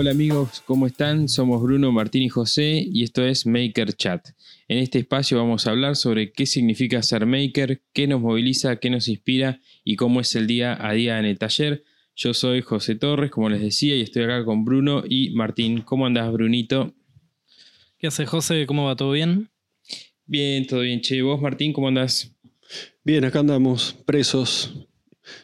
Hola 0.00 0.12
amigos, 0.12 0.62
¿cómo 0.64 0.86
están? 0.86 1.28
Somos 1.28 1.60
Bruno, 1.60 1.90
Martín 1.90 2.22
y 2.22 2.28
José 2.28 2.86
y 2.88 3.02
esto 3.02 3.26
es 3.26 3.46
Maker 3.46 3.94
Chat. 3.94 4.28
En 4.68 4.78
este 4.78 5.00
espacio 5.00 5.38
vamos 5.38 5.66
a 5.66 5.70
hablar 5.70 5.96
sobre 5.96 6.30
qué 6.30 6.46
significa 6.46 7.02
ser 7.02 7.26
maker, 7.26 7.82
qué 7.92 8.06
nos 8.06 8.20
moviliza, 8.20 8.76
qué 8.76 8.90
nos 8.90 9.08
inspira 9.08 9.60
y 9.82 9.96
cómo 9.96 10.20
es 10.20 10.36
el 10.36 10.46
día 10.46 10.78
a 10.80 10.92
día 10.92 11.18
en 11.18 11.24
el 11.24 11.36
taller. 11.36 11.82
Yo 12.14 12.32
soy 12.32 12.62
José 12.62 12.94
Torres, 12.94 13.32
como 13.32 13.50
les 13.50 13.60
decía, 13.60 13.96
y 13.96 14.02
estoy 14.02 14.22
acá 14.22 14.44
con 14.44 14.64
Bruno 14.64 15.02
y 15.04 15.30
Martín. 15.30 15.80
¿Cómo 15.80 16.06
andás, 16.06 16.32
Brunito? 16.32 16.94
¿Qué 17.98 18.06
hace 18.06 18.24
José? 18.24 18.66
¿Cómo 18.66 18.84
va? 18.84 18.94
¿Todo 18.94 19.10
bien? 19.10 19.50
Bien, 20.26 20.64
todo 20.68 20.82
bien, 20.82 21.00
che. 21.00 21.20
¿Vos, 21.22 21.42
Martín, 21.42 21.72
cómo 21.72 21.88
andás? 21.88 22.32
Bien, 23.02 23.24
acá 23.24 23.40
andamos, 23.40 23.96
presos. 24.06 24.86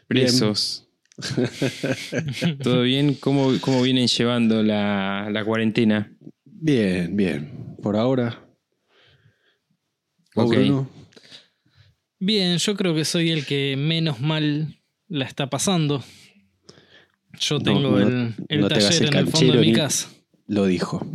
Presos. 0.07 0.84
¿Todo 2.62 2.82
bien? 2.82 3.14
¿Cómo, 3.14 3.52
cómo 3.60 3.82
vienen 3.82 4.06
llevando 4.09 4.62
la, 4.62 5.28
la 5.30 5.45
cuarentena? 5.45 6.12
Bien, 6.45 7.16
bien. 7.16 7.77
Por 7.82 7.96
ahora. 7.96 8.45
¿Vos, 10.34 10.46
Ok. 10.46 10.54
Bruno? 10.56 10.90
Bien, 12.18 12.59
yo 12.59 12.74
creo 12.74 12.95
que 12.95 13.04
soy 13.04 13.30
el 13.30 13.45
que 13.45 13.77
menos 13.77 14.20
mal 14.20 14.77
la 15.09 15.24
está 15.27 15.50
pasando. 15.50 16.02
Yo 17.38 17.59
No, 17.59 17.65
tengo 17.65 17.80
no- 17.80 17.98
el, 17.98 18.34
el 18.48 18.60
no 18.60 18.68
taller 18.68 19.09
en 19.09 19.15
el 19.15 19.26
fondo 19.28 19.52
de 19.54 19.60
mi 19.60 19.73
casa. 19.73 20.09
Lo 20.46 20.66
dijo. 20.66 21.06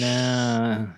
Nah. 0.00 0.94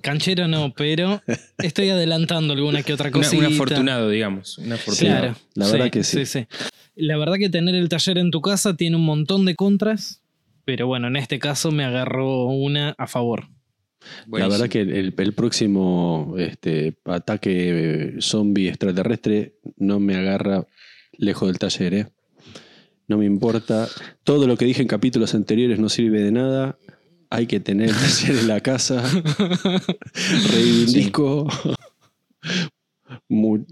Canchero 0.00 0.48
no, 0.48 0.72
pero 0.76 1.22
estoy 1.58 1.90
adelantando 1.90 2.52
alguna 2.54 2.82
que 2.82 2.92
otra 2.92 3.10
cosita. 3.12 3.46
un 3.46 3.52
afortunado, 3.52 4.08
digamos. 4.08 4.58
Un 4.58 4.72
afortunado. 4.72 5.20
Claro, 5.20 5.36
La 5.54 5.68
verdad 5.70 5.90
que 5.90 6.04
sí. 6.04 6.46
La 6.96 7.16
verdad 7.16 7.34
que 7.38 7.48
tener 7.48 7.74
el 7.74 7.88
taller 7.88 8.18
en 8.18 8.30
tu 8.30 8.40
casa 8.40 8.76
tiene 8.76 8.96
un 8.96 9.04
montón 9.04 9.44
de 9.44 9.54
contras, 9.56 10.22
pero 10.64 10.86
bueno, 10.86 11.08
en 11.08 11.16
este 11.16 11.38
caso 11.38 11.72
me 11.72 11.84
agarró 11.84 12.44
una 12.46 12.94
a 12.98 13.06
favor. 13.06 13.48
La 14.30 14.48
verdad 14.48 14.68
que 14.68 14.82
el, 14.82 15.14
el 15.16 15.32
próximo 15.32 16.34
este, 16.38 16.94
ataque 17.06 17.50
eh, 17.54 18.14
zombie 18.20 18.68
extraterrestre 18.68 19.54
no 19.78 19.98
me 19.98 20.14
agarra 20.14 20.66
lejos 21.16 21.48
del 21.48 21.58
taller, 21.58 21.94
¿eh? 21.94 22.06
No 23.08 23.18
me 23.18 23.26
importa. 23.26 23.88
Todo 24.22 24.46
lo 24.46 24.56
que 24.56 24.64
dije 24.64 24.82
en 24.82 24.88
capítulos 24.88 25.34
anteriores 25.34 25.78
no 25.78 25.88
sirve 25.88 26.22
de 26.22 26.32
nada. 26.32 26.78
Hay 27.34 27.46
que 27.46 27.58
tener 27.58 27.88
el 27.88 27.94
taller 27.96 28.36
en 28.38 28.48
la 28.48 28.60
casa. 28.60 29.02
Reivindico. 30.52 31.48
Mu- 33.28 33.64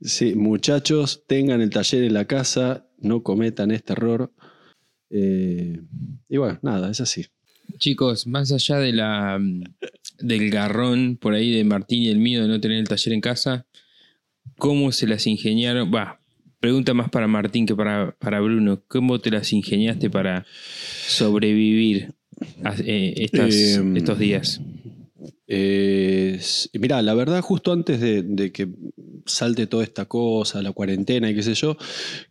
sí, 0.00 0.34
muchachos, 0.34 1.22
tengan 1.26 1.60
el 1.62 1.70
taller 1.70 2.04
en 2.04 2.14
la 2.14 2.26
casa. 2.26 2.86
No 2.98 3.22
cometan 3.22 3.70
este 3.70 3.94
error. 3.94 4.32
Eh, 5.10 5.80
y 6.28 6.36
bueno, 6.36 6.58
nada, 6.62 6.90
es 6.90 7.00
así. 7.00 7.26
Chicos, 7.78 8.26
más 8.26 8.52
allá 8.52 8.76
de 8.78 8.92
la, 8.92 9.40
del 10.18 10.50
garrón 10.50 11.16
por 11.16 11.32
ahí 11.34 11.52
de 11.52 11.64
Martín 11.64 12.02
y 12.02 12.08
el 12.08 12.18
mío 12.18 12.42
de 12.42 12.48
no 12.48 12.60
tener 12.60 12.78
el 12.78 12.88
taller 12.88 13.14
en 13.14 13.20
casa, 13.20 13.66
¿cómo 14.58 14.92
se 14.92 15.06
las 15.06 15.26
ingeniaron? 15.26 15.90
Va, 15.92 16.20
pregunta 16.60 16.92
más 16.94 17.08
para 17.10 17.26
Martín 17.28 17.64
que 17.66 17.74
para, 17.74 18.12
para 18.18 18.40
Bruno. 18.40 18.82
¿Cómo 18.88 19.18
te 19.20 19.30
las 19.30 19.52
ingeniaste 19.52 20.10
para 20.10 20.44
sobrevivir 21.06 22.14
eh, 22.84 23.14
estas- 23.16 23.54
Eh, 23.54 23.92
estos 23.96 24.18
días? 24.18 24.60
Mirá, 26.78 27.02
la 27.02 27.14
verdad, 27.14 27.40
justo 27.40 27.72
antes 27.72 28.00
de, 28.00 28.22
de 28.22 28.52
que 28.52 28.68
salte 29.26 29.66
toda 29.66 29.82
esta 29.82 30.04
cosa, 30.04 30.62
la 30.62 30.72
cuarentena 30.72 31.30
y 31.30 31.34
qué 31.34 31.42
sé 31.42 31.54
yo, 31.54 31.76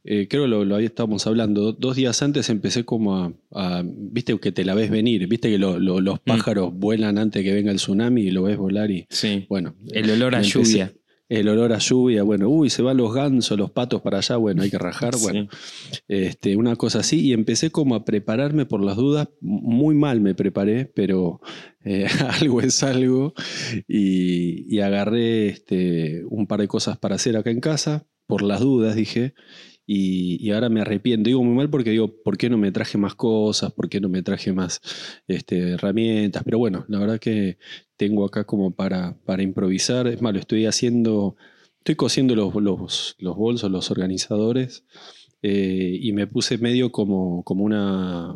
eh, 0.04 0.28
creo 0.30 0.48
lo, 0.48 0.64
lo 0.64 0.76
ahí 0.76 0.86
estábamos 0.86 1.26
hablando. 1.28 1.74
Dos 1.74 1.96
días 1.96 2.22
antes 2.22 2.50
empecé 2.50 2.86
como 2.86 3.16
a, 3.18 3.34
a- 3.52 3.84
viste 3.86 4.38
que 4.40 4.52
te 4.52 4.64
la 4.64 4.76
ves 4.76 4.90
venir, 4.90 5.28
viste 5.28 5.50
que 5.50 5.58
lo- 5.58 5.80
lo- 5.80 6.00
los 6.02 6.20
pájaros 6.20 6.74
vuelan 6.74 7.18
antes 7.18 7.44
de 7.44 7.50
que 7.50 7.54
venga 7.56 7.72
el 7.72 7.78
tsunami 7.78 8.22
y 8.24 8.32
lo 8.32 8.44
ves 8.44 8.58
volar 8.58 8.92
y 8.92 9.06
Sí. 9.10 9.46
bueno. 9.50 9.76
El 9.92 10.10
olor 10.12 10.36
a 10.36 10.40
empecé- 10.42 10.64
lluvia. 10.64 10.94
El 11.28 11.50
olor 11.50 11.74
a 11.74 11.80
lluvia, 11.80 12.24
bueno, 12.24 12.50
uy, 12.50 12.70
se 12.70 12.84
van 12.84 12.98
los 12.98 13.14
gansos, 13.14 13.58
los 13.58 13.72
patos 13.72 14.02
para 14.02 14.20
allá, 14.20 14.38
bueno, 14.38 14.62
hay 14.62 14.70
que 14.70 14.78
rajar, 14.78 15.16
bueno. 15.22 15.48
Este, 16.08 16.56
una 16.56 16.76
cosa 16.76 17.00
así, 17.00 17.22
y 17.22 17.34
empecé 17.34 17.72
como 17.72 17.96
a 17.96 18.06
prepararme 18.06 18.66
por 18.66 18.84
las 18.84 18.96
dudas, 18.96 19.30
muy 19.42 19.96
mal 19.96 20.22
me 20.22 20.36
preparé, 20.36 20.86
pero 20.86 21.42
eh, 21.84 22.06
algo 22.42 22.62
es 22.62 22.84
algo, 22.84 23.34
y, 23.88 24.74
y 24.74 24.80
agarré 24.82 25.48
este, 25.48 26.24
un 26.30 26.46
par 26.46 26.62
de 26.62 26.68
cosas 26.68 26.98
para 26.98 27.16
hacer 27.16 27.38
acá 27.38 27.50
en 27.50 27.60
casa, 27.60 28.08
por 28.28 28.42
las 28.42 28.60
dudas 28.60 28.96
dije, 28.96 29.34
y, 29.88 30.52
ahora 30.52 30.70
me 30.70 30.82
arrepiento, 30.82 31.28
digo 31.28 31.44
muy 31.44 31.56
mal 31.56 31.70
porque 31.70 31.92
digo, 31.92 32.22
¿por 32.24 32.38
qué 32.38 32.50
no 32.50 32.58
me 32.58 32.72
traje 32.72 32.98
más 32.98 33.16
cosas? 33.16 33.72
¿Por 33.72 33.90
qué 33.90 34.02
no 34.02 34.10
me 34.10 34.24
traje 34.24 34.52
más 34.52 34.82
este, 35.28 35.74
herramientas? 35.74 36.44
Pero 36.44 36.58
bueno, 36.58 36.86
la 36.88 37.00
verdad 37.00 37.20
que 37.20 37.58
tengo 37.98 38.26
acá 38.26 38.46
como 38.46 38.72
para, 38.72 39.18
para 39.26 39.44
improvisar, 39.44 40.08
es 40.08 40.22
más, 40.22 40.34
lo 40.34 40.40
estoy 40.40 40.66
haciendo, 40.66 41.36
estoy 41.80 41.96
cosiendo 41.96 42.36
los, 42.36 42.56
los, 42.56 43.16
los 43.20 43.36
bolsos, 43.36 43.72
los 43.72 43.92
organizadores, 43.92 44.86
eh, 45.42 46.00
y 46.02 46.12
me 46.14 46.26
puse 46.26 46.58
medio 46.58 46.92
como, 46.92 47.44
como 47.44 47.66
una, 47.66 48.36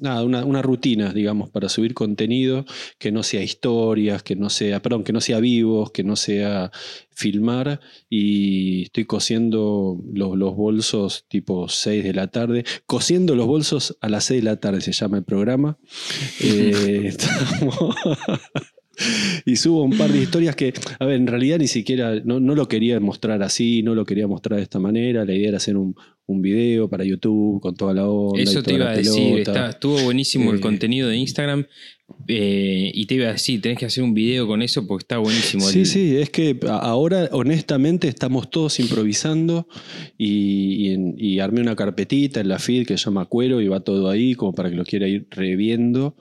nada, 0.00 0.22
una, 0.24 0.44
una 0.44 0.62
rutina, 0.62 1.12
digamos, 1.12 1.50
para 1.50 1.68
subir 1.68 1.94
contenido 1.94 2.64
que 2.98 3.12
no 3.12 3.22
sea 3.22 3.42
historias, 3.42 4.22
que 4.22 4.36
no 4.36 4.50
sea, 4.50 4.80
perdón, 4.82 5.04
que 5.04 5.12
no 5.12 5.20
sea 5.20 5.40
vivos, 5.40 5.90
que 5.90 6.04
no 6.04 6.16
sea 6.16 6.70
filmar, 7.10 7.80
y 8.08 8.82
estoy 8.84 9.04
cosiendo 9.04 10.00
los, 10.12 10.36
los 10.36 10.54
bolsos 10.54 11.24
tipo 11.28 11.68
6 11.68 12.04
de 12.04 12.14
la 12.14 12.28
tarde, 12.28 12.64
cosiendo 12.86 13.34
los 13.34 13.46
bolsos 13.46 13.96
a 14.00 14.08
las 14.08 14.24
6 14.24 14.42
de 14.42 14.50
la 14.50 14.56
tarde 14.60 14.80
se 14.80 14.92
llama 14.92 15.18
el 15.18 15.24
programa. 15.24 15.78
Eh, 16.40 17.02
estamos- 17.08 17.94
y 19.44 19.56
subo 19.56 19.82
un 19.82 19.96
par 19.96 20.10
de 20.12 20.20
historias 20.22 20.56
que, 20.56 20.72
a 20.98 21.04
ver, 21.06 21.16
en 21.16 21.26
realidad 21.26 21.58
ni 21.58 21.68
siquiera, 21.68 22.20
no, 22.24 22.40
no 22.40 22.54
lo 22.54 22.68
quería 22.68 22.98
mostrar 23.00 23.42
así, 23.42 23.82
no 23.82 23.94
lo 23.94 24.04
quería 24.04 24.26
mostrar 24.26 24.56
de 24.58 24.62
esta 24.64 24.78
manera. 24.78 25.24
La 25.24 25.34
idea 25.34 25.48
era 25.48 25.56
hacer 25.58 25.76
un, 25.76 25.94
un 26.28 26.42
video 26.42 26.88
para 26.90 27.04
YouTube 27.04 27.60
con 27.60 27.74
toda 27.74 27.94
la 27.94 28.06
onda. 28.08 28.38
y 28.38 28.44
Eso 28.44 28.62
te 28.62 28.74
iba 28.74 28.90
a 28.90 28.96
decir, 28.96 29.38
está- 29.38 29.70
estuvo 29.70 29.98
buenísimo 30.02 30.50
el 30.52 30.58
Eh, 30.58 30.60
contenido 30.60 31.08
de 31.08 31.16
Instagram 31.16 31.66
eh, 32.26 32.90
y 32.94 33.06
te 33.06 33.14
iba 33.14 33.28
a 33.28 33.32
decir, 33.32 33.60
tenés 33.62 33.78
que 33.78 33.86
hacer 33.86 34.04
un 34.04 34.12
video 34.12 34.46
con 34.46 34.60
eso 34.62 34.86
porque 34.86 35.04
está 35.04 35.16
buenísimo. 35.18 35.62
Sí, 35.66 35.80
El- 35.80 35.86
sí, 35.86 36.16
es 36.18 36.28
que 36.30 36.58
ahora 36.68 37.28
honestamente 37.32 38.08
estamos 38.08 38.50
todos 38.50 38.78
improvisando 38.78 39.68
y, 40.18 40.86
y 40.86 40.88
en- 40.92 41.14
y 41.18 41.38
armé 41.38 41.62
una 41.62 41.74
carpetita 41.76 42.40
en 42.40 42.48
la 42.48 42.58
feed 42.58 42.86
que 42.86 42.98
se 42.98 43.06
llama 43.06 43.24
Cuero 43.24 43.60
y 43.62 43.68
va 43.68 43.80
todo 43.80 44.10
ahí 44.10 44.34
como 44.34 44.54
para 44.54 44.68
que 44.68 44.76
lo 44.76 44.84
quiera 44.84 45.08
ir 45.08 45.26
reviendo. 45.30 46.14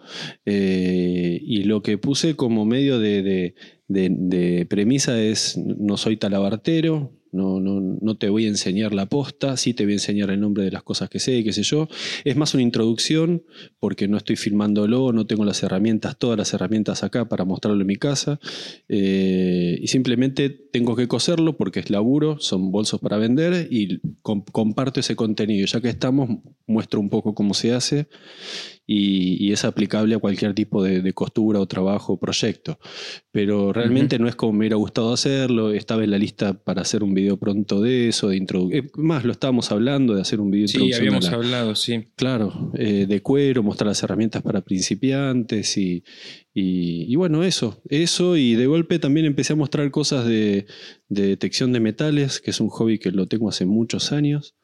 Eh, 0.46 1.40
y 1.44 1.64
lo 1.64 1.82
que 1.84 1.98
puse 1.98 2.36
como 2.36 2.66
medio 2.66 2.98
de, 3.00 3.22
de- 3.24 3.56
de- 3.90 4.10
de 4.18 4.66
premisa 4.66 5.22
es 5.22 5.58
no 5.58 5.98
soy 5.98 6.16
talabartero. 6.18 7.12
No, 7.38 7.60
no, 7.60 7.80
no 8.02 8.18
te 8.18 8.30
voy 8.30 8.46
a 8.46 8.48
enseñar 8.48 8.94
la 8.94 9.06
posta, 9.06 9.56
sí 9.58 9.74
te 9.74 9.84
voy 9.84 9.94
a 9.94 9.96
enseñar 9.98 10.32
el 10.32 10.40
nombre 10.40 10.64
de 10.64 10.72
las 10.72 10.82
cosas 10.84 11.10
que 11.10 11.20
sé, 11.20 11.44
qué 11.44 11.54
sé 11.54 11.62
yo. 11.64 11.88
Es 12.26 12.36
más 12.36 12.54
una 12.56 12.64
introducción 12.64 13.44
porque 13.80 14.08
no 14.08 14.18
estoy 14.18 14.36
filmándolo, 14.36 15.14
no 15.14 15.26
tengo 15.28 15.46
las 15.46 15.62
herramientas, 15.64 16.18
todas 16.18 16.38
las 16.38 16.54
herramientas 16.54 17.04
acá 17.04 17.30
para 17.30 17.46
mostrarlo 17.46 17.80
en 17.82 17.88
mi 17.88 17.96
casa. 17.98 18.40
Eh, 18.90 19.78
y 19.82 19.88
simplemente 19.88 20.50
tengo 20.50 20.96
que 20.96 21.08
coserlo 21.08 21.58
porque 21.58 21.80
es 21.80 21.90
laburo, 21.90 22.38
son 22.40 22.72
bolsos 22.72 23.00
para 23.00 23.18
vender 23.18 23.68
y 23.70 24.00
com- 24.22 24.44
comparto 24.52 25.00
ese 25.00 25.16
contenido. 25.16 25.66
Ya 25.68 25.80
que 25.82 25.90
estamos, 25.90 26.30
muestro 26.66 27.00
un 27.00 27.10
poco 27.10 27.34
cómo 27.36 27.54
se 27.54 27.74
hace 27.74 28.08
y, 28.88 29.46
y 29.46 29.52
es 29.52 29.66
aplicable 29.66 30.16
a 30.16 30.20
cualquier 30.20 30.54
tipo 30.56 30.82
de, 30.82 31.02
de 31.02 31.14
costura 31.14 31.60
o 31.60 31.68
trabajo 31.68 32.14
o 32.14 32.20
proyecto. 32.20 32.80
Pero 33.32 33.74
realmente 33.74 34.18
no 34.18 34.28
es 34.30 34.36
como 34.36 34.54
me 34.54 34.60
hubiera 34.60 34.78
gustado 34.78 35.14
hacerlo. 35.14 35.72
Estaba 35.74 36.04
en 36.06 36.12
la 36.12 36.18
lista 36.18 36.54
para 36.54 36.82
hacer 36.84 37.04
un 37.04 37.14
video 37.14 37.38
pronto 37.38 37.82
de 37.82 38.08
eso, 38.08 38.30
de 38.30 38.38
introducción. 38.38 38.90
Más 38.96 39.26
lo 39.26 39.34
estábamos 39.34 39.72
hablando 39.72 40.16
de 40.16 40.22
hacer 40.22 40.40
un 40.40 40.50
video 40.50 40.68
de 40.68 40.72
Sí, 40.72 40.94
habíamos 40.94 41.26
la- 41.26 41.32
hablado, 41.38 41.76
sí. 41.76 42.06
Claro, 42.16 42.72
eh, 42.78 43.06
de 43.08 43.22
cuero, 43.22 43.62
mostrar 43.62 43.90
las 43.90 44.02
herramientas 44.02 44.42
para 44.42 44.62
principiantes 44.62 45.78
y, 45.78 46.04
y- 46.54 47.06
y 47.12 47.16
bueno, 47.16 47.44
eso, 47.44 47.82
eso 47.90 48.38
y 48.38 48.56
de 48.56 48.68
golpe 48.68 49.00
también 49.00 49.26
empecé 49.26 49.54
a 49.54 49.56
mostrar 49.58 49.92
cosas 49.92 50.26
de, 50.26 50.66
de 51.10 51.28
detección 51.28 51.74
de 51.74 51.80
metales, 51.82 52.40
que 52.40 52.52
es 52.52 52.60
un 52.62 52.70
hobby 52.70 53.00
que 53.00 53.12
lo 53.12 53.28
tengo 53.28 53.50
hace 53.50 53.66
muchos 53.66 54.12
años. 54.12 54.56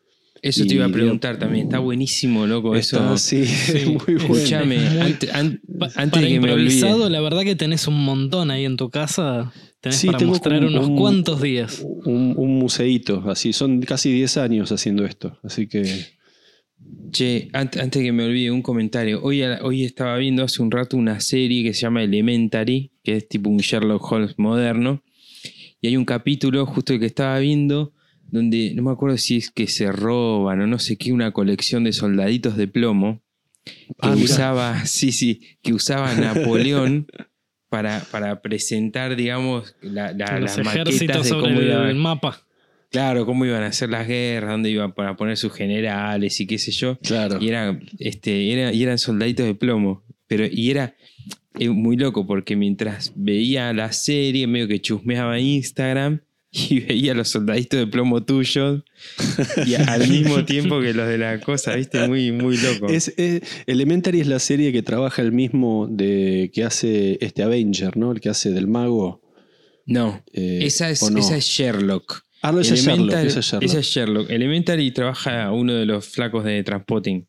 Eso 0.44 0.66
te 0.66 0.76
iba 0.76 0.86
a 0.86 0.90
preguntar 0.90 1.40
también. 1.40 1.66
Está 1.68 1.80
buenísimo, 1.80 2.46
loco. 2.46 2.76
Está 2.76 2.98
eso. 2.98 3.14
así, 3.14 3.38
muy 3.86 3.96
bueno. 4.18 4.36
Escúchame, 4.36 4.78
Muy- 4.78 5.00
ante- 5.00 5.32
an- 5.32 5.62
antes 5.96 6.10
para 6.12 6.22
de 6.22 6.28
que 6.28 6.40
me 6.40 6.48
improvisado, 6.50 6.96
olvide. 6.96 7.10
la 7.12 7.22
verdad 7.22 7.42
que 7.44 7.56
tenés 7.56 7.88
un 7.88 8.04
montón 8.04 8.52
ahí 8.52 8.66
en 8.66 8.76
tu 8.78 8.90
casa. 8.90 9.52
Tenés 9.80 9.98
Sí, 9.98 10.08
para 10.08 10.18
tengo 10.20 10.32
mostrar 10.34 10.64
unos 10.64 10.88
un- 10.88 10.98
cuantos 10.98 11.42
días. 11.42 11.82
Un, 12.06 12.34
un 12.38 12.60
museíto, 12.60 13.24
así, 13.30 13.54
son 13.54 13.82
casi 13.82 14.12
10 14.12 14.38
años 14.38 14.72
haciendo 14.72 15.06
esto, 15.06 15.40
así 15.44 15.68
que 15.68 15.84
Che, 17.12 17.48
ant- 17.54 17.80
antes 17.80 18.02
de 18.02 18.04
que 18.04 18.12
me 18.12 18.26
olvide, 18.26 18.52
un 18.52 18.62
comentario. 18.62 19.22
Hoy, 19.24 19.44
a- 19.44 19.60
hoy 19.62 19.84
estaba 19.84 20.18
viendo 20.18 20.44
hace 20.44 20.62
un 20.62 20.72
rato 20.72 20.98
una 20.98 21.20
serie 21.22 21.64
que 21.64 21.74
se 21.74 21.82
llama 21.82 22.04
Elementary, 22.04 22.92
que 23.04 23.16
es 23.18 23.28
tipo 23.30 23.50
un 23.50 23.58
Sherlock 23.60 24.12
Holmes 24.12 24.34
moderno. 24.38 25.04
Y 25.80 25.88
hay 25.88 25.96
un 25.98 26.06
capítulo, 26.06 26.66
justo 26.66 26.94
el 26.94 27.00
que 27.00 27.06
estaba 27.06 27.38
viendo, 27.40 27.93
donde 28.34 28.74
no 28.76 28.84
me 28.84 28.92
acuerdo 28.92 29.18
si 29.18 29.38
es 29.38 29.52
que 29.52 29.68
se 29.68 29.92
roban 29.92 30.60
o 30.62 30.68
no 30.68 30.80
sé 30.80 30.98
qué, 30.98 31.14
una 31.14 31.32
colección 31.32 31.84
de 31.84 31.94
soldaditos 31.94 32.58
de 32.58 32.68
plomo. 32.68 33.22
que 33.64 33.72
Ah, 34.00 34.16
usaba, 34.16 34.86
sí, 34.86 35.12
sí, 35.12 35.42
que 35.62 35.74
usaba 35.74 36.14
Napoleón 36.16 37.08
para, 37.70 38.02
para 38.12 38.42
presentar, 38.42 39.16
digamos, 39.16 39.76
la, 39.82 40.12
la- 40.14 40.40
los 40.40 40.58
las 40.58 40.66
maquetas 40.66 41.00
de 41.00 41.24
sobre 41.30 41.42
cómo 41.48 41.60
el, 41.62 41.68
iba- 41.68 41.94
mapa. 41.94 42.42
claro, 42.90 43.26
cómo 43.26 43.46
iban 43.46 43.64
a 43.64 43.68
hacer 43.68 43.90
las 43.90 44.08
guerras, 44.08 44.52
dónde 44.52 44.70
iban 44.72 44.94
para 44.94 45.16
poner 45.16 45.38
sus 45.38 45.54
generales 45.54 46.40
y 46.42 46.48
qué 46.48 46.58
sé 46.58 46.72
yo. 46.72 46.98
Claro. 47.00 47.38
Y, 47.42 47.50
era, 47.50 47.80
este, 48.00 48.52
era- 48.52 48.74
y 48.74 48.84
eran 48.84 48.98
soldaditos 48.98 49.46
de 49.46 49.56
plomo. 49.56 50.04
Pero, 50.28 50.46
y 50.50 50.72
era 50.72 50.96
eh, 51.60 51.70
muy 51.70 51.98
loco 51.98 52.26
porque 52.26 52.56
mientras 52.56 53.14
veía 53.16 53.72
la 53.74 53.92
serie, 53.92 54.48
medio 54.48 54.68
que 54.68 54.82
chusmeaba 54.82 55.40
Instagram 55.40 56.22
y 56.70 56.82
veía 56.82 57.14
los 57.16 57.30
soldaditos 57.30 57.80
de 57.80 57.88
plomo 57.88 58.24
tuyos 58.24 58.84
y 59.66 59.74
al 59.74 60.08
mismo 60.08 60.46
tiempo 60.46 60.80
que 60.82 60.94
los 60.94 61.08
de 61.08 61.18
la 61.18 61.40
cosa, 61.40 61.76
¿viste? 61.76 62.08
Muy, 62.08 62.32
muy 62.32 62.58
loco. 62.58 62.88
Es, 62.90 63.12
eh, 63.18 63.42
Elementary 63.66 64.22
es 64.22 64.28
la 64.28 64.38
serie 64.40 64.72
que 64.72 64.84
trabaja 64.84 65.22
el 65.24 65.32
mismo 65.32 65.88
de 65.90 66.52
que 66.54 66.64
hace 66.64 67.18
este 67.22 67.42
Avenger, 67.42 67.98
¿no? 67.98 68.12
El 68.12 68.22
que 68.22 68.30
hace 68.30 68.52
del 68.52 68.68
mago. 68.68 69.22
no, 69.88 70.24
eh, 70.32 70.60
esa, 70.62 70.90
es, 70.92 71.02
esa 71.02 71.36
es 71.38 71.46
Sherlock. 71.46 72.22
Ah, 72.44 72.52
no, 72.52 72.60
esa 72.60 72.74
es 72.76 72.84
Sherlock, 72.86 73.10
Elementary- 73.16 73.28
esa 73.28 73.40
es 73.40 73.46
Sherlock. 73.48 73.64
esa 73.64 73.80
es 73.80 73.86
Sherlock. 73.88 74.30
Elementary 74.30 74.92
trabaja 74.92 75.52
uno 75.52 75.74
de 75.74 75.86
los 75.86 76.08
flacos 76.08 76.44
de 76.44 76.64
Transpotting. 76.64 77.28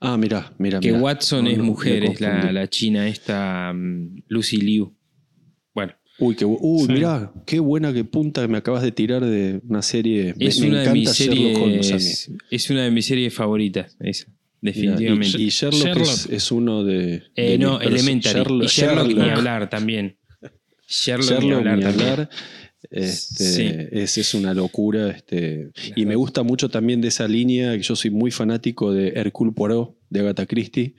Ah, 0.00 0.16
mira, 0.16 0.52
mira. 0.58 0.80
Que. 0.80 0.92
Watson 0.92 1.44
No, 1.44 1.50
es 1.50 1.58
mujer, 1.58 2.04
es 2.04 2.20
la, 2.20 2.50
la 2.52 2.68
china 2.68 3.06
esta, 3.06 3.72
mm, 3.74 4.22
Lucy 4.28 4.56
Liu. 4.56 4.96
Uy, 6.20 6.34
qué, 6.36 6.44
uy 6.44 6.86
Sí. 6.86 6.92
mirá, 6.92 7.32
qué 7.46 7.58
buena 7.60 7.92
que 7.92 8.04
punta 8.04 8.42
que 8.42 8.48
me 8.48 8.58
acabas 8.58 8.82
de 8.82 8.92
tirar 8.92 9.24
de 9.24 9.60
una 9.68 9.82
serie. 9.82 10.34
Es 10.38 10.60
me, 10.60 10.68
una 10.68 10.82
de 10.82 10.92
mis 10.92 11.10
series. 11.10 12.30
Es 12.50 12.70
una 12.70 12.84
de 12.84 12.90
mis 12.90 13.06
series 13.06 13.32
favoritas, 13.34 13.96
esa. 14.00 14.26
Definitivamente. 14.62 15.38
Y, 15.40 15.44
y 15.44 15.48
Sherlock, 15.48 15.86
Es, 15.86 15.86
Sherlock. 15.86 16.32
es 16.32 16.52
uno 16.52 16.84
de. 16.84 17.22
Eh, 17.34 17.50
de 17.52 17.58
no, 17.58 17.80
Elementary. 17.80 18.38
Sherlock, 18.40 18.62
y 18.64 18.66
Sherlock, 18.66 19.06
ni 19.16 19.30
hablar 19.30 19.70
también. 19.70 20.16
Sherlock, 20.86 21.42
ni 21.42 21.52
hablar 21.52 21.78
ni 21.78 21.84
hablar. 21.84 22.28
Este, 22.90 23.44
Sí. 23.44 23.70
es, 23.92 24.18
es 24.18 24.34
una 24.34 24.52
locura. 24.54 25.10
Este, 25.10 25.70
y 25.96 26.04
me 26.06 26.14
gusta 26.16 26.42
mucho 26.42 26.68
también 26.68 27.00
de 27.00 27.08
esa 27.08 27.26
línea, 27.28 27.76
que 27.76 27.82
yo 27.82 27.94
soy 27.96 28.10
muy 28.10 28.30
fanático 28.30 28.92
de 28.92 29.08
Hercule 29.10 29.52
Poirot, 29.52 29.94
de 30.10 30.20
Agatha 30.20 30.46
Christie. 30.46 30.94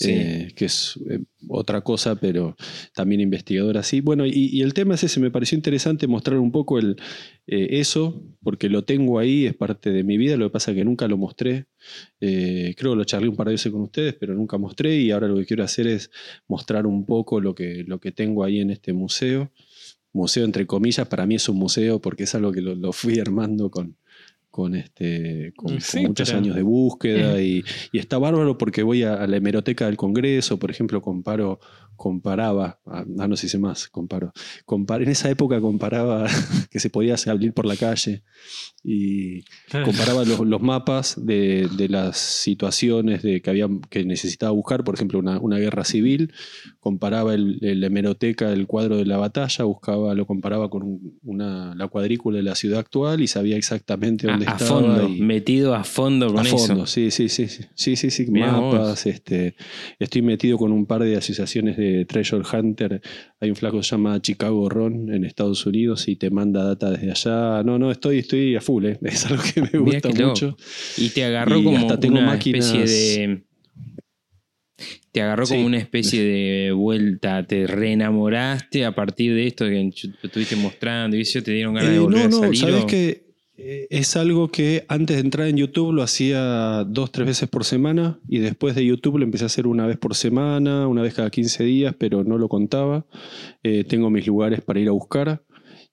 Eh, 0.00 0.52
que 0.56 0.64
es 0.64 0.98
eh, 1.10 1.20
otra 1.48 1.82
cosa, 1.82 2.16
pero 2.16 2.56
también 2.94 3.20
investigador 3.20 3.76
así. 3.76 4.00
Bueno, 4.00 4.24
y, 4.26 4.62
el 4.62 4.72
tema 4.72 4.94
es 4.94 5.04
ese, 5.04 5.20
me 5.20 5.30
pareció 5.30 5.56
interesante 5.56 6.06
mostrar 6.06 6.38
un 6.38 6.50
poco 6.50 6.78
el, 6.78 6.96
eh, 7.46 7.68
eso, 7.72 8.24
porque 8.42 8.70
lo 8.70 8.84
tengo 8.84 9.18
ahí, 9.18 9.46
es 9.46 9.54
parte 9.54 9.90
de 9.90 10.02
mi 10.02 10.16
vida, 10.16 10.36
lo 10.36 10.46
que 10.46 10.52
pasa 10.52 10.70
es 10.70 10.78
que 10.78 10.84
nunca 10.84 11.08
lo 11.08 11.18
mostré. 11.18 11.66
Creo 12.18 12.74
que 12.74 12.96
lo 12.96 13.04
charlé 13.04 13.28
un 13.28 13.36
par 13.36 13.48
de 13.48 13.54
veces 13.54 13.70
con 13.70 13.82
ustedes, 13.82 14.14
pero 14.14 14.34
nunca 14.34 14.56
mostré 14.56 14.96
y 14.96 15.10
ahora 15.10 15.28
lo 15.28 15.36
que 15.36 15.46
quiero 15.46 15.64
hacer 15.64 15.86
es 15.86 16.10
mostrar 16.48 16.86
un 16.86 17.04
poco 17.04 17.40
lo 17.40 17.54
que, 17.54 17.84
lo 17.86 18.00
que 18.00 18.12
tengo 18.12 18.44
ahí 18.44 18.60
en 18.60 18.70
este 18.70 18.92
museo. 18.92 19.52
Museo 20.14 20.44
entre 20.44 20.66
comillas, 20.66 21.08
para 21.08 21.26
mí 21.26 21.36
es 21.36 21.48
un 21.48 21.56
museo 21.56 22.00
porque 22.00 22.24
es 22.24 22.34
algo 22.34 22.52
que 22.52 22.60
lo 22.60 22.92
fui 22.92 23.18
armando 23.18 23.70
con, 23.70 23.96
con, 24.52 24.76
este, 24.76 25.52
con, 25.56 25.70
con 25.70 25.80
Sí, 25.80 26.06
muchos 26.06 26.28
pero- 26.28 26.38
años 26.38 26.54
de 26.54 26.62
búsqueda 26.76 27.42
y, 27.42 27.64
y 27.90 27.98
está 27.98 28.18
bárbaro 28.18 28.56
porque 28.58 28.84
voy 28.84 29.02
a, 29.02 29.14
a 29.14 29.26
la 29.26 29.38
hemeroteca 29.38 29.86
del 29.86 29.96
Congreso, 29.96 30.58
por 30.60 30.70
ejemplo, 30.70 31.00
comparo, 31.02 31.58
comparaba, 32.02 32.80
ah, 32.84 33.04
ah, 33.20 33.28
no 33.28 33.36
sé 33.36 33.48
si 33.48 33.58
más, 33.58 33.86
comparo, 33.88 34.32
compar- 34.66 35.02
en 35.04 35.08
esa 35.08 35.30
época 35.30 35.60
comparaba 35.60 36.26
que 36.70 36.80
se 36.80 36.90
podía 36.90 37.16
salir 37.16 37.52
por 37.52 37.64
la 37.64 37.76
calle 37.76 38.24
y 38.82 39.44
comparaba 39.84 40.24
los, 40.24 40.40
los 40.40 40.60
mapas 40.60 41.14
de, 41.24 41.68
de 41.76 41.88
las 41.88 42.18
situaciones 42.18 43.22
de 43.22 43.40
que, 43.40 43.50
había, 43.50 43.68
que 43.88 44.04
necesitaba 44.04 44.50
buscar, 44.50 44.82
por 44.82 44.96
ejemplo, 44.96 45.20
una, 45.20 45.38
una 45.38 45.58
guerra 45.58 45.84
civil, 45.84 46.32
comparaba 46.80 47.34
el, 47.34 47.58
el- 47.62 47.80
la 47.80 47.86
hemeroteca, 47.86 48.52
el 48.52 48.66
cuadro 48.66 48.96
de 48.96 49.06
la 49.06 49.18
batalla, 49.18 49.64
buscaba, 49.64 50.12
lo 50.16 50.26
comparaba 50.26 50.68
con 50.68 50.82
un- 50.82 51.18
una, 51.22 51.74
la 51.76 51.86
cuadrícula 51.86 52.38
de 52.38 52.42
la 52.42 52.56
ciudad 52.56 52.80
actual 52.80 53.20
y 53.20 53.28
sabía 53.28 53.56
exactamente 53.56 54.26
dónde 54.26 54.46
A, 54.46 54.50
a 54.50 54.56
estaba. 54.56 54.80
fondo, 54.80 55.08
y- 55.08 55.20
metido 55.20 55.74
a 55.76 55.84
fondo 55.84 56.26
con 56.34 56.40
a 56.40 56.44
fondo, 56.44 56.82
eso. 56.82 56.86
sí, 56.86 57.10
sí, 57.12 57.28
sí, 57.28 57.46
sí, 57.46 57.62
sí, 57.76 57.94
sí, 57.96 58.10
sí, 58.10 58.24
vos. 58.24 58.38
mapas, 58.40 59.06
este, 59.06 59.54
estoy 60.00 60.22
metido 60.22 60.58
con 60.58 60.72
un 60.72 60.86
par 60.86 61.02
de 61.04 61.16
asociaciones 61.16 61.76
de 61.76 61.91
Treasure 62.06 62.42
Hunter, 62.52 63.00
hay 63.40 63.50
un 63.50 63.56
flaco 63.56 63.78
que 63.78 63.82
se 63.84 63.90
llama 63.90 64.20
Chicago 64.20 64.68
Ron 64.68 65.12
en 65.12 65.24
Estados 65.24 65.64
Unidos 65.66 66.08
y 66.08 66.16
te 66.16 66.30
manda 66.30 66.64
data 66.64 66.90
desde 66.90 67.10
allá, 67.10 67.62
no, 67.62 67.78
no, 67.78 67.90
estoy, 67.90 68.18
estoy 68.18 68.56
a 68.56 68.60
full, 68.60 68.86
eh. 68.86 68.98
es 69.02 69.26
algo 69.26 69.42
que 69.54 69.62
me 69.62 69.78
gusta 69.78 70.08
loco. 70.10 70.28
mucho. 70.28 70.56
Y 70.98 71.08
te 71.10 71.24
agarró 71.24 71.58
Y 71.58 71.64
como 71.64 71.78
hasta 71.78 71.98
tengo 72.00 72.18
una 72.18 72.26
máquinas- 72.26 72.66
especie 72.74 72.86
de. 73.28 73.42
Te 75.12 75.20
agarró 75.20 75.44
Sí. 75.46 75.54
como 75.54 75.66
una 75.66 75.78
especie 75.78 76.22
de 76.24 76.72
vuelta, 76.72 77.46
te 77.46 77.66
reenamoraste 77.66 78.84
a 78.86 78.94
partir 78.94 79.34
de 79.34 79.46
esto 79.46 79.66
que 79.66 79.90
estuviste 80.22 80.56
mostrando 80.56 81.16
y 81.16 81.20
eso 81.20 81.42
te 81.42 81.52
dieron 81.52 81.74
ganas 81.74 81.90
de 81.90 81.96
Eh, 81.96 82.00
volver 82.00 82.18
no, 82.20 82.24
a 82.24 82.28
no, 82.30 82.38
salir. 82.40 82.56
sabes 82.58 82.84
o- 82.84 82.86
que 82.86 83.31
es 83.90 84.16
algo 84.16 84.48
que 84.48 84.84
antes 84.88 85.16
de 85.16 85.22
entrar 85.22 85.48
en 85.48 85.56
YouTube 85.56 85.92
lo 85.92 86.02
hacía 86.02 86.84
dos, 86.84 87.12
tres 87.12 87.26
veces 87.26 87.48
por 87.48 87.64
semana 87.64 88.18
y 88.28 88.38
después 88.38 88.74
de 88.74 88.84
YouTube 88.84 89.18
lo 89.18 89.24
empecé 89.24 89.44
a 89.44 89.46
hacer 89.46 89.66
una 89.66 89.86
vez 89.86 89.98
por 89.98 90.14
semana, 90.14 90.88
una 90.88 91.02
vez 91.02 91.14
cada 91.14 91.30
15 91.30 91.64
días, 91.64 91.94
pero 91.98 92.24
no 92.24 92.38
lo 92.38 92.48
contaba. 92.48 93.06
Eh, 93.62 93.84
tengo 93.84 94.10
mis 94.10 94.26
lugares 94.26 94.60
para 94.60 94.80
ir 94.80 94.88
a 94.88 94.92
buscar. 94.92 95.42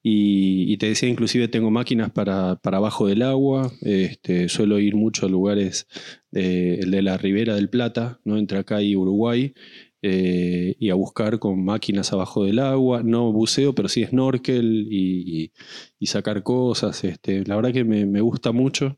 Y, 0.02 0.78
te 0.78 0.88
decía, 0.88 1.10
inclusive 1.10 1.50
tengo 1.50 1.72
máquinas 1.72 2.10
para, 2.10 2.56
para 2.56 2.78
abajo 2.78 3.08
del 3.08 3.22
agua. 3.22 3.70
Este, 3.82 4.48
suelo 4.48 4.80
ir 4.80 4.96
mucho 4.96 5.26
a 5.26 5.30
lugares, 5.30 5.88
eh, 6.32 6.80
de 6.88 7.02
la 7.02 7.18
Ribera 7.18 7.56
del 7.56 7.70
Plata, 7.70 8.20
¿no? 8.24 8.38
entre 8.38 8.60
acá 8.60 8.82
y 8.82 8.96
Uruguay, 8.96 9.54
eh, 10.02 10.76
y 10.80 10.90
a 10.90 10.96
buscar 10.96 11.40
con 11.40 11.64
máquinas 11.64 12.14
abajo 12.14 12.44
del 12.46 12.60
agua. 12.60 13.04
No 13.04 13.32
buceo, 13.32 13.74
pero 13.76 13.90
sí 13.90 14.06
snorkel 14.06 14.88
y, 14.90 15.44
y- 15.44 15.52
y 16.00 16.06
sacar 16.08 16.44
cosas. 16.44 17.04
Este, 17.04 17.44
la 17.46 17.56
verdad 17.56 17.74
que 17.74 17.84
me, 17.84 18.06
me 18.06 18.22
gusta 18.22 18.52
mucho. 18.52 18.98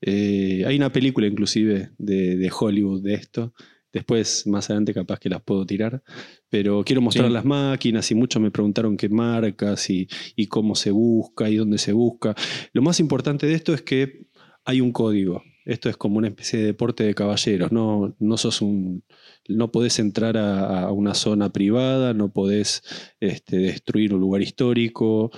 Eh, 0.00 0.64
hay 0.66 0.76
una 0.76 0.90
película 0.92 1.26
inclusive 1.26 1.90
de, 1.98 2.36
de 2.36 2.50
Hollywood 2.58 3.02
de 3.02 3.14
esto. 3.14 3.52
Después, 3.92 4.46
más 4.46 4.70
adelante, 4.70 4.94
capaz 4.94 5.18
que 5.20 5.28
las 5.28 5.42
puedo 5.42 5.66
tirar. 5.66 6.02
Pero 6.48 6.82
quiero 6.82 7.02
mostrar 7.02 7.26
Sí. 7.28 7.32
las 7.34 7.44
máquinas 7.44 8.10
y 8.10 8.14
muchos 8.14 8.40
me 8.40 8.50
preguntaron 8.50 8.96
qué 8.96 9.08
marcas 9.10 9.90
y, 9.90 10.08
y 10.34 10.46
cómo 10.46 10.74
se 10.74 10.90
busca 10.90 11.50
y 11.50 11.56
dónde 11.56 11.76
se 11.78 11.92
busca. 11.92 12.34
Lo 12.72 12.80
más 12.82 13.00
importante 13.00 13.46
de 13.46 13.54
esto 13.54 13.74
es 13.74 13.82
que 13.82 14.26
hay 14.64 14.80
un 14.80 14.92
código. 14.92 15.42
Esto 15.64 15.88
es 15.88 15.96
como 15.96 16.18
una 16.18 16.28
especie 16.28 16.58
de 16.58 16.66
deporte 16.66 17.04
de 17.04 17.14
caballeros. 17.14 17.72
No, 17.72 18.14
no 18.18 18.36
sos 18.36 18.62
un. 18.62 19.04
No 19.48 19.70
podés 19.72 19.98
entrar 19.98 20.36
a, 20.36 20.90
una 20.92 21.14
zona 21.14 21.52
privada, 21.52 22.14
no 22.14 22.32
podés 22.32 22.82
este, 23.20 23.58
destruir 23.58 24.14
un 24.14 24.20
lugar 24.20 24.42
histórico. 24.42 25.30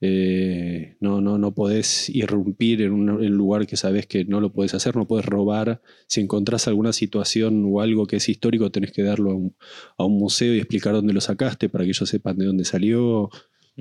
eh, 0.00 0.96
no, 1.00 1.20
no, 1.20 1.38
no 1.38 1.54
podés 1.54 2.08
irrumpir 2.10 2.82
en 2.82 2.92
un, 2.92 3.22
en 3.24 3.32
lugar 3.32 3.66
que 3.66 3.76
sabes 3.76 4.06
que 4.06 4.24
no 4.24 4.40
lo 4.40 4.52
podés 4.52 4.74
hacer, 4.74 4.96
no 4.96 5.06
podés 5.06 5.26
robar. 5.26 5.80
Si 6.08 6.20
encontrás 6.20 6.66
alguna 6.68 6.92
situación 6.92 7.64
o 7.66 7.80
algo 7.80 8.06
que 8.06 8.16
es 8.16 8.28
histórico, 8.28 8.70
tenés 8.70 8.92
que 8.92 9.02
darlo 9.02 9.30
a 9.32 9.34
un, 9.34 9.56
a 9.98 10.04
un 10.04 10.18
museo 10.18 10.54
y 10.54 10.58
explicar 10.58 10.92
dónde 10.94 11.12
lo 11.12 11.20
sacaste 11.20 11.68
para 11.68 11.84
que 11.84 11.90
ellos 11.90 12.08
sepan 12.08 12.36
de 12.38 12.46
dónde 12.46 12.64
salió. 12.64 13.30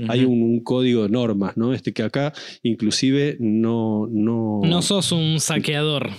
Hay 0.08 0.24
un, 0.26 0.42
un 0.42 0.60
código 0.64 1.04
de 1.04 1.10
normas, 1.10 1.58
¿no? 1.58 1.74
Este 1.74 1.92
que 1.94 2.04
acá 2.04 2.34
inclusive 2.64 3.38
no... 3.40 4.08
No, 4.10 4.62
No 4.64 4.82
sos 4.82 5.12
un 5.12 5.40
saqueador. 5.40 6.10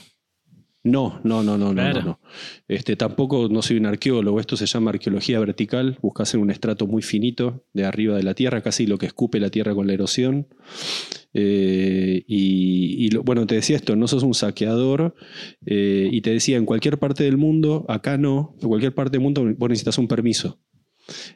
no, 0.85 1.21
no, 1.25 1.43
no, 1.43 1.57
no, 1.57 1.69
no, 1.69 1.75
Claro. 1.75 2.01
no, 2.01 2.07
no. 2.07 2.21
Este, 2.69 2.97
tampoco 2.97 3.49
no 3.49 3.63
soy 3.63 3.77
un 3.79 3.87
arqueólogo, 3.87 4.41
esto 4.41 4.57
se 4.57 4.67
llama 4.67 4.91
arqueología 4.91 5.39
vertical, 5.41 5.99
busca 6.03 6.25
hacer 6.25 6.39
un 6.41 6.51
estrato 6.51 6.87
muy 6.87 7.03
finito 7.03 7.65
de 7.73 7.85
arriba 7.85 8.17
de 8.17 8.25
la 8.25 8.35
tierra, 8.35 8.61
casi 8.63 8.87
lo 8.87 8.99
que 8.99 9.07
escupe 9.07 9.39
la 9.41 9.49
tierra 9.51 9.75
con 9.75 9.87
la 9.87 9.93
erosión. 9.95 10.49
Eh, 11.35 12.25
y 12.27 13.07
y 13.07 13.09
lo- 13.11 13.23
bueno, 13.23 13.47
te 13.47 13.55
decía 13.55 13.77
esto, 13.77 13.97
no 13.97 14.07
sos 14.07 14.23
un 14.23 14.35
saqueador, 14.35 15.15
eh, 15.65 16.09
y 16.13 16.21
te 16.21 16.31
decía, 16.31 16.57
en 16.59 16.67
cualquier 16.67 16.99
parte 16.99 17.25
del 17.25 17.37
mundo, 17.39 17.87
acá 17.89 18.19
no, 18.19 18.55
en 18.61 18.69
cualquier 18.69 18.95
parte 18.95 19.13
del 19.13 19.23
mundo 19.23 19.43
vos 19.57 19.69
necesitas 19.71 19.97
un 19.99 20.09
permiso. 20.09 20.61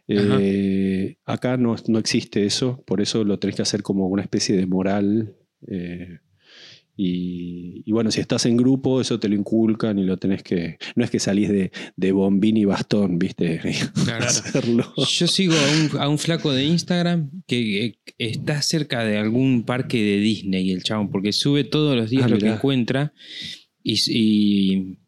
Eh, 0.08 1.16
acá 1.24 1.56
no, 1.56 1.76
no 1.88 1.98
existe 1.98 2.44
eso, 2.46 2.82
por 2.86 3.00
eso 3.00 3.24
lo 3.24 3.38
tenés 3.38 3.56
que 3.56 3.62
hacer 3.62 3.82
como 3.82 4.06
una 4.08 4.22
especie 4.22 4.56
de 4.56 4.66
moral. 4.66 5.34
eh, 5.68 6.18
y, 6.98 7.82
y 7.84 7.92
bueno, 7.92 8.10
si 8.10 8.20
estás 8.22 8.46
en 8.46 8.56
grupo, 8.56 9.02
eso 9.02 9.20
te 9.20 9.28
lo 9.28 9.34
inculcan 9.34 9.98
y 9.98 10.04
lo 10.04 10.16
tenés 10.16 10.42
que. 10.42 10.78
No 10.94 11.04
es 11.04 11.10
que 11.10 11.18
salís 11.18 11.50
de, 11.50 11.70
de 11.94 12.12
bombín 12.12 12.56
y 12.56 12.64
bastón, 12.64 13.18
¿viste? 13.18 13.60
Claro. 14.06 14.24
Hacerlo. 14.24 14.94
Yo 14.96 15.26
sigo 15.26 15.52
a 15.52 15.94
un, 15.94 16.00
a 16.00 16.08
un 16.08 16.16
flaco 16.18 16.52
de 16.52 16.64
Instagram 16.64 17.42
que 17.46 17.84
eh, 17.84 17.98
está 18.16 18.62
cerca 18.62 19.04
de 19.04 19.18
algún 19.18 19.64
parque 19.64 20.02
de 20.02 20.20
Disney, 20.20 20.70
el 20.70 20.84
chabón, 20.84 21.10
porque 21.10 21.34
sube 21.34 21.64
todos 21.64 21.96
los 21.96 22.08
días 22.08 22.24
Ah, 22.24 22.28
lo 22.28 22.38
que 22.38 22.48
encuentra 22.48 23.12
y, 23.82 23.98
y, 24.08 24.98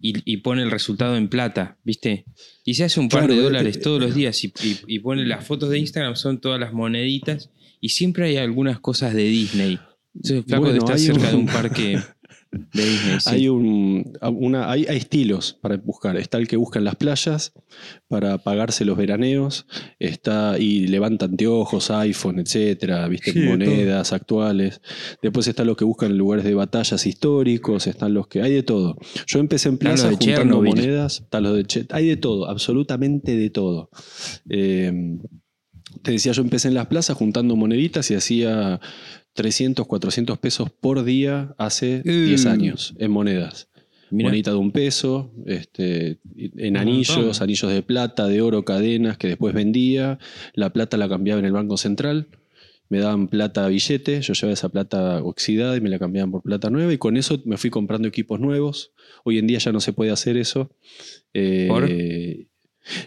y- 0.00 0.14
y 0.32 0.38
pone 0.38 0.62
el 0.62 0.70
resultado 0.70 1.16
en 1.16 1.28
plata, 1.28 1.78
¿viste? 1.84 2.24
Y 2.64 2.74
se 2.74 2.84
hace 2.84 3.00
un 3.00 3.08
par 3.08 3.20
Claro, 3.26 3.34
de 3.34 3.40
dólares 3.42 3.80
todos 3.80 4.00
los 4.00 4.14
días 4.14 4.42
y, 4.44 4.52
y- 4.62 4.78
y 4.86 4.98
pone 5.00 5.24
las 5.26 5.46
fotos 5.46 5.68
de 5.70 5.78
Instagram, 5.78 6.16
son 6.16 6.40
todas 6.40 6.58
las 6.60 6.72
moneditas 6.72 7.50
y 7.80 7.90
siempre 7.90 8.26
hay 8.26 8.36
algunas 8.36 8.80
cosas 8.80 9.14
de 9.14 9.24
Disney. 9.24 9.78
Entonces 10.14 10.44
flaco 10.46 10.62
Bueno, 10.64 10.78
está 10.78 10.98
cerca 10.98 11.20
un- 11.26 11.30
de 11.30 11.36
un 11.36 11.46
parque. 11.46 11.98
De 12.52 12.84
Disney, 12.84 13.20
sí. 13.20 13.30
Hay, 13.30 13.48
un, 13.48 14.12
una, 14.22 14.70
hay, 14.70 14.84
hay 14.88 14.96
estilos 14.96 15.56
para 15.60 15.76
buscar. 15.76 16.16
Está 16.16 16.36
el 16.38 16.48
que 16.48 16.56
busca 16.56 16.80
en 16.80 16.84
las 16.84 16.96
playas 16.96 17.52
para 18.08 18.38
pagarse 18.38 18.84
los 18.84 18.96
veraneos. 18.96 19.66
Está 20.00 20.58
y 20.58 20.88
levanta 20.88 21.26
anteojos, 21.26 21.92
iPhone, 21.92 22.40
etcétera, 22.40 23.06
viste, 23.06 23.32
Sí, 23.32 23.38
monedas 23.40 24.12
actuales. 24.12 24.80
Después 25.22 25.46
está 25.46 25.64
lo 25.64 25.76
que 25.76 25.84
buscan 25.84 26.10
en 26.10 26.18
lugares 26.18 26.44
de 26.44 26.54
batallas 26.54 27.06
históricos. 27.06 27.86
Están 27.86 28.14
los 28.14 28.26
que. 28.26 28.42
Hay 28.42 28.52
de 28.52 28.64
todo. 28.64 28.96
Yo 29.28 29.38
empecé 29.38 29.68
en 29.68 29.74
los 29.74 29.80
plaza 29.80 30.08
de 30.08 30.16
juntando 30.16 30.34
Chernobyl. 30.40 30.70
monedas. 30.74 31.20
Está 31.20 31.40
los 31.40 31.54
de 31.54 31.64
Che- 31.66 31.86
hay 31.90 32.08
de 32.08 32.16
todo, 32.16 32.48
absolutamente 32.48 33.36
de 33.36 33.50
todo. 33.50 33.90
Eh, 34.48 35.18
te 36.02 36.12
decía, 36.12 36.32
yo 36.32 36.42
empecé 36.42 36.68
en 36.68 36.74
las 36.74 36.86
plazas 36.86 37.16
juntando 37.16 37.56
moneditas 37.56 38.10
y 38.10 38.14
hacía 38.14 38.80
300, 39.42 39.86
400 39.86 40.38
pesos 40.38 40.70
por 40.70 41.02
día 41.04 41.54
hace 41.58 42.02
Uh. 42.04 42.10
10 42.26 42.46
años 42.46 42.94
en 42.98 43.10
monedas. 43.10 43.68
Mirá. 44.10 44.28
Monedita 44.28 44.50
de 44.50 44.56
un 44.56 44.72
peso, 44.72 45.32
este, 45.46 46.18
en 46.36 46.72
Un 46.72 46.76
anillos, 46.78 47.16
montón. 47.16 47.42
anillos 47.42 47.70
de 47.72 47.82
plata, 47.82 48.26
de 48.26 48.42
oro, 48.42 48.64
cadenas 48.64 49.16
que 49.18 49.28
después 49.28 49.54
vendía. 49.54 50.18
La 50.54 50.72
plata 50.72 50.96
la 50.96 51.08
cambiaba 51.08 51.38
en 51.38 51.46
el 51.46 51.52
Banco 51.52 51.76
Central. 51.76 52.26
Me 52.88 52.98
daban 52.98 53.28
plata 53.28 53.68
billete, 53.68 54.20
yo 54.20 54.34
llevaba 54.34 54.52
esa 54.52 54.68
plata 54.68 55.22
oxidada 55.22 55.76
y 55.76 55.80
me 55.80 55.88
la 55.88 56.00
cambiaban 56.00 56.32
por 56.32 56.42
plata 56.42 56.70
nueva 56.70 56.92
y 56.92 56.98
con 56.98 57.16
eso 57.16 57.40
me 57.44 57.56
fui 57.56 57.70
comprando 57.70 58.08
equipos 58.08 58.40
nuevos. 58.40 58.92
Hoy 59.24 59.38
en 59.38 59.46
día 59.46 59.58
ya 59.58 59.70
no 59.70 59.78
se 59.80 59.92
puede 59.92 60.10
hacer 60.10 60.36
eso. 60.36 60.72
Eh. 61.32 62.48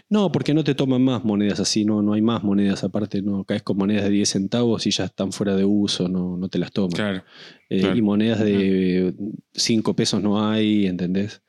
No, 0.08 0.30
porque 0.30 0.54
no 0.54 0.64
te 0.64 0.74
toman 0.74 1.02
más 1.02 1.24
monedas 1.24 1.60
así, 1.60 1.84
no, 1.84 2.02
no 2.02 2.12
hay 2.12 2.22
más 2.22 2.42
monedas 2.42 2.84
aparte, 2.84 3.22
no 3.22 3.44
caes 3.44 3.62
con 3.62 3.76
monedas 3.76 4.04
de 4.04 4.10
10 4.10 4.28
centavos 4.28 4.86
y 4.86 4.90
ya 4.90 5.04
están 5.04 5.32
fuera 5.32 5.56
de 5.56 5.64
uso, 5.64 6.08
no, 6.08 6.36
no 6.36 6.48
te 6.48 6.58
las 6.58 6.72
toman. 6.72 6.92
Claro. 6.92 7.24
Eh, 7.68 7.80
claro. 7.80 7.96
Y 7.96 8.02
monedas 8.02 8.40
de 8.40 9.14
5 9.52 9.96
pesos 9.96 10.22
no 10.22 10.48
hay, 10.48 10.86
¿entendés? 10.86 11.42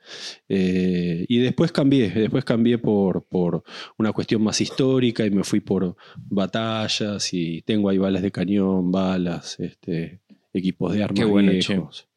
Eh, 0.48 1.24
y 1.28 1.38
después 1.38 1.72
cambié, 1.72 2.10
después 2.10 2.44
cambié 2.44 2.78
por, 2.78 3.24
por 3.24 3.62
una 3.98 4.12
cuestión 4.12 4.42
más 4.42 4.60
histórica 4.60 5.24
y 5.24 5.30
me 5.30 5.44
fui 5.44 5.60
por 5.60 5.96
batallas 6.16 7.32
y 7.32 7.62
tengo 7.62 7.88
ahí 7.88 7.98
balas 7.98 8.22
de 8.22 8.32
cañón, 8.32 8.90
balas, 8.90 9.60
este, 9.60 10.20
equipos 10.52 10.92
de 10.92 11.04
armas 11.04 11.20
Qué 11.20 11.24
bueno, 11.24 11.52
viejos. 11.52 12.08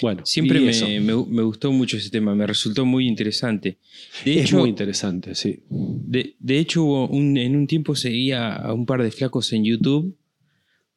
Bueno, 0.00 0.22
Siempre 0.24 0.58
me, 0.60 0.70
eso. 0.70 0.86
me, 0.86 1.00
me 1.00 1.42
gustó 1.42 1.70
mucho 1.70 1.96
ese 1.98 2.08
tema, 2.10 2.34
me 2.34 2.46
resultó 2.46 2.86
muy 2.86 3.06
interesante. 3.06 3.78
De 4.24 4.38
es 4.38 4.46
hecho, 4.46 4.58
muy 4.60 4.70
interesante, 4.70 5.34
sí. 5.34 5.60
de, 5.68 6.34
de 6.38 6.58
hecho 6.58 6.84
hubo 6.84 7.08
un- 7.08 7.36
en 7.36 7.56
un 7.56 7.66
tiempo 7.66 7.94
seguía 7.94 8.54
a 8.54 8.72
un 8.72 8.86
par 8.86 9.02
de 9.02 9.10
flacos 9.10 9.52
en 9.52 9.64
YouTube, 9.64 10.16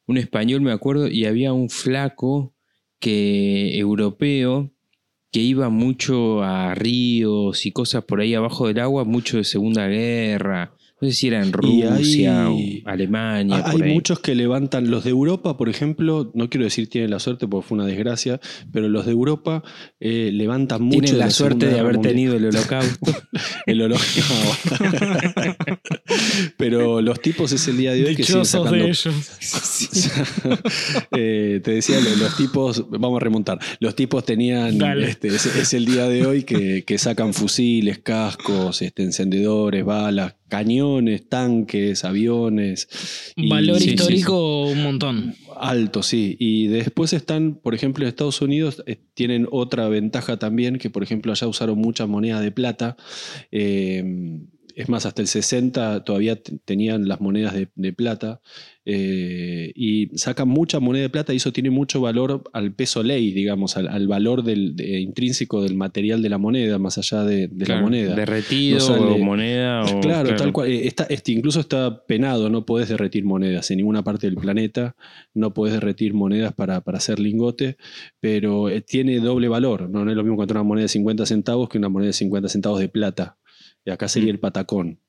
un 0.08 0.18
español 0.18 0.62
me 0.62 0.72
acuerdo, 0.72 1.08
y 1.10 1.25
había 1.25 1.52
un 1.52 1.70
flaco 1.70 2.54
que 3.00 3.78
europeo 3.78 4.72
que 5.32 5.42
iba 5.42 5.68
mucho 5.70 6.42
a 6.44 6.74
ríos 6.75 7.66
y 7.66 7.72
cosas 7.74 8.06
por 8.06 8.22
ahí 8.22 8.34
abajo 8.34 8.68
del 8.68 8.80
agua, 8.80 9.04
mucho 9.04 9.36
de 9.38 9.44
Segunda 9.44 9.88
Guerra. 9.88 10.74
No 11.02 11.10
sé 11.10 11.14
si 11.14 11.28
era 11.28 11.44
en 11.44 11.52
Y 11.62 11.82
hay- 11.84 11.90
Rusia 11.90 12.50
o 12.50 12.58
Alemania. 12.86 13.64
Por 13.66 13.84
Hay 13.84 13.90
ahí. 13.90 13.94
muchos 13.94 14.20
que 14.20 14.34
levantan, 14.34 14.90
los 14.90 15.04
de 15.04 15.10
Europa, 15.10 15.58
por 15.58 15.68
ejemplo, 15.68 16.32
no 16.34 16.50
quiero 16.50 16.64
decir 16.64 16.90
tienen 16.90 17.12
la 17.12 17.20
suerte 17.20 17.48
porque 17.48 17.68
fue 17.68 17.78
una 17.78 17.86
desgracia, 17.86 18.40
pero 18.72 18.88
los 18.88 19.06
de 19.06 19.12
Europa 19.12 19.62
eh, 20.00 20.30
levantan 20.34 20.84
mucho. 20.84 21.02
Tienen 21.02 21.20
la 21.20 21.32
suerte 21.32 21.66
de 21.68 21.80
haber 21.80 21.96
Mundial. 21.96 22.14
tenido 22.14 22.36
el 22.38 22.46
holocausto. 22.48 23.14
El 23.66 23.90
No. 23.90 23.96
Pero 26.58 27.02
los 27.02 27.22
tipos 27.22 27.52
es 27.52 27.68
el 27.68 27.78
día 27.78 27.94
de 27.94 28.06
hoy 28.06 28.16
que 28.16 28.24
siguen 28.24 28.42
Dichosos 28.44 28.64
sacando. 28.64 28.84
de 28.86 28.90
ellos. 28.90 29.06
Eh, 31.18 31.62
te 31.64 31.72
decía, 31.72 32.00
lo- 32.00 32.16
los 32.16 32.36
tipos, 32.38 32.86
vamos 32.90 33.22
a 33.22 33.24
remontar. 33.24 33.60
Los 33.80 33.96
tipos 33.96 34.25
tenían, 34.25 34.82
este, 35.02 35.30
es, 35.30 35.46
es 35.46 35.74
el 35.74 35.86
día 35.86 36.08
de 36.08 36.25
hoy 36.25 36.44
que, 36.44 36.84
que 36.86 36.98
sacan 36.98 37.34
fusiles, 37.34 38.00
cascos, 38.00 38.82
este, 38.82 39.04
encendedores, 39.04 39.84
balas, 39.86 40.36
cañones, 40.48 41.28
tanques, 41.28 42.04
aviones. 42.06 42.88
y- 43.36 43.50
Valor 43.50 43.78
sí, 43.80 43.86
sí, 43.86 43.90
histórico 43.92 44.68
un 44.68 44.84
montón. 44.84 45.36
Alto, 45.58 46.04
sí. 46.04 46.36
Y 46.40 46.68
después 46.68 47.14
están, 47.14 47.56
por 47.56 47.74
ejemplo, 47.75 48.04
en 48.04 48.10
Estados 48.10 48.42
Unidos 48.42 48.84
eh, 48.88 48.98
tienen 49.14 49.48
otra 49.52 49.88
ventaja 49.90 50.38
también, 50.38 50.78
que 50.78 50.90
por 50.90 51.04
ejemplo 51.04 51.32
allá 51.32 51.48
usaron 51.48 51.78
muchas 51.78 52.08
monedas 52.08 52.42
de 52.42 52.52
plata. 52.52 52.98
Eh, 53.52 54.04
es 54.75 54.89
más, 54.89 55.05
hasta 55.05 55.22
el 55.22 55.27
60 55.27 56.03
todavía 56.03 56.38
tenían 56.65 57.08
las 57.08 57.22
monedas 57.22 57.53
de, 57.53 57.70
de 57.75 57.94
plata. 57.94 58.41
eh, 58.88 59.72
y 59.75 60.15
sacan 60.17 60.48
mucha 60.48 60.79
moneda 60.79 61.03
de 61.03 61.10
plata 61.10 61.34
y 61.34 61.38
eso 61.38 61.51
tiene 61.51 61.70
mucho 61.72 62.01
valor 62.01 62.44
al 62.53 62.72
peso 62.74 63.01
ley, 63.01 63.32
digamos, 63.32 63.77
al, 63.77 63.88
al 63.88 64.08
valor 64.08 64.44
del, 64.44 64.75
de- 64.75 65.00
intrínseco 65.00 65.63
del 65.63 65.75
material 65.75 66.22
de 66.22 66.29
la 66.29 66.38
moneda, 66.38 66.77
más 66.77 66.98
allá 67.00 67.24
de, 67.24 67.48
de 67.48 67.60
la 67.60 67.65
Claro, 67.65 67.82
moneda. 67.82 68.15
Derretido 68.15 68.77
No 68.77 68.84
sale- 68.86 69.05
o 69.13 69.17
moneda. 69.17 69.84
O, 69.86 70.00
Claro, 70.05 70.36
tal 70.36 70.51
cual. 70.53 70.70
Eh, 70.70 70.86
Está, 70.88 71.05
este, 71.05 71.32
incluso 71.32 71.60
está 71.60 72.05
penado, 72.05 72.50
no 72.50 72.65
podés 72.65 72.89
derretir 72.89 73.24
monedas 73.25 73.72
en 73.72 73.77
ninguna 73.77 74.03
parte 74.03 74.27
del 74.27 74.36
planeta, 74.36 74.96
no 75.34 75.53
podés 75.53 75.74
derretir 75.74 76.13
monedas 76.13 76.53
para, 76.53 76.82
para 76.82 77.00
hacer 77.00 77.20
lingote, 77.20 77.77
pero 78.20 78.70
eh, 78.70 78.82
tiene 78.82 79.20
doble 79.20 79.48
valor. 79.48 79.89
¿no? 79.89 80.05
No 80.05 80.12
es 80.12 80.17
lo 80.17 80.24
mismo 80.24 80.36
encontrar 80.36 80.62
una 80.62 80.67
moneda 80.67 80.84
de 80.84 80.89
50 80.89 81.25
centavos 81.25 81.70
que 81.70 81.77
una 81.79 81.89
moneda 81.89 82.08
de 82.08 82.13
50 82.13 82.50
centavos 82.50 82.79
de 82.79 82.89
plata. 82.89 83.38
Y 83.86 83.92
acá 83.92 84.08
sería 84.08 84.30
Mm. 84.32 84.36
el 84.36 84.39
patacón. 84.39 85.00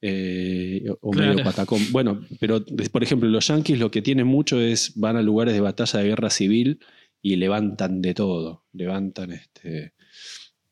eh, 0.00 0.84
o 1.00 1.10
Claro. 1.10 1.32
medio 1.32 1.44
patacón. 1.44 1.80
Bueno, 1.92 2.26
pero 2.40 2.64
por 2.90 3.02
ejemplo, 3.02 3.28
los 3.28 3.46
yanquis 3.48 3.78
lo 3.78 3.90
que 3.90 4.02
tienen 4.02 4.26
mucho 4.26 4.60
es 4.60 4.92
van 4.96 5.16
a 5.16 5.22
lugares 5.22 5.54
de 5.54 5.60
batalla 5.60 6.00
de 6.00 6.08
guerra 6.08 6.30
civil 6.30 6.80
y 7.20 7.36
levantan 7.36 8.00
de 8.02 8.14
todo. 8.14 8.64
Levantan 8.72 9.32
este 9.32 9.92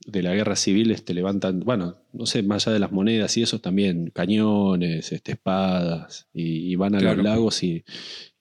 de 0.07 0.23
la 0.23 0.35
guerra 0.35 0.57
civil 0.57 0.90
este, 0.90 1.12
levantan, 1.12 1.61
bueno, 1.61 1.99
no 2.14 2.25
sé, 2.25 2.43
más 2.43 2.67
allá 2.67 2.73
de 2.75 2.81
las 2.81 2.90
monedas 2.90 3.37
y 3.37 3.43
eso 3.43 3.61
también, 3.61 4.11
cañones, 4.14 5.12
este, 5.12 5.33
espadas, 5.33 6.26
y, 6.33 6.73
y 6.73 6.75
van 6.76 6.95
a 6.95 6.99
Claro. 6.99 7.17
los 7.17 7.25
lagos 7.25 7.62
y, 7.62 7.85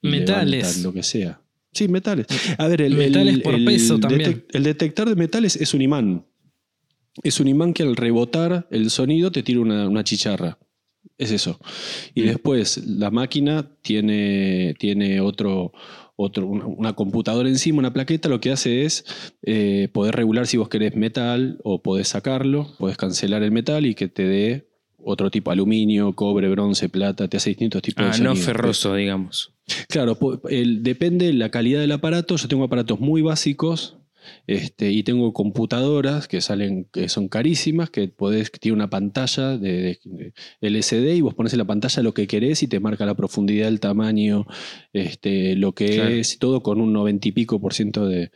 y 0.01 0.07
Metales. 0.09 0.81
lo 0.81 0.93
que 0.93 1.03
sea. 1.03 1.41
Sí, 1.73 1.87
metales. 1.89 2.25
A 2.57 2.67
ver, 2.67 2.81
el, 2.81 2.95
Metales 2.95 3.33
el- 3.35 3.41
por 3.41 3.53
el 3.55 3.65
peso 3.65 3.99
también. 3.99 4.31
detec- 4.31 4.45
el 4.53 4.63
detector 4.63 5.09
de 5.09 5.15
metales 5.15 5.57
es 5.57 5.73
un 5.73 5.81
imán. 5.81 6.25
Es 7.23 7.39
un 7.39 7.47
imán 7.47 7.73
que 7.73 7.83
al 7.83 7.95
rebotar 7.95 8.67
el 8.71 8.89
sonido 8.89 9.31
te 9.31 9.43
tira 9.43 9.59
una, 9.59 9.87
una 9.87 10.03
chicharra. 10.03 10.57
Es 11.17 11.31
eso. 11.31 11.59
Y 12.15 12.21
Mm. 12.21 12.25
después 12.25 12.77
la 12.85 13.09
máquina 13.11 13.69
tiene, 13.81 14.75
tiene 14.79 15.19
otro, 15.21 15.71
otro, 16.15 16.45
una, 16.47 16.65
una 16.65 16.93
computadora 16.93 17.49
encima, 17.49 17.79
una 17.79 17.93
plaqueta, 17.93 18.29
lo 18.29 18.39
que 18.39 18.51
hace 18.51 18.83
es 18.85 19.05
eh, 19.43 19.89
poder 19.93 20.15
regular 20.15 20.47
si 20.47 20.57
vos 20.57 20.69
querés 20.69 20.95
metal 20.95 21.59
o 21.63 21.81
podés 21.81 22.07
sacarlo, 22.09 22.69
podés 22.77 22.97
cancelar 22.97 23.43
el 23.43 23.51
metal 23.51 23.85
y 23.85 23.95
que 23.95 24.07
te 24.07 24.23
dé 24.23 24.69
otro 25.01 25.31
tipo, 25.31 25.51
aluminio, 25.51 26.13
cobre, 26.13 26.49
bronce, 26.49 26.89
plata, 26.89 27.27
te 27.29 27.37
hace 27.37 27.51
distintos 27.51 27.81
tipos 27.81 28.05
Ah, 28.05 28.11
de 28.11 28.19
no 28.23 28.29
sonido. 28.31 28.45
ferroso, 28.45 28.95
digamos. 28.95 29.53
Claro, 29.87 30.17
el- 30.49 30.83
depende 30.83 31.31
la 31.33 31.49
calidad 31.49 31.79
del 31.79 31.93
aparato. 31.93 32.35
Yo 32.35 32.47
tengo 32.49 32.65
aparatos 32.65 32.99
muy 32.99 33.21
básicos 33.21 33.95
este, 34.47 34.91
y 34.91 35.03
tengo 35.03 35.31
computadoras 35.33 36.27
que 36.27 36.41
salen, 36.41 36.85
que 36.91 37.09
son 37.09 37.27
carísimas, 37.29 37.89
que 37.89 38.07
podés, 38.07 38.49
que 38.49 38.59
tiene 38.59 38.75
una 38.75 38.89
pantalla 38.89 39.57
de, 39.57 39.99
de- 40.03 40.33
LCD 40.61 41.15
y 41.15 41.21
vos 41.21 41.33
pones 41.35 41.53
en 41.53 41.59
la 41.59 41.65
pantalla 41.65 42.03
lo 42.03 42.13
que 42.13 42.27
querés 42.27 42.61
y 42.63 42.67
te 42.67 42.79
marca 42.79 43.05
la 43.05 43.15
profundidad, 43.15 43.67
el 43.67 43.79
tamaño, 43.79 44.45
este, 44.93 45.55
lo 45.55 45.73
que 45.73 45.95
Claro. 45.95 46.09
es, 46.09 46.39
todo 46.39 46.61
con 46.63 46.81
un 46.81 46.93
noventa 46.93 47.27
y 47.27 47.31
pico 47.31 47.59
por 47.61 47.73
ciento 47.73 48.07
de, 48.07 48.31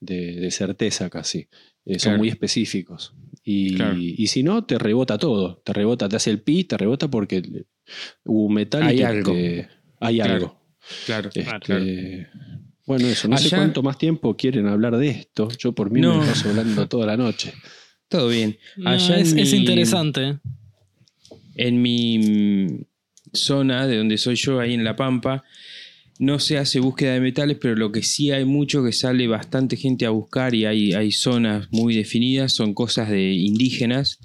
de- 0.00 0.34
de 0.40 0.50
certeza 0.50 1.08
casi. 1.10 1.48
Eh, 1.84 1.98
son 1.98 2.10
Claro. 2.10 2.18
muy 2.18 2.28
específicos. 2.28 3.14
Y, 3.44 3.74
Claro. 3.74 3.96
y 3.98 4.26
si 4.28 4.42
no, 4.44 4.64
te 4.64 4.78
rebota 4.78 5.18
todo. 5.18 5.56
Te 5.64 5.72
rebota, 5.72 6.08
te 6.08 6.14
hace 6.16 6.30
el 6.30 6.40
pi, 6.40 6.62
te 6.64 6.76
rebota 6.76 7.10
porque 7.10 7.42
hubo 8.24 8.44
un 8.46 8.54
metal 8.54 8.84
y 8.84 8.86
Hay 8.86 8.96
te- 8.98 9.04
algo. 9.04 9.32
te- 9.32 9.68
hay 9.98 10.16
Claro. 10.16 10.34
algo. 10.34 10.62
Claro, 11.06 11.28
Este, 11.34 11.44
claro. 11.60 11.84
Bueno, 12.86 13.06
eso, 13.06 13.28
no 13.28 13.36
sé 13.38 13.50
cuánto 13.50 13.82
más 13.82 13.96
tiempo 13.98 14.36
quieren 14.36 14.66
hablar 14.66 14.96
de 14.96 15.08
esto. 15.08 15.48
Yo 15.58 15.72
por 15.72 15.90
mí 15.90 16.00
No. 16.00 16.20
me 16.20 16.26
paso 16.26 16.48
hablando 16.50 16.88
toda 16.88 17.06
la 17.06 17.16
noche. 17.16 17.52
Todo 18.08 18.28
bien. 18.28 18.58
No, 18.76 18.90
Allá 18.90 19.18
es, 19.18 19.32
interesante. 19.52 20.38
En 21.54 21.80
mi 21.80 22.18
mm, 22.18 22.84
zona, 23.32 23.86
de 23.86 23.98
donde 23.98 24.18
soy 24.18 24.34
yo, 24.36 24.58
ahí 24.60 24.74
en 24.74 24.84
La 24.84 24.96
Pampa, 24.96 25.44
no 26.18 26.38
se 26.38 26.58
hace 26.58 26.80
búsqueda 26.80 27.14
de 27.14 27.20
metales, 27.20 27.58
pero 27.60 27.74
lo 27.74 27.90
que 27.92 28.02
sí 28.02 28.30
hay 28.30 28.44
mucho 28.44 28.84
que 28.84 28.92
sale 28.92 29.26
bastante 29.28 29.76
gente 29.76 30.04
a 30.06 30.10
buscar 30.10 30.54
y 30.54 30.66
hay, 30.66 30.92
hay 30.92 31.10
zonas 31.12 31.68
muy 31.70 31.94
definidas, 31.96 32.52
son 32.52 32.74
cosas 32.74 33.08
de 33.10 33.32
indígenas, 33.32 34.18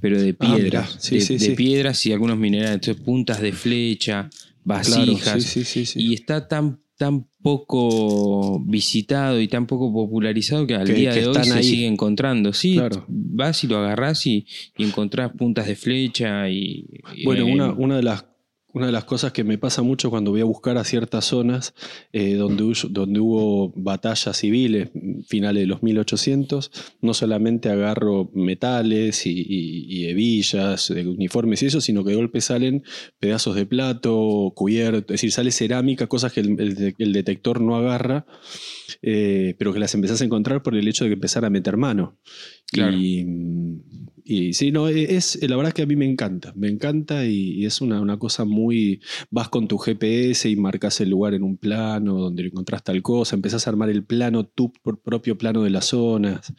pero 0.00 0.20
de 0.20 0.30
Ah, 0.38 0.54
piedra. 0.56 0.82
mirá. 0.82 0.88
Sí, 0.98 1.16
de, 1.16 1.20
sí, 1.22 1.34
de 1.34 1.46
sí. 1.46 1.52
piedras 1.52 2.04
y 2.06 2.12
algunos 2.12 2.38
minerales, 2.38 2.74
entonces 2.74 3.02
puntas 3.04 3.40
de 3.40 3.52
flecha, 3.52 4.28
Claro, 4.64 5.12
vasijas. 5.14 5.42
sí, 5.42 5.48
sí, 5.48 5.64
sí, 5.64 5.86
sí. 5.86 6.00
Y 6.02 6.14
está 6.14 6.46
tan, 6.46 6.80
tan 6.96 7.26
poco 7.42 8.60
visitado 8.60 9.40
y 9.40 9.48
tan 9.48 9.66
poco 9.66 9.92
popularizado 9.92 10.66
que 10.66 10.74
al 10.74 10.86
Que- 10.86 10.94
día 10.94 11.10
que 11.12 11.20
de 11.20 11.26
hoy 11.28 11.44
se 11.44 11.52
ahí. 11.54 11.62
sigue 11.64 11.86
encontrando. 11.86 12.52
Sí, 12.52 12.74
Claro. 12.74 13.04
vas 13.08 13.62
y 13.64 13.66
lo 13.68 13.78
agarrás 13.78 14.26
y, 14.26 14.46
y 14.78 14.84
encontrás 14.84 15.32
puntas 15.32 15.66
de 15.66 15.76
flecha 15.76 16.48
y. 16.48 16.86
y, 17.16 17.24
Bueno, 17.24 17.46
eh, 17.46 17.52
una, 17.52 17.72
una 17.72 17.96
de 17.96 18.02
las 18.04 18.24
una 18.72 18.86
de 18.86 18.92
las 18.92 19.04
cosas 19.04 19.32
que 19.32 19.44
me 19.44 19.58
pasa 19.58 19.82
mucho 19.82 20.10
cuando 20.10 20.30
voy 20.30 20.40
a 20.40 20.44
buscar 20.44 20.78
a 20.78 20.84
ciertas 20.84 21.26
zonas 21.26 21.74
eh, 22.12 22.34
donde, 22.34 22.62
hubo, 22.62 22.72
donde 22.88 23.20
hubo 23.20 23.72
batallas 23.76 24.36
civiles, 24.36 24.90
finales 25.26 25.62
de 25.62 25.66
los 25.66 25.82
1800, 25.82 26.70
no 27.00 27.14
solamente 27.14 27.68
agarro 27.68 28.30
metales 28.34 29.26
y, 29.26 30.06
hebillas, 30.06 30.90
eh, 30.90 31.06
uniformes 31.06 31.62
y 31.62 31.66
eso, 31.66 31.80
sino 31.80 32.02
que 32.02 32.10
de 32.10 32.16
golpe 32.16 32.40
salen 32.40 32.82
pedazos 33.18 33.56
de 33.56 33.66
plato, 33.66 34.52
cubierto, 34.54 35.12
es 35.12 35.20
decir, 35.20 35.32
sale 35.32 35.50
cerámica, 35.50 36.06
cosas 36.06 36.32
que 36.32 36.40
el, 36.40 37.12
detector 37.12 37.60
no 37.60 37.76
agarra, 37.76 38.26
eh, 39.02 39.54
pero 39.58 39.72
que 39.72 39.78
las 39.78 39.94
empezás 39.94 40.22
a 40.22 40.24
encontrar 40.24 40.62
por 40.62 40.74
el 40.74 40.88
hecho 40.88 41.04
de 41.04 41.10
que 41.10 41.14
empezar 41.14 41.44
a 41.44 41.50
meter 41.50 41.76
mano. 41.76 42.18
Y, 42.72 43.26
y 44.24 44.52
sí, 44.52 44.70
no, 44.70 44.88
e, 44.88 45.16
es, 45.16 45.38
la 45.42 45.56
verdad 45.56 45.68
es 45.68 45.74
que 45.74 45.82
a 45.82 45.86
mí 45.86 45.96
me 45.96 46.06
encanta, 46.06 46.52
me 46.56 46.68
encanta 46.68 47.26
y, 47.26 47.64
es 47.64 47.80
una, 47.80 48.00
una, 48.00 48.18
cosa 48.18 48.44
muy, 48.44 49.00
vas 49.30 49.48
con 49.48 49.68
tu 49.68 49.78
GPS 49.78 50.48
y 50.48 50.56
marcas 50.56 51.00
el 51.00 51.10
lugar 51.10 51.34
en 51.34 51.42
un 51.42 51.56
plano 51.56 52.14
donde 52.14 52.46
encontrás 52.46 52.84
tal 52.84 53.02
cosa, 53.02 53.36
empezás 53.36 53.66
a 53.66 53.70
armar 53.70 53.90
el 53.90 54.04
plano, 54.04 54.46
tu 54.46 54.72
propio 54.72 55.36
plano 55.36 55.62
de 55.62 55.70
las 55.70 55.86
zonas. 55.86 56.52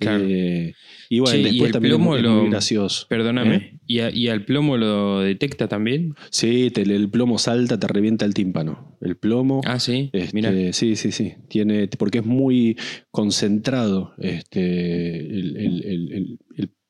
Eh, 0.00 0.72
y 1.08 1.18
bueno, 1.18 1.42
después 1.42 1.72
también 1.72 1.94
es 1.94 2.00
muy 2.00 2.22
gracioso. 2.48 3.06
Perdóname, 3.08 3.56
¿eh? 3.56 3.78
¿Y, 3.86 4.28
al 4.28 4.44
plomo 4.44 4.76
lo 4.76 5.20
detecta 5.20 5.68
también? 5.68 6.14
Sí, 6.30 6.72
el 6.74 7.10
plomo 7.10 7.38
salta, 7.38 7.78
te 7.78 7.86
revienta 7.86 8.24
el 8.24 8.32
tímpano. 8.32 8.96
El 9.00 9.16
plomo. 9.16 9.60
Ah, 9.66 9.78
sí. 9.78 10.10
Este, 10.12 10.72
sí, 10.72 10.96
sí, 10.96 11.12
sí. 11.12 11.34
Tiene, 11.48 11.88
porque 11.98 12.18
es 12.18 12.24
muy 12.24 12.78
concentrado 13.10 14.14
este, 14.18 15.16
el 15.18 16.38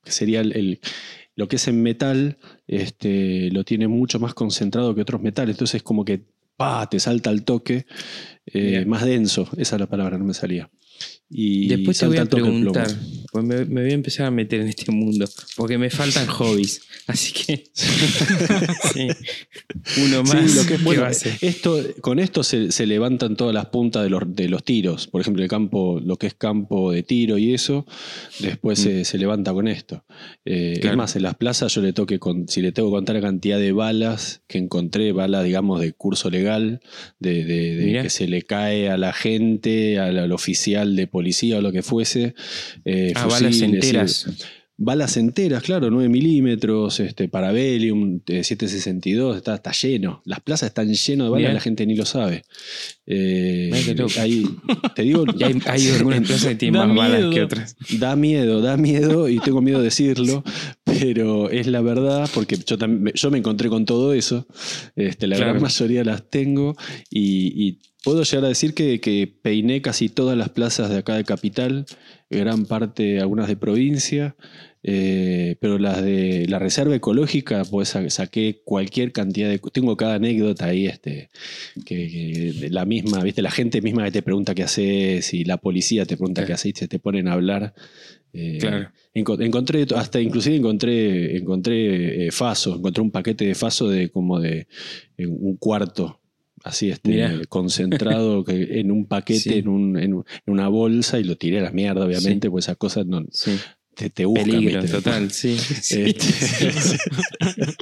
sería 0.05 0.41
el, 0.41 0.81
lo 1.35 1.49
que 1.49 1.57
es 1.57 1.69
en 1.69 1.83
metal, 1.83 2.39
este, 2.67 3.51
lo 3.51 3.65
tiene 3.65 3.89
mucho 3.89 4.21
más 4.21 4.35
concentrado 4.35 4.95
que 4.95 5.03
otros 5.03 5.23
metales. 5.23 5.55
Entonces 5.55 5.77
es 5.77 5.83
como 5.83 6.05
que 6.05 6.25
¡pah! 6.57 6.89
te 6.89 7.01
salta 7.01 7.31
al 7.31 7.45
toque, 7.45 7.87
eh, 8.47 8.85
más 8.87 9.05
denso. 9.05 9.49
Esa 9.57 9.77
es 9.77 9.81
la 9.81 9.89
palabra, 9.89 10.19
no 10.19 10.25
me 10.25 10.35
salía. 10.35 10.71
Y 11.29 11.69
Después 11.69 11.99
te 11.99 12.07
voy 12.07 12.19
a 12.19 12.27
preguntar, 12.27 12.89
pues 13.33 13.47
me, 13.47 13.65
voy 13.65 13.91
a 13.91 13.95
empezar 13.95 14.27
a 14.27 14.31
meter 14.31 14.61
en 14.61 14.69
este 14.69 14.93
mundo, 14.93 15.27
porque 15.57 15.79
me 15.79 15.89
faltan 15.89 16.27
hobbies, 16.39 16.83
así 17.07 17.33
que 17.33 17.65
uno 20.05 20.23
más. 20.23 20.55
lo 20.55 20.67
que 20.67 20.79
esto, 21.41 21.81
con 22.03 22.19
esto 22.19 22.43
se, 22.43 22.87
levantan 22.87 23.35
todas 23.35 23.55
las 23.55 23.67
puntas 23.67 24.03
de 24.03 24.11
los, 24.11 24.23
de 24.27 24.51
los, 24.51 24.63
tiros, 24.65 25.07
por 25.07 25.23
ejemplo, 25.23 25.43
el 25.43 25.49
campo, 25.49 25.99
lo 26.05 26.19
que 26.19 26.27
es 26.27 26.35
campo 26.35 26.93
de 26.93 27.03
tiro 27.05 27.39
y 27.39 27.55
eso, 27.55 27.87
después 28.41 28.79
mm. 28.87 29.05
se, 29.05 29.19
levanta 29.19 29.55
con 29.55 29.67
esto. 29.67 30.05
Eh, 30.45 30.79
es 30.83 30.95
más, 30.95 31.17
en 31.17 31.23
las 31.23 31.37
plazas 31.37 31.75
yo 31.75 31.81
le 31.81 31.95
toque, 31.95 32.19
con, 32.19 32.49
si 32.49 32.61
le 32.61 32.71
tengo 32.71 32.91
que 32.91 32.97
contar 32.97 33.17
la 33.17 33.23
cantidad 33.23 33.59
de 33.59 33.73
balas 33.73 34.43
que 34.47 34.59
encontré, 34.59 35.13
balas, 35.13 35.43
digamos, 35.43 35.81
de 35.81 35.95
curso 35.95 36.29
legal, 36.29 36.83
de, 37.19 37.99
que 38.03 38.11
se 38.11 38.29
le 38.29 38.43
cae 38.43 38.91
a 38.91 38.99
la 38.99 39.15
gente, 39.15 39.99
al 39.99 40.33
oficial 40.33 40.97
de 40.97 41.07
policía 41.07 41.57
o 41.57 41.61
lo 41.63 41.73
que 41.73 41.83
fuese. 41.83 42.35
Eh, 42.85 43.15
ah, 43.23 43.27
balas 43.27 43.61
enteras. 43.61 44.27
balas 44.77 45.17
enteras, 45.17 45.63
claro, 45.63 45.91
9 45.91 46.09
milímetros, 46.09 46.99
este, 47.01 47.29
Parabellum, 47.29 48.21
762, 48.27 49.37
está, 49.37 49.55
está 49.55 49.73
lleno. 49.73 50.23
Las 50.25 50.41
plazas 50.41 50.69
están 50.69 50.93
llenas 50.93 51.27
de 51.27 51.31
balas, 51.31 51.55
la 51.55 51.61
gente 51.61 51.87
ni 51.87 51.95
lo 51.95 52.05
sabe. 52.05 52.45
Eh, 53.07 53.71
te 54.95 55.03
digo, 55.03 55.25
hay, 55.41 55.61
hay 55.67 55.89
algunas 55.91 56.21
plazas 56.27 56.49
que 56.49 56.55
tienen 56.57 56.89
más 56.89 56.97
balas 56.97 57.33
que 57.33 57.43
otras. 57.43 57.77
Da 57.99 58.17
miedo, 58.17 58.61
da 58.61 58.77
miedo, 58.77 59.29
y 59.29 59.39
tengo 59.39 59.61
miedo 59.61 59.79
de 59.79 59.85
decirlo, 59.85 60.43
pero 60.85 61.51
es 61.51 61.67
la 61.67 61.81
verdad, 61.81 62.29
porque 62.35 62.57
yo, 62.57 62.77
yo 63.15 63.31
me 63.31 63.39
encontré 63.39 63.69
con 63.69 63.85
todo 63.85 64.13
eso. 64.15 64.47
Este, 64.97 65.27
la 65.27 65.37
gran 65.37 65.61
mayoría 65.61 66.03
las 66.05 66.29
tengo 66.29 66.77
y 67.11 67.79
Puedo 68.05 68.25
llegar 68.25 68.47
a 68.47 68.49
decir 68.49 68.75
que, 68.75 69.33
peiné 69.43 69.81
casi 69.81 70.09
todas 70.09 70.37
las 70.37 70.49
plazas 70.49 70.91
de 70.91 70.99
acá 70.99 71.15
de 71.15 71.25
Capital, 71.25 71.87
gran 72.33 72.67
parte, 72.67 73.21
algunas 73.21 73.49
de 73.49 73.57
provincia, 73.57 74.37
eh, 74.85 75.57
pero 75.61 75.79
las 75.79 76.03
de 76.03 76.47
la 76.49 76.59
reserva 76.59 76.97
ecológica, 76.97 77.63
pues 77.65 77.97
saqué 78.09 78.63
cualquier 78.65 79.13
cantidad 79.13 79.49
de. 79.49 79.59
Tengo 79.59 79.97
cada 79.97 80.15
anécdota 80.15 80.67
ahí, 80.67 80.87
este, 80.87 81.31
que, 81.85 82.69
la 82.71 82.85
misma, 82.85 83.23
¿viste? 83.23 83.43
La 83.43 83.51
gente 83.51 83.81
misma 83.81 84.05
que 84.05 84.11
te 84.11 84.23
pregunta 84.23 84.55
qué 84.55 84.65
haces, 84.65 85.33
y 85.35 85.45
la 85.45 85.59
policía 85.59 86.05
te 86.05 86.17
pregunta 86.17 86.45
qué 86.45 86.53
haces, 86.53 86.83
y 86.83 86.89
te 86.89 86.99
ponen 86.99 87.29
a 87.29 87.35
hablar. 87.35 87.75
Eh, 88.33 88.59
claro. 88.61 88.91
Encontré, 89.15 89.87
hasta 89.95 90.21
inclusive 90.21 90.57
encontré, 90.57 91.37
encontré 91.37 92.27
eh, 92.27 92.31
Faso, 92.33 92.77
encontré 92.77 93.03
un 93.03 93.11
paquete 93.11 93.45
de 93.45 93.55
Faso 93.55 93.89
de 93.89 94.11
como 94.11 94.41
de 94.41 94.67
un 95.19 95.57
cuarto 95.59 96.22
así 96.65 96.91
este, 96.91 97.47
concentrado 97.49 98.45
en 98.49 98.91
un 98.91 99.07
paquete, 99.07 99.59
en, 99.59 99.69
un, 99.69 99.99
en, 99.99 100.25
una 100.47 100.69
bolsa 100.69 101.19
y 101.19 101.25
lo 101.25 101.37
tiré 101.37 101.61
a 101.61 101.63
la 101.63 101.73
mierda, 101.73 102.05
obviamente, 102.05 102.51
pues 102.51 102.67
esas 102.67 102.77
cosas 102.77 103.07
no, 103.07 103.25
te, 103.95 104.11
te 104.11 104.25
buscan. 104.25 104.51
Peligro, 104.51 104.85
total, 104.85 105.31
sí. 105.31 105.57
Este, 105.91 106.17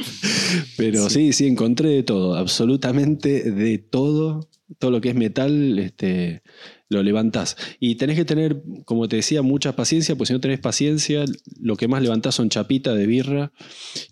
pero 0.77 1.09
sí. 1.09 1.33
sí, 1.33 1.47
encontré 1.47 1.91
de 1.91 2.03
todo, 2.03 2.35
absolutamente 2.35 3.51
de 3.51 3.79
todo, 3.79 4.49
todo 4.79 4.91
lo 4.91 5.01
que 5.01 5.11
es 5.11 5.15
metal, 5.15 5.79
este, 5.79 6.43
lo 6.91 7.05
levantás. 7.05 7.57
Y 7.79 7.95
tenés 7.95 8.17
que 8.17 8.25
tener, 8.25 8.63
como 8.85 9.09
te 9.09 9.17
decía, 9.17 9.43
mucha 9.43 9.77
paciencia, 9.77 10.17
pues 10.17 10.27
si 10.27 10.35
no 10.35 10.41
tenés 10.41 10.59
paciencia, 10.59 11.25
lo 11.61 11.77
que 11.77 11.87
más 11.87 12.03
levantás 12.03 12.35
son 12.35 12.51
chapitas 12.51 12.97
de 12.97 13.07
birra. 13.07 13.53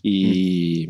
Y, 0.01 0.87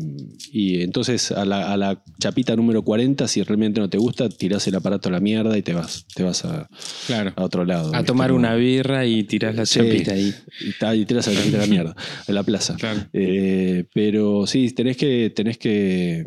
y 0.51 0.81
entonces 0.81 1.31
a 1.31 1.45
la, 1.45 2.03
chapita 2.19 2.55
número 2.55 2.83
40, 2.83 3.27
si 3.27 3.41
realmente 3.41 3.81
no 3.81 3.89
te 3.89 3.97
gusta, 3.97 4.29
tirás 4.29 4.67
el 4.67 4.75
aparato 4.75 5.09
a 5.09 5.11
la 5.11 5.19
mierda 5.19 5.57
y 5.57 5.63
te 5.63 5.73
vas, 5.73 6.05
te 6.13 6.21
vas 6.21 6.45
a, 6.45 6.69
claro. 7.07 7.33
a 7.35 7.43
otro 7.43 7.65
lado. 7.65 7.93
A 7.95 8.03
tomar 8.03 8.31
una 8.31 8.53
birra 8.53 9.07
y 9.07 9.23
tirás 9.23 9.55
la 9.55 9.65
chapita 9.65 10.13
ahí. 10.13 10.33
Y, 10.61 11.05
tirás 11.05 11.25
la 11.25 11.33
chapita 11.33 11.57
a 11.57 11.61
la 11.61 11.67
mierda, 11.67 11.95
a 12.27 12.31
la 12.31 12.43
plaza. 12.43 12.77
Eh, 13.13 13.85
pero 13.95 14.45
sí, 14.45 14.69
tenés 14.71 14.95
que, 14.95 15.31
tenés 15.35 15.57
que 15.57 16.23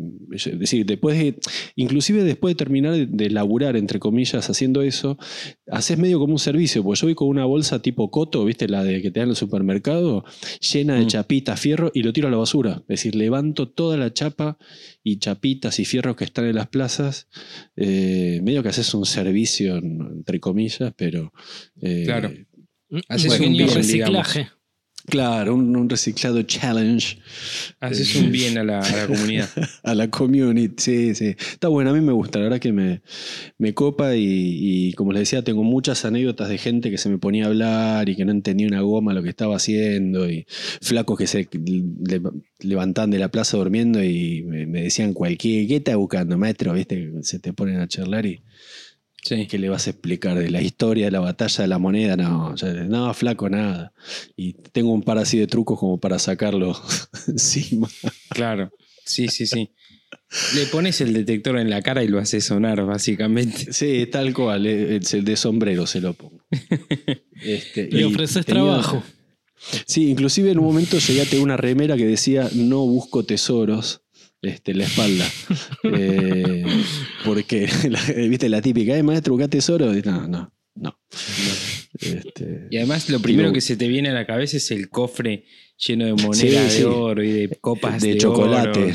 decir, 0.57 0.85
después 0.85 1.17
de, 1.17 1.39
inclusive 1.77 2.23
después 2.25 2.53
de 2.53 2.57
terminar 2.57 2.91
de, 2.91 3.05
de 3.05 3.29
laburar, 3.29 3.77
entre 3.77 3.99
comillas, 3.99 4.49
haciendo 4.49 4.81
eso, 4.81 5.17
haces 5.67 5.97
medio 5.97 6.19
como 6.19 6.33
un 6.33 6.39
servicio, 6.39 6.83
porque 6.83 7.01
yo 7.01 7.07
voy 7.07 7.15
con 7.15 7.27
una 7.27 7.45
bolsa 7.45 7.81
tipo 7.81 8.09
coto, 8.11 8.45
¿viste? 8.45 8.67
La 8.67 8.83
de 8.83 9.01
que 9.01 9.11
te 9.11 9.19
dan 9.19 9.27
en 9.27 9.31
el 9.31 9.35
supermercado, 9.35 10.25
llena 10.59 10.95
de 10.95 11.05
mm. 11.05 11.07
chapitas, 11.07 11.59
fierro, 11.59 11.91
y 11.93 12.03
lo 12.03 12.13
tiro 12.13 12.27
a 12.27 12.31
la 12.31 12.37
basura. 12.37 12.81
Es 12.81 12.99
decir, 12.99 13.15
levanto 13.15 13.69
toda 13.69 13.97
la 13.97 14.13
chapa 14.13 14.57
y 15.03 15.17
chapitas 15.17 15.79
y 15.79 15.85
fierros 15.85 16.15
que 16.15 16.25
están 16.25 16.45
en 16.45 16.55
las 16.55 16.67
plazas. 16.67 17.27
Eh, 17.75 18.41
medio 18.43 18.63
que 18.63 18.69
haces 18.69 18.93
un 18.93 19.05
servicio, 19.05 19.77
entre 19.77 20.39
comillas, 20.39 20.93
pero. 20.95 21.33
Eh, 21.81 22.03
claro. 22.05 22.31
Haces 23.07 23.39
un 23.39 23.57
reciclaje. 23.57 24.49
Claro, 25.05 25.55
un, 25.55 25.89
reciclado 25.89 26.41
challenge. 26.43 27.17
Haces 27.81 28.15
un 28.15 28.31
bien 28.31 28.57
a 28.57 28.63
la, 28.63 28.81
comunidad. 29.05 29.49
a 29.83 29.95
la 29.95 30.09
community, 30.09 30.73
sí, 30.77 31.15
sí. 31.15 31.35
Está 31.37 31.67
bueno, 31.67 31.89
a 31.89 31.93
mí 31.93 31.99
me 31.99 32.13
gusta, 32.13 32.39
la 32.39 32.45
verdad 32.45 32.59
que 32.59 32.71
me, 32.71 33.01
me 33.57 33.73
copa 33.73 34.15
y, 34.15 34.93
como 34.93 35.11
les 35.11 35.21
decía, 35.21 35.43
tengo 35.43 35.63
muchas 35.63 36.05
anécdotas 36.05 36.47
de 36.47 36.57
gente 36.57 36.89
que 36.89 36.97
se 36.97 37.09
me 37.09 37.17
ponía 37.17 37.45
a 37.45 37.47
hablar 37.47 38.07
y 38.07 38.15
que 38.15 38.23
no 38.23 38.31
entendía 38.31 38.67
una 38.67 38.79
goma 38.79 39.13
lo 39.13 39.21
que 39.21 39.29
estaba 39.29 39.57
haciendo 39.57 40.29
y 40.29 40.45
flacos 40.81 41.17
que 41.17 41.27
se 41.27 41.49
levantaban 42.59 43.11
de 43.11 43.19
la 43.19 43.29
plaza 43.29 43.57
durmiendo 43.57 44.01
y 44.01 44.43
me, 44.43 44.65
me 44.65 44.83
decían 44.83 45.13
cualquier, 45.13 45.67
¿qué 45.67 45.75
estás 45.77 45.97
buscando, 45.97 46.37
maestro? 46.37 46.73
¿Viste? 46.73 47.11
Se 47.23 47.39
te 47.39 47.51
ponen 47.51 47.81
a 47.81 47.87
charlar 47.87 48.25
y... 48.25 48.41
¿Qué 49.23 49.57
le 49.57 49.69
vas 49.69 49.87
a 49.87 49.91
explicar 49.91 50.37
de 50.37 50.49
la 50.49 50.61
historia 50.61 51.05
de 51.05 51.11
la 51.11 51.21
batalla 51.21 51.61
de 51.61 51.67
la 51.67 51.79
moneda? 51.79 52.17
No, 52.17 52.53
no, 52.87 53.13
flaco, 53.13 53.49
nada. 53.49 53.93
Y 54.35 54.53
tengo 54.53 54.91
un 54.91 55.01
par 55.01 55.17
así 55.17 55.37
de 55.37 55.47
trucos 55.47 55.79
como 55.79 55.97
para 55.97 56.19
sacarlo 56.19 56.75
encima. 57.27 57.87
Claro, 58.29 58.71
sí, 59.05 59.29
sí, 59.29 59.47
sí. 59.47 59.71
Le 60.55 60.65
pones 60.65 60.99
el 60.99 61.13
detector 61.13 61.57
en 61.57 61.69
la 61.69 61.81
cara 61.81 62.03
y 62.03 62.09
lo 62.09 62.19
haces 62.19 62.43
sonar, 62.43 62.85
básicamente. 62.85 63.71
Sí, 63.71 64.07
tal 64.11 64.33
cual. 64.33 64.65
El 64.65 65.01
de 65.01 65.35
sombrero 65.37 65.87
se 65.87 66.01
lo 66.01 66.13
pongo. 66.13 66.43
Este, 67.43 67.89
y, 67.91 68.03
ofreces 68.03 68.45
trabajo. 68.45 69.03
Sí, 69.85 70.09
inclusive 70.09 70.51
en 70.51 70.59
un 70.59 70.65
momento 70.65 70.97
llegué 70.97 71.21
a 71.21 71.25
tener 71.25 71.43
una 71.43 71.57
remera 71.57 71.97
que 71.97 72.05
decía 72.05 72.49
no 72.53 72.85
busco 72.85 73.25
tesoros 73.25 74.02
este, 74.43 74.73
la 74.73 74.83
espalda. 74.85 75.25
Eh, 75.83 76.63
porque, 77.25 77.69
viste, 78.29 78.49
la 78.49 78.61
típica, 78.61 78.95
¿eh, 78.95 79.03
maestro, 79.03 79.33
busca 79.33 79.47
tesoro? 79.47 79.93
No, 79.93 80.27
no, 80.27 80.53
no. 80.75 80.99
Este, 81.99 82.67
y 82.69 82.77
además 82.77 83.09
lo 83.09 83.19
primero 83.19 83.53
que 83.53 83.61
se 83.61 83.75
te 83.77 83.87
viene 83.87 84.09
a 84.09 84.13
la 84.13 84.25
cabeza 84.25 84.57
es 84.57 84.71
el 84.71 84.89
cofre 84.89 85.45
lleno 85.77 86.05
de 86.05 86.13
monedas 86.13 86.77
de 86.77 86.85
oro 86.85 87.23
y 87.23 87.31
de 87.31 87.49
copas 87.59 88.01
de, 88.01 88.17
chocolate. 88.17 88.93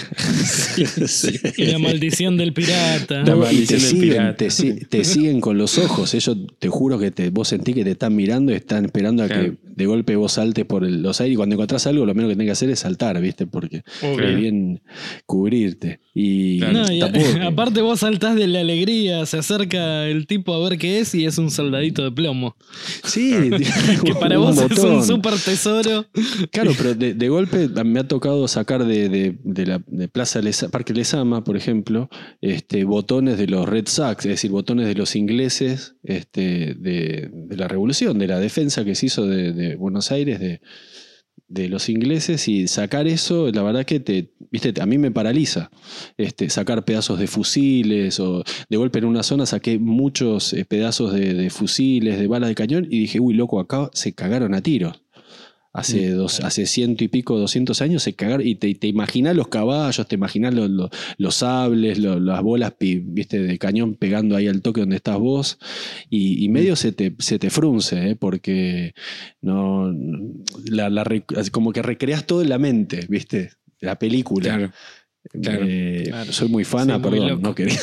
Y 1.56 1.64
la 1.66 1.78
maldición 1.78 2.36
del 2.36 2.52
pirata. 2.52 3.22
La 3.22 3.34
y 3.34 3.38
maldición 3.38 3.66
te 3.66 3.74
del 3.74 3.80
siguen, 3.80 4.08
pirata. 4.10 4.36
te, 4.36 4.50
si- 4.50 4.74
te 4.86 5.04
siguen 5.04 5.40
con 5.40 5.58
los 5.58 5.76
ojos. 5.78 6.14
Ellos 6.14 6.36
te 6.58 6.68
juro 6.68 6.98
que 6.98 7.10
te, 7.10 7.30
vos 7.30 7.48
sentís 7.48 7.74
que 7.74 7.84
te 7.84 7.90
están 7.92 8.14
mirando 8.16 8.52
y 8.52 8.56
están 8.56 8.84
esperando 8.86 9.22
a 9.22 9.26
Claro. 9.28 9.42
que 9.52 9.58
de 9.74 9.86
golpe 9.86 10.16
vos 10.16 10.32
saltes 10.32 10.64
por 10.64 10.84
el- 10.84 11.02
los 11.02 11.20
aires. 11.20 11.34
Y 11.34 11.36
cuando 11.36 11.54
encontrás 11.54 11.86
algo, 11.86 12.06
lo 12.06 12.14
menos 12.14 12.30
que 12.30 12.34
tenés 12.36 12.46
que 12.48 12.52
hacer 12.52 12.70
es 12.70 12.78
saltar, 12.80 13.20
¿viste? 13.20 13.46
Porque 13.46 13.82
es 14.02 14.36
bien 14.36 14.80
cubrirte. 15.26 16.00
Y 16.14 16.58
Claro. 16.58 16.72
No, 16.86 16.92
y 16.92 17.00
a- 17.02 17.12
tampoco- 17.12 17.42
aparte 17.46 17.80
vos 17.82 18.00
saltás 18.00 18.34
de 18.36 18.46
la 18.46 18.60
alegría, 18.60 19.26
se 19.26 19.38
acerca 19.38 20.06
el 20.06 20.26
tipo 20.26 20.54
a 20.54 20.68
ver 20.68 20.78
qué 20.78 21.00
es 21.00 21.14
y 21.14 21.26
es 21.26 21.38
un 21.38 21.50
soldadito 21.50 22.02
de 22.02 22.12
plomo. 22.12 22.56
Sí, 23.04 23.32
Que 24.04 24.14
para 24.14 24.38
un 24.40 24.46
vos 24.54 24.58
es 24.70 24.78
un 24.78 25.04
super 25.04 25.34
tesoro. 25.38 26.06
Claro, 26.50 26.67
pero 26.76 26.94
de, 26.94 27.14
de 27.14 27.28
golpe 27.28 27.68
me 27.84 28.00
ha 28.00 28.08
tocado 28.08 28.46
sacar 28.48 28.84
de, 28.84 29.08
de- 29.08 29.38
de 29.42 29.66
la 29.66 29.78
Plaza 30.12 30.40
Leza- 30.40 30.68
Parque 30.70 30.92
Lesama, 30.94 31.44
por 31.44 31.56
ejemplo, 31.56 32.08
este, 32.40 32.84
botones 32.84 33.38
de 33.38 33.46
los 33.46 33.68
Red 33.68 33.86
Sox, 33.88 34.24
es 34.26 34.30
decir, 34.30 34.50
botones 34.50 34.86
de 34.86 34.94
los 34.94 35.16
ingleses 35.16 35.96
este, 36.02 36.74
de, 36.74 37.30
la 37.56 37.68
revolución, 37.68 38.18
de 38.18 38.26
la 38.28 38.38
defensa 38.40 38.84
que 38.84 38.94
se 38.94 39.06
hizo 39.06 39.26
de, 39.26 39.52
de 39.52 39.76
Buenos 39.76 40.10
Aires, 40.10 40.40
de, 40.40 40.60
de 41.48 41.68
los 41.68 41.88
ingleses, 41.88 42.46
y 42.48 42.68
sacar 42.68 43.06
eso, 43.06 43.50
la 43.50 43.62
verdad 43.62 43.86
que 43.86 44.00
te, 44.00 44.32
viste, 44.50 44.74
a 44.82 44.86
mí 44.86 44.98
me 44.98 45.10
paraliza. 45.10 45.70
Este, 46.18 46.50
sacar 46.50 46.84
pedazos 46.84 47.18
de 47.18 47.26
fusiles, 47.26 48.20
o 48.20 48.42
de 48.68 48.76
golpe 48.76 48.98
en 48.98 49.06
una 49.06 49.22
zona 49.22 49.46
saqué 49.46 49.78
muchos 49.78 50.52
eh, 50.52 50.66
pedazos 50.66 51.12
de, 51.14 51.32
de 51.32 51.48
fusiles, 51.50 52.18
de 52.18 52.26
balas 52.26 52.50
de 52.50 52.54
cañón, 52.54 52.86
y 52.90 52.98
dije, 53.00 53.18
uy, 53.20 53.32
loco, 53.34 53.60
acá 53.60 53.88
se 53.94 54.12
cagaron 54.14 54.52
a 54.54 54.60
tiros. 54.62 55.00
Hace, 55.78 56.10
dos, 56.10 56.40
hace 56.40 56.66
ciento 56.66 57.04
y 57.04 57.08
pico, 57.08 57.38
doscientos 57.38 57.80
años 57.82 58.02
se 58.02 58.14
cagaron. 58.14 58.46
Y 58.46 58.54
te, 58.56 58.74
te 58.74 58.86
imaginás 58.86 59.36
los 59.36 59.48
caballos, 59.48 60.06
te 60.08 60.14
imaginás 60.16 60.54
los, 60.54 60.68
los, 60.70 60.90
los 61.16 61.34
sables, 61.36 61.98
los- 61.98 62.20
las 62.20 62.42
bolas 62.42 62.72
viste, 63.04 63.38
de 63.40 63.58
cañón 63.58 63.94
pegando 63.94 64.36
ahí 64.36 64.46
al 64.48 64.60
toque 64.62 64.80
donde 64.80 64.96
estás 64.96 65.18
vos. 65.18 65.58
Y, 66.10 66.44
y 66.44 66.48
medio 66.48 66.76
se 66.76 66.92
te, 66.92 67.14
se 67.18 67.38
te 67.38 67.50
frunce, 67.50 68.10
¿eh? 68.10 68.16
porque 68.16 68.94
no, 69.40 69.92
la, 70.70 70.90
la 70.90 71.04
rec- 71.04 71.36
como 71.50 71.72
que 71.72 71.82
recreas 71.82 72.26
todo 72.26 72.42
en 72.42 72.48
la 72.48 72.58
mente, 72.58 73.06
¿viste? 73.08 73.50
La 73.80 73.98
película. 73.98 74.44
Claro. 74.56 74.72
claro. 75.42 75.64
Eh, 75.68 76.04
Claro. 76.08 76.32
Soy 76.32 76.48
muy 76.48 76.64
muy 76.98 77.10
perdón, 77.10 77.42
no 77.42 77.54
quería. 77.54 77.78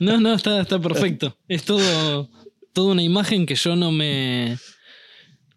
No, 0.00 0.20
no, 0.20 0.34
está, 0.34 0.60
está 0.60 0.78
perfecto. 0.80 1.36
Es 1.48 1.64
todo, 1.64 2.30
toda 2.72 2.92
una 2.92 3.02
imagen 3.02 3.44
que 3.46 3.54
yo 3.54 3.76
no 3.76 3.90
me. 3.92 4.56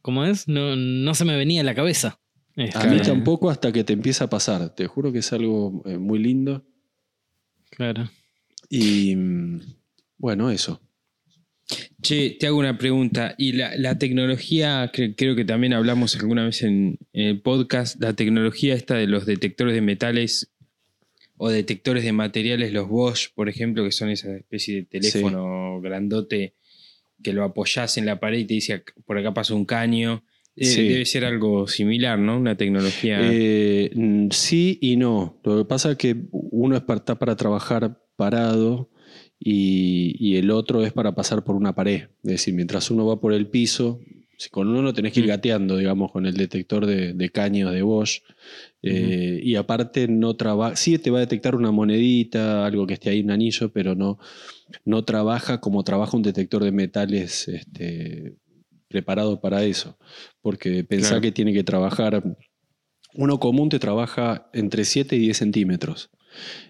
¿Cómo 0.02 0.26
es? 0.26 0.48
No, 0.48 0.76
no 0.76 1.14
se 1.14 1.26
me 1.26 1.36
venía 1.38 1.62
a 1.62 1.64
la 1.64 1.76
cabeza. 1.76 2.20
A 2.76 2.86
mí 2.86 3.00
tampoco 3.02 3.50
hasta 3.50 3.72
que 3.72 3.84
te 3.84 3.94
empieza 3.94 4.26
a 4.26 4.30
pasar. 4.30 4.76
Te 4.76 4.86
juro 4.88 5.12
que 5.12 5.20
es 5.20 5.32
algo 5.34 5.84
eh, 5.86 5.98
muy 5.98 6.20
lindo. 6.20 6.66
Claro. 7.70 8.10
Y 8.70 9.16
mm, 9.16 9.62
bueno, 10.18 10.52
eso. 10.52 10.82
Che, 12.02 12.32
te 12.40 12.48
hago 12.48 12.58
una 12.58 12.78
pregunta. 12.78 13.36
Y 13.38 13.54
la, 13.54 13.76
la 13.78 13.98
tecnología, 13.98 14.92
cre- 14.92 15.16
creo 15.16 15.36
que 15.36 15.46
también 15.46 15.74
hablamos 15.74 16.16
alguna 16.18 16.44
vez 16.46 16.64
en, 16.64 16.98
en 17.14 17.28
el 17.28 17.42
podcast, 17.42 18.02
la 18.02 18.14
tecnología 18.14 18.74
esta 18.74 18.96
de 18.96 19.08
los 19.08 19.26
detectores 19.26 19.74
de 19.74 19.82
metales 19.82 20.52
o 21.38 21.50
detectores 21.50 22.04
de 22.04 22.12
materiales, 22.12 22.74
los 22.74 22.88
Bosch, 22.90 23.30
por 23.34 23.50
ejemplo, 23.50 23.84
que 23.84 23.92
son 23.92 24.10
esa 24.10 24.36
especie 24.36 24.76
de 24.76 24.84
teléfono 24.84 25.80
grandote 25.82 26.56
que 27.22 27.34
lo 27.34 27.44
apoyás 27.44 27.98
en 27.98 28.06
la 28.06 28.20
pared 28.20 28.40
y 28.40 28.46
te 28.46 28.54
dice 28.56 28.76
"Ac- 28.84 28.94
por 29.06 29.18
acá 29.18 29.34
pasa 29.34 29.54
un 29.54 29.66
caño. 29.66 30.24
Eh, 30.56 30.66
Sí. 30.66 30.88
Debe 30.90 31.06
ser 31.06 31.24
algo 31.26 31.68
similar, 31.68 32.20
¿no? 32.20 32.38
Una 32.38 32.56
tecnología. 32.58 33.20
Eh, 33.22 34.28
sí 34.32 34.78
y 34.82 34.98
no. 34.98 35.40
Lo 35.44 35.58
que 35.60 35.66
pasa 35.66 35.92
es 35.92 35.98
que 35.98 36.16
uno 36.32 36.76
es 36.76 36.82
para, 36.82 37.00
está 37.00 37.18
para 37.18 37.36
trabajar 37.38 38.02
parado 38.18 38.90
y, 39.40 40.16
y 40.20 40.38
el 40.38 40.52
otro 40.52 40.86
es 40.86 40.94
para 40.94 41.16
pasar 41.16 41.44
por 41.44 41.56
una 41.56 41.74
pared. 41.74 42.04
Es 42.24 42.32
decir, 42.32 42.54
mientras 42.54 42.92
uno 42.92 43.06
va 43.06 43.20
por 43.20 43.34
el 43.34 43.48
piso, 43.48 44.00
si 44.38 44.50
con 44.50 44.68
uno 44.68 44.82
no 44.82 44.94
tenés 44.94 45.14
que 45.14 45.20
ir 45.22 45.26
Mm. 45.28 45.30
gateando, 45.30 45.78
digamos, 45.78 46.12
con 46.12 46.26
el 46.26 46.36
detector 46.36 46.86
de, 46.86 47.14
de 47.14 47.30
caños 47.30 47.72
de 47.72 47.82
Bosch. 47.82 48.22
Eh, 48.84 49.40
Y 49.44 49.56
aparte 49.56 50.08
no 50.08 50.36
trabaja, 50.36 50.76
sí 50.76 50.98
te 50.98 51.12
va 51.12 51.18
a 51.20 51.22
detectar 51.22 51.56
una 51.56 51.72
monedita, 51.72 52.66
algo 52.66 52.86
que 52.88 52.96
esté 52.96 53.10
ahí, 53.12 53.22
un 53.22 53.32
anillo, 53.32 53.72
pero 53.72 53.96
no, 53.96 54.18
no 54.86 55.04
trabaja 55.04 55.60
como 55.60 55.84
trabaja 55.84 56.16
un 56.18 56.24
detector 56.24 56.64
de 56.64 56.72
metales 56.72 57.48
este, 57.48 58.36
preparado 58.88 59.40
para 59.42 59.64
eso. 59.64 59.98
Porque 60.42 60.84
pensá 60.84 61.10
Claro. 61.10 61.22
que 61.22 61.32
tiene 61.32 61.54
que 61.54 61.64
trabajar, 61.64 62.24
uno 63.14 63.40
común 63.40 63.70
te 63.70 63.80
trabaja 63.80 64.50
entre 64.54 64.86
7 64.86 65.16
y 65.16 65.20
10 65.20 65.38
centímetros. 65.38 66.10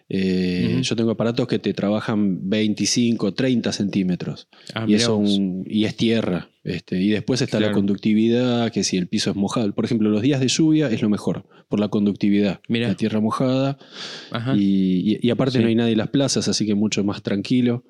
Eh. 0.10 0.80
Yo 0.84 0.95
tengo 0.95 1.12
aparatos 1.12 1.47
que 1.47 1.58
te 1.60 1.74
trabajan 1.74 2.50
25, 2.50 3.34
30 3.34 3.71
centímetros. 3.71 4.47
Ah, 4.74 4.86
y, 4.88 4.95
un- 5.06 5.65
es 5.69 5.95
tierra. 5.95 6.50
Este, 6.63 7.02
y 7.02 7.10
después 7.10 7.41
está 7.41 7.60
la 7.60 7.71
conductividad, 7.71 8.71
que 8.71 8.84
si 8.84 8.97
el 8.97 9.08
piso 9.08 9.32
es 9.32 9.36
mojado. 9.36 9.74
Por 9.74 9.86
ejemplo, 9.86 10.10
los 10.10 10.21
días 10.21 10.39
de 10.41 10.47
lluvia 10.47 10.89
es 10.91 11.02
lo 11.02 11.10
mejor, 11.10 11.45
por 11.69 11.80
la 11.80 11.88
conductividad. 11.88 12.60
Mirá. 12.67 12.89
La 12.89 12.95
tierra 12.95 13.19
mojada. 13.19 13.78
Y, 14.56 15.13
y- 15.13 15.19
y 15.21 15.30
aparte 15.32 15.58
Sí. 15.58 15.63
no 15.63 15.69
hay 15.69 15.76
nadie 15.76 15.93
en 15.93 15.97
las 15.97 16.10
plazas, 16.10 16.47
así 16.47 16.65
que 16.65 16.76
mucho 16.76 17.04
más 17.04 17.24
tranquilo. 17.24 17.86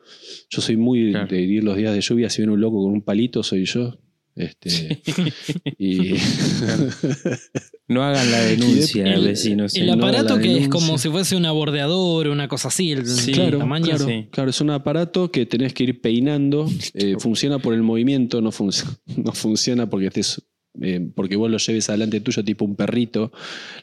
Yo 0.50 0.62
soy 0.62 0.78
muy 0.78 1.12
Claro. 1.12 1.28
de 1.28 1.42
ir 1.42 1.64
los 1.64 1.76
días 1.76 1.94
de 1.94 2.02
lluvia, 2.02 2.30
si 2.30 2.42
viene 2.42 2.54
un 2.54 2.62
loco 2.62 2.84
con 2.84 2.94
un 2.94 3.02
palito, 3.02 3.44
soy 3.44 3.66
yo. 3.66 3.98
Este, 4.34 5.02
y 5.78 6.14
No 7.92 8.04
hagan 8.04 8.32
la 8.32 8.40
denuncia, 8.42 9.14
El- 9.14 9.26
vecinos. 9.26 9.76
El 9.76 9.90
¿eh? 9.90 9.92
aparato 9.92 10.40
que 10.40 10.58
es 10.58 10.68
como 10.70 10.98
si 10.98 11.10
fuese 11.10 11.36
un 11.36 11.46
abordeador 11.46 12.28
o 12.28 12.32
una 12.32 12.48
cosa 12.48 12.70
así, 12.70 12.92
el, 12.92 13.06
Sí, 13.06 13.32
claro, 13.34 13.58
tamaño. 13.60 13.86
claro, 13.88 14.06
sí. 14.06 14.28
claro, 14.32 14.50
es 14.50 14.62
un 14.62 14.70
aparato 14.70 15.30
que 15.32 15.46
tenés 15.46 15.74
que 15.74 15.84
ir 15.84 16.02
peinando. 16.02 16.68
eh, 16.94 17.16
funciona 17.20 17.60
por 17.60 17.74
el 17.74 17.82
movimiento, 17.84 18.42
no, 18.42 18.52
func- 18.52 18.86
no 19.18 19.32
funciona 19.34 19.90
porque 19.90 20.08
estés. 20.08 20.42
eh, 20.82 21.02
porque 21.16 21.36
vos 21.36 21.52
lo 21.52 21.58
lleves 21.58 21.90
adelante 21.90 22.22
tuyo 22.22 22.44
tipo 22.46 22.64
un 22.66 22.76
perrito, 22.78 23.32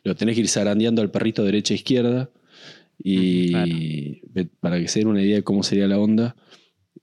lo 0.04 0.14
tenés 0.16 0.34
que 0.36 0.40
ir 0.40 0.48
zarandeando 0.48 1.02
al 1.02 1.10
perrito 1.10 1.44
derecha 1.44 1.74
e 1.74 1.76
izquierda 1.76 2.30
y 2.98 3.50
Claro. 3.50 4.48
para 4.60 4.80
que 4.80 4.88
se 4.88 5.00
den 5.00 5.08
una 5.08 5.22
idea 5.22 5.36
de 5.36 5.42
cómo 5.44 5.62
sería 5.62 5.86
la 5.86 5.98
onda. 5.98 6.34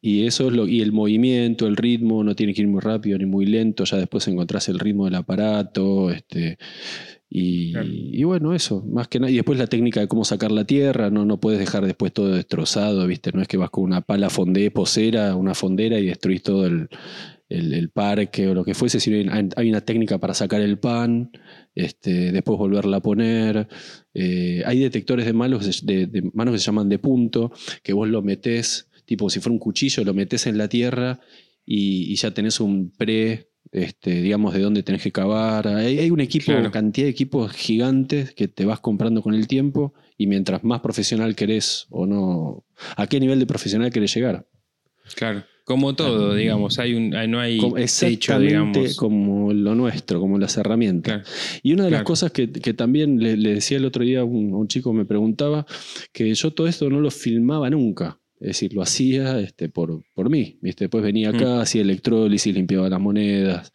Y 0.07 0.27
eso 0.27 0.47
es 0.49 0.53
lo, 0.53 0.67
y 0.67 0.81
el 0.81 0.91
movimiento, 0.91 1.65
el 1.65 1.75
ritmo, 1.77 2.23
no 2.23 2.35
tiene 2.35 2.53
que 2.53 2.61
ir 2.61 2.67
muy 2.67 2.79
rápido 2.79 3.17
ni 3.17 3.25
muy 3.25 3.47
lento, 3.47 3.85
ya 3.85 3.97
después 3.97 4.27
encontrás 4.27 4.69
el 4.69 4.77
ritmo 4.77 5.05
del 5.05 5.15
aparato, 5.15 6.11
este, 6.11 6.59
y, 7.27 7.71
Claro. 7.71 7.87
y 7.89 8.23
bueno, 8.23 8.53
eso, 8.53 8.83
más 8.85 9.07
que 9.07 9.19
nada. 9.19 9.31
Y 9.31 9.35
después 9.35 9.57
la 9.57 9.65
técnica 9.65 9.99
de 10.01 10.07
cómo 10.07 10.23
sacar 10.23 10.51
la 10.51 10.63
tierra, 10.65 11.09
no, 11.09 11.25
no 11.25 11.39
puedes 11.39 11.59
dejar 11.59 11.85
después 11.87 12.13
todo 12.13 12.29
destrozado, 12.35 13.07
¿viste? 13.07 13.31
No 13.33 13.41
es 13.41 13.47
que 13.47 13.57
vas 13.57 13.71
con 13.71 13.83
una 13.83 14.01
pala 14.01 14.29
fondé, 14.29 14.69
posera, 14.69 15.35
una 15.35 15.55
fondera 15.55 15.97
y 15.99 16.05
destruís 16.05 16.43
todo 16.43 16.67
el, 16.67 16.87
el- 17.49 17.73
el 17.73 17.89
parque 17.89 18.47
o 18.47 18.53
lo 18.53 18.63
que 18.63 18.75
fuese, 18.75 18.99
sino 18.99 19.33
hay, 19.33 19.49
hay 19.55 19.69
una 19.69 19.81
técnica 19.81 20.19
para 20.19 20.35
sacar 20.35 20.61
el 20.61 20.77
pan, 20.77 21.31
este, 21.73 22.31
después 22.31 22.59
volverla 22.59 22.97
a 22.97 23.01
poner. 23.01 23.67
Eh, 24.13 24.61
hay 24.67 24.79
detectores 24.79 25.25
de, 25.25 25.33
manos, 25.33 25.83
de, 25.83 26.05
de 26.07 26.21
manos 26.33 26.53
que 26.53 26.59
se 26.59 26.65
llaman 26.65 26.89
de 26.89 26.99
punto, 26.99 27.51
que 27.83 27.93
vos 27.93 28.07
lo 28.07 28.21
metés, 28.21 28.87
tipo 29.05 29.29
si 29.29 29.39
fuera 29.39 29.53
un 29.53 29.59
cuchillo, 29.59 30.03
lo 30.03 30.13
metés 30.13 30.47
en 30.47 30.57
la 30.57 30.67
tierra 30.67 31.19
y, 31.65 32.11
y 32.11 32.15
ya 32.15 32.31
tenés 32.31 32.59
un 32.59 32.91
pre, 32.91 33.49
este, 33.71 34.21
digamos, 34.21 34.53
de 34.53 34.61
dónde 34.61 34.83
tenés 34.83 35.01
que 35.01 35.11
cavar. 35.11 35.67
Hay, 35.67 35.99
hay 35.99 36.09
un 36.11 36.19
equipo, 36.21 36.45
Claro. 36.47 36.71
cantidad 36.71 37.05
de 37.05 37.11
equipos 37.11 37.51
gigantes 37.51 38.33
que 38.33 38.47
te 38.47 38.65
vas 38.65 38.79
comprando 38.79 39.21
con 39.21 39.33
el 39.33 39.47
tiempo 39.47 39.93
y 40.17 40.27
mientras 40.27 40.63
más 40.63 40.81
profesional 40.81 41.35
querés 41.35 41.87
o 41.89 42.05
no, 42.05 42.63
¿a 42.95 43.07
qué 43.07 43.19
nivel 43.19 43.39
de 43.39 43.45
profesional 43.45 43.91
querés 43.91 44.13
llegar? 44.15 44.47
Claro. 45.15 45.43
Como 45.65 45.95
todo, 45.95 46.35
digamos. 46.35 46.77
Hay 46.77 46.93
un, 46.93 47.09
no 47.09 47.39
hay 47.39 47.59
techo, 47.99 48.39
digamos. 48.39 48.95
como 48.95 49.51
lo 49.51 49.73
nuestro, 49.73 50.19
como 50.19 50.37
las 50.37 50.57
herramientas. 50.57 51.23
Claro. 51.23 51.29
Y 51.63 51.73
una 51.73 51.85
de 51.85 51.89
las 51.91 52.03
cosas 52.03 52.31
que, 52.31 52.51
que 52.51 52.75
también 52.75 53.19
le, 53.19 53.35
le 53.35 53.55
decía 53.55 53.77
el 53.77 53.85
otro 53.85 54.03
día 54.03 54.19
a 54.19 54.23
un, 54.25 54.53
un 54.53 54.67
chico, 54.67 54.93
me 54.93 55.05
preguntaba, 55.05 55.65
que 56.13 56.31
yo 56.35 56.53
todo 56.53 56.67
esto 56.67 56.87
no 56.91 56.99
lo 57.01 57.09
filmaba 57.09 57.67
nunca. 57.71 58.19
Es 58.39 58.47
decir, 58.47 58.73
lo 58.73 58.81
hacía 58.81 59.39
este, 59.39 59.69
por, 59.69 60.03
por 60.13 60.29
mí. 60.29 60.57
¿viste? 60.61 60.85
Después 60.85 61.03
venía 61.03 61.29
acá, 61.29 61.61
hacía 61.61 61.81
electrólisis, 61.81 62.53
limpiaba 62.53 62.89
las 62.89 62.99
monedas. 62.99 63.71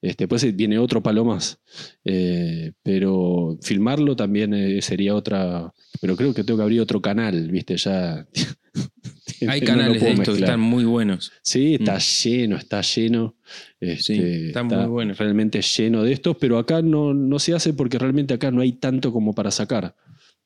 Este, 0.00 0.24
después 0.24 0.56
viene 0.56 0.78
otro 0.78 1.02
palo 1.02 1.24
más. 1.24 1.60
Eh, 2.04 2.72
pero 2.82 3.58
filmarlo 3.60 4.16
también 4.16 4.54
eh, 4.54 4.80
sería 4.82 5.14
otra. 5.14 5.72
Pero 6.00 6.16
creo 6.16 6.32
que 6.32 6.44
tengo 6.44 6.58
que 6.58 6.62
abrir 6.62 6.80
otro 6.80 7.02
canal, 7.02 7.50
¿viste? 7.50 7.76
Ya. 7.76 8.26
Hay 9.46 9.60
no 9.60 9.66
canales 9.66 10.02
de 10.02 10.10
estos 10.12 10.36
que 10.36 10.44
están 10.44 10.60
muy 10.60 10.84
buenos. 10.84 11.30
Sí, 11.42 11.74
está 11.74 11.98
lleno, 11.98 12.56
está 12.56 12.80
lleno. 12.80 13.36
Este, 13.78 14.02
Sí, 14.02 14.46
está 14.46 14.62
muy 14.62 14.86
bueno. 14.86 15.14
Realmente 15.14 15.60
lleno 15.60 16.02
de 16.02 16.12
estos, 16.12 16.36
pero 16.38 16.58
acá 16.58 16.82
no, 16.82 17.14
no 17.14 17.38
se 17.38 17.54
hace 17.54 17.72
porque 17.74 17.98
realmente 17.98 18.34
acá 18.34 18.50
no 18.50 18.62
hay 18.62 18.72
tanto 18.72 19.12
como 19.12 19.34
para 19.34 19.50
sacar. 19.50 19.94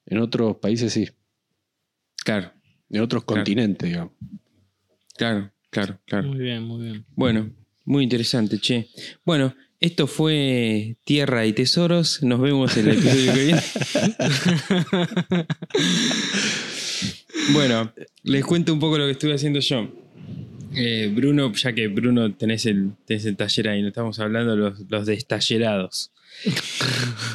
En 0.05 0.19
otros 0.19 0.57
países 0.57 0.93
sí, 0.93 1.09
Claro, 2.25 2.53
en 2.93 3.01
otros 3.01 3.25
Claro. 3.25 3.41
continentes, 3.41 3.89
digamos. 3.89 4.13
claro, 5.17 5.51
claro, 5.71 5.99
claro. 6.07 6.29
Muy 6.29 6.39
bien, 6.39 6.63
muy 6.63 6.85
bien. 6.85 7.05
Bueno, 7.17 7.51
muy 7.85 8.05
interesante, 8.05 8.59
che. 8.59 8.89
Bueno, 9.25 9.55
Esto 9.81 10.07
fue 10.07 10.97
Tierra 11.05 11.45
y 11.45 11.53
Tesoros. 11.55 12.23
Nos 12.23 12.41
vemos 12.41 12.77
en 12.77 12.89
el 12.89 12.99
episodio 12.99 13.33
que 13.35 13.45
viene. 13.47 13.61
bueno, 17.53 17.93
les 18.23 18.45
cuento 18.45 18.73
un 18.73 18.79
poco 18.79 18.97
lo 18.99 19.07
que 19.07 19.11
estuve 19.13 19.35
haciendo 19.35 19.59
yo. 19.59 19.89
Eh, 20.75 21.11
Bruno, 21.15 21.53
ya 21.53 21.73
que 21.73 21.89
Bruno 21.89 22.33
tenés 22.35 22.65
el, 22.67 22.93
tenés 23.07 23.25
el 23.27 23.37
taller 23.37 23.69
ahí, 23.71 23.83
no 23.83 23.89
estamos 23.89 24.19
hablando 24.21 24.53
de 24.53 24.57
los, 24.59 24.81
los 24.89 25.07
destallerados. 25.07 26.13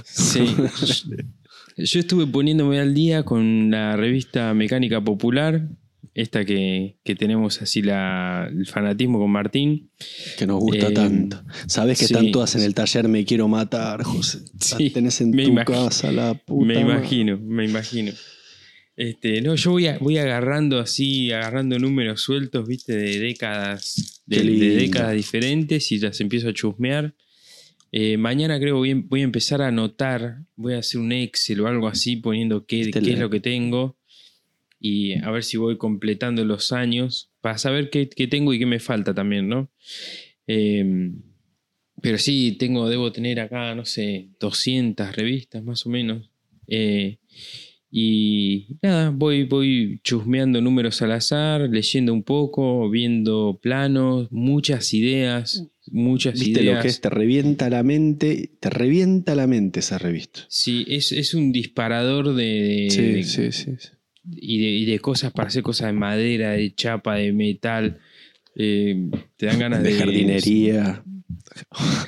Sí. 0.05 0.55
Yo 1.77 1.99
estuve 1.99 2.25
poniéndome 2.27 2.79
al 2.79 2.93
día 2.93 3.23
con 3.23 3.69
la 3.71 3.95
revista 3.95 4.53
Mecánica 4.53 4.99
Popular, 5.01 5.67
esta 6.15 6.43
que, 6.43 6.97
que 7.03 7.15
tenemos 7.15 7.61
así 7.61 7.83
la, 7.83 8.49
el 8.51 8.65
fanatismo 8.65 9.19
con 9.19 9.29
Martín. 9.29 9.91
Que 10.39 10.47
nos 10.47 10.59
gusta 10.59 10.87
Eh, 10.87 10.91
tanto. 10.91 11.43
Sabes 11.67 11.99
que 11.99 12.07
sí. 12.07 12.13
están 12.13 12.31
todas 12.31 12.55
en 12.55 12.63
el 12.63 12.73
taller 12.73 13.07
Me 13.07 13.23
Quiero 13.25 13.47
Matar, 13.47 14.01
José. 14.03 14.39
Sí, 14.59 14.89
tenés 14.89 15.21
en 15.21 15.31
tu 15.31 15.55
casa, 15.65 16.11
la 16.11 16.33
puta. 16.33 16.65
me 16.65 16.73
madre. 16.83 16.97
imagino, 16.97 17.37
me 17.37 17.65
imagino. 17.65 18.11
Este, 18.95 19.43
no, 19.43 19.53
yo 19.53 19.71
voy, 19.71 19.85
a- 19.85 19.99
voy 19.99 20.17
agarrando 20.17 20.79
así, 20.79 21.31
agarrando 21.31 21.77
números 21.77 22.21
sueltos, 22.23 22.67
viste, 22.67 22.95
de 22.97 23.19
décadas, 23.19 24.23
de, 24.25 24.41
décadas 24.41 25.13
diferentes 25.13 25.91
y 25.91 25.99
las 25.99 26.19
empiezo 26.19 26.49
a 26.49 26.53
chusmear. 26.53 27.13
Eh, 27.91 28.17
mañana 28.17 28.59
creo 28.59 28.77
voy, 28.77 28.91
a- 28.91 29.03
voy 29.07 29.21
a 29.21 29.23
empezar 29.23 29.61
a 29.61 29.67
anotar, 29.67 30.43
voy 30.55 30.73
a 30.73 30.79
hacer 30.79 30.99
un 30.99 31.11
Excel 31.11 31.61
o 31.61 31.67
algo 31.67 31.87
así 31.87 32.17
poniendo 32.17 32.65
qué, 32.65 32.81
Este 32.81 32.91
qué 33.01 33.13
es 33.13 33.19
lo 33.19 33.29
que 33.29 33.39
tengo 33.39 33.97
y 34.79 35.13
a 35.13 35.31
ver 35.31 35.43
si 35.43 35.57
voy 35.57 35.77
completando 35.77 36.43
los 36.45 36.71
años 36.71 37.31
para 37.41 37.57
saber 37.57 37.89
qué, 37.89 38.09
qué 38.09 38.27
tengo 38.27 38.53
y 38.53 38.59
qué 38.59 38.65
me 38.65 38.79
falta 38.79 39.13
también, 39.13 39.47
¿no? 39.47 39.71
Eh, 40.47 41.11
pero 42.01 42.17
sí, 42.19 42.55
tengo, 42.59 42.87
debo 42.89 43.11
tener 43.11 43.39
acá, 43.39 43.73
no 43.73 43.83
sé, 43.85 44.29
200 44.39 45.15
revistas 45.15 45.63
más 45.63 45.85
o 45.85 45.89
menos. 45.89 46.29
Eh, 46.67 47.17
y 47.89 48.67
nada, 48.81 49.09
voy, 49.09 49.45
voy 49.45 49.99
chusmeando 50.03 50.61
números 50.61 51.01
al 51.01 51.13
azar, 51.13 51.61
leyendo 51.69 52.13
un 52.13 52.21
poco, 52.23 52.89
viendo 52.89 53.59
planos, 53.61 54.27
muchas 54.31 54.93
ideas, 54.93 55.63
muchas 55.91 56.33
Viste 56.39 56.61
ideas. 56.61 56.75
lo 56.77 56.81
que 56.81 56.87
es, 56.89 57.01
te 57.01 57.09
revienta 57.09 57.69
la 57.69 57.83
mente, 57.83 58.51
te 58.59 58.69
revienta 58.69 59.35
la 59.35 59.47
mente 59.47 59.79
esa 59.79 59.97
revista. 59.97 60.41
Sí, 60.49 60.85
es, 60.87 61.11
es 61.11 61.33
un 61.33 61.51
disparador 61.51 62.33
de, 62.35 62.87
Sí, 62.89 63.01
de- 63.01 63.23
sí, 63.23 63.51
sí. 63.51 63.71
sí. 63.77 63.89
y, 64.31 64.59
de, 64.61 64.69
y 64.69 64.85
de 64.85 64.99
cosas 64.99 65.31
para 65.31 65.47
hacer 65.49 65.63
cosas 65.63 65.87
de 65.87 65.93
madera, 65.93 66.51
de 66.51 66.73
chapa, 66.75 67.15
de 67.15 67.31
metal. 67.33 67.99
Eh, 68.55 69.09
te 69.37 69.45
dan 69.45 69.59
ganas 69.59 69.83
de, 69.83 69.91
De 69.91 69.95
jardinería. 69.99 71.03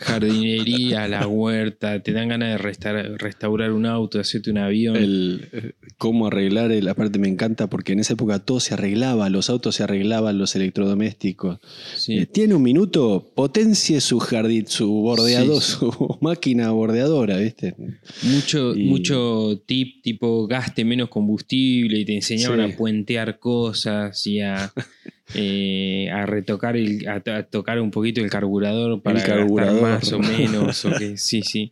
Jardinería, 0.02 1.08
la 1.08 1.28
huerta, 1.28 2.02
te 2.02 2.12
dan 2.14 2.30
ganas 2.30 2.50
de 2.50 2.58
restaurar, 2.58 3.12
restaurar 3.18 3.72
un 3.72 3.86
auto, 3.86 4.18
de 4.18 4.22
hacerte 4.22 4.52
un 4.52 4.58
avión. 4.58 4.96
El, 4.96 5.48
eh, 5.52 5.72
cómo 5.98 6.28
arreglar, 6.28 6.72
el, 6.72 6.88
aparte 6.88 7.20
me 7.20 7.28
encanta 7.28 7.68
porque 7.68 7.94
en 7.94 8.00
esa 8.00 8.14
época 8.14 8.40
todo 8.40 8.60
se 8.60 8.74
arreglaba, 8.74 9.30
los 9.30 9.50
autos 9.50 9.76
se 9.76 9.84
arreglaban, 9.84 10.38
los 10.38 10.56
electrodomésticos. 10.56 11.60
Sí. 11.96 12.20
Eh, 12.20 12.26
Tiene 12.26 12.56
un 12.56 12.64
minuto, 12.64 13.32
potencie 13.36 14.02
su 14.02 14.20
jardín, 14.20 14.68
su 14.68 14.90
bordeador, 14.92 15.62
Sí, 15.62 15.72
sí. 15.74 15.78
su 15.80 16.18
máquina 16.22 16.72
bordeadora, 16.72 17.38
¿viste? 17.38 17.76
Mucho, 18.24 18.76
Y- 18.76 18.86
mucho 18.86 19.62
tip 19.66 20.02
tipo 20.02 20.48
gaste 20.48 20.86
menos 20.86 21.10
combustible 21.10 22.00
y 22.00 22.06
te 22.06 22.16
enseñaban 22.16 22.62
a 22.62 22.70
puentear 22.76 23.40
cosas 23.40 24.26
y 24.28 24.40
a, 24.42 24.72
eh, 25.36 26.10
a 26.12 26.26
retocar 26.26 26.76
el, 26.78 27.08
a, 27.08 27.20
to- 27.22 27.34
a 27.34 27.44
tocar 27.44 27.80
un 27.80 27.92
poquito 27.92 28.22
el 28.22 28.30
carburador 28.30 29.02
para 29.02 29.24
carburador. 29.24 29.82
gastar 29.82 29.92
más 29.92 30.14
o 30.14 30.20
menos. 30.20 30.86
o 30.86 30.92
que, 30.98 31.18
sí, 31.18 31.42
sí. 31.44 31.70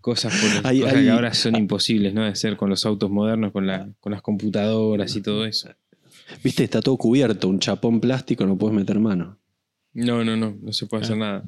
Cosas, 0.00 0.34
por 0.40 0.50
el- 0.50 0.66
Hay- 0.66 0.80
cosas 0.80 0.96
hay- 0.96 1.04
que 1.04 1.10
ahora 1.10 1.34
son 1.34 1.56
imposibles 1.56 2.14
¿no? 2.14 2.22
de 2.22 2.28
hacer 2.28 2.56
con 2.56 2.70
los 2.70 2.86
autos 2.86 3.10
modernos, 3.10 3.52
con, 3.52 3.66
la, 3.66 3.88
con 4.00 4.12
las 4.12 4.22
computadoras 4.22 5.14
y 5.16 5.22
todo 5.22 5.44
eso. 5.46 5.70
Viste, 6.42 6.64
está 6.64 6.80
todo 6.80 6.96
cubierto, 6.96 7.48
un 7.48 7.58
chapón 7.60 8.00
plástico, 8.00 8.46
no 8.46 8.56
puedes 8.58 8.76
meter 8.76 8.98
mano. 8.98 9.38
No, 9.92 10.24
no, 10.24 10.36
no, 10.36 10.56
no 10.60 10.72
se 10.72 10.86
puede 10.86 11.02
Ah. 11.02 11.04
hacer 11.06 11.16
nada. 11.16 11.44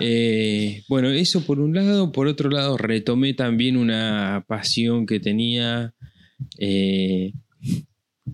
Eh, 0.00 0.82
bueno, 0.88 1.08
eso 1.10 1.44
por 1.44 1.60
un 1.60 1.74
lado. 1.74 2.10
Por 2.12 2.26
otro 2.26 2.50
lado, 2.50 2.76
retomé 2.78 3.34
también 3.34 3.76
una 3.76 4.44
pasión 4.48 5.06
que 5.06 5.20
tenía, 5.20 5.94
eh, 6.58 7.32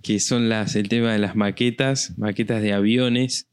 que 0.02 0.20
son 0.20 0.48
las, 0.48 0.76
el 0.76 0.88
tema 0.88 1.12
de 1.12 1.18
las 1.18 1.36
maquetas, 1.36 2.16
maquetas 2.18 2.62
de 2.62 2.72
aviones. 2.72 3.48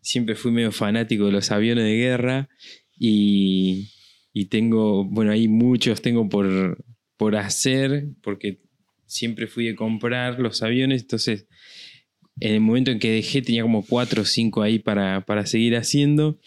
Siempre 0.00 0.34
fui 0.34 0.52
medio 0.52 0.72
fanático 0.72 1.26
de 1.26 1.32
los 1.32 1.50
aviones 1.50 1.84
de 1.84 1.96
guerra 1.96 2.48
y, 2.96 3.90
y 4.32 4.46
tengo, 4.46 5.04
bueno, 5.04 5.32
hay 5.32 5.48
muchos 5.48 6.02
tengo 6.02 6.28
por, 6.28 6.84
por 7.16 7.36
hacer, 7.36 8.08
porque 8.22 8.60
siempre 9.06 9.46
fui 9.46 9.68
a 9.68 9.76
comprar 9.76 10.40
los 10.40 10.62
aviones, 10.62 11.02
entonces 11.02 11.46
en 12.40 12.54
el 12.54 12.60
momento 12.60 12.90
en 12.90 12.98
que 12.98 13.12
dejé 13.12 13.42
tenía 13.42 13.62
como 13.62 13.84
cuatro 13.86 14.22
o 14.22 14.24
cinco 14.24 14.62
ahí 14.62 14.78
para, 14.78 15.24
para 15.24 15.46
seguir 15.46 15.76
haciendo. 15.76 16.40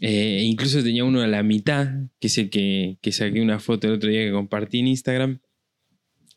Eh, 0.00 0.42
incluso 0.44 0.82
tenía 0.82 1.04
uno 1.04 1.20
a 1.20 1.26
la 1.26 1.42
mitad, 1.42 1.88
que 2.20 2.28
es 2.28 2.38
el 2.38 2.48
que, 2.48 2.98
que 3.02 3.12
saqué 3.12 3.42
una 3.42 3.60
foto 3.60 3.86
el 3.86 3.94
otro 3.94 4.08
día 4.08 4.24
que 4.24 4.32
compartí 4.32 4.78
en 4.78 4.88
Instagram. 4.88 5.40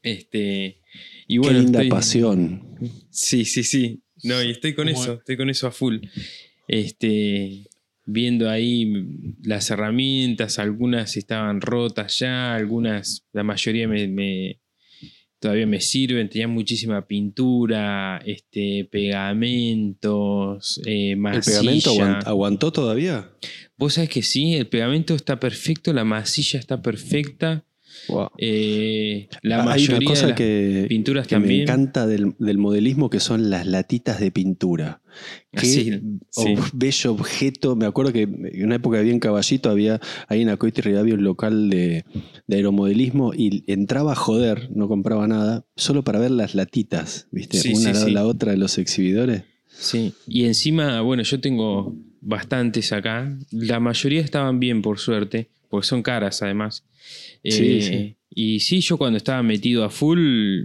Este, 0.02 0.82
y 1.28 1.38
bueno, 1.38 1.60
Qué 1.60 1.64
linda 1.64 1.80
estoy- 1.80 1.90
pasión. 1.90 2.62
Sí, 3.10 3.46
sí, 3.46 3.64
sí. 3.64 4.02
No, 4.24 4.42
y 4.42 4.52
estoy 4.52 4.74
con 4.74 4.88
eso, 4.90 5.14
estoy 5.16 5.38
con 5.38 5.50
eso 5.50 5.68
a 5.68 5.72
full. 5.72 5.98
Este, 6.68 7.68
viendo 8.06 8.50
ahí 8.50 8.92
las 9.44 9.70
herramientas, 9.70 10.60
algunas 10.60 11.18
estaban 11.18 11.62
rotas 11.62 12.20
ya, 12.20 12.54
algunas, 12.56 13.26
la 13.34 13.44
mayoría 13.44 13.88
me, 13.88 14.08
me- 14.08 14.60
todavía 15.40 15.68
me 15.68 15.82
sirven, 15.82 16.30
tenían 16.30 16.52
muchísima 16.52 17.06
pintura, 17.06 18.22
este, 18.26 18.88
pegamentos, 18.90 20.80
eh, 20.86 21.12
¿El 21.12 21.18
masilla. 21.18 21.44
pegamento 21.60 21.94
aguant- 21.94 22.24
aguantó 22.28 22.72
todavía? 22.72 23.30
Vos 23.78 23.94
sabés 23.96 24.10
que 24.10 24.22
sí, 24.22 24.54
el 24.56 24.68
pegamento 24.68 25.16
está 25.16 25.40
perfecto, 25.40 25.92
la 25.94 26.04
masilla 26.06 26.60
está 26.60 26.82
perfecta, 26.82 27.66
Wow. 28.10 28.30
eh, 28.38 29.28
la 29.44 29.60
Hay 29.62 29.66
mayoría 29.66 29.98
una 29.98 30.06
cosa 30.08 30.22
de 30.24 30.28
las 30.30 30.38
que, 30.38 30.86
pinturas 30.90 31.28
que 31.28 31.40
me 31.40 31.62
encanta 31.62 32.06
del, 32.06 32.36
del 32.38 32.58
modelismo 32.58 33.10
que 33.10 33.20
son 33.20 33.50
las 33.50 33.66
latitas 33.66 34.20
de 34.20 34.32
pintura. 34.32 35.02
Qué 35.52 35.66
sí. 35.66 35.92
ob- 36.36 36.72
bello 36.74 37.12
objeto. 37.14 37.76
Me 37.76 37.86
acuerdo 37.86 38.12
que 38.12 38.24
en 38.24 38.66
una 38.66 38.76
época 38.76 39.00
había 39.00 39.14
en 39.14 39.20
Caballito, 39.20 39.70
había 39.70 40.02
ahí 40.28 40.42
en 40.42 40.50
Acoite 40.50 40.98
había 40.98 41.14
un 41.14 41.24
local 41.24 41.70
de, 41.70 42.04
de 42.48 42.56
aeromodelismo 42.56 43.34
y 43.34 43.64
entraba 43.68 44.14
a 44.14 44.16
joder, 44.16 44.70
no 44.76 44.88
compraba 44.88 45.28
nada, 45.28 45.66
solo 45.76 46.04
para 46.04 46.20
ver 46.20 46.32
las 46.32 46.56
latitas, 46.56 47.28
¿viste? 47.32 47.58
Sí, 47.60 47.74
una 47.74 47.94
sí. 47.94 48.12
la 48.12 48.26
otra 48.26 48.52
de 48.52 48.58
los 48.58 48.78
exhibidores. 48.78 49.44
Sí, 49.70 50.14
y 50.28 50.46
encima, 50.46 51.02
bueno, 51.02 51.24
yo 51.24 51.40
tengo 51.40 51.96
bastantes 52.22 52.92
acá. 52.92 53.36
La 53.52 53.80
mayoría 53.80 54.22
estaban 54.22 54.60
bien, 54.60 54.82
por 54.82 55.00
suerte, 55.00 55.50
porque 55.70 55.88
son 55.88 56.02
caras 56.04 56.42
además. 56.42 56.84
Sí, 57.44 57.78
Eh, 57.78 57.82
sí. 57.82 58.16
Y 58.36 58.60
sí, 58.62 58.80
yo 58.82 58.98
cuando 58.98 59.18
estaba 59.18 59.44
metido 59.44 59.84
a 59.84 59.90
full, 59.90 60.64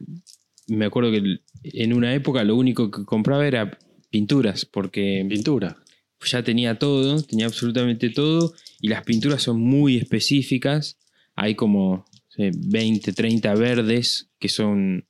me 0.69 0.85
acuerdo 0.87 1.11
que 1.11 1.39
en 1.65 1.93
una 1.93 2.15
época 2.15 2.45
lo 2.45 2.57
único 2.57 2.91
que 2.91 3.05
compraba 3.05 3.47
era 3.47 3.79
pinturas, 4.11 4.65
porque 4.65 5.25
Pintura. 5.29 5.77
ya 6.25 6.43
tenía 6.43 6.79
todo, 6.79 7.23
tenía 7.23 7.47
absolutamente 7.47 8.09
todo, 8.11 8.55
y 8.81 8.89
las 8.89 9.03
pinturas 9.05 9.43
son 9.43 9.61
muy 9.61 9.97
específicas. 9.97 10.99
Hay 11.35 11.55
como 11.57 12.07
no 12.11 12.31
sé, 12.31 12.51
20, 12.55 13.13
30 13.13 13.55
verdes 13.55 14.31
que 14.39 14.49
son 14.49 15.05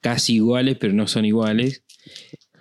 casi 0.00 0.34
iguales, 0.36 0.76
pero 0.78 0.92
no 0.92 1.06
son 1.08 1.24
iguales. 1.24 1.82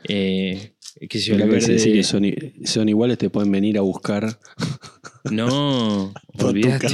Eh, 0.07 0.73
que 1.09 1.19
se 1.19 1.33
verde- 1.35 1.73
dice 1.73 1.91
que 1.93 2.03
son, 2.03 2.25
i- 2.25 2.35
son 2.65 2.89
iguales, 2.89 3.17
te 3.17 3.29
pueden 3.29 3.51
venir 3.51 3.77
a 3.77 3.81
buscar. 3.81 4.39
No, 5.29 6.13
olvídate. 6.39 6.87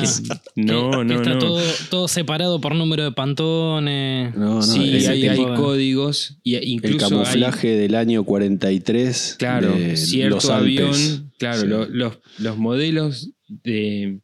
No, 0.56 0.92
Que- 0.92 0.98
que 0.98 1.04
no, 1.06 1.14
está 1.16 1.34
no. 1.34 1.40
Todo, 1.40 1.62
todo 1.90 2.08
separado 2.08 2.60
por 2.60 2.76
número 2.76 3.04
de 3.04 3.12
pantones. 3.14 4.36
No, 4.36 4.56
no, 4.56 4.62
sí, 4.62 4.96
ese 4.98 5.10
hay, 5.12 5.28
hay 5.28 5.38
de- 5.46 5.54
códigos 5.56 6.38
y 6.44 6.56
El 6.56 6.64
hay- 6.84 6.98
camuflaje 6.98 7.76
del 7.76 7.96
año 7.96 8.24
43. 8.26 9.36
claro, 9.40 9.72
de 9.74 9.96
cierto 9.96 10.36
los 10.36 10.50
avión, 10.50 11.32
claro, 11.38 11.62
Sí. 11.62 11.68
lo- 11.68 11.86
los, 11.86 12.20
los 12.40 12.58
modelos 12.58 13.32
de 13.48 14.20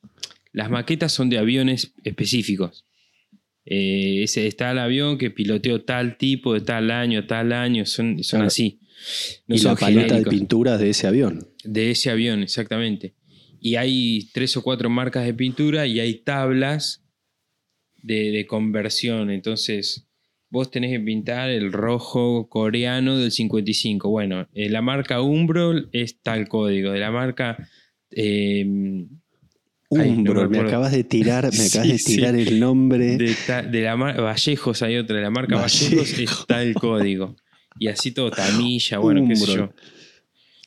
las 0.52 0.70
maquetas 0.70 1.12
son 1.14 1.30
de 1.30 1.38
aviones 1.38 1.94
específicos. 2.04 2.86
Eh, 3.66 4.24
ese, 4.24 4.46
está 4.48 4.72
el 4.72 4.80
avión 4.80 5.18
que 5.18 5.32
piloteó 5.32 5.82
tal 5.84 6.18
tipo 6.18 6.54
de 6.54 6.60
tal 6.60 6.92
año, 6.92 7.26
tal 7.26 7.54
año, 7.54 7.86
son, 7.86 8.22
son 8.24 8.40
Claro. 8.40 8.48
así. 8.48 8.80
No 9.48 9.56
y 9.56 9.60
son 9.60 9.72
la 9.74 9.78
paleta 9.80 10.16
de 10.20 10.26
pinturas 10.26 10.80
de 10.80 10.90
ese 10.90 11.08
avión. 11.08 11.48
De 11.64 11.92
ese 11.92 12.10
avión, 12.10 12.44
exactamente. 12.44 13.16
Y 13.66 13.78
hay 13.78 14.28
tres 14.34 14.58
o 14.58 14.62
cuatro 14.62 14.90
marcas 14.90 15.24
de 15.26 15.34
pintura 15.34 15.88
y 15.88 16.02
hay 16.02 16.16
tablas 16.16 17.02
de, 18.02 18.32
de 18.32 18.46
conversión. 18.46 19.32
Entonces, 19.32 20.06
vos 20.50 20.70
tenés 20.70 20.92
que 20.92 21.00
pintar 21.00 21.50
el 21.50 21.72
rojo 21.72 22.50
coreano 22.50 23.18
del 23.18 23.32
55. 23.32 24.10
Bueno, 24.10 24.50
eh, 24.54 24.70
la 24.70 24.82
marca 24.82 25.22
Umbro 25.22 25.72
es 25.94 26.20
tal 26.22 26.50
código. 26.50 26.92
De 26.92 27.00
la 27.00 27.10
marca 27.12 27.70
eh, 28.12 28.66
Ay, 28.66 29.08
no 29.90 30.04
me 30.04 30.10
Umbro, 30.10 30.50
me, 30.50 30.60
acabas 30.60 30.92
de 30.92 31.06
tirar, 31.06 31.44
me 31.54 31.66
acabas 31.66 31.88
de 31.88 31.98
sí. 32.00 32.16
tirar 32.18 32.36
el 32.36 32.60
nombre. 32.60 33.16
De, 33.18 33.34
ta- 33.48 33.62
de 33.64 33.82
la 33.82 33.96
mar- 33.96 34.20
Vallejos 34.22 34.82
hay 34.82 34.98
otra, 34.98 35.16
de 35.16 35.22
la 35.22 35.30
marca 35.30 35.56
Vallejos 35.56 36.12
Vallejo. 36.12 36.42
está 36.42 36.62
el 36.64 36.74
código. 36.74 37.36
Y 37.80 37.88
así 37.88 38.12
todo, 38.12 38.30
tamilla, 38.30 38.98
bueno, 39.00 39.26
qué 39.28 39.36
sé 39.38 39.54
yo. 39.56 39.74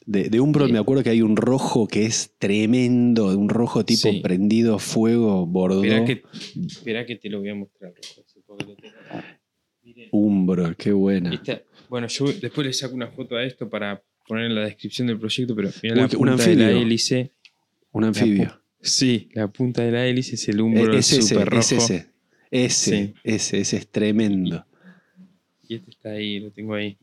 De, 0.08 0.28
de 0.30 0.38
Umbro 0.40 0.66
Sí. 0.66 0.72
me 0.72 0.78
acuerdo 0.78 1.02
que 1.02 1.10
hay 1.10 1.20
un 1.20 1.36
rojo 1.36 1.88
que 1.88 2.06
es 2.06 2.32
tremendo, 2.38 3.36
un 3.36 3.48
rojo 3.48 3.84
tipo 3.84 4.08
Sí. 4.10 4.20
prendido 4.20 4.78
fuego, 4.78 5.46
bordó. 5.46 5.82
Esperá 5.82 6.04
que, 6.04 6.22
esperá 6.66 7.06
que 7.06 7.16
te 7.16 7.28
lo 7.28 7.40
voy 7.40 7.48
a 7.48 7.54
mostrar. 7.56 7.92
Miren, 9.82 10.08
Umbro, 10.12 10.74
qué 10.76 10.92
buena. 10.92 11.32
esta- 11.34 11.62
bueno, 11.88 12.06
yo 12.08 12.26
después 12.32 12.66
le 12.66 12.72
saco 12.72 12.94
una 12.94 13.08
foto 13.08 13.36
a 13.36 13.44
esto 13.44 13.68
para 13.68 14.02
poner 14.26 14.46
en 14.46 14.54
la 14.54 14.64
descripción 14.64 15.06
del 15.06 15.18
proyecto, 15.18 15.54
pero 15.54 15.70
mirá 15.82 15.94
la 15.96 16.08
punta 16.08 16.36
de 16.46 16.56
la 16.56 16.70
hélice. 16.70 17.32
Un 17.92 18.04
anfibio. 18.04 18.60
Sí, 18.80 19.28
la 19.32 19.48
punta 19.48 19.82
de 19.82 19.92
la 19.92 20.06
hélice 20.06 20.34
es 20.34 20.48
el 20.48 20.60
Umbro 20.60 20.92
es 20.96 21.12
ese, 21.12 21.22
super 21.22 21.48
rojo. 21.48 21.60
es 21.60 21.72
ese. 21.72 22.06
Ese, 22.50 22.96
Sí. 23.06 23.14
ese, 23.24 23.58
ese 23.60 23.76
es 23.78 23.88
tremendo. 23.88 24.64
Y 25.68 25.74
este 25.76 25.90
está 25.90 26.10
ahí, 26.10 26.38
lo 26.40 26.50
tengo 26.52 26.74
ahí. 26.74 26.96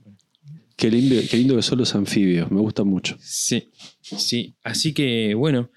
Qué 0.75 0.89
lindo, 0.89 1.15
qué 1.29 1.37
lindo 1.37 1.55
que 1.55 1.61
son 1.61 1.79
los 1.79 1.93
anfibios, 1.95 2.51
me 2.51 2.59
gustan 2.59 2.87
mucho. 2.87 3.15
Sí, 3.19 3.69
sí. 4.01 4.55
Así 4.63 4.93
que, 4.93 5.33
bueno, 5.35 5.69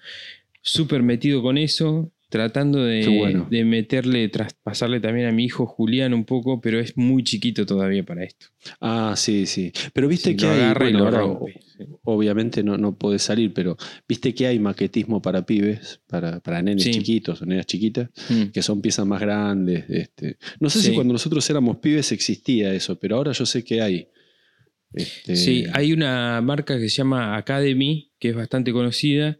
súper 0.61 1.03
metido 1.03 1.41
con 1.41 1.57
eso, 1.57 2.11
tratando 2.29 2.83
de, 2.83 3.07
bueno. 3.07 3.47
de 3.49 3.63
meterle, 3.63 4.27
traspasarle 4.27 4.99
también 4.99 5.27
a 5.27 5.31
mi 5.31 5.45
hijo 5.45 5.65
Julián 5.65 6.13
un 6.13 6.25
poco, 6.25 6.59
pero 6.59 6.77
es 6.79 6.97
muy 6.97 7.23
chiquito 7.23 7.65
todavía 7.65 8.03
para 8.03 8.23
esto. 8.25 8.47
Ah, 8.81 9.13
sí, 9.15 9.45
sí. 9.45 9.71
Pero 9.93 10.09
viste 10.09 10.35
que 10.35 10.45
hay, 10.45 10.73
bueno, 10.77 10.99
lo 10.99 11.05
ahora, 11.05 11.19
rompe, 11.19 11.59
sí. 11.77 11.85
obviamente 12.03 12.63
no, 12.63 12.77
no 12.77 12.95
puede 12.97 13.19
salir, 13.19 13.53
pero 13.53 13.77
viste 14.09 14.33
que 14.33 14.47
hay 14.47 14.59
maquetismo 14.59 15.21
para 15.21 15.45
pibes, 15.45 16.01
para, 16.07 16.41
para 16.41 16.61
nenes 16.61 16.83
Sí. 16.83 16.91
chiquitos 16.91 17.41
o 17.41 17.45
nenas 17.45 17.65
chiquitas, 17.65 18.09
Mm. 18.29 18.45
que 18.51 18.61
son 18.61 18.81
piezas 18.81 19.05
más 19.05 19.21
grandes. 19.21 19.85
Este. 19.89 20.37
No 20.59 20.69
sé 20.69 20.81
si 20.81 20.93
cuando 20.93 21.13
nosotros 21.13 21.49
éramos 21.49 21.77
pibes 21.77 22.11
existía 22.11 22.73
eso, 22.73 22.99
pero 22.99 23.15
ahora 23.15 23.31
yo 23.31 23.45
sé 23.45 23.63
que 23.63 23.79
hay. 23.81 24.07
Este, 24.93 25.35
Sí, 25.35 25.65
hay 25.73 25.93
una 25.93 26.41
marca 26.41 26.77
que 26.79 26.89
se 26.89 26.97
llama 26.97 27.35
Academy, 27.37 28.11
que 28.19 28.29
es 28.29 28.35
bastante 28.35 28.71
conocida, 28.71 29.37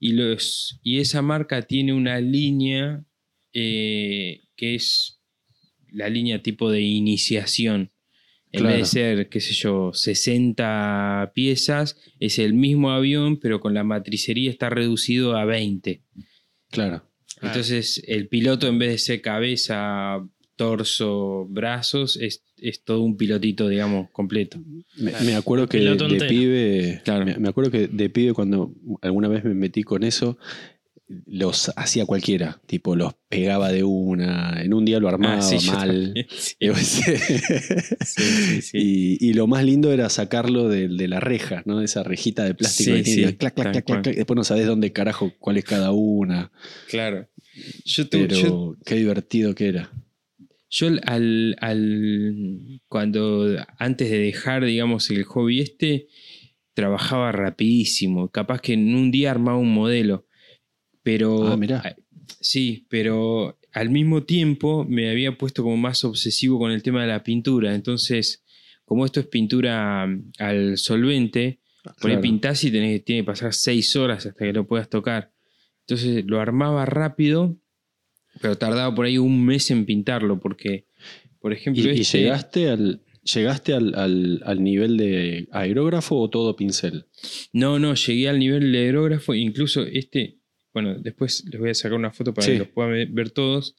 y, 0.00 0.12
los, 0.12 0.80
y 0.82 0.98
esa 1.00 1.22
marca 1.22 1.62
tiene 1.62 1.92
una 1.92 2.20
línea 2.20 3.04
eh, 3.52 4.42
que 4.56 4.74
es 4.74 5.20
la 5.90 6.08
línea 6.08 6.42
tipo 6.42 6.70
de 6.70 6.80
iniciación. 6.82 7.92
En 8.52 8.60
Claro. 8.60 8.76
vez 8.76 8.92
de 8.92 9.00
ser, 9.00 9.28
qué 9.28 9.40
sé 9.40 9.52
yo, 9.54 9.92
60 9.92 11.32
piezas, 11.34 11.98
es 12.20 12.38
el 12.38 12.54
mismo 12.54 12.90
avión, 12.90 13.38
pero 13.38 13.60
con 13.60 13.74
la 13.74 13.84
matricería 13.84 14.50
está 14.50 14.70
reducido 14.70 15.36
a 15.36 15.44
20. 15.44 16.02
Claro. 16.70 17.10
Entonces, 17.42 18.02
el 18.06 18.28
piloto, 18.28 18.66
en 18.66 18.78
vez 18.78 18.90
de 18.92 18.98
ser 18.98 19.20
cabeza, 19.20 20.26
torso, 20.56 21.46
brazos, 21.48 22.16
es, 22.16 22.42
es 22.58 22.82
todo 22.82 23.02
un 23.02 23.16
pilotito, 23.16 23.68
digamos, 23.68 24.10
completo. 24.10 24.58
Me, 24.96 25.34
acuerdo 25.34 25.68
que 25.68 25.76
de, 25.78 25.82
Piloto 25.84 26.06
de 26.08 26.12
entero. 26.14 26.30
pibe, 26.30 27.00
Claro. 27.04 27.24
me, 27.26 27.36
me 27.36 27.48
acuerdo 27.48 27.70
que 27.70 27.86
de 27.88 28.10
pibe 28.10 28.32
cuando 28.32 28.72
alguna 29.02 29.28
vez 29.28 29.44
me 29.44 29.54
metí 29.54 29.82
con 29.82 30.02
eso, 30.02 30.38
los 31.26 31.70
hacía 31.76 32.04
cualquiera, 32.04 32.60
tipo 32.66 32.96
los 32.96 33.14
pegaba 33.28 33.70
de 33.70 33.84
una, 33.84 34.60
en 34.60 34.74
un 34.74 34.84
día 34.84 34.98
lo 34.98 35.08
armaba 35.08 35.36
Ah, 35.38 35.42
sí, 35.42 35.58
yo 35.58 35.72
mal. 35.72 35.88
también, 36.14 36.26
sí. 36.36 36.54
Yo 36.58 36.74
sé. 36.74 37.18
Sí, 38.04 38.22
sí, 38.22 38.62
sí. 38.62 38.78
Y, 39.20 39.28
y 39.30 39.32
lo 39.34 39.46
más 39.46 39.62
lindo 39.64 39.92
era 39.92 40.08
sacarlo 40.08 40.68
de, 40.68 40.88
de 40.88 41.06
la 41.08 41.20
reja, 41.20 41.62
¿no? 41.64 41.78
De 41.78 41.84
esa 41.84 42.02
rejita 42.02 42.44
de 42.44 42.54
plástico 42.54 42.90
Sí, 42.90 42.96
que 42.96 43.02
tiene, 43.04 43.28
sí, 43.30 43.36
clac, 43.36 43.54
clac, 43.54 43.54
tal 43.54 43.72
clac, 43.72 43.72
clac, 43.72 43.84
cual. 43.84 44.02
clac. 44.02 44.16
Después 44.16 44.36
no 44.36 44.42
sabes 44.44 44.66
dónde 44.66 44.92
carajo, 44.92 45.32
cuál 45.38 45.58
es 45.58 45.64
cada 45.64 45.92
una. 45.92 46.50
Claro. 46.88 47.28
Yo, 47.84 48.08
tu- 48.08 48.18
Pero 48.26 48.36
yo, 48.36 48.76
qué 48.84 48.96
divertido 48.96 49.54
que 49.54 49.68
era. 49.68 49.90
Yo 50.68 50.88
al, 51.04 51.56
al- 51.60 52.80
cuando 52.88 53.56
antes 53.78 54.10
de 54.10 54.18
dejar, 54.18 54.64
digamos, 54.64 55.10
el 55.10 55.24
hobby 55.24 55.60
este, 55.60 56.08
trabajaba 56.74 57.32
rapidísimo. 57.32 58.30
Capaz 58.30 58.60
que 58.60 58.72
en 58.74 58.94
un 58.94 59.10
día 59.10 59.30
armaba 59.30 59.58
un 59.58 59.72
modelo. 59.72 60.26
Pero. 61.02 61.46
Ah, 61.46 61.56
mirá. 61.56 61.96
Sí, 62.40 62.86
pero 62.88 63.58
al 63.72 63.90
mismo 63.90 64.24
tiempo 64.24 64.84
me 64.88 65.10
había 65.10 65.38
puesto 65.38 65.62
como 65.62 65.76
más 65.76 66.04
obsesivo 66.04 66.58
con 66.58 66.72
el 66.72 66.82
tema 66.82 67.02
de 67.02 67.08
la 67.08 67.22
pintura. 67.22 67.74
Entonces, 67.74 68.44
como 68.84 69.04
esto 69.04 69.20
es 69.20 69.26
pintura 69.26 70.06
mm, 70.06 70.32
al 70.38 70.78
solvente, 70.78 71.60
por 72.00 72.10
ahí 72.10 72.16
Claro. 72.16 72.20
pintás 72.22 72.64
y 72.64 72.70
tenés, 72.72 73.04
tiene 73.04 73.22
que 73.22 73.26
pasar 73.26 73.54
seis 73.54 73.94
horas 73.94 74.26
hasta 74.26 74.44
que 74.44 74.52
lo 74.52 74.66
puedas 74.66 74.88
tocar. 74.90 75.32
Entonces 75.86 76.24
lo 76.26 76.40
armaba 76.40 76.84
rápido, 76.84 77.56
pero 78.40 78.56
tardaba 78.56 78.94
por 78.94 79.06
ahí 79.06 79.18
un 79.18 79.44
mes 79.44 79.70
en 79.70 79.84
pintarlo, 79.86 80.38
porque, 80.40 80.84
por 81.40 81.52
ejemplo, 81.52 81.82
¿Y, 81.84 81.96
y 81.96 82.00
este- 82.00 82.18
llegaste 82.18 82.68
al, 82.68 83.00
llegaste 83.22 83.72
al, 83.74 83.94
al- 83.94 84.42
al 84.44 84.62
nivel 84.62 84.96
de 84.96 85.48
aerógrafo 85.52 86.16
o 86.18 86.30
todo 86.30 86.56
pincel? 86.56 87.06
No, 87.52 87.78
no, 87.78 87.94
llegué 87.94 88.28
al 88.28 88.38
nivel 88.38 88.70
de 88.72 88.78
aerógrafo, 88.78 89.34
incluso 89.34 89.82
este, 89.84 90.36
bueno, 90.74 90.94
después 90.98 91.44
les 91.50 91.60
voy 91.60 91.70
a 91.70 91.74
sacar 91.74 91.96
una 91.98 92.12
foto 92.12 92.32
para 92.34 92.46
Sí. 92.46 92.52
que 92.52 92.58
los 92.58 92.68
puedan 92.68 92.92
ver- 92.92 93.08
ver 93.08 93.30
todos, 93.30 93.74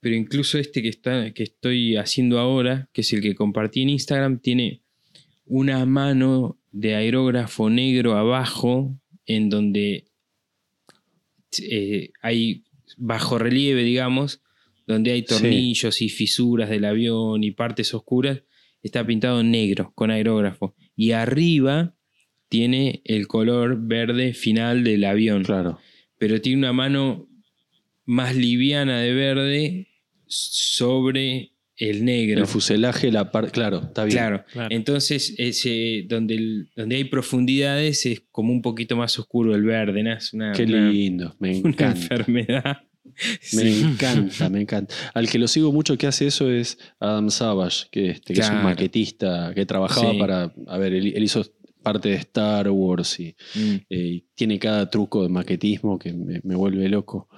pero 0.00 0.14
incluso 0.16 0.58
este 0.58 0.80
que, 0.82 0.88
está, 0.88 1.32
que 1.32 1.42
estoy 1.42 1.96
haciendo 1.96 2.38
ahora, 2.38 2.88
que 2.92 3.02
es 3.02 3.12
el 3.12 3.20
que 3.20 3.34
compartí 3.34 3.82
en 3.82 3.90
Instagram, 3.90 4.38
tiene 4.40 4.80
una 5.44 5.84
mano 5.84 6.58
de 6.72 6.94
aerógrafo 6.94 7.68
negro 7.68 8.14
abajo, 8.16 8.96
en 9.26 9.50
donde 9.50 10.04
eh, 11.58 12.10
hay 12.22 12.62
bajo 13.00 13.38
relieve, 13.38 13.82
digamos, 13.82 14.42
donde 14.86 15.12
hay 15.12 15.20
Sí. 15.20 15.26
tornillos 15.26 16.02
y 16.02 16.08
fisuras 16.08 16.68
del 16.70 16.84
avión 16.84 17.42
y 17.44 17.50
partes 17.52 17.92
oscuras, 17.94 18.42
está 18.82 19.06
pintado 19.06 19.40
en 19.40 19.50
negro 19.50 19.92
con 19.94 20.10
aerógrafo. 20.10 20.74
Y 20.96 21.12
arriba 21.12 21.94
tiene 22.48 23.02
el 23.04 23.26
color 23.28 23.78
verde 23.80 24.34
final 24.34 24.82
del 24.84 25.04
avión, 25.04 25.44
Claro. 25.44 25.78
pero 26.18 26.40
tiene 26.40 26.58
una 26.58 26.72
mano 26.72 27.28
más 28.04 28.34
liviana 28.36 29.00
de 29.00 29.12
verde 29.14 29.88
sobre 30.26 31.52
el 31.76 32.04
negro. 32.04 32.40
El 32.40 32.46
fuselaje, 32.46 33.10
la 33.12 33.30
parte. 33.30 33.52
Claro, 33.52 33.82
está 33.84 34.04
bien. 34.04 34.16
Claro. 34.18 34.44
Claro. 34.52 34.74
Entonces, 34.74 35.34
ese, 35.38 36.04
donde, 36.08 36.34
el- 36.34 36.70
donde 36.76 36.96
hay 36.96 37.04
profundidades 37.04 38.04
es 38.06 38.22
como 38.30 38.52
un 38.52 38.60
poquito 38.62 38.96
más 38.96 39.18
oscuro 39.18 39.54
el 39.54 39.62
verde, 39.62 40.02
¿no? 40.02 40.12
Es 40.12 40.32
una, 40.34 40.52
Qué 40.52 40.64
una- 40.64 40.90
lindo, 40.90 41.36
me 41.38 41.50
una 41.60 41.70
encanta. 41.70 42.00
enfermedad. 42.00 42.78
Me 43.52 43.62
Sí. 43.72 43.82
encanta, 43.82 44.48
me 44.48 44.60
encanta. 44.60 44.94
Al 45.14 45.28
que 45.28 45.38
lo 45.38 45.48
sigo 45.48 45.72
mucho 45.72 45.96
que 45.98 46.06
hace 46.06 46.26
eso 46.26 46.50
es 46.50 46.78
Adam 46.98 47.30
Savage, 47.30 47.86
que, 47.90 48.10
este, 48.10 48.34
que 48.34 48.40
es 48.40 48.46
un 48.48 48.54
Claro. 48.56 48.68
maquetista 48.68 49.52
que 49.54 49.66
trabajaba 49.66 50.12
Sí. 50.12 50.18
para. 50.18 50.52
A 50.66 50.78
ver, 50.78 50.92
él, 50.94 51.12
él 51.14 51.22
hizo 51.22 51.44
parte 51.82 52.10
de 52.10 52.16
Star 52.16 52.68
Wars 52.70 53.18
y, 53.20 53.34
Mm. 53.54 53.74
eh, 53.88 53.98
y 53.98 54.20
tiene 54.34 54.58
cada 54.58 54.90
truco 54.90 55.22
de 55.22 55.30
maquetismo 55.30 55.98
que 55.98 56.12
me, 56.12 56.40
me 56.44 56.54
vuelve 56.54 56.88
loco. 56.90 57.28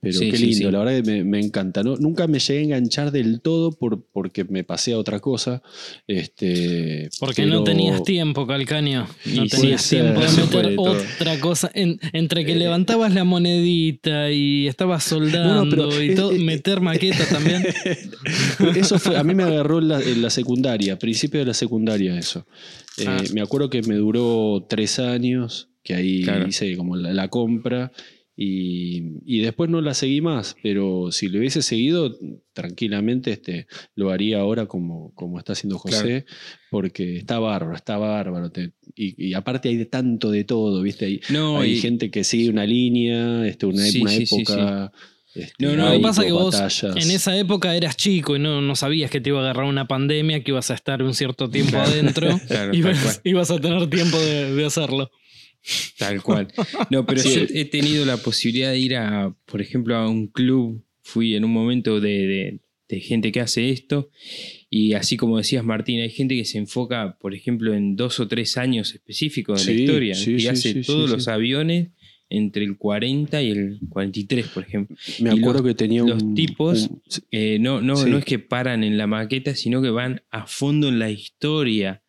Pero 0.00 0.18
Sí, 0.18 0.30
qué 0.30 0.38
lindo, 0.38 0.56
sí. 0.56 0.72
la 0.72 0.78
verdad 0.78 1.02
que 1.02 1.10
me, 1.10 1.24
me 1.24 1.40
encanta. 1.40 1.82
No, 1.82 1.96
nunca 1.96 2.26
me 2.28 2.38
llegué 2.38 2.60
a 2.60 2.62
enganchar 2.62 3.10
del 3.10 3.40
todo 3.40 3.72
por, 3.72 4.04
porque 4.12 4.44
me 4.44 4.62
pasé 4.64 4.92
a 4.92 4.98
otra 4.98 5.18
cosa. 5.20 5.62
Este, 6.06 7.08
Porque 7.18 7.42
pero- 7.42 7.54
no 7.56 7.64
tenías 7.64 8.02
tiempo, 8.02 8.46
Calcaño. 8.46 9.06
No 9.26 9.44
Y 9.44 9.48
tenías 9.48 9.88
tiempo 9.88 10.20
de 10.20 10.28
meter 10.32 10.74
otra 10.76 11.40
cosa. 11.40 11.70
En- 11.74 11.98
entre 12.12 12.44
que 12.44 12.52
Eh, 12.52 12.56
levantabas 12.56 13.12
la 13.14 13.24
monedita 13.24 14.30
y 14.30 14.66
estabas 14.68 15.04
soldando 15.04 15.68
pero 15.88 16.02
y 16.02 16.14
todo, 16.14 16.32
es- 16.32 16.40
meter 16.40 16.80
maquetas 16.80 17.28
también. 17.28 17.64
Eso 18.76 18.98
fue, 18.98 19.16
a 19.16 19.24
mí 19.24 19.34
me 19.34 19.42
agarró 19.44 19.78
en 19.78 19.88
la, 19.88 20.00
en 20.00 20.22
la 20.22 20.30
secundaria, 20.30 20.98
principio 20.98 21.40
de 21.40 21.46
la 21.46 21.54
secundaria 21.54 22.18
eso. 22.18 22.46
Eh, 22.98 23.04
Ah. 23.06 23.22
Me 23.32 23.40
acuerdo 23.40 23.70
que 23.70 23.82
me 23.82 23.94
duró 23.94 24.66
tres 24.68 24.98
años, 24.98 25.68
que 25.84 25.94
ahí 25.94 26.22
Claro. 26.22 26.46
hice 26.48 26.76
como 26.76 26.96
la, 26.96 27.12
la 27.14 27.28
compra 27.28 27.92
y, 28.40 29.14
y 29.26 29.40
después 29.40 29.68
no 29.68 29.80
la 29.80 29.94
seguí 29.94 30.20
más, 30.20 30.54
pero 30.62 31.10
si 31.10 31.26
lo 31.28 31.40
hubiese 31.40 31.60
seguido, 31.60 32.16
tranquilamente 32.52 33.32
este, 33.32 33.66
lo 33.96 34.10
haría 34.10 34.38
ahora 34.38 34.66
como, 34.66 35.12
como 35.14 35.38
está 35.38 35.54
haciendo 35.54 35.76
José, 35.78 36.24
porque 36.70 37.16
está 37.16 37.40
bárbaro, 37.40 37.74
está 37.74 37.98
bárbaro. 37.98 38.50
te- 38.52 38.72
y, 38.94 39.28
y 39.30 39.34
aparte 39.34 39.68
hay 39.68 39.76
de 39.76 39.86
tanto 39.86 40.30
de 40.30 40.44
todo, 40.44 40.82
¿viste? 40.82 41.06
Hay, 41.06 41.20
No, 41.30 41.60
hay 41.60 41.72
y- 41.72 41.80
gente 41.80 42.10
que 42.12 42.22
sigue 42.22 42.48
una 42.48 42.64
línea, 42.64 43.44
este, 43.46 43.66
una, 43.66 43.82
Sí, 43.84 44.00
una 44.02 44.10
sí, 44.12 44.24
sí, 44.26 44.36
época... 44.36 44.92
este, 45.34 45.54
No, 45.66 45.74
no, 45.76 45.86
Lo 45.86 45.92
que 45.94 45.98
pasa 46.00 46.20
es 46.22 46.26
que 46.28 46.32
vos 46.32 46.54
batallas. 46.54 46.96
en 46.96 47.10
esa 47.10 47.36
época 47.36 47.74
eras 47.74 47.96
chico 47.96 48.36
y 48.36 48.38
no, 48.38 48.60
no 48.60 48.76
sabías 48.76 49.10
que 49.10 49.20
te 49.20 49.30
iba 49.30 49.40
a 49.40 49.42
agarrar 49.42 49.64
una 49.66 49.88
pandemia, 49.88 50.44
que 50.44 50.52
ibas 50.52 50.70
a 50.70 50.74
estar 50.74 51.02
un 51.02 51.12
cierto 51.14 51.50
tiempo 51.50 51.76
adentro 51.78 52.40
Claro, 52.48 52.72
y 52.72 52.78
ibas, 53.24 53.50
a 53.50 53.58
tener 53.60 53.88
tiempo 53.90 54.16
de, 54.18 54.54
de 54.54 54.64
hacerlo. 54.64 55.10
Tal 55.98 56.22
cual. 56.22 56.48
No, 56.90 57.04
pero 57.06 57.20
Sí. 57.20 57.34
yo 57.34 57.42
he 57.52 57.64
tenido 57.64 58.04
la 58.06 58.16
posibilidad 58.16 58.70
de 58.72 58.78
ir 58.78 58.96
a, 58.96 59.34
por 59.46 59.60
ejemplo, 59.60 59.96
a 59.96 60.08
un 60.08 60.28
club. 60.28 60.82
Fui 61.02 61.34
en 61.34 61.44
un 61.44 61.52
momento 61.52 62.00
de, 62.00 62.26
de- 62.26 62.60
de 62.88 63.00
gente 63.00 63.32
que 63.32 63.40
hace 63.40 63.70
esto. 63.70 64.10
Y 64.70 64.94
así 64.94 65.16
como 65.18 65.36
decías, 65.38 65.62
Martín, 65.64 66.00
hay 66.00 66.08
gente 66.10 66.34
que 66.36 66.44
se 66.46 66.56
enfoca, 66.58 67.18
por 67.20 67.34
ejemplo, 67.34 67.74
en 67.74 67.96
dos 67.96 68.18
o 68.20 68.28
tres 68.28 68.56
años 68.56 68.94
específicos 68.94 69.64
de 69.66 69.72
Sí, 69.72 69.76
la 69.76 69.82
historia 69.82 70.14
sí, 70.14 70.36
y 70.38 70.46
hace 70.46 70.74
todos 70.82 71.10
los 71.10 71.28
aviones 71.28 71.88
entre 72.30 72.64
el 72.64 72.76
40 72.78 73.42
y 73.42 73.50
el 73.50 73.78
43, 73.90 74.48
por 74.48 74.62
ejemplo. 74.64 74.96
Me 75.20 75.30
acuerdo 75.30 75.60
los- 75.62 75.68
que 75.68 75.74
tenía 75.74 76.02
los 76.02 76.22
un. 76.22 76.34
tipos- 76.34 76.88
un- 76.90 77.02
Eh, 77.30 77.58
no, 77.60 77.80
no, 77.82 78.06
no 78.06 78.18
es 78.18 78.24
que 78.24 78.38
paran 78.38 78.84
en 78.84 78.96
la 78.98 79.06
maqueta, 79.06 79.54
sino 79.54 79.80
que 79.82 79.90
van 79.90 80.22
a 80.30 80.46
fondo 80.46 80.88
en 80.88 80.98
la 80.98 81.10
historia 81.10 82.02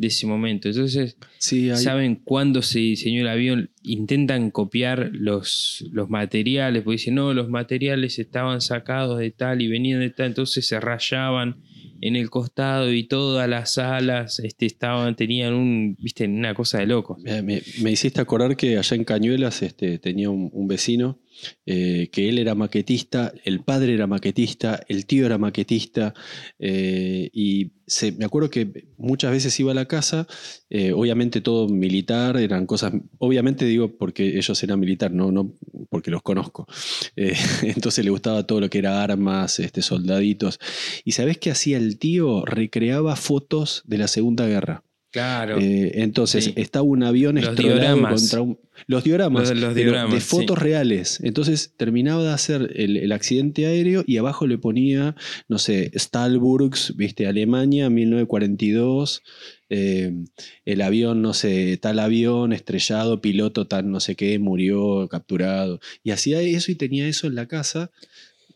de 0.00 0.06
ese 0.06 0.26
momento. 0.26 0.68
Entonces, 0.68 1.18
sí, 1.38 1.68
hay- 1.70 1.76
saben 1.76 2.14
cuándo 2.16 2.62
se 2.62 2.78
diseñó 2.78 3.20
el 3.20 3.28
avión, 3.28 3.70
intentan 3.82 4.50
copiar 4.50 5.10
los, 5.12 5.84
los 5.92 6.08
materiales, 6.08 6.82
porque 6.82 6.94
dicen, 6.96 7.16
no, 7.16 7.34
los 7.34 7.50
materiales 7.50 8.18
estaban 8.18 8.62
sacados 8.62 9.18
de 9.18 9.30
tal 9.30 9.60
y 9.60 9.68
venían 9.68 10.00
de 10.00 10.08
tal, 10.10 10.28
entonces 10.28 10.66
se 10.66 10.80
rayaban 10.80 11.56
en 12.00 12.16
el 12.16 12.30
costado 12.30 12.90
y 12.90 13.02
todas 13.04 13.46
las 13.46 13.76
alas 13.76 14.38
este, 14.38 14.64
estaban, 14.64 15.16
tenían 15.16 15.52
un, 15.52 15.96
viste, 16.00 16.24
una 16.24 16.54
cosa 16.54 16.78
de 16.78 16.86
loco. 16.86 17.18
Me, 17.22 17.42
me- 17.42 17.62
me 17.82 17.90
hiciste 17.92 18.22
acordar 18.22 18.56
que 18.56 18.78
allá 18.78 18.96
en 18.96 19.04
Cañuelas 19.04 19.60
este, 19.62 19.98
tenía 19.98 20.30
un, 20.30 20.48
un 20.54 20.66
vecino 20.66 21.18
eh, 21.66 22.08
que 22.12 22.28
él 22.28 22.38
era 22.38 22.54
maquetista, 22.54 23.32
el 23.44 23.62
padre 23.62 23.94
era 23.94 24.06
maquetista, 24.06 24.80
el 24.88 25.06
tío 25.06 25.26
era 25.26 25.38
maquetista, 25.38 26.14
eh, 26.58 27.30
y 27.32 27.72
me 28.16 28.24
acuerdo 28.24 28.50
que 28.50 28.88
muchas 28.96 29.32
veces 29.32 29.58
iba 29.58 29.72
a 29.72 29.74
la 29.74 29.86
casa, 29.86 30.26
eh, 30.68 30.92
obviamente 30.92 31.40
todo 31.40 31.68
militar, 31.68 32.36
eran 32.36 32.66
cosas, 32.66 32.92
obviamente 33.18 33.64
digo 33.64 33.96
porque 33.96 34.38
ellos 34.38 34.62
eran 34.62 34.80
militar, 34.80 35.12
no, 35.12 35.32
no 35.32 35.54
porque 35.88 36.10
los 36.10 36.22
conozco. 36.22 36.66
Entonces 37.62 38.04
le 38.04 38.10
gustaba 38.10 38.46
todo 38.46 38.60
lo 38.60 38.70
que 38.70 38.78
era 38.78 39.02
armas, 39.02 39.58
este, 39.58 39.82
soldaditos. 39.82 40.58
¿Y 41.04 41.12
sabés 41.12 41.38
qué 41.38 41.50
hacía 41.50 41.78
el 41.78 41.98
tío? 41.98 42.44
Recreaba 42.44 43.16
fotos 43.16 43.82
de 43.86 43.98
la 43.98 44.08
Segunda 44.08 44.46
Guerra. 44.46 44.84
Claro. 45.12 45.58
Eh, 45.58 45.90
entonces, 46.02 46.44
Sí. 46.44 46.52
estaba 46.56 46.84
un 46.84 47.02
avión 47.02 47.34
Los 47.34 47.48
estrellado 47.48 47.80
dioramas. 47.80 48.20
contra 48.22 48.42
un. 48.42 48.58
Los 48.86 49.02
dioramas. 49.04 49.50
Los- 49.56 49.74
dioramas, 49.74 50.14
de 50.14 50.20
fotos 50.20 50.56
sí. 50.58 50.64
reales. 50.64 51.18
Entonces 51.22 51.74
terminaba 51.76 52.22
de 52.22 52.30
hacer 52.30 52.72
el, 52.76 52.96
el 52.96 53.10
accidente 53.12 53.66
aéreo 53.66 54.04
y 54.06 54.18
abajo 54.18 54.46
le 54.46 54.56
ponía, 54.56 55.16
no 55.48 55.58
sé, 55.58 55.90
Stahlburgs, 55.98 56.94
viste, 56.96 57.26
Alemania, 57.26 57.90
1942. 57.90 59.22
eh, 59.72 60.12
el 60.64 60.80
avión, 60.82 61.22
no 61.22 61.32
sé, 61.34 61.76
tal 61.76 61.98
avión 62.00 62.52
estrellado, 62.52 63.20
piloto 63.20 63.66
tal 63.68 63.88
no 63.90 64.00
sé 64.00 64.16
qué, 64.16 64.38
murió, 64.38 65.06
capturado. 65.08 65.80
Y 66.02 66.10
hacía 66.10 66.40
eso 66.40 66.72
y 66.72 66.74
tenía 66.74 67.06
eso 67.06 67.26
en 67.26 67.34
la 67.36 67.46
casa. 67.46 67.90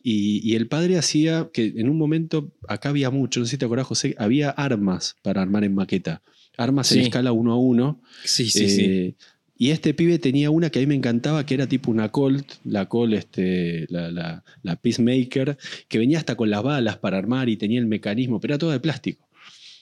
Y, 0.03 0.41
y 0.49 0.55
el 0.57 0.67
padre 0.69 0.99
hacía 0.99 1.49
que 1.53 1.73
en 1.77 1.89
un 1.89 1.97
momento, 1.99 2.53
acá 2.69 2.91
había 2.91 3.11
mucho, 3.11 3.41
no 3.41 3.47
sé 3.47 3.53
si 3.53 3.59
te 3.59 3.65
acordás, 3.65 3.87
José, 3.87 4.15
había 4.19 4.51
armas 4.51 5.17
para 5.23 5.41
armar 5.43 5.65
en 5.65 5.75
maqueta. 5.75 6.23
Armas 6.57 6.91
en 6.93 6.99
escala 7.03 7.33
uno 7.33 7.53
a 7.53 7.59
uno. 7.59 8.01
sí, 8.25 8.49
sí, 8.49 8.69
sí. 8.69 8.83
Eh, 8.85 9.15
Y 9.57 9.71
este 9.71 9.95
pibe 9.95 10.19
tenía 10.19 10.51
una 10.51 10.69
que 10.71 10.79
a 10.79 10.83
mí 10.83 10.87
me 10.87 10.97
encantaba, 10.97 11.47
que 11.47 11.55
era 11.55 11.69
tipo 11.69 11.91
una 11.91 12.11
Colt, 12.11 12.45
la 12.65 12.89
Colt, 12.89 13.15
este, 13.15 13.87
la, 13.89 14.11
la- 14.11 14.45
la 14.63 14.77
Peacemaker, 14.77 15.57
que 15.89 15.99
venía 15.99 16.19
hasta 16.19 16.35
con 16.37 16.51
las 16.51 16.63
balas 16.63 16.97
para 16.99 17.19
armar 17.19 17.49
y 17.49 17.57
tenía 17.57 17.79
el 17.79 17.87
mecanismo, 17.87 18.41
pero 18.41 18.55
era 18.55 18.59
todo 18.59 18.71
de 18.73 18.81
plástico. 18.81 19.29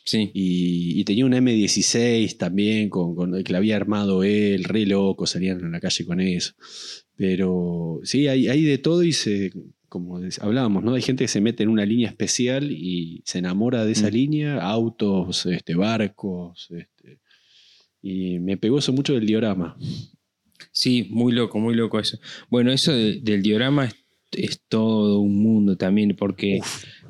sí. 0.05 0.31
Y, 0.35 1.01
y 1.01 1.05
tenía 1.05 1.25
una 1.25 1.39
M16 1.39 2.37
también, 2.37 2.91
con, 2.91 3.15
con- 3.15 3.43
que 3.43 3.53
la 3.53 3.59
había 3.59 3.77
armado 3.77 4.25
él, 4.25 4.65
re 4.65 4.85
loco, 4.85 5.27
salían 5.27 5.65
a 5.65 5.69
la 5.71 5.81
calle 5.81 6.05
con 6.05 6.21
eso. 6.21 6.53
Pero 7.17 8.01
sí, 8.05 8.27
hay, 8.29 8.49
hay 8.49 8.63
de 8.65 8.79
todo 8.79 9.03
y 9.03 9.13
se, 9.13 9.53
como 9.93 10.19
hablábamos, 10.41 10.83
¿no? 10.83 10.95
Hay 10.95 11.03
gente 11.03 11.25
que 11.25 11.29
se 11.29 11.43
mete 11.43 11.65
en 11.65 11.69
una 11.69 11.85
línea 11.85 12.09
especial 12.09 12.73
y 12.73 13.21
se 13.27 13.41
enamora 13.41 13.85
de 13.85 13.93
esa 13.93 14.09
Mm. 14.09 14.13
línea, 14.15 14.61
autos, 14.63 15.45
este, 15.45 15.75
barcos. 15.75 16.69
Este, 16.71 17.19
y 18.01 18.39
me 18.39 18.57
pegó 18.57 18.79
eso 18.79 18.91
mucho 18.95 19.13
del 19.13 19.27
diorama. 19.27 19.77
Sí, 20.73 21.09
muy 21.11 21.33
loco, 21.35 21.59
muy 21.61 21.75
loco 21.75 22.01
eso. 22.01 22.19
Bueno, 22.49 22.73
eso 22.73 22.91
de- 22.95 23.21
del 23.21 23.43
diorama 23.43 23.85
es, 23.85 23.95
es 24.33 24.63
todo 24.67 25.21
un 25.21 25.43
mundo 25.43 25.77
también, 25.77 26.17
porque 26.17 26.61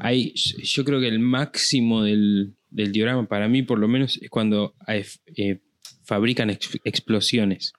hay, 0.01 0.35
yo 0.65 0.85
creo 0.85 0.99
que 0.99 1.07
el 1.07 1.21
máximo 1.21 2.03
del, 2.03 2.57
del 2.69 2.91
diorama, 2.91 3.29
para 3.29 3.47
mí 3.49 3.63
por 3.63 3.79
lo 3.79 3.87
menos, 3.87 4.19
es 4.21 4.29
cuando 4.29 4.75
hay, 4.89 5.05
eh, 5.37 5.61
fabrican 6.05 6.51
ex- 6.51 6.81
explosiones. 6.83 7.73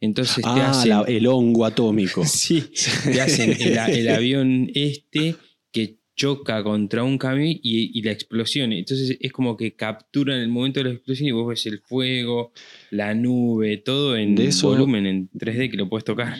Entonces 0.00 0.36
te 0.36 0.42
Ah, 0.44 0.70
hacen, 0.70 0.90
la- 0.90 1.02
el 1.02 1.26
hongo 1.26 1.64
atómico. 1.64 2.22
sí, 2.26 2.64
te 3.04 3.20
hacen 3.20 3.56
el, 3.58 4.08
avión 4.08 4.70
este 4.74 5.34
que 5.72 5.96
choca 6.14 6.62
contra 6.62 7.02
un 7.04 7.18
camión 7.18 7.48
y, 7.48 7.58
y 7.98 8.02
la 8.02 8.10
explosión. 8.12 8.72
Entonces 8.72 9.16
es 9.20 9.32
como 9.32 9.56
que 9.56 9.74
capturan 9.74 10.40
el 10.40 10.48
momento 10.48 10.80
de 10.80 10.84
la 10.84 10.90
explosión 10.94 11.28
y 11.28 11.32
vos 11.32 11.48
ves 11.48 11.66
el 11.66 11.80
fuego, 11.80 12.52
la 12.90 13.14
nube, 13.14 13.76
todo 13.78 14.16
en 14.16 14.34
De 14.34 14.46
eso- 14.48 14.68
volumen, 14.68 15.06
en 15.06 15.30
3D 15.30 15.70
que 15.70 15.76
lo 15.76 15.88
puedes 15.88 16.04
tocar. 16.04 16.36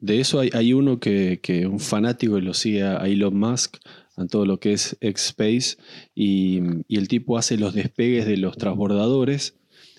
De 0.00 0.20
eso 0.20 0.40
hay, 0.40 0.50
hay 0.52 0.72
uno 0.74 1.00
que, 1.00 1.40
que 1.42 1.66
un 1.66 1.80
fanático 1.80 2.38
lo 2.38 2.52
sigue 2.52 2.82
a 2.82 2.96
Elon 3.06 3.38
Musk, 3.38 3.76
a 4.16 4.26
todo 4.26 4.44
lo 4.46 4.60
que 4.60 4.72
es 4.74 4.96
X-Space, 5.00 5.76
y, 6.14 6.60
y 6.88 6.96
el 6.98 7.08
tipo 7.08 7.38
hace 7.38 7.56
los 7.56 7.74
despegues 7.74 8.26
de 8.26 8.36
los 8.36 8.56
transbordadores 8.58 9.54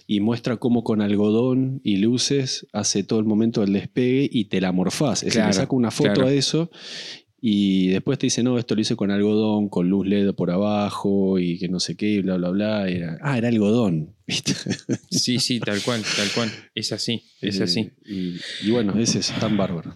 y 0.08 0.20
muestra 0.20 0.58
cómo 0.58 0.84
con 0.84 1.02
algodón 1.02 1.82
y 1.84 1.98
luces 1.98 2.68
hace 2.74 3.04
todo 3.04 3.20
el 3.20 3.26
momento 3.26 3.62
del 3.62 3.74
despegue 3.74 4.30
y 4.32 4.46
te 4.46 4.62
la 4.62 4.72
morfás. 4.72 5.20
Es 5.24 5.26
decir, 5.28 5.40
Claro, 5.40 5.48
le 5.50 5.54
saca 5.54 5.76
una 5.76 5.92
foto 5.92 6.14
claro. 6.14 6.28
a 6.28 6.34
eso 6.34 6.70
y 7.42 7.88
después 7.90 8.18
te 8.18 8.26
dice, 8.28 8.42
no, 8.44 8.58
esto 8.58 8.74
lo 8.76 8.82
hice 8.82 8.96
con 8.96 9.12
algodón, 9.12 9.70
con 9.70 9.88
luz 9.90 10.08
LED 10.08 10.34
por 10.34 10.50
abajo 10.52 11.38
y 11.40 11.60
que 11.60 11.68
no 11.70 11.80
sé 11.80 11.96
qué, 11.96 12.08
y 12.14 12.22
bla, 12.22 12.38
bla, 12.38 12.50
bla. 12.50 12.88
Era, 12.90 13.18
ah, 13.22 13.38
era 13.38 13.50
algodón. 13.50 14.16
¿viste? 14.28 14.54
Sí, 15.12 15.40
sí, 15.40 15.60
tal 15.60 15.82
cual, 15.84 16.02
tal 16.16 16.28
cual. 16.34 16.50
Es 16.74 16.92
así, 16.92 17.24
es 17.42 17.62
así. 17.62 17.82
Eh, 17.82 17.94
Y, 18.64 18.68
y 18.68 18.72
bueno, 18.72 18.94
ese 19.00 19.20
es 19.20 19.32
tan 19.40 19.58
bárbaro. 19.58 19.96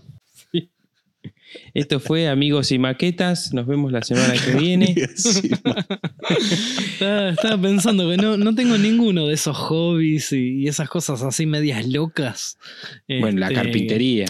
Esto 1.74 1.99
fue 1.99 2.28
Amigos 2.28 2.72
y 2.72 2.78
Maquetas. 2.78 3.53
Nos 3.55 3.66
vemos 3.66 3.91
la 3.91 4.03
semana 4.03 4.34
que 4.36 4.51
viene. 4.60 4.95
Estaba, 6.30 7.30
estaba 7.30 7.61
pensando 7.61 8.09
que 8.09 8.17
no, 8.17 8.38
no 8.38 8.53
tengo 8.55 8.77
ninguno 8.77 9.27
de 9.27 9.34
esos 9.34 9.55
hobbies 9.57 10.32
y, 10.32 10.61
y 10.63 10.67
esas 10.67 10.89
cosas 10.89 11.21
así 11.23 11.45
medias 11.45 11.88
locas. 11.88 12.57
Bueno, 13.07 13.39
la 13.39 13.47
Este, 13.47 13.55
carpintería. 13.55 14.25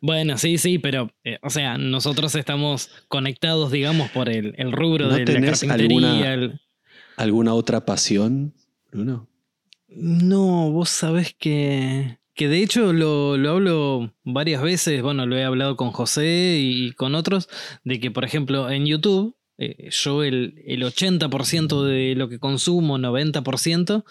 Bueno, 0.00 0.38
sí, 0.38 0.56
sí, 0.56 0.78
pero, 0.78 1.12
eh, 1.24 1.38
o 1.42 1.50
sea, 1.50 1.76
nosotros 1.76 2.34
estamos 2.34 2.90
conectados, 3.08 3.70
digamos, 3.70 4.10
por 4.10 4.28
el, 4.30 4.54
el 4.56 4.72
rubro 4.72 5.08
¿No 5.08 5.14
de 5.14 5.26
la 5.26 5.40
carpintería. 5.40 5.72
alguna- 5.72 6.34
el- 6.34 6.60
¿Alguna 7.16 7.52
otra 7.54 7.84
pasión, 7.84 8.54
Bruno? 8.90 9.28
No, 9.88 10.70
vos 10.70 10.88
sabés 10.88 11.34
que, 11.38 12.18
que 12.34 12.48
de 12.48 12.62
hecho 12.62 12.94
lo, 12.94 13.36
lo 13.36 13.50
hablo 13.50 14.14
varias 14.24 14.62
veces, 14.62 15.02
bueno, 15.02 15.26
lo 15.26 15.36
he 15.36 15.44
hablado 15.44 15.76
con 15.76 15.90
José 15.90 16.56
y 16.60 16.92
con 16.92 17.14
otros, 17.14 17.48
de 17.84 18.00
que, 18.00 18.10
por 18.10 18.24
ejemplo, 18.24 18.70
en 18.70 18.86
YouTube, 18.86 19.36
eh, 19.60 19.88
yo 19.90 20.24
el, 20.24 20.54
el 20.66 20.82
80% 20.82 21.84
de 21.84 22.14
lo 22.16 22.28
que 22.28 22.38
consumo, 22.40 22.98
90%, 22.98 24.04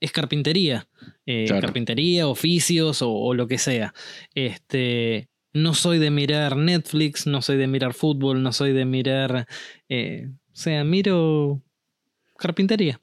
es 0.00 0.12
carpintería. 0.12 0.86
Eh, 1.24 1.44
Claro. 1.46 1.62
Carpintería, 1.62 2.26
oficios 2.28 3.00
o, 3.02 3.10
o 3.10 3.32
lo 3.34 3.46
que 3.48 3.58
sea. 3.58 3.94
Este, 4.34 5.28
no 5.52 5.72
soy 5.74 5.98
de 5.98 6.10
mirar 6.10 6.56
Netflix, 6.56 7.26
no 7.26 7.40
soy 7.42 7.56
de 7.56 7.66
mirar 7.66 7.94
fútbol, 7.94 8.42
no 8.42 8.52
soy 8.52 8.72
de 8.72 8.84
mirar... 8.84 9.46
eh, 9.88 10.28
o 10.52 10.60
sea, 10.60 10.82
miro 10.84 11.62
carpintería. 12.36 13.00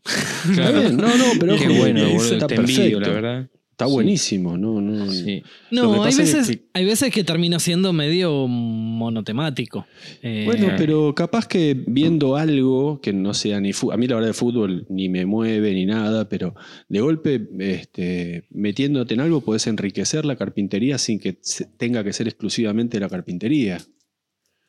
Está 0.50 0.72
bien, 0.72 0.98
No, 0.98 1.08
no, 1.08 1.26
pero 1.40 1.56
Qué 1.58 1.68
bueno, 1.70 2.02
boludo. 2.06 2.34
está 2.34 2.48
Te 2.48 2.56
envidio, 2.56 3.00
la 3.00 3.10
verdad. 3.10 3.50
Está 3.76 3.88
Sí. 3.88 3.92
buenísimo, 3.92 4.58
no, 4.58 4.80
no. 4.80 5.12
Sí. 5.12 5.44
No, 5.70 6.02
hay 6.06 6.16
veces, 6.16 6.48
que- 6.48 6.64
hay 6.72 6.86
veces 6.86 7.12
que 7.14 7.26
termina 7.26 7.60
siendo 7.60 7.92
medio 7.92 8.48
monotemático. 8.48 9.86
Eh, 10.22 10.44
Bueno, 10.46 10.70
pero 10.78 11.14
capaz 11.14 11.46
que 11.46 11.76
viendo 11.86 12.38
algo 12.38 13.02
que 13.02 13.12
no 13.12 13.34
sea 13.34 13.60
ni 13.60 13.74
fútbol, 13.74 13.94
a 13.96 13.98
mí 13.98 14.08
la 14.08 14.16
verdad 14.16 14.30
de 14.30 14.34
fútbol 14.34 14.86
ni 14.88 15.10
me 15.10 15.26
mueve 15.26 15.74
ni 15.74 15.86
nada, 15.86 16.30
pero 16.30 16.56
de 16.88 17.02
golpe 17.02 17.50
este, 17.60 18.46
metiéndote 18.50 19.14
en 19.16 19.20
algo 19.20 19.42
puedes 19.42 19.68
enriquecer 19.68 20.24
la 20.24 20.38
carpintería 20.38 20.98
sin 20.98 21.20
que 21.20 21.38
tenga 21.78 22.02
que 22.04 22.14
ser 22.14 22.30
exclusivamente 22.30 22.98
la 23.00 23.10
carpintería. 23.10 23.80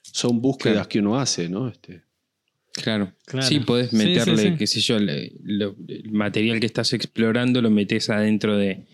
Son 0.03 0.41
búsquedas 0.41 0.75
Claro. 0.79 0.89
que 0.89 0.99
uno 0.99 1.17
hace, 1.19 1.49
¿no? 1.49 1.69
Este, 1.69 2.03
Claro. 2.83 3.13
Claro. 3.25 3.47
Sí, 3.47 3.61
podés 3.61 3.89
Sí, 3.89 3.97
sí, 3.97 4.05
meterle, 4.05 4.43
sí. 4.43 4.55
qué 4.59 4.67
sé 4.67 4.81
yo, 4.81 4.99
le- 4.99 5.33
lo- 5.45 5.75
el 5.89 6.11
material 6.13 6.61
que 6.61 6.67
estás 6.67 6.93
explorando 6.93 7.63
lo 7.63 7.71
metes 7.71 8.11
adentro 8.11 8.59
de, 8.59 8.85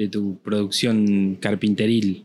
de 0.00 0.08
tu 0.08 0.40
producción 0.42 1.36
carpinteril. 1.40 2.24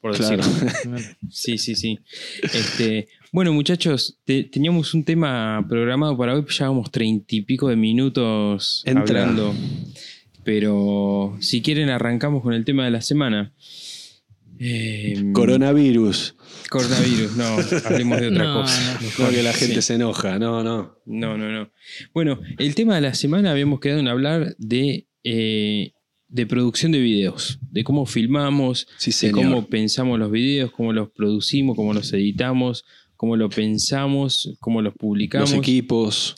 Por 0.00 0.16
Claro. 0.16 0.38
decirlo. 0.42 0.96
Sí, 1.30 1.58
sí, 1.58 1.74
sí. 1.74 1.98
Este, 2.42 3.08
bueno, 3.32 3.52
muchachos, 3.52 4.18
te- 4.24 4.44
teníamos 4.44 4.94
un 4.94 5.04
tema 5.04 5.64
programado 5.68 6.16
para 6.16 6.34
hoy, 6.34 6.44
ya 6.48 6.68
vamos 6.68 6.90
treinta 6.90 7.34
y 7.36 7.42
pico 7.42 7.68
de 7.68 7.76
minutos 7.76 8.82
Entra. 8.86 9.22
hablando. 9.22 9.54
Pero 10.44 11.36
si 11.40 11.60
quieren, 11.62 11.88
arrancamos 11.90 12.42
con 12.42 12.52
el 12.54 12.64
tema 12.64 12.84
de 12.84 12.90
la 12.90 13.00
semana. 13.02 13.52
Eh, 14.58 15.30
Coronavirus. 15.32 16.36
Coronavirus, 16.70 17.36
no, 17.36 17.44
hablemos 17.86 18.20
de 18.20 18.28
otra 18.28 18.44
No, 18.44 18.60
cosa. 18.62 18.94
no. 18.94 19.00
No, 19.00 19.06
Mejor, 19.06 19.30
que 19.34 19.42
la 19.42 19.52
gente 19.52 19.76
sí. 19.76 19.82
se 19.82 19.94
enoja, 19.94 20.38
no, 20.38 20.62
no. 20.62 20.96
No, 21.06 21.36
no, 21.36 21.50
no. 21.50 21.70
Bueno, 22.14 22.40
el 22.58 22.74
tema 22.74 22.94
de 22.94 23.00
la 23.00 23.14
semana 23.14 23.50
habíamos 23.50 23.80
quedado 23.80 24.00
en 24.00 24.08
hablar 24.08 24.54
de 24.58 25.06
eh, 25.24 25.93
de 26.34 26.46
producción 26.46 26.90
de 26.90 26.98
videos, 26.98 27.60
de 27.70 27.84
cómo 27.84 28.06
filmamos, 28.06 28.88
Sí, 28.98 29.12
de 29.26 29.32
cómo 29.32 29.66
pensamos 29.66 30.18
los 30.18 30.32
videos, 30.32 30.72
cómo 30.72 30.92
los 30.92 31.08
producimos, 31.10 31.76
cómo 31.76 31.94
los 31.94 32.12
editamos, 32.12 32.84
cómo 33.16 33.36
lo 33.36 33.48
pensamos, 33.48 34.56
cómo 34.58 34.82
los 34.82 34.94
publicamos, 34.94 35.50
Los 35.52 35.58
equipos. 35.60 36.34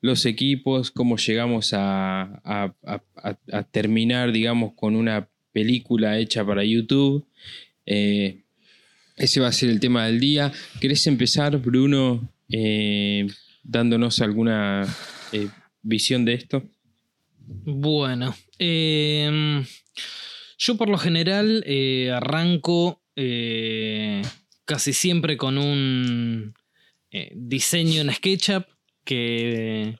los 0.00 0.24
equipos, 0.24 0.90
cómo 0.90 1.18
llegamos 1.18 1.74
a, 1.74 2.22
a- 2.42 2.74
a- 2.86 3.02
a- 3.16 3.38
a 3.52 3.62
terminar, 3.64 4.32
digamos, 4.32 4.72
con 4.74 4.96
una 4.96 5.28
película 5.52 6.18
hecha 6.18 6.42
para 6.46 6.64
YouTube. 6.64 7.26
Eh, 7.84 8.40
ese 9.18 9.40
va 9.40 9.48
a 9.48 9.52
ser 9.52 9.68
el 9.68 9.78
tema 9.78 10.06
del 10.06 10.20
día. 10.20 10.52
¿Querés 10.80 11.06
empezar, 11.06 11.58
Bruno, 11.58 12.30
eh, 12.48 13.26
dándonos 13.62 14.20
alguna 14.22 14.86
eh, 15.32 15.48
visión 15.82 16.24
de 16.24 16.32
esto? 16.34 16.62
Bueno, 17.46 18.34
em, 18.58 19.64
yo 20.58 20.76
por 20.76 20.88
lo 20.88 20.98
general 20.98 21.62
eh, 21.66 22.10
arranco 22.10 23.02
eh, 23.16 24.22
casi 24.64 24.92
siempre 24.92 25.36
con 25.36 25.58
un 25.58 26.54
eh, 27.10 27.32
diseño 27.34 28.00
en 28.00 28.12
SketchUp, 28.12 28.64
que 29.04 29.96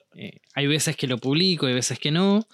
hay 0.55 0.67
veces 0.67 0.95
que 0.95 1.07
lo 1.07 1.19
publico, 1.19 1.67
hay 1.67 1.73
veces 1.73 1.99
que 1.99 2.11
no. 2.11 2.47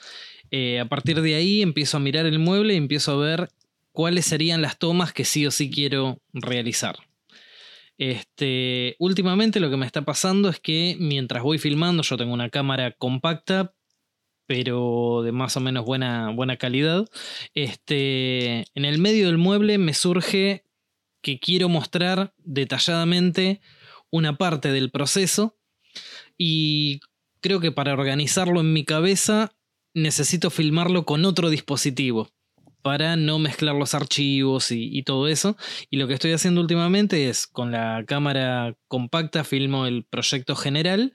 A 0.81 0.85
partir 0.85 1.21
de 1.21 1.35
ahí 1.35 1.61
empiezo 1.61 1.95
a 1.95 2.01
mirar 2.01 2.25
el 2.25 2.39
mueble 2.39 2.73
y 2.73 2.77
empiezo 2.77 3.13
a 3.13 3.25
ver 3.25 3.49
cuáles 3.93 4.25
serían 4.25 4.61
las 4.61 4.77
tomas 4.77 5.13
que 5.13 5.23
sí 5.23 5.45
o 5.45 5.51
sí 5.51 5.69
quiero 5.69 6.19
realizar. 6.33 6.97
Este, 7.97 8.95
últimamente 8.99 9.59
lo 9.59 9.69
que 9.69 9.77
me 9.77 9.85
está 9.85 10.01
pasando 10.01 10.49
es 10.49 10.59
que 10.59 10.97
mientras 10.99 11.43
voy 11.43 11.57
filmando, 11.57 12.03
yo 12.03 12.17
tengo 12.17 12.33
una 12.33 12.49
cámara 12.49 12.91
compacta, 12.91 13.73
pero 14.51 15.21
de 15.23 15.31
más 15.31 15.55
o 15.55 15.61
menos 15.61 15.85
buena, 15.85 16.29
buena 16.31 16.57
calidad. 16.57 17.07
Este, 17.53 18.65
en 18.75 18.83
el 18.83 18.99
medio 18.99 19.27
del 19.27 19.37
mueble 19.37 19.77
me 19.77 19.93
surge 19.93 20.65
que 21.21 21.39
quiero 21.39 21.69
mostrar 21.69 22.33
detalladamente 22.37 23.61
una 24.09 24.37
parte 24.37 24.73
del 24.73 24.91
proceso 24.91 25.57
y 26.37 26.99
creo 27.39 27.61
que 27.61 27.71
para 27.71 27.93
organizarlo 27.93 28.59
en 28.59 28.73
mi 28.73 28.83
cabeza 28.83 29.53
necesito 29.93 30.49
filmarlo 30.49 31.05
con 31.05 31.23
otro 31.23 31.49
dispositivo 31.49 32.27
para 32.81 33.15
no 33.15 33.39
mezclar 33.39 33.75
los 33.75 33.93
archivos 33.93 34.69
y, 34.73 34.89
y 34.91 35.03
todo 35.03 35.29
eso. 35.29 35.55
Y 35.89 35.95
lo 35.95 36.09
que 36.09 36.15
estoy 36.15 36.33
haciendo 36.33 36.59
últimamente 36.59 37.29
es 37.29 37.47
con 37.47 37.71
la 37.71 38.03
cámara 38.05 38.75
compacta 38.89 39.45
filmo 39.45 39.85
el 39.85 40.03
proyecto 40.03 40.57
general 40.57 41.13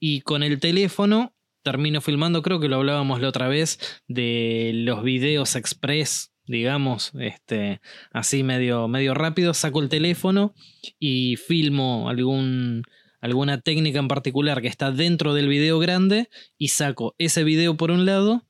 y 0.00 0.22
con 0.22 0.42
el 0.42 0.58
teléfono 0.58 1.34
termino 1.62 2.00
filmando, 2.00 2.42
creo 2.42 2.60
que 2.60 2.68
lo 2.68 2.76
hablábamos 2.76 3.20
la 3.20 3.28
otra 3.28 3.48
vez, 3.48 3.78
de 4.06 4.72
los 4.74 5.02
videos 5.02 5.56
express, 5.56 6.32
digamos, 6.46 7.12
este, 7.20 7.80
así 8.10 8.42
medio, 8.42 8.88
medio 8.88 9.14
rápido, 9.14 9.54
saco 9.54 9.82
el 9.82 9.88
teléfono 9.88 10.54
y 10.98 11.36
filmo 11.36 12.08
algún, 12.08 12.82
alguna 13.20 13.60
técnica 13.60 13.98
en 13.98 14.08
particular 14.08 14.62
que 14.62 14.68
está 14.68 14.90
dentro 14.90 15.34
del 15.34 15.48
video 15.48 15.78
grande 15.78 16.28
y 16.56 16.68
saco 16.68 17.14
ese 17.18 17.44
video 17.44 17.76
por 17.76 17.90
un 17.90 18.06
lado 18.06 18.46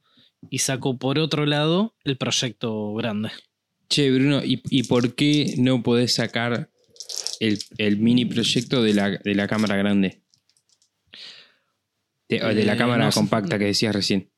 y 0.50 0.58
saco 0.58 0.98
por 0.98 1.18
otro 1.18 1.46
lado 1.46 1.94
el 2.04 2.16
proyecto 2.16 2.94
grande. 2.94 3.30
Che, 3.88 4.10
Bruno, 4.10 4.44
¿y, 4.44 4.62
y 4.70 4.84
por 4.84 5.14
qué 5.14 5.54
no 5.58 5.82
podés 5.82 6.14
sacar 6.14 6.70
el, 7.40 7.58
el 7.78 7.96
mini 7.98 8.26
proyecto 8.26 8.82
de 8.82 8.94
la, 8.94 9.10
de 9.10 9.34
la 9.34 9.48
cámara 9.48 9.76
grande? 9.76 10.22
De, 12.28 12.42
o 12.44 12.54
de 12.54 12.64
la 12.64 12.74
Eh, 12.74 12.76
cámara 12.76 13.04
no 13.06 13.12
sé. 13.12 13.18
compacta 13.20 13.58
que 13.58 13.64
decías 13.66 13.94
recién. 13.94 14.30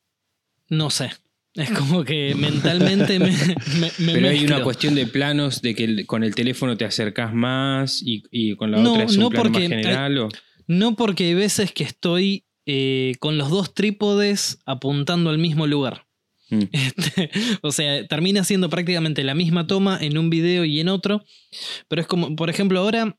No 0.68 0.91
sé. 0.91 1.11
Es 1.55 1.70
como 1.72 2.05
que 2.05 2.34
mentalmente 2.36 3.18
me, 3.18 3.30
me, 3.30 3.91
me 3.99 4.12
Pero 4.12 4.28
hay 4.28 4.45
una 4.45 4.62
cuestión 4.62 4.95
de 4.95 5.07
planos, 5.09 5.61
de 5.62 5.74
que 5.74 5.82
el- 5.84 6.07
con 6.07 6.22
el 6.22 6.34
teléfono 6.34 6.76
te 6.76 6.84
acercás 6.84 7.34
más 7.34 8.01
y, 8.03 8.22
y 8.30 8.55
con 8.55 8.70
la 8.70 8.78
No, 8.78 8.93
otra 8.93 9.05
es 9.05 9.14
un 9.16 9.18
no 9.24 9.30
plano 9.30 9.43
porque 9.51 9.59
más 9.61 9.68
general. 9.68 10.18
o- 10.18 10.28
No 10.68 10.95
porque 10.95 11.24
hay 11.24 11.34
veces 11.34 11.72
que 11.72 11.82
estoy 11.82 12.45
eh, 12.66 13.14
con 13.18 13.36
los 13.36 13.51
dos 13.51 13.74
trípodes 13.74 14.59
apuntando 14.64 15.30
al 15.30 15.38
mismo 15.38 15.66
lugar. 15.66 16.07
Mm. 16.51 16.62
Este, 16.72 17.30
o 17.62 17.72
sea, 17.72 18.07
termina 18.07 18.45
siendo 18.45 18.70
prácticamente 18.70 19.24
la 19.24 19.34
misma 19.34 19.66
toma 19.66 19.99
en 20.01 20.18
un 20.18 20.30
video 20.30 20.64
y 20.64 20.78
en 20.78 20.88
otro. 20.88 21.24
Pero 21.88 22.01
es 22.03 22.07
como, 22.07 22.36
por 22.36 22.49
ejemplo, 22.49 22.78
ahora, 22.78 23.16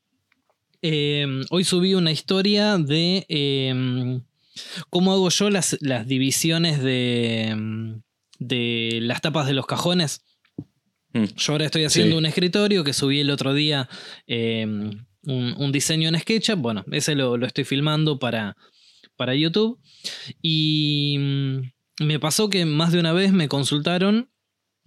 eh, 0.81 1.25
hoy 1.49 1.65
subí 1.65 1.93
una 1.95 2.11
historia 2.13 2.77
de 2.77 3.25
eh, 3.27 4.21
cómo 4.89 5.13
hago 5.13 5.29
yo 5.29 5.49
las, 5.49 5.77
las 5.81 6.07
divisiones 6.07 6.81
de, 6.81 7.53
mm, 7.55 8.01
de 8.39 8.99
las 9.01 9.21
tapas 9.21 9.47
de 9.47 9.53
los 9.53 9.65
cajones. 9.65 10.21
Mm. 11.13 11.25
Yo 11.35 11.53
ahora 11.53 11.65
estoy 11.65 11.83
haciendo 11.83 12.15
Sí. 12.15 12.17
un 12.17 12.25
escritorio 12.25 12.83
que 12.83 12.93
subí 12.93 13.19
el 13.19 13.29
otro 13.31 13.53
día 13.53 13.89
eh, 14.27 14.65
un, 14.65 15.55
un 15.57 15.71
diseño 15.71 16.09
en 16.09 16.19
SketchUp. 16.19 16.59
Bueno, 16.59 16.83
ese 16.91 17.15
lo, 17.15 17.37
lo 17.37 17.45
estoy 17.45 17.63
filmando 17.63 18.17
para, 18.19 18.55
para 19.15 19.35
YouTube. 19.35 19.79
Y 20.41 21.17
mm, 21.19 22.05
me 22.05 22.19
pasó 22.19 22.49
que 22.49 22.65
más 22.65 22.91
de 22.91 22.99
una 22.99 23.13
vez 23.13 23.31
me 23.31 23.47
consultaron 23.47 24.29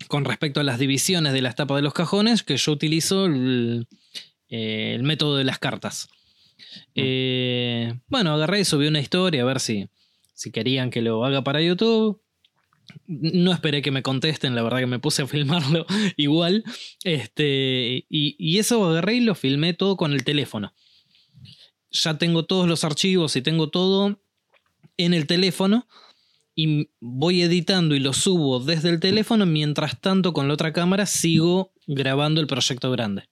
con 0.09 0.25
respecto 0.25 0.59
a 0.61 0.65
las 0.65 0.79
divisiones 0.81 1.33
de 1.33 1.41
las 1.43 1.55
tapas 1.55 1.77
de 1.77 1.83
los 1.83 1.95
cajones 1.95 2.43
que 2.43 2.57
yo 2.57 2.73
utilizo 2.73 3.27
el, 3.27 3.87
eh, 4.49 4.93
el 4.97 5.05
método 5.05 5.37
de 5.37 5.45
las 5.45 5.59
cartas. 5.61 6.09
Eh, 6.95 7.95
bueno, 8.09 8.33
agarré 8.35 8.61
y 8.61 8.65
subí 8.65 8.87
una 8.87 9.01
historia 9.01 9.43
a 9.43 9.47
ver 9.47 9.61
si, 9.61 9.89
si 10.33 10.51
querían 10.51 10.91
que 10.91 11.03
lo 11.03 11.25
haga 11.25 11.43
para 11.43 11.63
YouTube. 11.63 12.21
No 13.07 13.53
esperé 13.53 13.83
que 13.83 13.91
me 13.91 14.03
contesten, 14.03 14.55
la 14.55 14.63
verdad 14.63 14.79
que 14.79 14.87
me 14.87 14.99
puse 14.99 15.23
a 15.23 15.27
filmarlo 15.29 15.87
igual. 16.17 16.65
Este, 17.03 18.07
y, 18.09 18.37
y 18.39 18.59
eso 18.59 18.85
agarré 18.85 19.17
y 19.17 19.21
lo 19.21 19.35
filmé 19.35 19.75
todo 19.75 19.97
con 19.97 20.13
el 20.13 20.25
teléfono. 20.25 20.75
Ya 21.91 22.19
tengo 22.19 22.45
todos 22.45 22.69
los 22.69 22.85
archivos 22.85 23.37
y 23.37 23.43
tengo 23.43 23.71
todo 23.71 24.21
en 24.97 25.15
el 25.15 25.27
teléfono. 25.27 25.87
Y 26.57 26.91
voy 27.01 27.43
editando 27.43 27.97
y 27.97 28.01
lo 28.01 28.13
subo 28.13 28.61
desde 28.61 28.89
el 28.91 29.01
teléfono. 29.01 29.45
Mientras 29.45 30.01
tanto, 30.01 30.33
con 30.33 30.47
la 30.47 30.55
otra 30.55 30.73
cámara 30.73 31.05
sigo 31.05 31.73
grabando 31.87 32.41
el 32.41 32.47
proyecto 32.47 32.91
grande. 32.93 33.29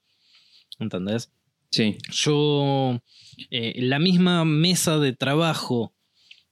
¿Entendés? 0.78 1.30
Sí. 1.72 1.96
Yo, 2.10 3.00
eh, 3.50 3.74
la 3.78 3.98
misma 3.98 4.44
mesa 4.44 4.98
de 4.98 5.14
trabajo 5.14 5.94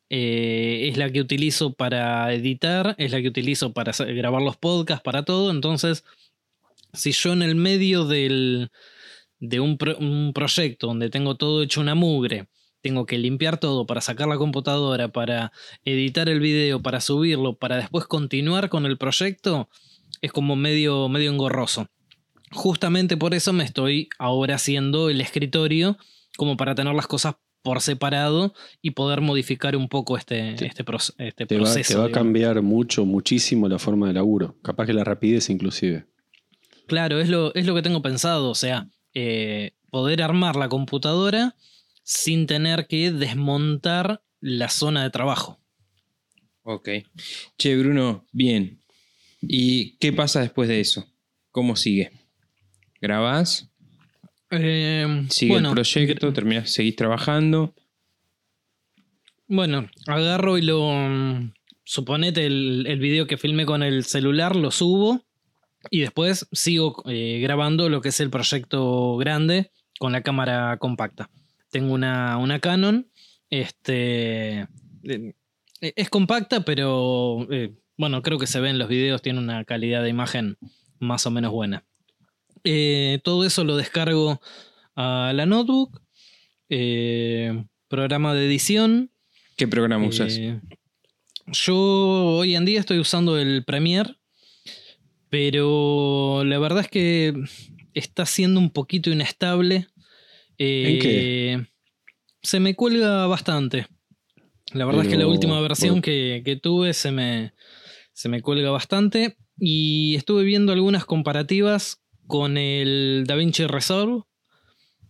eh, 0.09 0.89
es 0.91 0.97
la 0.97 1.13
que 1.13 1.21
utilizo 1.21 1.75
para 1.75 2.33
editar, 2.33 2.95
es 2.99 3.13
la 3.13 3.21
que 3.21 3.29
utilizo 3.29 3.73
para 3.73 3.93
grabar 3.93 4.43
los 4.43 4.57
podcasts, 4.57 5.05
para 5.05 5.25
todo. 5.25 5.51
Entonces, 5.51 6.05
si 6.95 7.13
yo 7.13 7.35
en 7.35 7.43
el 7.43 7.55
medio 7.55 8.07
del, 8.07 8.71
de 9.39 9.61
un, 9.61 9.79
un 9.99 10.33
proyecto 10.33 10.87
donde 10.87 11.11
tengo 11.11 11.37
todo 11.37 11.63
hecho 11.63 11.83
una 11.83 11.95
mugre, 11.95 12.49
tengo 12.81 13.05
que 13.05 13.19
limpiar 13.19 13.61
todo 13.61 13.87
para 13.87 14.01
sacar 14.01 14.27
la 14.27 14.39
computadora, 14.39 15.09
para 15.09 15.53
editar 15.85 16.31
el 16.31 16.41
video, 16.41 16.81
para 16.81 17.03
subirlo, 17.03 17.59
para 17.59 17.77
después 17.77 18.07
continuar 18.07 18.71
con 18.71 18.87
el 18.87 18.97
proyecto, 18.97 19.69
es 20.23 20.33
como 20.33 20.57
medio, 20.57 21.11
medio 21.11 21.31
engorroso. 21.31 21.89
Justamente 22.53 23.17
por 23.17 23.35
eso 23.35 23.53
me 23.53 23.65
estoy 23.65 24.09
ahora 24.19 24.57
haciendo 24.57 25.09
el 25.11 25.21
escritorio, 25.21 25.97
como 26.37 26.57
para 26.57 26.75
tener 26.75 26.95
las 26.95 27.07
cosas 27.07 27.37
por 27.63 27.81
separado 27.83 28.55
y 28.81 28.93
poder 28.93 29.21
modificar 29.21 29.77
un 29.77 29.89
poco 29.89 30.17
este, 30.17 30.55
Te- 30.55 30.67
este, 30.67 30.85
proce- 30.85 31.13
este 31.19 31.47
Te 31.47 31.57
va, 31.57 31.63
proceso. 31.63 31.93
te 31.93 31.99
va 31.99 32.07
a 32.07 32.11
cambiar 32.11 32.63
mucho, 32.63 33.05
muchísimo 33.05 33.69
la 33.69 33.79
forma 33.79 34.09
de 34.09 34.15
laburo. 34.15 34.57
Capaz 34.63 34.87
que 34.87 34.95
la 34.95 35.05
rapidez 35.05 35.51
inclusive. 35.51 36.07
Claro, 36.87 37.21
es 37.21 37.29
lo, 37.29 37.55
es 37.55 37.67
lo 37.67 37.75
que 37.75 37.83
tengo 37.83 38.03
pensado, 38.03 38.51
o 38.51 38.55
sea, 38.55 38.89
eh, 39.15 39.73
poder 39.91 40.23
armar 40.23 40.57
la 40.57 40.69
computadora 40.69 41.55
sin 42.03 42.47
tener 42.47 42.87
que 42.89 43.13
desmontar 43.13 44.23
la 44.41 44.69
zona 44.71 45.03
de 45.05 45.11
trabajo. 45.11 45.61
Ok. 46.63 46.89
Che, 47.59 47.77
Bruno, 47.77 48.25
bien. 48.33 48.81
¿Y 49.43 49.97
qué 49.99 50.13
pasa 50.13 50.41
después 50.41 50.69
de 50.69 50.81
eso? 50.81 51.07
¿Cómo 51.53 51.77
sigue? 51.77 52.11
¿Grabás? 53.01 53.71
Eh, 54.51 55.27
¿Sigue 55.31 55.53
bueno, 55.53 55.69
el 55.69 55.75
proyecto? 55.75 56.33
¿Terminás, 56.33 56.71
¿Seguís 56.71 56.97
trabajando? 56.97 57.75
Bueno, 59.47 59.89
agarro 60.07 60.59
y 60.59 60.63
lo. 60.63 60.93
mm, 60.93 61.53
Suponete 61.85 62.47
el, 62.47 62.85
el 62.87 63.01
video 63.01 63.27
que 63.27 63.37
filmé 63.37 63.67
con 63.67 63.83
el 63.83 64.05
celular, 64.05 64.55
lo 64.55 64.71
subo 64.71 65.25
y 65.91 66.01
después 66.01 66.47
sigo 66.53 67.03
eh, 67.09 67.41
grabando 67.43 67.89
lo 67.89 68.01
que 68.01 68.11
es 68.11 68.21
el 68.21 68.31
proyecto 68.31 69.17
grande 69.17 69.73
con 69.99 70.13
la 70.13 70.23
cámara 70.23 70.77
compacta. 70.79 71.31
Tengo 71.71 71.93
una, 71.95 72.37
una 72.37 72.61
Canon. 72.61 73.09
Este. 73.49 74.69
eh, 75.03 75.33
Es 75.81 76.09
compacta, 76.11 76.65
pero 76.65 77.47
eh, 77.51 77.73
bueno, 77.97 78.23
creo 78.23 78.39
que 78.39 78.47
se 78.47 78.61
ve 78.61 78.71
en 78.71 78.79
los 78.79 78.89
videos, 78.89 79.21
tiene 79.23 79.41
una 79.41 79.65
calidad 79.65 80.03
de 80.05 80.11
imagen 80.11 80.59
más 81.01 81.27
o 81.27 81.33
menos 81.33 81.51
buena. 81.51 81.85
Eh, 82.65 83.21
todo 83.25 83.45
eso 83.45 83.65
lo 83.65 83.77
descargo 83.77 84.41
a 84.97 85.33
la 85.35 85.47
notebook. 85.47 86.01
eh, 86.69 87.65
programa 87.89 88.35
de 88.35 88.47
edición. 88.47 89.11
¿Qué 89.57 89.67
programa 89.67 90.07
usas? 90.07 90.37
Eh, 90.39 90.61
yo 91.49 91.77
hoy 91.77 92.55
en 92.55 92.65
día 92.65 92.79
estoy 92.81 92.99
usando 92.99 93.39
el 93.39 93.65
Premiere. 93.65 94.15
Pero 95.29 96.43
la 96.45 96.59
verdad 96.59 96.81
es 96.81 96.89
que 96.89 97.35
está 97.95 98.27
siendo 98.27 98.59
un 98.61 98.71
poquito 98.71 99.11
inestable. 99.11 99.87
¿En 100.59 100.99
qué? 100.99 101.67
Se 102.43 102.59
me 102.61 102.75
cuelga 102.75 103.27
bastante. 103.27 103.87
La 104.73 104.85
verdad 104.85 105.05
es 105.05 105.09
que 105.09 105.17
la 105.17 105.27
última 105.27 105.61
versión 105.61 106.03
que, 106.03 106.43
que 106.45 106.57
tuve 106.57 106.95
se 106.95 107.13
me, 107.13 107.55
se 108.13 108.29
me 108.29 108.43
cuelga 108.43 108.71
bastante. 108.71 109.37
Y 109.57 110.15
estuve 110.17 110.43
viendo 110.43 110.73
algunas 110.73 111.05
comparativas 111.05 112.03
con 112.31 112.57
el 112.57 113.25
DaVinci 113.27 113.67
Resolve. 113.67 114.23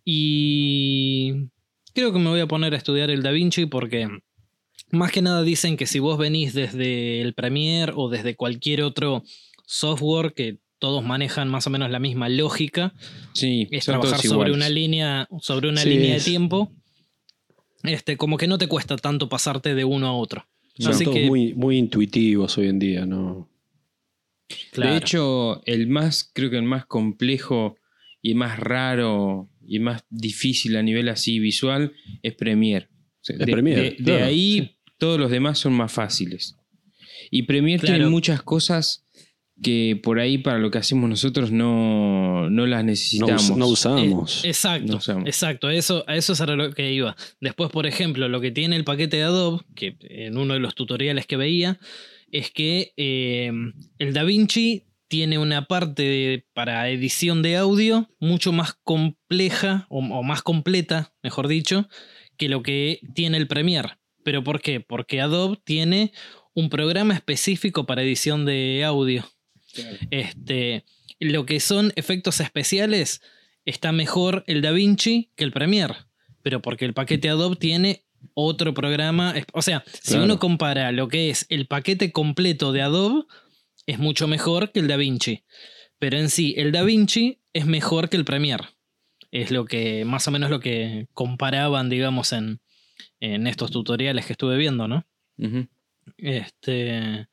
Y 0.05 1.33
creo 1.95 2.13
que 2.13 2.19
me 2.19 2.31
voy 2.31 2.41
a 2.41 2.49
poner 2.49 2.75
a 2.75 2.77
estudiar 2.77 3.11
el 3.11 3.23
DaVinci 3.23 3.67
porque 3.67 4.09
más 4.91 5.13
que 5.13 5.23
nada 5.23 5.43
dicen 5.43 5.77
que 5.77 5.87
si 5.87 5.99
vos 6.01 6.19
venís 6.19 6.53
desde 6.55 7.21
el 7.21 7.35
Premiere 7.35 7.93
o 7.95 8.09
desde 8.09 8.35
cualquier 8.35 8.83
otro 8.83 9.23
software 9.67 10.33
que 10.35 10.59
todos 10.79 11.05
manejan 11.05 11.49
más 11.49 11.67
o 11.67 11.71
menos 11.71 11.91
la 11.91 11.99
misma 12.01 12.29
lógica, 12.31 12.95
Sí, 13.35 13.69
es 13.71 13.85
trabajar 13.85 14.19
sobre 14.21 14.49
iguales. 14.51 14.57
una 14.57 14.69
línea, 14.71 15.29
sobre 15.41 15.69
una 15.69 15.83
Sí, 15.83 15.91
línea 15.91 16.17
es- 16.17 16.25
de 16.25 16.31
tiempo. 16.31 16.73
Este, 17.83 18.17
como 18.17 18.37
que 18.39 18.47
no 18.47 18.57
te 18.59 18.67
cuesta 18.67 18.97
tanto 18.97 19.29
pasarte 19.29 19.75
de 19.75 19.85
uno 19.85 20.07
a 20.07 20.13
otro. 20.15 20.47
Son 20.79 20.93
Así 20.93 21.05
todos 21.05 21.17
que, 21.19 21.27
muy, 21.27 21.53
muy 21.55 21.77
intuitivos 21.77 22.57
hoy 22.57 22.69
en 22.69 22.79
día, 22.79 23.05
¿no? 23.07 23.50
Claro. 24.73 24.93
De 24.93 24.99
hecho, 24.99 25.63
el 25.67 25.87
más, 25.89 26.31
creo 26.35 26.51
que 26.51 26.57
el 26.57 26.63
más 26.65 26.87
complejo 26.87 27.77
y 28.23 28.35
más 28.35 28.59
raro 28.59 29.49
y 29.67 29.79
más 29.79 30.05
difícil 30.11 30.77
a 30.77 30.83
nivel 30.83 31.09
así 31.09 31.39
visual 31.39 31.93
es 32.23 32.35
Premiere. 32.35 32.89
O 32.93 33.23
sea, 33.23 33.35
Es 33.37 33.47
de, 33.47 33.53
Premiere, 33.53 33.83
de- 33.83 33.91
de 33.91 34.05
claro, 34.05 34.25
ahí 34.27 34.77
todos 34.99 35.19
los 35.19 35.31
demás 35.31 35.59
son 35.59 35.73
más 35.75 35.93
fáciles. 35.93 36.57
Y 37.31 37.43
Premiere 37.43 37.81
Claro. 37.81 37.97
tiene 37.97 38.11
muchas 38.11 38.43
cosas 38.43 39.07
que 39.63 40.01
por 40.03 40.19
ahí 40.19 40.39
para 40.39 40.59
lo 40.59 40.71
que 40.71 40.79
hacemos 40.79 41.09
nosotros 41.09 41.53
no, 41.53 42.49
no 42.49 42.67
las 42.67 42.81
No, 42.83 42.87
necesitamos. 42.87 43.51
us- 43.51 43.57
no 43.59 43.67
Eh, 43.67 43.71
usamos. 43.71 44.45
exacto, 44.47 44.93
No 44.93 44.97
usamos. 44.99 45.27
exacto. 45.27 45.67
A 45.67 45.75
eso, 45.75 46.03
a 46.07 46.17
eso 46.17 46.33
es 46.33 46.41
a 46.41 46.47
lo 46.47 46.73
que 46.73 46.93
iba. 46.93 47.15
Después, 47.43 47.71
por 47.71 47.87
ejemplo, 47.87 48.27
lo 48.29 48.41
que 48.41 48.51
tiene 48.53 48.77
el 48.77 48.85
paquete 48.85 49.19
de 49.19 49.25
Adobe, 49.25 49.63
que 49.75 49.97
en 50.01 50.39
uno 50.39 50.55
de 50.55 50.61
los 50.61 50.75
tutoriales 50.75 51.27
que 51.27 51.37
veía, 51.37 51.79
es 52.31 52.51
que 52.51 52.93
eh, 52.97 53.53
el 53.99 54.13
DaVinci 54.13 54.87
tiene 55.09 55.39
una 55.39 55.67
parte 55.67 56.03
de- 56.03 56.47
para 56.53 56.89
edición 56.89 57.43
de 57.43 57.57
audio 57.57 58.09
mucho 58.21 58.53
más 58.53 58.75
compleja 58.85 59.87
o, 59.91 59.99
o 59.99 60.23
más 60.23 60.43
completa, 60.43 61.13
mejor 61.23 61.49
dicho, 61.49 61.89
que 62.37 62.49
lo 62.49 62.63
que 62.63 63.01
tiene 63.15 63.37
el 63.37 63.49
Premiere. 63.49 63.99
¿Pero 64.23 64.45
por 64.45 64.61
qué? 64.61 64.81
Porque 64.81 65.21
Adobe 65.21 65.59
tiene 65.65 66.13
un 66.55 66.69
programa 66.69 67.15
específico 67.15 67.87
para 67.87 68.03
edición 68.03 68.45
de 68.45 68.85
audio. 68.85 69.25
Este, 70.11 70.85
lo 71.19 71.47
que 71.47 71.61
son 71.61 71.93
efectos 71.97 72.41
especiales, 72.41 73.21
está 73.65 73.93
mejor 73.93 74.45
el 74.47 74.63
DaVinci 74.63 75.33
que 75.37 75.45
el 75.45 75.53
Premiere. 75.53 75.95
Pero 76.43 76.63
porque 76.63 76.85
el 76.85 76.95
paquete 76.95 77.29
Adobe 77.29 77.57
tiene 77.57 78.05
otro 78.35 78.75
programa. 78.75 79.35
O 79.53 79.63
sea, 79.63 79.85
si 80.03 80.17
uno 80.17 80.39
compara 80.39 80.93
lo 80.93 81.09
que 81.09 81.31
es 81.31 81.47
el 81.49 81.67
paquete 81.67 82.13
completo 82.13 82.73
de 82.73 82.83
Adobe, 82.83 83.25
es 83.87 83.99
mucho 83.99 84.29
mejor 84.29 84.73
que 84.73 84.81
el 84.81 84.89
DaVinci. 84.89 85.43
Pero 85.99 86.19
en 86.19 86.31
sí, 86.31 86.55
el 86.57 86.73
DaVinci 86.73 87.41
es 87.53 87.67
mejor 87.67 88.09
que 88.09 88.17
el 88.17 88.25
Premiere. 88.25 88.65
Es 89.31 89.51
lo 89.51 89.65
que, 89.65 90.05
más 90.05 90.27
o 90.29 90.31
menos 90.31 90.51
lo 90.51 90.61
que 90.61 91.07
comparaban, 91.13 91.89
digamos, 91.89 92.33
en, 92.33 92.61
en 93.21 93.47
estos 93.47 93.71
tutoriales 93.71 94.27
que 94.27 94.33
estuve 94.33 94.57
viendo, 94.57 94.89
¿no? 94.89 95.07
Este. 96.17 97.29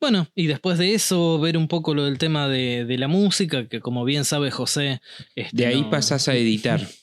Bueno, 0.00 0.26
y 0.34 0.46
después 0.48 0.78
de 0.78 0.94
eso, 0.94 1.38
ver 1.38 1.56
un 1.56 1.68
poco 1.68 1.94
lo 1.94 2.04
del 2.04 2.18
tema 2.18 2.48
de, 2.48 2.84
de 2.84 2.98
la 2.98 3.06
música, 3.08 3.68
que 3.68 3.80
como 3.80 4.04
bien 4.04 4.24
sabe 4.24 4.50
José. 4.50 5.00
este, 5.36 5.56
De 5.56 5.66
ahí 5.66 5.82
no- 5.82 5.90
pasás 5.90 6.28
a 6.28 6.34
editar. 6.34 6.80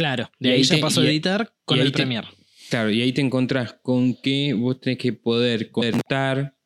Claro, 0.00 0.30
de 0.38 0.48
y 0.48 0.52
ahí, 0.52 0.62
ya 0.62 0.76
te- 0.76 0.80
paso 0.80 1.04
y 1.04 1.08
a 1.08 1.10
editar 1.10 1.52
con 1.66 1.78
el 1.78 1.88
te- 1.92 1.98
Premiere. 1.98 2.26
Claro, 2.70 2.88
y 2.88 3.02
ahí 3.02 3.12
te 3.12 3.20
encontrás 3.20 3.74
con 3.82 4.14
que 4.14 4.54
vos 4.54 4.80
tenés 4.80 4.98
que 4.98 5.12
poder 5.12 5.70
cortar 5.70 6.56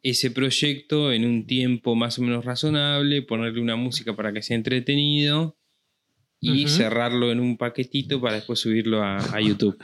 ese 0.00 0.30
proyecto 0.30 1.12
en 1.12 1.24
un 1.24 1.44
tiempo 1.48 1.96
más 1.96 2.20
o 2.20 2.22
menos 2.22 2.44
razonable, 2.44 3.22
ponerle 3.22 3.60
una 3.60 3.74
música 3.74 4.14
para 4.14 4.32
que 4.32 4.42
sea 4.42 4.56
entretenido 4.56 5.58
y 6.40 6.68
cerrarlo 6.68 7.32
en 7.32 7.40
un 7.40 7.56
paquetito 7.56 8.20
para 8.20 8.36
después 8.36 8.60
subirlo 8.60 9.02
a, 9.02 9.16
a 9.16 9.40
YouTube. 9.40 9.76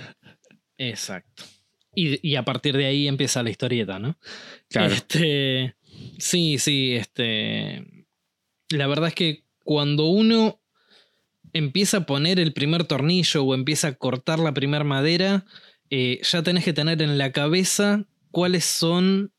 Exacto. 0.79 1.43
Y, 1.97 2.25
y 2.27 2.37
a 2.37 2.45
partir 2.45 2.77
de 2.77 2.87
ahí 2.87 3.09
empieza 3.09 3.43
la 3.43 3.51
historieta, 3.51 3.99
¿no? 3.99 4.17
Claro. 4.69 4.95
Este, 4.95 5.75
sí, 6.19 6.59
sí, 6.59 6.93
este. 6.93 8.07
La 8.71 8.87
verdad 8.87 9.09
es 9.09 9.15
que 9.17 9.45
cuando 9.65 10.07
uno 10.07 10.62
empieza 11.53 11.99
a 11.99 12.07
poner 12.07 12.39
el 12.41 12.53
primer 12.53 12.85
tornillo 12.85 13.43
o 13.45 13.55
empieza 13.55 13.89
a 13.89 13.93
cortar 13.95 14.39
la 14.39 14.53
primera 14.55 14.85
madera, 14.85 15.45
eh, 15.91 16.21
ya 16.23 16.43
tenés 16.43 16.65
que 16.65 16.73
tener 16.73 17.03
en 17.03 17.19
la 17.19 17.33
cabeza 17.33 18.07
cuáles 18.31 18.65
son 18.65 19.33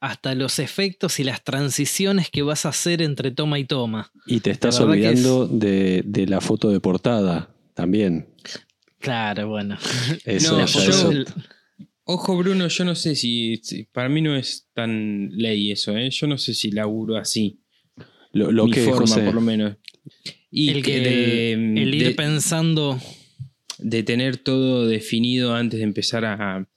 hasta 0.00 0.34
los 0.34 0.58
efectos 0.58 1.20
y 1.20 1.24
las 1.24 1.44
transiciones 1.44 2.28
que 2.28 2.42
vas 2.42 2.66
a 2.66 2.70
hacer 2.70 3.00
entre 3.02 3.30
toma 3.30 3.58
y 3.58 3.64
toma. 3.64 4.10
Y 4.26 4.40
te 4.40 4.50
estás 4.50 4.80
olvidando 4.80 5.46
de, 5.46 6.02
de 6.04 6.26
la 6.26 6.40
foto 6.40 6.70
de 6.70 6.80
portada 6.80 7.54
también. 7.74 8.28
Claro, 8.98 9.48
bueno. 9.48 9.78
Eso, 10.24 10.58
No, 10.58 10.66
yo- 10.66 10.80
eso- 10.80 11.12
Ojo, 12.04 12.36
Bruno, 12.36 12.66
yo 12.66 12.84
no 12.84 12.96
sé 12.96 13.14
si, 13.14 13.58
si- 13.62 13.84
Para 13.84 14.08
mí 14.08 14.20
no 14.20 14.34
es 14.34 14.66
tan 14.74 15.30
ley 15.30 15.70
eso, 15.70 15.96
¿eh? 15.96 16.10
Yo 16.10 16.26
no 16.26 16.36
sé 16.36 16.52
si 16.52 16.72
laburo 16.72 17.16
así. 17.16 17.60
lo, 18.32 18.50
lo 18.50 18.64
mi 18.66 18.72
que, 18.72 18.82
forma, 18.84 19.00
José, 19.02 19.20
por 19.22 19.34
lo 19.34 19.40
menos. 19.40 19.76
Y 20.50 20.70
el, 20.70 20.82
que 20.82 21.00
de, 21.00 21.52
el 21.52 21.94
ir 21.94 22.04
de- 22.08 22.14
pensando. 22.14 22.98
de 23.78 24.02
tener 24.02 24.36
todo 24.36 24.86
definido 24.86 25.54
antes 25.54 25.78
de 25.78 25.84
empezar 25.84 26.24
a. 26.24 26.68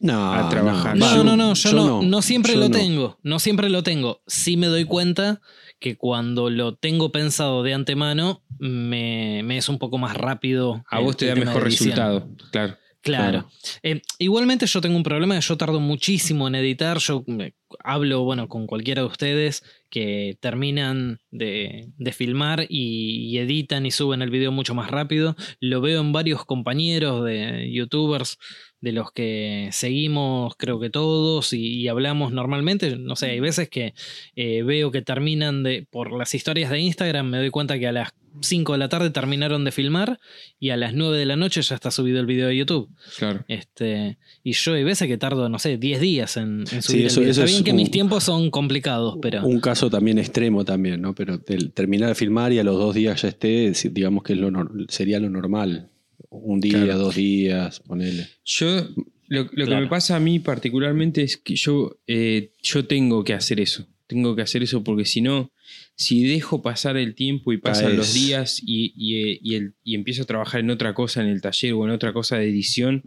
no, 0.00 0.34
a 0.34 0.48
trabajar. 0.50 0.96
No, 0.96 1.14
yo- 1.16 1.24
no, 1.24 1.36
no, 1.36 1.54
yo, 1.54 1.72
no, 1.72 2.02
no 2.02 2.22
siempre 2.22 2.54
yo 2.54 2.60
lo 2.60 2.68
no. 2.68 2.76
tengo, 2.76 3.18
no 3.22 3.38
siempre 3.38 3.68
lo 3.70 3.82
tengo. 3.82 4.22
Sí 4.26 4.56
me 4.56 4.66
doy 4.66 4.84
cuenta 4.84 5.40
que 5.78 5.96
cuando 5.96 6.50
lo 6.50 6.74
tengo 6.74 7.12
pensado 7.12 7.62
de 7.62 7.74
antemano, 7.74 8.42
me, 8.58 9.42
me 9.44 9.56
es 9.58 9.68
un 9.68 9.78
poco 9.78 9.98
más 9.98 10.16
rápido. 10.16 10.84
A 10.90 10.98
el- 10.98 11.04
vos 11.04 11.16
te 11.16 11.26
da 11.26 11.34
mejor 11.36 11.62
resultado, 11.62 12.28
claro. 12.50 12.76
Claro. 13.06 13.48
Eh, 13.84 14.02
igualmente 14.18 14.66
yo 14.66 14.80
tengo 14.80 14.96
un 14.96 15.04
problema, 15.04 15.38
yo 15.38 15.56
tardo 15.56 15.78
muchísimo 15.78 16.48
en 16.48 16.56
editar, 16.56 16.98
yo 16.98 17.22
me- 17.28 17.54
hablo, 17.84 18.24
bueno, 18.24 18.48
con 18.48 18.66
cualquiera 18.66 19.02
de 19.02 19.06
ustedes 19.08 19.62
que 19.90 20.36
terminan 20.40 21.20
de, 21.30 21.88
de 21.98 22.12
filmar 22.12 22.66
y, 22.68 23.28
y 23.30 23.38
editan 23.38 23.86
y 23.86 23.92
suben 23.92 24.22
el 24.22 24.30
video 24.30 24.50
mucho 24.50 24.74
más 24.74 24.90
rápido. 24.90 25.36
Lo 25.60 25.80
veo 25.80 26.00
en 26.00 26.10
varios 26.12 26.44
compañeros 26.44 27.24
de 27.24 27.70
youtubers 27.72 28.38
de 28.86 28.92
los 28.92 29.10
que 29.10 29.68
seguimos 29.72 30.54
creo 30.56 30.78
que 30.78 30.90
todos 30.90 31.52
y, 31.52 31.80
y 31.80 31.88
hablamos 31.88 32.32
normalmente. 32.32 32.96
No 32.96 33.16
sé, 33.16 33.26
hay 33.30 33.40
veces 33.40 33.68
que 33.68 33.94
eh, 34.36 34.62
veo 34.62 34.92
que 34.92 35.02
terminan 35.02 35.64
de, 35.64 35.84
por 35.90 36.12
las 36.16 36.32
historias 36.34 36.70
de 36.70 36.78
Instagram, 36.78 37.28
me 37.28 37.38
doy 37.38 37.50
cuenta 37.50 37.78
que 37.80 37.88
a 37.88 37.92
las 37.92 38.10
5 38.42 38.72
de 38.72 38.78
la 38.78 38.88
tarde 38.90 39.08
terminaron 39.10 39.64
de 39.64 39.72
filmar 39.72 40.20
y 40.60 40.68
a 40.70 40.76
las 40.76 40.92
9 40.94 41.16
de 41.18 41.24
la 41.24 41.36
noche 41.36 41.62
ya 41.62 41.74
está 41.74 41.90
subido 41.90 42.20
el 42.20 42.26
video 42.26 42.48
de 42.48 42.56
YouTube. 42.56 42.90
Claro. 43.18 43.44
Este, 43.48 44.18
y 44.44 44.52
yo 44.52 44.74
hay 44.74 44.84
veces 44.84 45.08
que 45.08 45.16
tardo, 45.18 45.48
no 45.48 45.58
sé, 45.58 45.78
10 45.78 46.00
días 46.00 46.36
en, 46.36 46.64
en 46.70 46.82
subir 46.82 47.06
eso- 47.06 47.20
el 47.20 47.26
video. 47.26 47.30
eso 47.32 47.40
Está 47.40 47.44
es 47.44 47.50
bien 47.52 47.64
que 47.64 47.70
un- 47.70 47.76
mis 47.78 47.90
tiempos 47.90 48.24
son 48.24 48.50
complicados, 48.50 49.16
pero... 49.22 49.44
Un 49.44 49.58
caso 49.60 49.88
también 49.90 50.18
extremo 50.18 50.64
también, 50.64 51.00
¿no? 51.00 51.14
Pero 51.14 51.40
terminar 51.40 52.10
de 52.10 52.14
filmar 52.14 52.52
y 52.52 52.58
a 52.58 52.64
los 52.64 52.76
dos 52.78 52.94
días 52.94 53.22
ya 53.22 53.28
esté, 53.28 53.72
digamos 53.90 54.22
que 54.22 54.34
es 54.34 54.38
lo 54.38 54.50
sería 54.88 55.18
lo 55.18 55.30
normal. 55.30 55.88
Un 56.30 56.60
día, 56.60 56.82
Claro. 56.84 56.98
dos 56.98 57.14
días, 57.16 57.80
ponele. 57.80 58.26
Yo, 58.44 58.88
lo, 59.28 59.48
lo 59.52 59.66
que 59.66 59.74
me 59.76 59.86
pasa 59.88 60.16
a 60.16 60.20
mí 60.20 60.38
particularmente 60.38 61.22
es 61.22 61.36
que 61.36 61.56
yo, 61.56 61.98
eh, 62.06 62.52
yo 62.62 62.86
tengo 62.86 63.24
que 63.24 63.32
hacer 63.34 63.60
eso. 63.60 63.86
Tengo 64.06 64.36
que 64.36 64.42
hacer 64.42 64.62
eso 64.62 64.84
porque 64.84 65.04
si 65.04 65.20
no, 65.20 65.50
si 65.96 66.24
dejo 66.24 66.62
pasar 66.62 66.96
el 66.96 67.14
tiempo 67.16 67.52
y 67.52 67.58
pasan 67.58 67.86
Caes. 67.86 67.96
los 67.98 68.14
días 68.14 68.60
y, 68.64 68.92
y, 68.96 69.16
eh, 69.32 69.38
y 69.42 69.54
el- 69.56 69.74
y 69.82 69.94
empiezo 69.96 70.22
a 70.22 70.26
trabajar 70.26 70.60
en 70.60 70.70
otra 70.70 70.94
cosa 70.94 71.22
en 71.22 71.28
el 71.28 71.40
taller 71.40 71.72
o 71.72 71.84
en 71.84 71.90
otra 71.90 72.12
cosa 72.12 72.36
de 72.38 72.48
edición, 72.48 73.02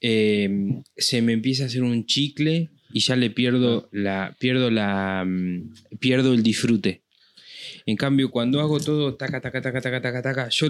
eh, 0.00 0.82
se 0.96 1.22
me 1.22 1.32
empieza 1.32 1.64
a 1.64 1.66
hacer 1.66 1.82
un 1.82 2.04
chicle 2.06 2.70
y 2.92 3.00
ya 3.00 3.16
le 3.16 3.30
pierdo 3.30 3.88
la, 3.92 4.36
pierdo 4.38 4.70
la, 4.70 5.24
mm, 5.26 5.98
pierdo 5.98 6.34
el 6.34 6.42
disfrute. 6.42 7.02
En 7.86 7.96
cambio, 7.96 8.30
cuando 8.30 8.60
hago 8.60 8.78
todo 8.80 9.14
taca, 9.14 9.40
taca, 9.40 9.60
taca, 9.62 9.80
taca, 9.80 10.00
taca, 10.02 10.22
taca, 10.22 10.48
yo 10.50 10.68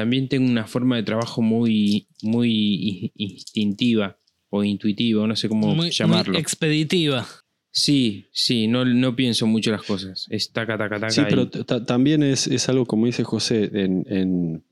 también 0.00 0.28
tengo 0.28 0.48
una 0.50 0.66
forma 0.66 0.96
de 0.96 1.02
trabajo 1.02 1.42
muy, 1.42 2.06
muy 2.22 3.12
instintiva 3.16 4.16
o 4.48 4.64
intuitiva, 4.64 5.26
no 5.26 5.36
sé 5.36 5.48
cómo 5.48 5.74
muy, 5.74 5.90
llamarlo. 5.90 6.32
muy 6.32 6.40
expeditiva. 6.40 7.26
sí, 7.70 8.26
sí, 8.32 8.66
no, 8.66 8.84
no 8.84 9.14
pienso 9.14 9.46
mucho 9.46 9.70
las 9.70 9.82
cosas. 9.82 10.26
Es 10.30 10.52
taca, 10.52 10.78
taca, 10.78 10.96
taca. 10.98 11.10
Sí, 11.10 11.20
y- 11.20 11.24
pero 11.28 11.48
ta- 11.48 11.84
también 11.84 12.22
es, 12.22 12.46
es 12.46 12.68
algo, 12.68 12.86
como 12.86 13.06
dice 13.06 13.24
José, 13.24 13.70
en, 13.74 14.04
en- 14.08 14.64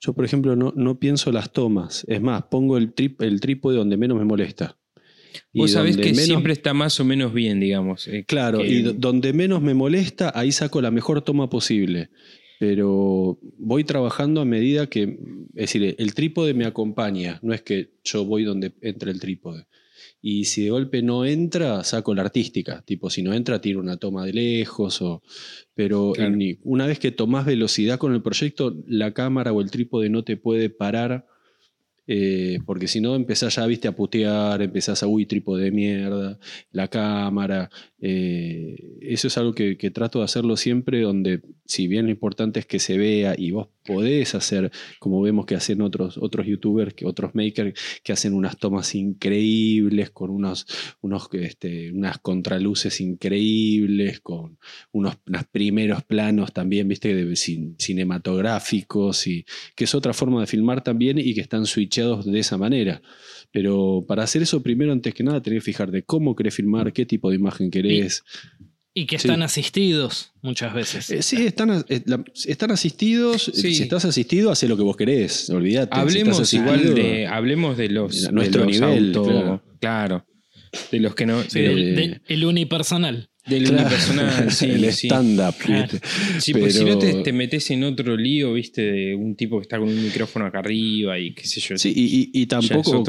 yo 0.00 0.12
por 0.14 0.24
ejemplo 0.24 0.54
no, 0.56 0.72
no 0.76 0.98
pienso 0.98 1.32
las 1.32 1.52
tomas. 1.52 2.04
Es 2.08 2.20
más, 2.20 2.44
pongo 2.44 2.76
el, 2.78 2.92
trip, 2.92 3.20
el 3.22 3.40
trípode 3.40 3.76
donde 3.76 3.96
menos 3.96 4.16
me 4.18 4.24
molesta. 4.24 4.76
Vos 5.52 5.70
sabés 5.72 5.96
que 5.96 6.14
siempre 6.14 6.52
está 6.52 6.72
más 6.74 6.98
o 7.00 7.04
menos 7.04 7.32
bien, 7.34 7.60
digamos. 7.60 8.08
Eh, 8.08 8.24
claro, 8.26 8.64
y 8.64 8.82
donde 8.82 9.32
menos 9.32 9.60
me 9.62 9.74
molesta, 9.74 10.32
ahí 10.34 10.50
saco 10.52 10.80
la 10.80 10.90
mejor 10.90 11.22
toma 11.22 11.48
posible. 11.50 12.10
Pero 12.60 13.38
voy 13.56 13.84
trabajando 13.84 14.42
a 14.42 14.44
medida 14.44 14.86
que, 14.86 15.18
es 15.54 15.72
decir, 15.72 15.96
el 15.96 16.12
trípode 16.12 16.52
me 16.52 16.66
acompaña, 16.66 17.38
no 17.40 17.54
es 17.54 17.62
que 17.62 17.94
yo 18.04 18.26
voy 18.26 18.44
donde 18.44 18.74
entra 18.82 19.10
el 19.10 19.18
trípode. 19.18 19.64
Y 20.20 20.44
si 20.44 20.64
de 20.64 20.70
golpe 20.70 21.00
no 21.00 21.24
entra, 21.24 21.82
saco 21.84 22.14
la 22.14 22.20
artística. 22.20 22.82
Tipo, 22.82 23.08
si 23.08 23.22
no 23.22 23.32
entra, 23.32 23.62
tiro 23.62 23.80
una 23.80 23.96
toma 23.96 24.26
de 24.26 24.34
lejos. 24.34 25.00
O, 25.00 25.22
pero 25.72 26.12
una 26.62 26.86
vez 26.86 26.98
que 26.98 27.12
tomás 27.12 27.46
velocidad 27.46 27.98
con 27.98 28.12
el 28.12 28.20
proyecto, 28.20 28.76
la 28.86 29.14
cámara 29.14 29.54
o 29.54 29.62
el 29.62 29.70
trípode 29.70 30.10
no 30.10 30.22
te 30.22 30.36
puede 30.36 30.68
parar 30.68 31.26
eh, 32.12 32.58
porque 32.66 32.88
si 32.88 33.00
no 33.00 33.14
empezás 33.14 33.54
ya, 33.54 33.64
viste, 33.66 33.86
a 33.86 33.94
putear, 33.94 34.60
empezás 34.62 35.00
a, 35.04 35.06
uy, 35.06 35.26
trípode 35.26 35.62
de 35.62 35.70
mierda, 35.70 36.40
la 36.72 36.88
cámara. 36.88 37.70
Eh, 38.00 38.98
eso 39.00 39.28
es 39.28 39.38
algo 39.38 39.52
que, 39.52 39.76
trato 39.94 40.18
de 40.18 40.24
hacerlo 40.24 40.56
siempre, 40.56 41.02
donde 41.02 41.40
si 41.66 41.86
bien 41.86 42.06
lo 42.06 42.10
importante 42.10 42.58
es 42.58 42.66
que 42.66 42.80
se 42.80 42.98
vea 42.98 43.36
y 43.38 43.52
vos 43.52 43.68
podés 43.84 44.34
hacer, 44.34 44.70
como 44.98 45.20
vemos 45.22 45.46
que 45.46 45.54
hacen 45.54 45.80
otros, 45.80 46.18
otros 46.18 46.46
youtubers, 46.46 46.94
que 46.94 47.06
otros 47.06 47.34
makers, 47.34 47.78
que 48.02 48.12
hacen 48.12 48.34
unas 48.34 48.56
tomas 48.56 48.94
increíbles, 48.94 50.10
con 50.10 50.30
unos, 50.30 50.66
unos 51.00 51.28
este, 51.32 51.90
unas 51.92 52.18
contraluces 52.18 53.00
increíbles, 53.00 54.20
con 54.20 54.58
unos, 54.92 55.16
primeros 55.50 56.04
planos 56.04 56.52
también, 56.52 56.88
viste, 56.88 57.34
cinematográficos, 57.78 59.26
y 59.26 59.44
que 59.74 59.84
es 59.84 59.94
otra 59.94 60.12
forma 60.12 60.40
de 60.40 60.46
filmar 60.46 60.82
también 60.82 61.18
y 61.18 61.34
que 61.34 61.40
están 61.40 61.66
switchados 61.66 62.26
de 62.26 62.38
esa 62.38 62.58
manera. 62.58 63.02
Pero 63.50 64.04
para 64.06 64.22
hacer 64.22 64.42
eso, 64.42 64.62
primero, 64.62 64.92
antes 64.92 65.14
que 65.14 65.24
nada, 65.24 65.42
tenés 65.42 65.60
que 65.60 65.72
fijarte 65.72 66.02
cómo 66.02 66.36
querés 66.36 66.54
filmar, 66.54 66.92
qué 66.92 67.06
tipo 67.06 67.30
de 67.30 67.36
imagen 67.36 67.70
querés. 67.70 68.24
Y, 68.92 69.06
que 69.06 69.16
están 69.16 69.42
asistidos 69.42 70.32
muchas 70.42 70.74
veces. 70.74 71.10
Eh, 71.10 71.22
sí, 71.22 71.46
están, 71.46 71.84
eh, 71.88 72.02
están 72.46 72.72
asistidos. 72.72 73.50
Si 73.54 73.82
estás 73.82 74.04
asistido, 74.04 74.50
hace 74.50 74.66
lo 74.66 74.76
que 74.76 74.82
vos 74.82 74.96
querés. 74.96 75.48
Olvídate. 75.50 75.96
Hablemos 75.96 76.52
igual 76.52 76.94
de, 76.94 77.26
hablemos 77.26 77.76
de 77.76 77.88
los. 77.88 78.32
nuestro 78.32 78.66
nivel. 78.66 79.12
claro. 79.80 80.26
De 80.90 81.00
los 81.00 81.14
que 81.14 81.26
no. 81.26 81.42
el 81.54 82.44
unipersonal. 82.44 83.29
Del 83.46 83.70
unipersonal, 83.70 84.50
sí. 84.52 84.66
El 84.66 84.84
stand-up. 84.86 85.54
Sí, 86.38 86.52
porque 86.52 86.70
si 86.70 86.84
no 86.84 86.98
te, 86.98 87.32
metes 87.32 87.70
en 87.70 87.84
otro 87.84 88.16
lío, 88.16 88.52
viste, 88.52 88.82
de 88.82 89.14
un 89.14 89.34
tipo 89.34 89.58
que 89.58 89.62
está 89.62 89.78
con 89.78 89.88
un 89.88 90.02
micrófono 90.02 90.46
acá 90.46 90.58
arriba 90.58 91.18
y 91.18 91.32
qué 91.32 91.46
sé 91.46 91.60
yo. 91.60 91.78
Sí, 91.78 91.92
y, 91.96 92.46
tampoco 92.46 93.02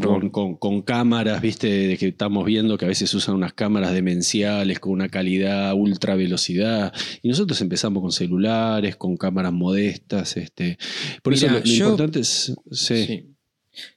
con, 0.58 0.82
cámaras, 0.84 1.42
viste, 1.42 1.68
de 1.68 1.98
que 1.98 2.08
estamos 2.08 2.46
viendo 2.46 2.78
que 2.78 2.86
a 2.86 2.88
veces 2.88 3.14
usan 3.14 3.36
unas 3.36 3.54
cámaras 3.54 3.94
demenciales 3.94 4.80
con 4.80 4.94
una 4.94 5.10
calidad, 5.10 5.74
ultra 5.74 6.16
velocidad. 6.16 6.94
Y 7.22 7.28
nosotros 7.28 7.60
empezamos 7.62 8.02
con 8.02 8.12
celulares, 8.12 8.96
con 8.96 9.18
cámaras 9.18 9.52
modestas. 9.52 10.38
Este. 10.38 10.78
Por 11.24 11.34
eso 11.34 11.48
lo, 11.50 11.60
importante 11.60 12.22
es. 12.22 12.54
Sí. 12.72 13.26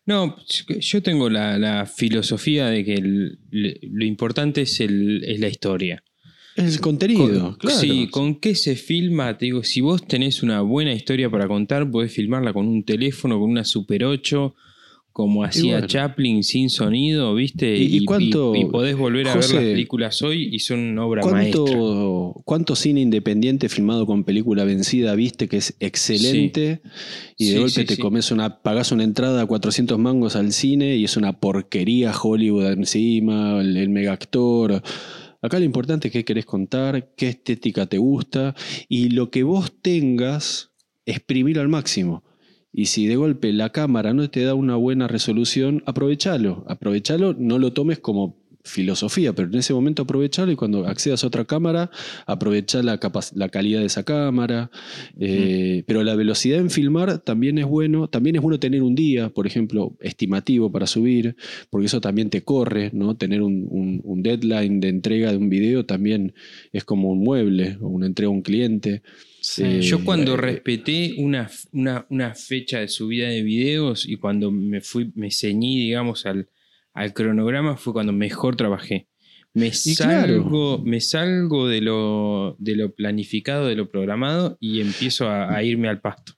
No, 0.04 0.36
yo 0.80 1.02
tengo 1.02 1.30
la, 1.30 1.86
filosofía 1.86 2.66
de 2.66 2.84
que 2.84 3.00
lo 3.00 4.04
importante 4.04 4.62
es, 4.62 4.80
es 4.80 5.40
la 5.40 5.48
historia. 5.48 6.02
El 6.56 6.80
contenido, 6.80 7.56
claro. 7.58 7.78
Sí, 7.78 8.08
con 8.10 8.36
qué 8.36 8.54
se 8.54 8.76
filma, 8.76 9.36
te 9.36 9.46
digo, 9.46 9.64
si 9.64 9.80
vos 9.80 10.06
tenés 10.06 10.42
una 10.42 10.60
buena 10.60 10.92
historia 10.92 11.28
para 11.28 11.48
contar, 11.48 11.90
podés 11.90 12.12
filmarla 12.12 12.52
con 12.52 12.68
un 12.68 12.84
teléfono, 12.84 13.40
con 13.40 13.50
una 13.50 13.64
Super 13.64 14.04
8, 14.04 14.54
como 15.14 15.44
hacía 15.44 15.86
Chaplin 15.86 16.42
sin 16.42 16.70
sonido, 16.70 17.36
¿viste? 17.36 17.76
¿Y, 17.76 18.04
cuánto, 18.04 18.52
y, 18.56 18.64
podés 18.64 18.96
volver 18.96 19.28
a 19.28 19.34
ver 19.34 19.48
las 19.48 19.62
películas 19.62 20.20
hoy 20.22 20.48
y 20.52 20.58
son 20.58 20.98
obra 20.98 21.22
¿cuánto, 21.22 22.34
¿Cuánto 22.44 22.74
cine 22.74 23.00
independiente 23.00 23.68
filmado 23.68 24.06
con 24.06 24.24
película 24.24 24.64
vencida 24.64 25.14
viste 25.14 25.46
que 25.46 25.58
es 25.58 25.76
excelente? 25.78 26.80
Y 27.36 27.50
de 27.50 27.60
golpe 27.60 27.84
te 27.84 27.96
comes 27.96 28.32
una, 28.32 28.60
pagás 28.60 28.90
una 28.90 29.04
entrada 29.04 29.42
a 29.42 29.46
400 29.46 29.96
mangos 30.00 30.34
al 30.34 30.52
cine 30.52 30.96
y 30.96 31.04
es 31.04 31.16
una 31.16 31.38
porquería 31.38 32.12
Hollywood 32.12 32.72
encima, 32.72 33.60
el, 33.60 33.76
el 33.76 33.90
mega 33.90 34.12
actor. 34.12 34.82
Acá 35.44 35.58
lo 35.58 35.66
importante 35.66 36.08
es 36.08 36.12
qué 36.12 36.24
querés 36.24 36.46
contar, 36.46 37.12
qué 37.16 37.28
estética 37.28 37.84
te 37.84 37.98
gusta 37.98 38.54
y 38.88 39.10
lo 39.10 39.30
que 39.30 39.42
vos 39.42 39.74
tengas, 39.82 40.72
exprimir 41.04 41.58
al 41.58 41.68
máximo. 41.68 42.24
Y 42.72 42.86
si 42.86 43.06
de 43.06 43.16
golpe 43.16 43.52
la 43.52 43.68
cámara 43.68 44.14
no 44.14 44.30
te 44.30 44.42
da 44.42 44.54
una 44.54 44.76
buena 44.76 45.06
resolución, 45.06 45.82
aprovechalo. 45.84 46.64
Aprovechalo, 46.66 47.34
no 47.34 47.58
lo 47.58 47.74
tomes 47.74 47.98
como 47.98 48.42
filosofía, 48.64 49.34
pero 49.34 49.48
en 49.48 49.56
ese 49.56 49.74
momento 49.74 50.02
aprovechalo 50.02 50.50
y 50.50 50.56
cuando 50.56 50.86
accedas 50.86 51.22
a 51.22 51.26
otra 51.26 51.44
cámara, 51.44 51.90
aprovecha 52.26 52.82
la, 52.82 52.98
la 53.34 53.48
calidad 53.50 53.80
de 53.80 53.86
esa 53.86 54.04
cámara. 54.04 54.70
Eh, 55.20 55.84
pero 55.86 56.02
la 56.02 56.14
velocidad 56.14 56.58
en 56.58 56.70
filmar 56.70 57.18
también 57.18 57.58
es 57.58 57.66
bueno, 57.66 58.08
también 58.08 58.36
es 58.36 58.42
bueno 58.42 58.58
tener 58.58 58.82
un 58.82 58.94
día, 58.94 59.28
por 59.28 59.46
ejemplo, 59.46 59.96
estimativo 60.00 60.72
para 60.72 60.86
subir, 60.86 61.36
porque 61.68 61.86
eso 61.86 62.00
también 62.00 62.30
te 62.30 62.42
corre, 62.42 62.90
¿no? 62.92 63.16
Tener 63.16 63.42
un, 63.42 63.54
deadline 64.24 64.80
de 64.80 64.88
entrega 64.88 65.30
de 65.30 65.36
un 65.36 65.50
video 65.50 65.84
también 65.84 66.32
es 66.72 66.84
como 66.84 67.10
un 67.10 67.22
mueble 67.22 67.76
o 67.82 67.88
una 67.88 68.06
entrega 68.06 68.28
a 68.28 68.32
un 68.32 68.40
cliente. 68.40 69.02
Eh, 69.58 69.82
Yo 69.82 70.02
cuando 70.02 70.34
eh, 70.34 70.36
respeté 70.38 71.16
una, 71.18 71.50
una, 71.72 72.06
una, 72.08 72.34
fecha 72.34 72.80
de 72.80 72.88
subida 72.88 73.28
de 73.28 73.42
videos 73.42 74.08
y 74.08 74.16
cuando 74.16 74.50
me 74.50 74.80
fui, 74.80 75.12
me 75.14 75.30
ceñí, 75.30 75.78
digamos, 75.80 76.24
al, 76.24 76.48
al 76.94 77.12
cronograma 77.12 77.76
fue 77.76 77.92
cuando 77.92 78.12
mejor 78.12 78.56
trabajé. 78.56 79.08
Me 79.52 79.72
salgo, 79.72 80.78
me 80.78 81.00
salgo 81.00 81.68
de, 81.68 81.80
lo, 81.80 82.56
de 82.58 82.74
lo 82.74 82.92
planificado, 82.92 83.66
de 83.66 83.76
lo 83.76 83.88
programado 83.88 84.56
y 84.58 84.80
empiezo 84.80 85.28
a, 85.28 85.62
irme 85.62 85.88
al 85.88 86.00
pasto. 86.00 86.32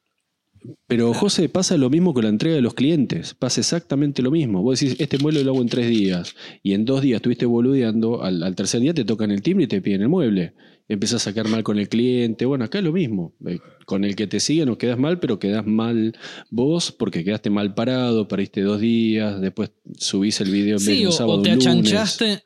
Pero 0.86 1.12
José, 1.14 1.48
pasa 1.48 1.76
lo 1.76 1.90
mismo 1.90 2.14
con 2.14 2.24
la 2.24 2.30
entrega 2.30 2.56
de 2.56 2.62
los 2.62 2.74
clientes. 2.74 3.34
Pasa 3.34 3.60
exactamente 3.60 4.22
lo 4.22 4.30
mismo. 4.30 4.62
Vos 4.62 4.80
decís, 4.80 4.96
este 4.98 5.18
mueble 5.18 5.44
lo 5.44 5.52
hago 5.52 5.62
en 5.62 5.68
tres 5.68 5.88
días. 5.88 6.34
Y 6.62 6.74
en 6.74 6.84
dos 6.84 7.02
días 7.02 7.16
estuviste 7.16 7.46
boludeando. 7.46 8.22
Al, 8.22 8.42
al 8.42 8.54
tercer 8.54 8.80
día 8.80 8.94
te 8.94 9.04
tocan 9.04 9.30
el 9.30 9.42
timbre 9.42 9.64
y 9.64 9.68
te 9.68 9.80
piden 9.80 10.02
el 10.02 10.08
mueble 10.08 10.54
empiezas 10.88 11.22
a 11.22 11.30
sacar 11.30 11.48
mal 11.48 11.62
con 11.62 11.78
el 11.78 11.88
cliente. 11.88 12.44
Bueno, 12.44 12.64
acá 12.64 12.78
es 12.78 12.84
lo 12.84 12.92
mismo. 12.92 13.34
Eh, 13.46 13.58
con 13.84 14.04
el 14.04 14.16
que 14.16 14.26
te 14.26 14.40
sigue 14.40 14.66
no 14.66 14.78
quedas 14.78 14.98
mal, 14.98 15.18
pero 15.18 15.38
quedas 15.38 15.66
mal 15.66 16.16
vos 16.50 16.92
porque 16.92 17.24
quedaste 17.24 17.50
mal 17.50 17.74
parado, 17.74 18.28
pariste 18.28 18.62
dos 18.62 18.80
días, 18.80 19.40
después 19.40 19.70
subís 19.96 20.40
el 20.40 20.50
video 20.50 20.78
en 20.78 20.84
vez 20.84 20.98
de 20.98 21.06
un 21.06 21.12
sábado. 21.12 21.38
O 21.38 21.42
te 21.42 21.50
achanchaste. 21.50 22.42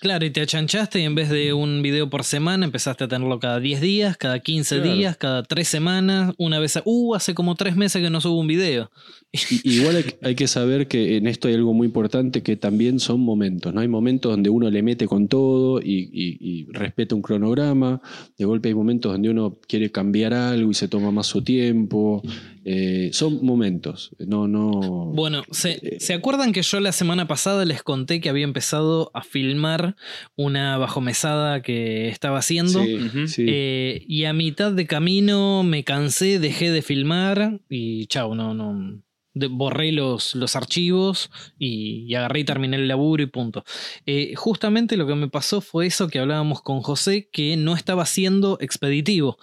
Claro, 0.00 0.26
y 0.26 0.30
te 0.30 0.42
achanchaste 0.42 1.00
y 1.00 1.04
en 1.04 1.14
vez 1.14 1.30
de 1.30 1.52
un 1.52 1.80
video 1.82 2.10
por 2.10 2.22
semana 2.22 2.66
empezaste 2.66 3.04
a 3.04 3.08
tenerlo 3.08 3.40
cada 3.40 3.60
10 3.60 3.80
días, 3.80 4.16
cada 4.16 4.38
15 4.40 4.80
días, 4.80 5.16
cada 5.16 5.42
3 5.42 5.66
semanas, 5.66 6.34
una 6.36 6.58
vez... 6.58 6.76
A, 6.76 6.82
uh, 6.84 7.14
hace 7.14 7.34
como 7.34 7.54
3 7.54 7.76
meses 7.76 8.02
que 8.02 8.10
no 8.10 8.20
subo 8.20 8.38
un 8.38 8.46
video. 8.46 8.90
Igual 9.64 10.04
hay, 10.22 10.34
que 10.34 10.48
saber 10.48 10.88
que 10.88 11.16
en 11.16 11.26
esto 11.26 11.48
hay 11.48 11.54
algo 11.54 11.72
muy 11.72 11.86
importante 11.86 12.42
que 12.42 12.56
también 12.56 13.00
son 13.00 13.20
momentos, 13.20 13.72
¿no? 13.72 13.80
Hay 13.80 13.88
momentos 13.88 14.32
donde 14.32 14.50
uno 14.50 14.70
le 14.70 14.82
mete 14.82 15.06
con 15.06 15.28
todo 15.28 15.80
y, 15.82 16.66
respeta 16.72 17.14
un 17.14 17.22
cronograma, 17.22 18.00
de 18.36 18.44
golpe 18.44 18.68
hay 18.68 18.74
momentos 18.74 19.12
donde 19.12 19.30
uno 19.30 19.58
quiere 19.66 19.90
cambiar 19.90 20.34
algo 20.34 20.70
y 20.70 20.74
se 20.74 20.88
toma 20.88 21.10
más 21.10 21.26
su 21.26 21.42
tiempo. 21.42 22.22
Eh, 22.68 23.10
son 23.12 23.44
momentos, 23.44 24.10
no, 24.18 24.48
no. 24.48 25.12
Bueno, 25.14 25.44
¿se, 25.52 26.00
¿se 26.00 26.14
acuerdan 26.14 26.52
que 26.52 26.62
yo 26.62 26.80
la 26.80 26.90
semana 26.90 27.28
pasada 27.28 27.64
les 27.64 27.84
conté 27.84 28.20
que 28.20 28.28
había 28.28 28.42
empezado 28.42 29.12
a 29.14 29.22
filmar 29.22 29.94
una 30.34 30.76
bajomesada 30.76 31.62
que 31.62 32.08
estaba 32.08 32.38
haciendo? 32.38 32.82
Eh, 33.38 34.04
y 34.08 34.24
a 34.24 34.32
mitad 34.32 34.72
de 34.72 34.86
camino 34.86 35.62
me 35.62 35.84
cansé, 35.84 36.40
dejé 36.40 36.72
de 36.72 36.82
filmar 36.82 37.60
y 37.68 38.06
chao, 38.06 38.34
no, 38.34 38.52
no 38.52 39.05
borré 39.50 39.92
los, 39.92 40.34
los 40.34 40.56
archivos 40.56 41.30
y, 41.58 42.14
agarré 42.14 42.40
y 42.40 42.44
terminé 42.44 42.76
el 42.76 42.88
laburo 42.88 43.22
y 43.22 43.26
punto. 43.26 43.64
Eh, 44.06 44.34
justamente 44.34 44.96
lo 44.96 45.06
que 45.06 45.14
me 45.14 45.28
pasó 45.28 45.60
fue 45.60 45.86
eso 45.86 46.08
que 46.08 46.18
hablábamos 46.18 46.62
con 46.62 46.80
José, 46.80 47.28
que 47.30 47.56
no 47.56 47.74
estaba 47.74 48.06
siendo 48.06 48.58
expeditivo. 48.60 49.38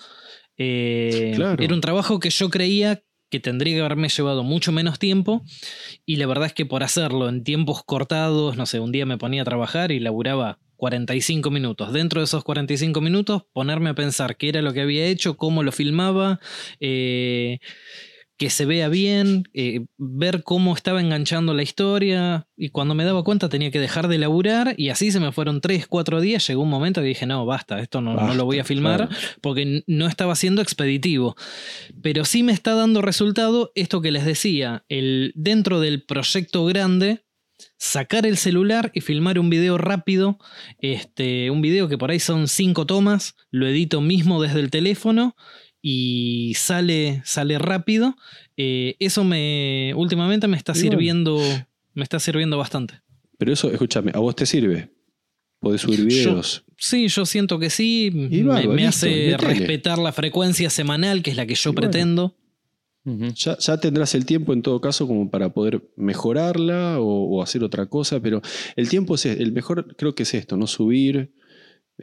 Eh, 0.57 1.37
era 1.59 1.73
un 1.73 1.81
trabajo 1.81 2.19
que 2.19 2.29
yo 2.29 2.49
creía 2.49 3.03
que 3.29 3.39
tendría 3.39 3.75
que 3.75 3.79
haberme 3.79 4.09
llevado 4.09 4.43
mucho 4.43 4.71
menos 4.71 4.99
tiempo 4.99 5.43
y 6.05 6.17
la 6.17 6.27
verdad 6.27 6.45
es 6.45 6.53
que 6.53 6.67
por 6.67 6.83
hacerlo 6.83 7.27
en 7.29 7.43
tiempos 7.43 7.83
cortados, 7.83 8.57
no 8.57 8.67
sé, 8.67 8.79
un 8.79 8.91
día 8.91 9.07
me 9.07 9.17
ponía 9.17 9.41
a 9.41 9.45
trabajar 9.45 9.91
y 9.91 9.99
laburaba 9.99 10.59
45 10.75 11.49
minutos. 11.49 11.93
Dentro 11.93 12.21
de 12.21 12.25
esos 12.25 12.43
45 12.43 13.01
minutos, 13.01 13.43
ponerme 13.53 13.89
a 13.89 13.95
pensar 13.95 14.37
qué 14.37 14.49
era 14.49 14.61
lo 14.61 14.73
que 14.73 14.81
había 14.81 15.05
hecho, 15.07 15.37
cómo 15.37 15.63
lo 15.63 15.71
filmaba, 15.71 16.39
eh, 16.79 17.59
que 18.43 18.49
se 18.49 18.65
vea 18.65 18.89
bien, 18.89 19.47
eh, 19.53 19.85
ver 19.97 20.43
cómo 20.43 20.75
estaba 20.75 20.99
enganchando 20.99 21.53
la 21.53 21.63
historia. 21.63 22.45
Y 22.57 22.71
cuando 22.71 22.93
me 22.93 23.05
daba 23.05 23.23
cuenta 23.23 23.47
tenía 23.47 23.71
que 23.71 23.79
dejar 23.79 24.09
de 24.09 24.17
laburar 24.17 24.75
y 24.77 24.89
así 24.89 25.11
se 25.13 25.21
me 25.21 25.31
fueron 25.31 25.61
3, 25.61 25.87
4 25.87 26.19
días. 26.19 26.45
Llegó 26.45 26.61
un 26.61 26.69
momento 26.69 26.99
que 26.99 27.07
dije, 27.07 27.25
no, 27.25 27.45
basta, 27.45 27.79
esto 27.79 28.01
no, 28.01 28.33
lo 28.35 28.43
voy 28.43 28.59
a 28.59 28.65
filmar 28.65 29.07
porque 29.39 29.85
no 29.87 30.07
estaba 30.07 30.35
siendo 30.35 30.61
expeditivo. 30.61 31.37
Pero 32.01 32.25
sí 32.25 32.43
me 32.43 32.51
está 32.51 32.75
dando 32.75 33.01
resultado 33.01 33.71
esto 33.75 34.01
que 34.01 34.11
les 34.11 34.25
decía, 34.25 34.83
el, 34.89 35.31
dentro 35.35 35.79
del 35.79 36.03
proyecto 36.03 36.65
grande 36.65 37.23
sacar 37.77 38.25
el 38.25 38.35
celular 38.35 38.91
y 38.93 38.99
filmar 38.99 39.39
un 39.39 39.49
video 39.49 39.77
rápido, 39.77 40.37
este, 40.79 41.49
un 41.49 41.61
video 41.61 41.87
que 41.87 41.97
por 41.97 42.11
ahí 42.11 42.19
son 42.19 42.49
cinco 42.49 42.85
tomas, 42.85 43.35
lo 43.51 43.67
edito 43.67 44.01
mismo 44.01 44.41
desde 44.41 44.59
el 44.59 44.69
teléfono 44.69 45.37
y 45.85 46.53
sale, 46.55 47.21
sale 47.25 47.59
rápido. 47.59 48.15
Eh, 48.55 48.95
eso 48.99 49.25
me 49.25 49.91
últimamente 49.95 50.47
me 50.47 50.55
está 50.55 50.73
sirviendo, 50.73 51.37
me 51.93 52.03
está 52.03 52.19
sirviendo 52.19 52.57
bastante. 52.57 53.01
Pero 53.37 53.51
eso, 53.51 53.69
escúchame, 53.69 54.11
¿a 54.15 54.19
vos 54.19 54.35
te 54.35 54.45
sirve? 54.45 54.89
¿Podés 55.59 55.81
subir 55.81 56.05
videos? 56.05 56.63
sí, 56.77 57.07
yo 57.09 57.25
siento 57.25 57.59
que 57.59 57.69
sí. 57.69 58.09
me, 58.13 58.87
hace 58.87 59.35
respetar 59.37 59.99
la 59.99 60.13
frecuencia 60.13 60.69
semanal, 60.69 61.21
que 61.21 61.31
es 61.31 61.37
la 61.37 61.45
que 61.45 61.55
yo 61.55 61.73
pretendo. 61.73 62.35
ya, 63.05 63.77
tendrás 63.77 64.15
el 64.15 64.25
tiempo 64.25 64.53
en 64.53 64.61
todo 64.61 64.79
caso 64.79 65.05
como 65.05 65.29
para 65.29 65.53
poder 65.53 65.81
mejorarla 65.97 66.97
o, 66.99 67.43
hacer 67.43 67.61
otra 67.63 67.87
cosa, 67.87 68.21
pero 68.21 68.41
el 68.77 68.87
tiempo 68.87 69.15
es 69.15 69.25
el 69.25 69.51
mejor, 69.51 69.95
creo 69.97 70.15
que 70.15 70.23
es 70.23 70.33
esto, 70.33 70.55
¿no? 70.55 70.65
Subir, 70.67 71.33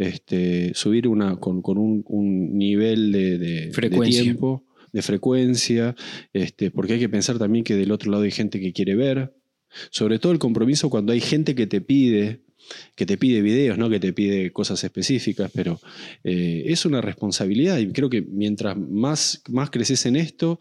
este, 0.00 0.72
subir 0.74 1.06
una, 1.06 1.36
con, 1.36 1.60
un, 1.66 2.58
nivel 2.58 3.12
de, 3.12 3.70
tiempo, 4.08 4.64
de 4.92 5.02
frecuencia, 5.02 5.94
este, 6.32 6.70
porque 6.70 6.94
hay 6.94 6.98
que 6.98 7.10
pensar 7.10 7.38
también 7.38 7.64
que 7.64 7.76
del 7.76 7.92
otro 7.92 8.10
lado 8.10 8.22
hay 8.22 8.30
gente 8.30 8.60
que 8.60 8.72
quiere 8.72 8.96
ver, 8.96 9.34
sobre 9.90 10.18
todo 10.18 10.32
el 10.32 10.38
compromiso 10.38 10.88
cuando 10.88 11.12
hay 11.12 11.20
gente 11.20 11.54
que 11.54 11.66
te 11.66 11.82
pide, 11.82 12.40
que 12.96 13.04
te 13.04 13.18
pide 13.18 13.42
videos, 13.42 13.76
¿no? 13.76 13.90
que 13.90 14.00
te 14.00 14.14
pide 14.14 14.52
cosas 14.52 14.82
específicas, 14.82 15.50
pero 15.54 15.78
eh, 16.24 16.62
es 16.66 16.86
una 16.86 17.02
responsabilidad 17.02 17.76
y 17.76 17.92
creo 17.92 18.08
que 18.08 18.22
mientras 18.22 18.78
más, 18.78 19.42
más 19.50 19.68
creces 19.68 20.06
en 20.06 20.16
esto, 20.16 20.60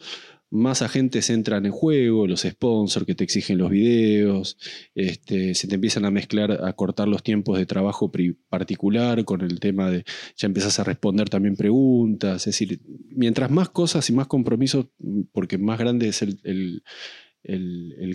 más 0.51 0.81
agentes 0.81 1.29
entran 1.29 1.65
en 1.65 1.71
juego, 1.71 2.27
los 2.27 2.41
sponsors 2.41 3.05
que 3.05 3.15
te 3.15 3.23
exigen 3.23 3.57
los 3.57 3.69
videos, 3.69 4.57
este, 4.95 5.53
se 5.53 5.67
te 5.67 5.75
empiezan 5.75 6.05
a 6.05 6.11
mezclar, 6.11 6.65
a 6.65 6.73
cortar 6.73 7.07
los 7.07 7.23
tiempos 7.23 7.57
de 7.57 7.65
trabajo 7.65 8.11
particular 8.49 9.25
con 9.25 9.41
el 9.41 9.59
tema 9.59 9.91
de, 9.91 10.05
ya 10.35 10.47
empiezas 10.47 10.79
a 10.79 10.83
responder 10.83 11.29
también 11.29 11.55
preguntas, 11.55 12.47
es 12.47 12.57
decir, 12.57 12.81
mientras 13.09 13.51
más 13.51 13.69
cosas 13.69 14.09
y 14.09 14.13
más 14.13 14.27
compromisos, 14.27 14.87
porque 15.31 15.57
más 15.57 15.77
grande 15.77 16.07
es 16.07 16.21
el, 16.23 16.83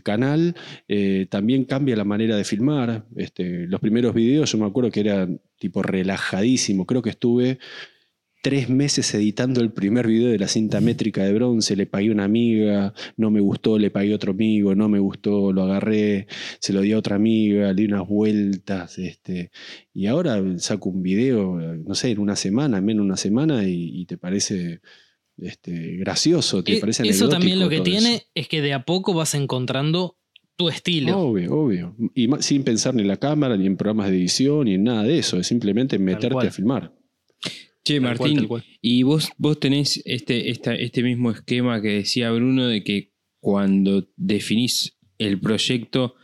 canal, 0.02 0.54
eh, 0.88 1.26
también 1.30 1.64
cambia 1.64 1.96
la 1.96 2.04
manera 2.04 2.36
de 2.36 2.44
filmar. 2.44 3.06
Este, 3.16 3.66
los 3.66 3.80
primeros 3.80 4.14
videos 4.14 4.52
yo 4.52 4.58
me 4.58 4.66
acuerdo 4.66 4.90
que 4.90 5.00
eran 5.00 5.40
tipo 5.58 5.82
relajadísimo, 5.82 6.84
creo 6.84 7.00
que 7.00 7.10
estuve 7.10 7.58
tres 8.44 8.68
meses 8.68 9.14
editando 9.14 9.62
el 9.62 9.72
primer 9.72 10.06
video 10.06 10.28
de 10.28 10.38
la 10.38 10.48
cinta 10.48 10.82
métrica 10.82 11.24
de 11.24 11.32
bronce, 11.32 11.76
le 11.76 11.86
pagué 11.86 12.10
a 12.10 12.12
una 12.12 12.24
amiga, 12.24 12.92
no 13.16 13.30
me 13.30 13.40
gustó, 13.40 13.78
le 13.78 13.90
pagué 13.90 14.12
a 14.12 14.16
otro 14.16 14.32
amigo, 14.32 14.74
no 14.74 14.86
me 14.90 14.98
gustó, 14.98 15.50
lo 15.50 15.62
agarré, 15.62 16.26
se 16.58 16.74
lo 16.74 16.82
di 16.82 16.92
a 16.92 16.98
otra 16.98 17.16
amiga, 17.16 17.72
le 17.72 17.74
di 17.74 17.86
unas 17.86 18.06
vueltas, 18.06 18.98
este, 18.98 19.50
y 19.94 20.08
ahora 20.08 20.42
saco 20.58 20.90
un 20.90 21.02
video, 21.02 21.56
no 21.56 21.94
sé, 21.94 22.10
en 22.10 22.18
una 22.18 22.36
semana, 22.36 22.82
menos 22.82 23.06
una 23.06 23.16
semana, 23.16 23.66
y, 23.66 24.04
te 24.04 24.18
parece 24.18 24.82
este, 25.38 25.96
gracioso, 25.96 26.62
te 26.62 26.76
e, 26.76 26.80
parece 26.80 27.08
Eso 27.08 27.30
también 27.30 27.58
lo 27.58 27.70
que 27.70 27.80
tiene 27.80 28.26
es 28.34 28.46
que 28.46 28.60
de 28.60 28.74
a 28.74 28.84
poco 28.84 29.14
vas 29.14 29.34
encontrando 29.34 30.18
tu 30.56 30.68
estilo. 30.68 31.18
Obvio, 31.18 31.50
obvio. 31.54 31.96
Y 32.14 32.28
sin 32.40 32.62
pensar 32.62 32.94
ni 32.94 33.00
en 33.00 33.08
la 33.08 33.16
cámara, 33.16 33.56
ni 33.56 33.64
en 33.64 33.78
programas 33.78 34.10
de 34.10 34.18
edición, 34.18 34.66
ni 34.66 34.74
en 34.74 34.84
nada 34.84 35.02
de 35.02 35.18
eso, 35.18 35.38
es 35.38 35.46
simplemente 35.46 35.98
meterte 35.98 36.46
a 36.46 36.50
filmar. 36.50 36.92
Che, 37.84 38.00
Martín, 38.00 38.48
y 38.80 39.02
vos, 39.02 39.30
vos 39.36 39.60
tenés 39.60 40.00
este, 40.06 40.50
este 40.50 41.02
mismo 41.02 41.30
esquema 41.30 41.82
que 41.82 41.88
decía 41.88 42.30
Bruno 42.30 42.66
de 42.66 42.82
que 42.82 43.12
cuando 43.40 44.08
definís 44.16 44.96
el 45.18 45.38
proyecto 45.38 46.14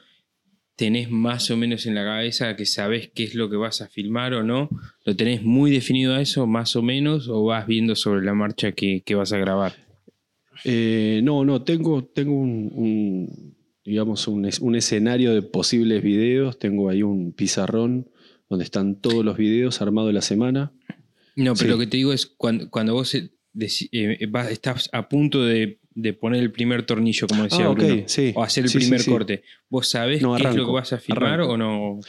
tenés 0.81 1.11
más 1.11 1.51
o 1.51 1.59
menos 1.59 1.85
en 1.85 1.95
la 1.95 2.03
cabeza 2.03 2.57
que 2.57 2.65
sabés 2.65 3.11
qué 3.15 3.25
es 3.25 3.35
lo 3.35 3.51
que 3.51 3.57
vas 3.57 3.83
a 3.83 3.89
filmar 3.89 4.33
o 4.33 4.43
no. 4.43 4.71
¿Lo 5.05 5.15
tenés 5.15 5.43
muy 5.43 5.71
definido 5.71 6.15
a 6.15 6.23
eso, 6.23 6.47
más 6.47 6.75
o 6.75 6.81
menos, 6.81 7.29
o 7.29 7.45
vas 7.45 7.67
viendo 7.67 7.95
sobre 7.95 8.25
la 8.25 8.33
marcha 8.33 8.73
que, 8.73 9.05
vas 9.15 9.35
a 9.35 9.37
grabar? 9.37 9.75
Eh, 10.65 11.21
no, 11.23 11.45
no, 11.45 11.61
tengo, 11.65 12.05
tengo 12.05 12.33
un, 12.33 13.55
digamos, 13.85 14.27
un, 14.27 14.49
un, 14.63 14.75
escenario 14.75 15.35
de 15.35 15.43
posibles 15.43 16.03
videos. 16.03 16.59
Tengo 16.59 16.89
ahí 16.89 17.03
un 17.03 17.35
pizarrón 17.35 18.09
donde 18.49 18.65
están 18.65 18.99
todos 18.99 19.23
los 19.23 19.37
videos 19.37 19.83
armados 19.83 20.15
la 20.15 20.23
semana. 20.23 20.73
No, 21.41 21.55
pero 21.55 21.70
lo 21.70 21.78
que 21.78 21.86
te 21.86 21.97
digo 21.97 22.12
es 22.12 22.26
cuando, 22.26 22.70
cuando 22.70 22.95
vos 22.95 23.14
eh, 23.14 23.30
eh, 23.93 24.18
estás 24.51 24.91
a 24.93 25.09
punto 25.09 25.43
de, 25.45 25.78
poner 26.20 26.41
el 26.41 26.53
primer 26.53 26.84
tornillo, 26.84 27.26
como 27.26 27.45
decía 27.45 27.66
ah, 27.66 27.70
Bruno, 27.70 28.05
o 28.34 28.43
hacer 28.43 28.64
el 28.64 28.72
primer 28.72 29.05
corte, 29.05 29.43
¿vos 29.68 29.88
sabés 29.88 30.22
qué 30.22 30.49
es 30.49 30.55
lo 30.55 30.66
que 30.66 30.72
vas 30.72 30.93
a 30.93 30.99
filmar 30.99 31.41
o 31.41 31.57
no? 31.57 32.01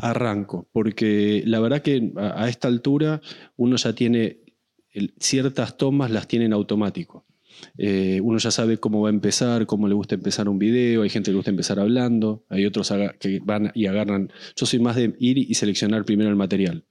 Arranco, 0.00 0.68
porque 0.72 1.42
la 1.46 1.60
verdad 1.60 1.82
que 1.82 2.12
a, 2.16 2.48
esta 2.48 2.66
altura 2.66 3.20
uno 3.56 3.76
ya 3.76 3.94
tiene 3.94 4.38
ciertas 5.18 5.76
tomas, 5.76 6.10
las 6.10 6.26
tiene 6.26 6.46
en 6.46 6.52
automático. 6.52 7.24
Eh, 7.78 8.20
uno 8.20 8.38
ya 8.38 8.50
sabe 8.50 8.78
cómo 8.78 9.02
va 9.02 9.10
a 9.10 9.12
empezar, 9.12 9.66
cómo 9.66 9.86
le 9.86 9.94
gusta 9.94 10.16
empezar 10.16 10.48
un 10.48 10.58
video, 10.58 11.02
hay 11.02 11.10
gente 11.10 11.26
que 11.26 11.32
le 11.32 11.36
gusta 11.36 11.50
empezar 11.50 11.78
hablando, 11.78 12.44
hay 12.48 12.66
otros 12.66 12.92
que 13.20 13.40
van 13.44 13.70
y 13.74 13.86
agarran. 13.86 14.32
Yo 14.56 14.66
soy 14.66 14.80
más 14.80 14.96
de 14.96 15.14
ir 15.20 15.38
y 15.38 15.54
seleccionar 15.54 16.04
primero 16.04 16.30
el 16.30 16.36
material. 16.36 16.84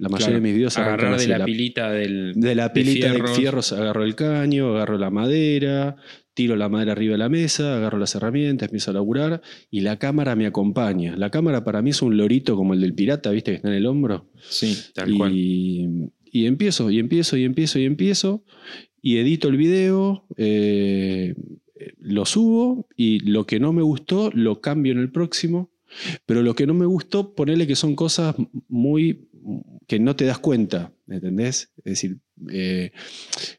La 0.00 0.08
mayoría 0.08 0.36
de 0.36 0.40
mis 0.40 0.54
videos 0.54 0.78
agarrar 0.78 1.18
de 1.18 1.28
la, 1.28 1.44
pilita 1.44 1.90
del 1.90 2.32
de 2.34 2.54
la 2.54 2.72
pilita 2.72 3.12
de 3.12 3.22
fierros. 3.34 3.72
agarro 3.72 4.02
el 4.04 4.14
caño, 4.14 4.74
agarro 4.74 4.96
la 4.96 5.10
madera, 5.10 5.96
tiro 6.32 6.56
la 6.56 6.70
madera 6.70 6.92
arriba 6.92 7.12
de 7.12 7.18
la 7.18 7.28
mesa, 7.28 7.76
agarro 7.76 7.98
las 7.98 8.14
herramientas, 8.14 8.68
empiezo 8.68 8.92
a 8.92 8.94
laburar 8.94 9.42
y 9.70 9.80
la 9.80 9.98
cámara 9.98 10.34
me 10.36 10.46
acompaña. 10.46 11.16
La 11.16 11.30
cámara 11.30 11.64
para 11.64 11.82
mí 11.82 11.90
es 11.90 12.00
un 12.00 12.16
lorito 12.16 12.56
como 12.56 12.72
el 12.72 12.80
del 12.80 12.94
pirata, 12.94 13.30
¿viste? 13.30 13.50
Que 13.50 13.56
está 13.56 13.68
en 13.68 13.74
el 13.74 13.84
hombro. 13.86 14.30
Sí, 14.48 14.76
tal 14.94 15.12
y, 15.12 15.18
cual. 15.18 15.32
Y 15.34 16.46
empiezo, 16.46 16.90
y 16.90 16.98
empiezo, 16.98 17.36
y 17.36 17.44
empiezo, 17.44 17.78
y 17.78 17.84
empiezo, 17.84 18.44
y 19.02 19.18
edito 19.18 19.48
el 19.48 19.56
video, 19.56 20.26
eh, 20.36 21.34
lo 21.98 22.24
subo 22.24 22.88
y 22.96 23.20
lo 23.20 23.46
que 23.46 23.60
no 23.60 23.72
me 23.72 23.82
gustó 23.82 24.30
lo 24.32 24.60
cambio 24.60 24.92
en 24.92 24.98
el 24.98 25.10
próximo. 25.10 25.70
Pero 26.24 26.42
lo 26.42 26.54
que 26.54 26.66
no 26.66 26.74
me 26.74 26.86
gustó, 26.86 27.34
ponerle 27.34 27.66
que 27.66 27.74
son 27.74 27.96
cosas 27.96 28.36
muy 28.68 29.28
que 29.90 29.98
no 29.98 30.14
te 30.14 30.24
das 30.24 30.38
cuenta, 30.38 30.92
¿entendés? 31.08 31.72
Es 31.78 31.84
decir, 31.84 32.18
eh, 32.52 32.92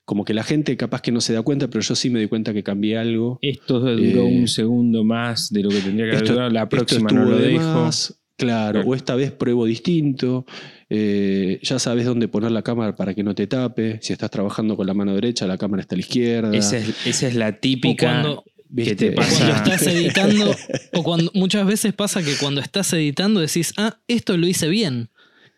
como 0.06 0.24
que 0.24 0.34
la 0.34 0.44
gente 0.44 0.78
capaz 0.78 1.02
que 1.02 1.12
no 1.12 1.20
se 1.20 1.34
da 1.34 1.42
cuenta, 1.42 1.68
pero 1.70 1.82
yo 1.82 1.94
sí 1.94 2.10
me 2.10 2.22
di 2.22 2.28
cuenta 2.28 2.54
que 2.54 2.64
cambié 2.64 2.98
algo. 2.98 3.38
Esto 3.42 3.82
duró 3.82 4.24
un 4.28 4.46
eh, 4.46 4.48
segundo 4.48 5.04
más 5.04 5.52
de 5.52 5.64
lo 5.64 5.68
que 5.68 5.82
tendría 5.82 6.10
que 6.10 6.16
haber 6.16 6.30
durado, 6.30 6.50
la 6.50 6.70
próxima 6.70 7.10
no 7.10 7.26
lo 7.26 7.38
dejo. 7.38 7.90
claro, 8.38 8.82
o 8.86 8.96
esta 8.96 9.16
vez 9.16 9.34
pruebo 9.34 9.66
distinto. 9.66 10.46
Eh, 10.90 11.60
ya 11.64 11.80
sabes 11.80 12.06
dónde 12.06 12.30
poner 12.30 12.52
la 12.52 12.62
cámara 12.62 12.96
para 12.96 13.14
que 13.14 13.24
no 13.24 13.36
te 13.36 13.48
tape. 13.48 14.00
Si 14.02 14.14
estás 14.14 14.32
trabajando 14.32 14.78
con 14.78 14.88
la 14.88 14.94
mano 14.94 15.14
derecha, 15.14 15.46
la 15.48 15.58
cámara 15.58 15.82
está 15.82 15.96
a 15.96 15.98
la 15.98 16.02
izquierda. 16.04 16.56
Esa 16.56 16.78
es, 16.78 17.36
la 17.36 17.60
típica. 17.60 18.42
Que 18.74 18.96
te 18.96 19.12
pasa. 19.12 19.36
Cuando 19.36 19.56
estás 19.66 19.88
editando, 19.88 20.56
o 20.94 21.04
cuando 21.04 21.30
muchas 21.34 21.68
veces 21.68 21.92
pasa 21.92 22.24
que 22.24 22.36
cuando 22.40 22.62
estás 22.62 22.94
editando 22.94 23.42
decís, 23.42 23.74
ah, 23.76 23.98
esto 24.08 24.38
lo 24.38 24.48
hice 24.48 24.70
bien. 24.70 25.10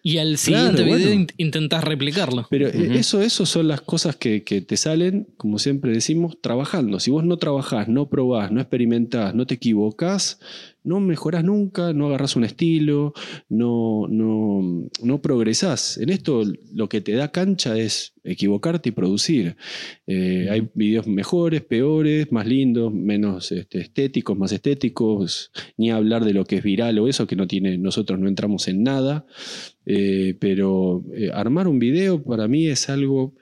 Y 0.05 0.17
al 0.17 0.37
siguiente 0.37 0.83
video 0.83 1.27
intentas 1.37 1.81
replicarlo. 1.81 2.45
Pero 2.49 2.67
eh, 2.67 2.89
eso, 2.95 3.21
eso 3.21 3.45
son 3.45 3.69
las 3.69 3.79
cosas 3.79 4.17
que, 4.17 4.41
te 4.41 4.75
salen, 4.75 5.27
como 5.37 5.59
siempre 5.59 5.93
decimos, 5.93 6.41
trabajando. 6.41 6.99
Si 6.99 7.09
vos 7.09 7.23
no 7.23 7.37
trabajás, 7.37 7.87
no 7.87 8.09
probás, 8.09 8.51
no 8.51 8.59
experimentás, 8.59 9.33
no 9.33 9.47
te 9.47 9.53
equivocás, 9.53 10.41
no 10.83 10.99
mejorás 10.99 11.45
nunca, 11.45 11.93
no 11.93 12.07
agarrás 12.07 12.35
un 12.35 12.43
estilo, 12.43 13.13
no, 13.47 14.07
no, 14.09 14.89
no 15.01 15.21
progresás. 15.21 15.97
En 15.97 16.09
esto 16.09 16.43
lo 16.73 16.89
que 16.89 16.99
te 16.99 17.13
da 17.13 17.31
cancha 17.31 17.77
es 17.77 18.13
equivocarte 18.25 18.89
y 18.89 18.91
producir. 18.91 19.55
Eh, 20.05 20.47
hay 20.51 20.69
videos 20.73 21.07
mejores, 21.07 21.61
peores, 21.61 22.29
más 22.31 22.45
lindos, 22.45 22.93
menos 22.93 23.53
este, 23.53 23.79
estéticos, 23.79 24.37
más 24.37 24.51
estéticos, 24.51 25.51
ni 25.77 25.91
hablar 25.91 26.25
de 26.25 26.33
lo 26.33 26.43
que 26.43 26.57
es 26.57 26.63
viral 26.63 26.99
o 26.99 27.07
eso, 27.07 27.25
que 27.25 27.37
no 27.37 27.47
tiene, 27.47 27.77
nosotros 27.77 28.19
no 28.19 28.27
entramos 28.27 28.67
en 28.67 28.83
nada. 28.83 29.25
Eh, 29.85 30.35
pero 30.39 31.03
eh, 31.13 31.29
armar 31.33 31.67
un 31.67 31.79
video 31.79 32.23
para 32.23 32.47
mí 32.47 32.67
es 32.67 32.89
algo 32.89 33.35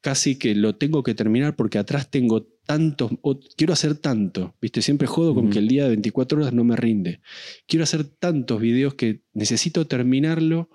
casi 0.00 0.36
que 0.36 0.54
lo 0.54 0.74
tengo 0.76 1.02
que 1.02 1.14
terminar 1.14 1.54
porque 1.54 1.78
atrás 1.78 2.10
tengo 2.10 2.42
tantos, 2.66 3.12
quiero 3.56 3.72
hacer 3.72 3.94
tanto, 3.96 4.54
¿viste? 4.60 4.82
Siempre 4.82 5.06
jodo 5.06 5.34
con 5.34 5.50
que 5.50 5.58
el 5.58 5.68
día 5.68 5.84
de 5.84 5.90
24 5.90 6.38
horas 6.38 6.52
no 6.52 6.64
me 6.64 6.76
rinde. 6.76 7.20
Quiero 7.66 7.84
hacer 7.84 8.04
tantos 8.04 8.60
videos 8.60 8.94
que 8.94 9.20
necesito 9.34 9.86
terminarlo 9.86 10.70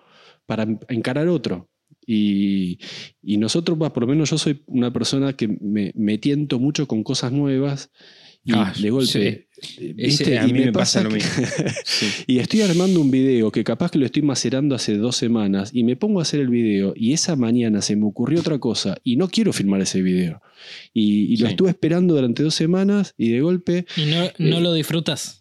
para 0.45 0.67
encarar 0.87 1.27
otro. 1.27 1.69
Y, 2.05 2.79
nosotros, 3.21 3.77
por 3.77 4.01
lo 4.01 4.07
menos 4.07 4.31
yo 4.31 4.37
soy 4.37 4.63
una 4.65 4.91
persona 4.91 5.33
que 5.33 5.47
me, 5.47 5.91
me 5.95 6.17
tiento 6.17 6.57
mucho 6.59 6.87
con 6.87 7.03
cosas 7.03 7.31
nuevas 7.31 7.91
y 8.43 8.53
ah, 8.53 8.73
de 8.79 8.89
golpe. 8.89 9.47
a 10.39 10.47
mí 10.47 10.53
me, 10.53 10.71
pasa, 10.71 11.03
lo 11.03 11.09
mismo. 11.09 11.29
Y 12.27 12.39
estoy 12.39 12.61
armando 12.61 13.01
un 13.01 13.11
video 13.11 13.51
que 13.51 13.63
capaz 13.63 13.91
que 13.91 13.99
lo 13.99 14.05
estoy 14.05 14.21
macerando 14.21 14.75
hace 14.75 14.97
dos 14.97 15.15
semanas 15.17 15.71
y 15.73 15.83
me 15.83 15.95
pongo 15.95 16.19
a 16.19 16.23
hacer 16.23 16.39
el 16.39 16.49
video 16.49 16.93
y 16.95 17.13
esa 17.13 17.35
mañana 17.35 17.81
se 17.81 17.95
me 17.95 18.05
ocurrió 18.05 18.39
otra 18.39 18.57
cosa 18.59 18.97
y 19.03 19.17
no 19.17 19.27
quiero 19.29 19.51
filmar 19.51 19.81
ese 19.81 20.01
video. 20.01 20.41
Y, 20.93 21.37
lo 21.37 21.47
estuve 21.47 21.69
esperando 21.69 22.15
durante 22.15 22.43
dos 22.43 22.55
semanas 22.55 23.13
y 23.17 23.29
de 23.29 23.41
golpe. 23.41 23.85
¿Y 23.97 24.05
no, 24.05 24.23
no 24.37 24.57
eh, 24.57 24.61
lo 24.61 24.73
disfrutas? 24.73 25.38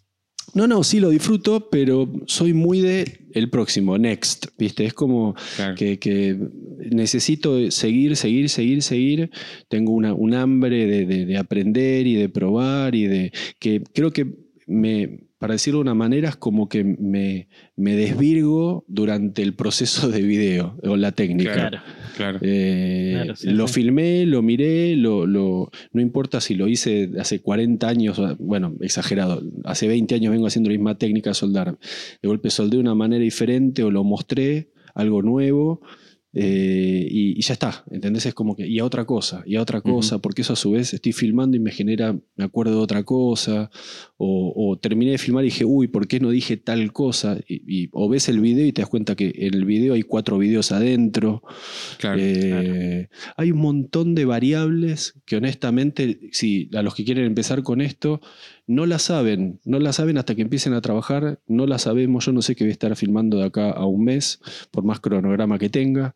No, 0.53 0.67
no, 0.67 0.83
sí 0.83 0.99
lo 0.99 1.09
disfruto, 1.09 1.69
pero 1.69 2.11
soy 2.25 2.53
muy 2.53 2.81
de 2.81 3.19
el 3.33 3.49
próximo, 3.49 3.97
next, 3.97 4.47
¿viste? 4.57 4.85
Es 4.85 4.93
como 4.93 5.35
Claro. 5.55 5.75
que, 5.75 5.99
que 5.99 6.35
necesito 6.91 7.69
seguir, 7.71 8.15
seguir, 8.15 8.49
seguir, 8.49 8.81
seguir. 8.81 9.29
Tengo 9.67 9.91
una, 9.93 10.13
un 10.13 10.33
hambre 10.33 10.85
de, 10.87 11.05
de- 11.05 11.25
de 11.25 11.37
aprender 11.37 12.07
y 12.07 12.15
de 12.15 12.29
probar 12.29 12.95
y 12.95 13.05
de 13.05 13.31
que 13.59 13.83
creo 13.93 14.11
que 14.11 14.25
me, 14.67 15.21
para 15.37 15.53
decirlo 15.53 15.79
de 15.79 15.83
una 15.83 15.93
manera, 15.95 16.29
es 16.29 16.35
como 16.35 16.67
que 16.69 16.83
me, 16.83 17.47
me 17.75 17.95
desvirgo 17.95 18.85
durante 18.87 19.41
el 19.41 19.53
proceso 19.53 20.09
de 20.09 20.21
video 20.21 20.77
o 20.83 20.95
la 20.97 21.11
técnica. 21.11 21.53
Claro. 21.53 21.79
Claro. 22.19 22.39
Eh, 22.41 23.11
Claro, 23.13 23.35
sí, 23.37 23.49
lo 23.49 23.67
sí. 23.69 23.75
filmé, 23.75 24.25
lo 24.25 24.41
miré, 24.41 24.95
lo, 24.97 25.25
lo- 25.25 25.71
no 25.93 26.01
importa 26.01 26.41
si 26.41 26.53
lo 26.53 26.67
hice 26.67 27.09
hace 27.17 27.39
40 27.41 27.87
años, 27.87 28.21
bueno, 28.39 28.75
exagerado, 28.81 29.41
hace 29.63 29.87
20 29.87 30.15
años 30.15 30.33
vengo 30.33 30.45
haciendo 30.47 30.69
la 30.69 30.75
misma 30.75 30.97
técnica 30.97 31.29
de 31.29 31.33
soldar. 31.35 31.77
De 32.21 32.27
golpe 32.27 32.49
soldé 32.49 32.75
de 32.75 32.81
una 32.81 32.93
manera 32.93 33.23
diferente 33.23 33.83
o 33.83 33.89
lo 33.91 34.03
mostré, 34.03 34.67
algo 34.95 35.21
nuevo, 35.21 35.81
eh, 36.33 37.07
y, 37.09 37.39
y 37.39 37.41
ya 37.41 37.53
está, 37.53 37.83
¿entendés? 37.89 38.25
Es 38.27 38.33
como 38.35 38.55
que, 38.55 38.67
y 38.67 38.77
a 38.79 38.85
otra 38.85 39.05
cosa, 39.05 39.41
y 39.45 39.55
a 39.55 39.61
otra 39.61 39.81
cosa, 39.81 40.19
porque 40.19 40.43
eso 40.43 40.53
a 40.53 40.55
su 40.55 40.71
vez 40.71 40.93
estoy 40.93 41.11
filmando 41.11 41.57
y 41.57 41.59
me 41.59 41.71
genera, 41.71 42.13
me 42.35 42.43
acuerdo 42.43 42.75
de 42.75 42.81
otra 42.81 43.03
cosa, 43.03 43.71
o, 44.17 44.53
o 44.55 44.77
terminé 44.77 45.11
de 45.11 45.17
filmar 45.17 45.43
y 45.43 45.47
dije, 45.47 45.65
uy, 45.65 45.87
¿por 45.87 46.07
qué 46.07 46.19
no 46.19 46.29
dije 46.29 46.57
tal 46.57 46.91
cosa? 46.93 47.39
Y, 47.47 47.83
y- 47.83 47.89
o 47.93 48.07
ves 48.09 48.29
el 48.29 48.39
video 48.41 48.65
y 48.67 48.71
te 48.73 48.81
das 48.83 48.89
cuenta 48.89 49.15
que 49.15 49.33
en 49.35 49.53
el 49.55 49.65
video 49.65 49.95
hay 49.95 50.03
cuatro 50.03 50.37
videos 50.37 50.71
adentro. 50.71 51.41
Claro. 51.97 52.19
Eh, 52.21 53.07
Hay 53.35 53.51
un 53.51 53.59
montón 53.59 54.13
de 54.13 54.25
variables 54.25 55.15
que 55.25 55.37
honestamente, 55.37 56.19
si 56.31 56.69
a 56.75 56.81
los 56.83 56.93
que 56.95 57.05
quieren 57.05 57.25
empezar 57.25 57.63
con 57.63 57.81
esto, 57.81 58.21
no 58.69 58.85
la 58.85 58.99
saben, 58.99 59.59
no 59.65 59.79
la 59.79 59.91
saben 59.93 60.17
hasta 60.19 60.35
que 60.35 60.43
empiecen 60.43 60.73
a 60.73 60.81
trabajar, 60.81 61.39
no 61.47 61.65
la 61.65 61.79
sabemos, 61.79 62.25
yo 62.27 62.31
no 62.33 62.43
sé 62.43 62.55
qué 62.55 62.63
voy 62.65 62.69
a 62.69 62.73
estar 62.73 62.95
filmando 62.95 63.37
de 63.39 63.45
acá 63.45 63.71
a 63.71 63.85
un 63.87 64.03
mes, 64.03 64.39
por 64.69 64.83
más 64.83 64.99
cronograma 64.99 65.57
que 65.57 65.69
tenga, 65.69 66.15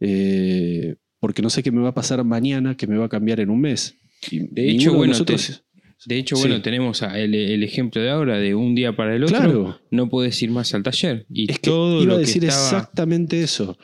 eh, 0.00 0.96
porque 1.20 1.42
no 1.42 1.50
sé 1.50 1.62
qué 1.62 1.70
me 1.70 1.80
va 1.80 1.90
a 1.90 1.94
pasar 1.94 2.22
mañana, 2.24 2.76
que 2.76 2.86
me 2.86 2.96
va 2.98 3.06
a 3.06 3.08
cambiar 3.08 3.40
en 3.40 3.50
un 3.50 3.60
mes. 3.60 3.96
De 4.30 4.70
hecho, 4.70 4.92
bueno, 4.94 5.12
nosotros... 5.12 5.64
De 6.04 6.16
hecho, 6.18 6.34
Sí. 6.34 6.42
bueno, 6.48 6.60
tenemos 6.62 7.00
el, 7.02 7.32
el 7.36 7.62
ejemplo 7.62 8.02
de 8.02 8.10
ahora, 8.10 8.36
de 8.38 8.56
un 8.56 8.74
día 8.74 8.96
para 8.96 9.14
el 9.14 9.22
otro, 9.22 9.38
Claro. 9.38 9.80
no 9.92 10.08
puedes 10.08 10.42
ir 10.42 10.50
más 10.50 10.74
al 10.74 10.82
taller. 10.82 11.26
Y 11.30 11.48
Es 11.48 11.60
que 11.60 11.70
todo 11.70 12.02
iba 12.02 12.14
lo 12.14 12.16
a 12.16 12.18
decir 12.18 12.42
que 12.42 12.48
estaba, 12.48 12.64
exactamente 12.66 13.40
eso. 13.40 13.78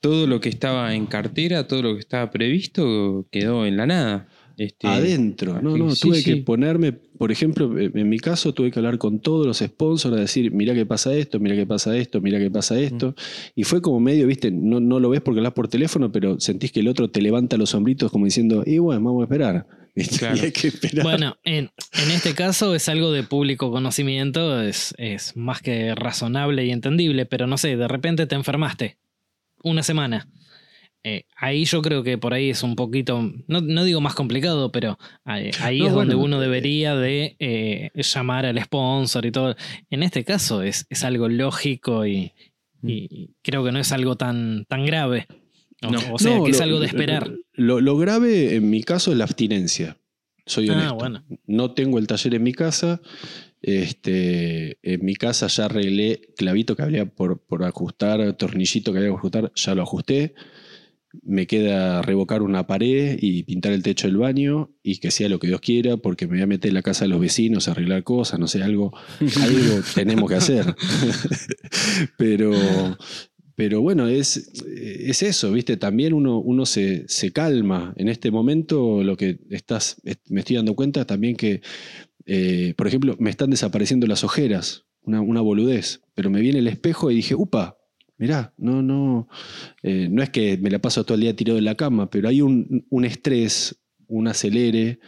todo 0.00 0.28
lo 0.28 0.40
que 0.40 0.50
estaba 0.50 0.94
en 0.94 1.06
cartera, 1.06 1.66
todo 1.66 1.82
lo 1.82 1.94
que 1.94 1.98
estaba 2.00 2.30
previsto, 2.30 3.26
quedó 3.32 3.66
en 3.66 3.76
la 3.76 3.86
nada. 3.86 4.28
Este, 4.56 4.86
Adentro, 4.86 5.60
no, 5.60 5.76
no, 5.76 5.90
sí, 5.94 6.02
tuve 6.02 6.18
sí. 6.18 6.24
que 6.24 6.36
ponerme, 6.42 6.92
por 6.92 7.32
ejemplo, 7.32 7.76
en 7.78 8.08
mi 8.08 8.18
caso 8.18 8.54
tuve 8.54 8.70
que 8.70 8.78
hablar 8.78 8.98
con 8.98 9.18
todos 9.18 9.46
los 9.46 9.58
sponsors, 9.58 10.16
a 10.16 10.20
decir, 10.20 10.52
mira 10.52 10.74
qué 10.74 10.86
pasa 10.86 11.14
esto, 11.14 11.40
mira 11.40 11.56
qué 11.56 11.66
pasa 11.66 11.96
esto, 11.96 12.20
mira 12.20 12.38
qué 12.38 12.50
pasa 12.50 12.78
esto. 12.78 13.14
Y 13.56 13.64
fue 13.64 13.82
como 13.82 13.98
medio, 13.98 14.26
viste, 14.26 14.50
no, 14.50 14.78
no 14.78 15.00
lo 15.00 15.10
ves 15.10 15.20
porque 15.22 15.40
hablas 15.40 15.54
por 15.54 15.68
teléfono, 15.68 16.12
pero 16.12 16.38
sentís 16.38 16.70
que 16.70 16.80
el 16.80 16.88
otro 16.88 17.10
te 17.10 17.20
levanta 17.20 17.56
los 17.56 17.70
sombritos 17.70 18.12
como 18.12 18.26
diciendo, 18.26 18.62
y 18.64 18.78
bueno, 18.78 19.02
vamos 19.02 19.22
a 19.22 19.24
esperar. 19.24 19.66
Claro. 20.18 20.36
Y 20.36 20.40
hay 20.40 20.50
que 20.50 20.68
esperar. 20.68 21.04
Bueno, 21.04 21.36
en, 21.44 21.70
en 21.92 22.10
este 22.10 22.34
caso 22.34 22.74
es 22.74 22.88
algo 22.88 23.12
de 23.12 23.22
público 23.22 23.70
conocimiento, 23.70 24.60
es, 24.60 24.92
es 24.98 25.36
más 25.36 25.62
que 25.62 25.94
razonable 25.94 26.66
y 26.66 26.72
entendible, 26.72 27.26
pero 27.26 27.46
no 27.46 27.58
sé, 27.58 27.76
de 27.76 27.86
repente 27.86 28.26
te 28.26 28.34
enfermaste 28.34 28.98
una 29.62 29.84
semana. 29.84 30.28
Eh, 31.06 31.26
ahí 31.36 31.66
yo 31.66 31.82
creo 31.82 32.02
que 32.02 32.16
por 32.16 32.32
ahí 32.32 32.48
es 32.48 32.62
un 32.62 32.76
poquito, 32.76 33.20
no, 33.46 33.60
no 33.60 33.84
digo 33.84 34.00
más 34.00 34.14
complicado, 34.14 34.72
pero 34.72 34.98
ahí, 35.24 35.50
ahí 35.60 35.80
No, 35.80 35.86
es 35.88 35.92
donde 35.92 36.14
uno 36.14 36.40
debería 36.40 36.96
de 36.96 37.36
eh, 37.38 37.90
llamar 37.94 38.46
al 38.46 38.58
sponsor 38.64 39.26
y 39.26 39.30
todo. 39.30 39.54
En 39.90 40.02
este 40.02 40.24
caso 40.24 40.62
es, 40.62 40.86
es 40.88 41.04
algo 41.04 41.28
lógico 41.28 42.06
y, 42.06 42.32
y 42.82 43.30
creo 43.42 43.62
que 43.64 43.70
no 43.72 43.78
es 43.80 43.92
algo 43.92 44.16
tan, 44.16 44.64
tan 44.66 44.84
grave. 44.86 45.26
O, 45.82 45.90
No. 45.90 45.98
o 46.14 46.18
sea, 46.18 46.38
que 46.42 46.50
es 46.50 46.58
lo- 46.58 46.64
algo 46.64 46.80
de 46.80 46.86
esperar. 46.86 47.30
Lo, 47.52 47.80
lo 47.82 47.96
grave 47.98 48.54
en 48.54 48.70
mi 48.70 48.82
caso 48.82 49.12
es 49.12 49.18
la 49.18 49.24
abstinencia. 49.24 49.98
Soy 50.46 50.68
Ah, 50.70 50.72
honesto. 50.72 50.94
bueno. 50.96 51.24
No 51.46 51.72
tengo 51.72 51.98
el 51.98 52.06
taller 52.06 52.34
en 52.34 52.42
mi 52.42 52.52
casa. 52.54 53.00
Este, 53.60 54.78
en 54.82 55.04
mi 55.04 55.14
casa 55.16 55.46
ya 55.48 55.64
arreglé 55.66 56.20
clavito 56.36 56.76
que 56.76 56.82
había 56.82 57.06
por, 57.06 57.40
por 57.40 57.64
ajustar, 57.64 58.34
tornillito 58.34 58.92
que 58.92 58.98
había 58.98 59.10
que 59.10 59.16
ajustar, 59.16 59.52
ya 59.54 59.74
lo 59.74 59.82
ajusté. 59.82 60.34
Me 61.22 61.46
queda 61.46 62.02
revocar 62.02 62.42
una 62.42 62.66
pared 62.66 63.18
y 63.20 63.42
pintar 63.44 63.72
el 63.72 63.82
techo 63.82 64.06
del 64.06 64.16
baño 64.16 64.70
y 64.82 64.98
que 64.98 65.10
sea 65.10 65.28
lo 65.28 65.38
que 65.38 65.46
Dios 65.46 65.60
quiera, 65.60 65.96
porque 65.96 66.26
me 66.26 66.34
voy 66.34 66.42
a 66.42 66.46
meter 66.46 66.70
en 66.70 66.74
la 66.74 66.82
casa 66.82 67.04
de 67.04 67.08
los 67.08 67.20
vecinos 67.20 67.68
a 67.68 67.72
arreglar 67.72 68.02
cosas, 68.04 68.38
no 68.38 68.48
sé, 68.48 68.62
algo, 68.62 68.92
algo 69.42 69.82
tenemos 69.94 70.28
que 70.28 70.36
hacer. 70.36 70.74
pero, 72.18 72.52
pero 73.54 73.80
bueno, 73.80 74.08
es, 74.08 74.50
es 74.66 75.22
eso, 75.22 75.52
¿viste? 75.52 75.76
También 75.76 76.12
uno, 76.12 76.38
uno 76.38 76.66
se, 76.66 77.04
se 77.08 77.32
calma. 77.32 77.94
En 77.96 78.08
este 78.08 78.30
momento 78.30 79.02
lo 79.02 79.16
que 79.16 79.38
estás, 79.50 80.00
me 80.28 80.40
estoy 80.40 80.56
dando 80.56 80.74
cuenta 80.74 81.06
también 81.06 81.36
que, 81.36 81.62
eh, 82.26 82.74
por 82.76 82.86
ejemplo, 82.86 83.16
me 83.18 83.30
están 83.30 83.50
desapareciendo 83.50 84.06
las 84.06 84.24
ojeras, 84.24 84.86
una, 85.02 85.20
una 85.20 85.40
boludez, 85.40 86.00
pero 86.14 86.30
me 86.30 86.40
viene 86.40 86.58
el 86.58 86.68
espejo 86.68 87.10
y 87.10 87.16
dije, 87.16 87.34
upa, 87.34 87.78
mirá, 88.18 88.52
no, 88.58 88.82
no, 88.82 89.28
eh, 89.82 90.08
no 90.10 90.22
es 90.22 90.30
que 90.30 90.56
me 90.58 90.70
la 90.70 90.78
paso 90.80 91.04
todo 91.04 91.14
el 91.16 91.22
día 91.22 91.36
tirado 91.36 91.58
en 91.58 91.64
la 91.64 91.74
cama, 91.74 92.10
pero 92.10 92.28
hay 92.28 92.40
un, 92.42 92.86
un 92.90 93.04
estrés, 93.04 93.76
un 94.06 94.28
acelere 94.28 94.98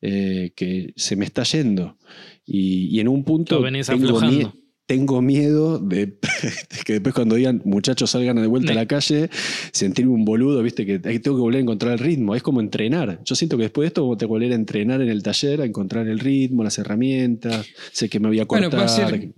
eh, 0.00 0.52
que 0.56 0.92
se 0.96 1.16
me 1.16 1.24
está 1.24 1.42
yendo. 1.44 1.96
Y, 2.44 2.86
y 2.96 3.00
en 3.00 3.08
un 3.08 3.24
punto 3.24 3.56
Lo 3.56 3.62
venís 3.62 3.86
tengo, 3.86 4.20
mie- 4.20 4.52
tengo 4.84 5.22
miedo 5.22 5.78
de, 5.78 6.06
de 6.06 6.18
que 6.84 6.94
después 6.94 7.14
cuando 7.14 7.36
digan 7.36 7.62
muchachos 7.64 8.10
salgan 8.10 8.36
de 8.36 8.46
vuelta 8.48 8.72
a 8.72 8.74
la 8.74 8.86
calle, 8.86 9.30
sentirme 9.72 10.12
un 10.12 10.24
boludo, 10.24 10.62
viste, 10.62 10.84
que 10.84 11.00
ahí 11.08 11.18
tengo 11.20 11.36
que 11.36 11.40
volver 11.42 11.58
a 11.58 11.62
encontrar 11.62 11.92
el 11.92 11.98
ritmo. 12.00 12.34
Es 12.34 12.42
como 12.42 12.60
entrenar. 12.60 13.20
Yo 13.24 13.34
siento 13.36 13.56
que 13.56 13.62
después 13.64 13.84
de 13.84 13.88
esto 13.88 14.02
tengo 14.02 14.16
que 14.18 14.26
volver 14.26 14.52
a 14.52 14.56
entrenar 14.56 15.00
en 15.00 15.08
el 15.08 15.22
taller, 15.22 15.60
a 15.60 15.64
encontrar 15.64 16.08
el 16.08 16.18
ritmo, 16.18 16.64
las 16.64 16.78
herramientas, 16.78 17.66
sé 17.92 18.08
que 18.08 18.18
me 18.20 18.28
voy 18.28 18.40
a 18.40 18.44
Bueno, 18.44 18.68
cortar. 18.70 18.80
va 18.80 18.84
a 18.86 18.88
ser, 18.88 19.32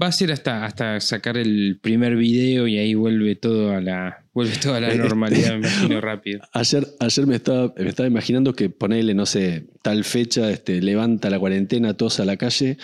va 0.00 0.06
a 0.08 0.12
ser 0.12 0.32
hasta, 0.32 0.64
hasta 0.64 1.00
sacar 1.00 1.36
el 1.36 1.78
primer 1.82 2.16
video 2.16 2.66
y 2.66 2.78
ahí 2.78 2.94
vuelve 2.94 3.36
todo 3.36 3.72
a 3.72 3.80
la, 3.80 4.24
vuelve 4.32 4.56
toda 4.56 4.78
a 4.78 4.80
la 4.80 4.88
Este- 4.92 4.98
normalidad, 5.02 5.50
me 5.52 5.68
imagino 5.68 6.00
rápido. 6.00 6.40
Ayer, 6.52 6.86
ayer 7.00 7.26
me, 7.26 7.36
estaba, 7.36 7.74
me 7.76 7.88
estaba 7.88 8.06
imaginando 8.08 8.54
que 8.54 8.70
ponele, 8.70 9.14
no 9.14 9.26
sé, 9.26 9.66
tal 9.82 10.04
fecha, 10.04 10.50
este, 10.50 10.80
levanta 10.80 11.28
la 11.30 11.38
cuarentena, 11.38 11.94
todos 11.94 12.20
a 12.20 12.24
la 12.24 12.36
calle. 12.36 12.78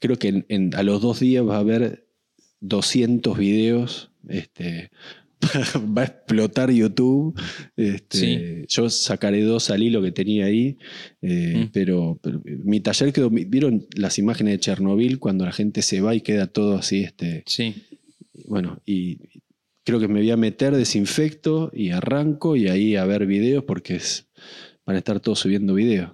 Creo 0.00 0.16
que 0.18 0.28
en- 0.28 0.46
en- 0.48 0.74
a 0.74 0.82
los 0.82 1.00
dos 1.00 1.20
días 1.20 1.46
va 1.46 1.56
a 1.56 1.60
haber 1.60 2.06
200 2.60 3.36
videos. 3.38 4.10
Este, 4.28 4.90
va 5.96 6.02
a 6.02 6.04
explotar 6.04 6.70
YouTube. 6.70 7.38
Este, 7.76 8.18
Sí. 8.18 8.64
Yo 8.68 8.90
sacaré 8.90 9.42
dos 9.42 9.70
al 9.70 9.82
hilo 9.82 10.02
que 10.02 10.12
tenía 10.12 10.46
ahí. 10.46 10.76
eh, 11.22 11.64
Mm. 11.66 11.70
pero, 11.72 12.18
pero 12.22 12.40
mi 12.44 12.80
taller 12.80 13.12
quedó. 13.12 13.30
¿Vieron 13.30 13.86
las 13.96 14.18
imágenes 14.18 14.54
de 14.54 14.60
Chernobyl 14.60 15.18
cuando 15.18 15.44
la 15.44 15.52
gente 15.52 15.82
se 15.82 16.00
va 16.00 16.14
y 16.14 16.20
queda 16.20 16.46
todo 16.46 16.76
así? 16.76 17.00
Este, 17.04 17.42
Sí, 17.46 17.74
bueno, 18.46 18.80
y 18.86 19.18
creo 19.84 20.00
que 20.00 20.08
me 20.08 20.20
voy 20.20 20.30
a 20.30 20.36
meter, 20.36 20.74
desinfecto 20.74 21.70
y 21.74 21.90
arranco 21.90 22.56
y 22.56 22.68
ahí 22.68 22.96
a 22.96 23.04
ver 23.04 23.26
videos 23.26 23.64
porque 23.64 23.96
es, 23.96 24.26
van 24.86 24.96
a 24.96 24.98
estar 24.98 25.20
todos 25.20 25.38
subiendo 25.40 25.74
videos. 25.74 26.10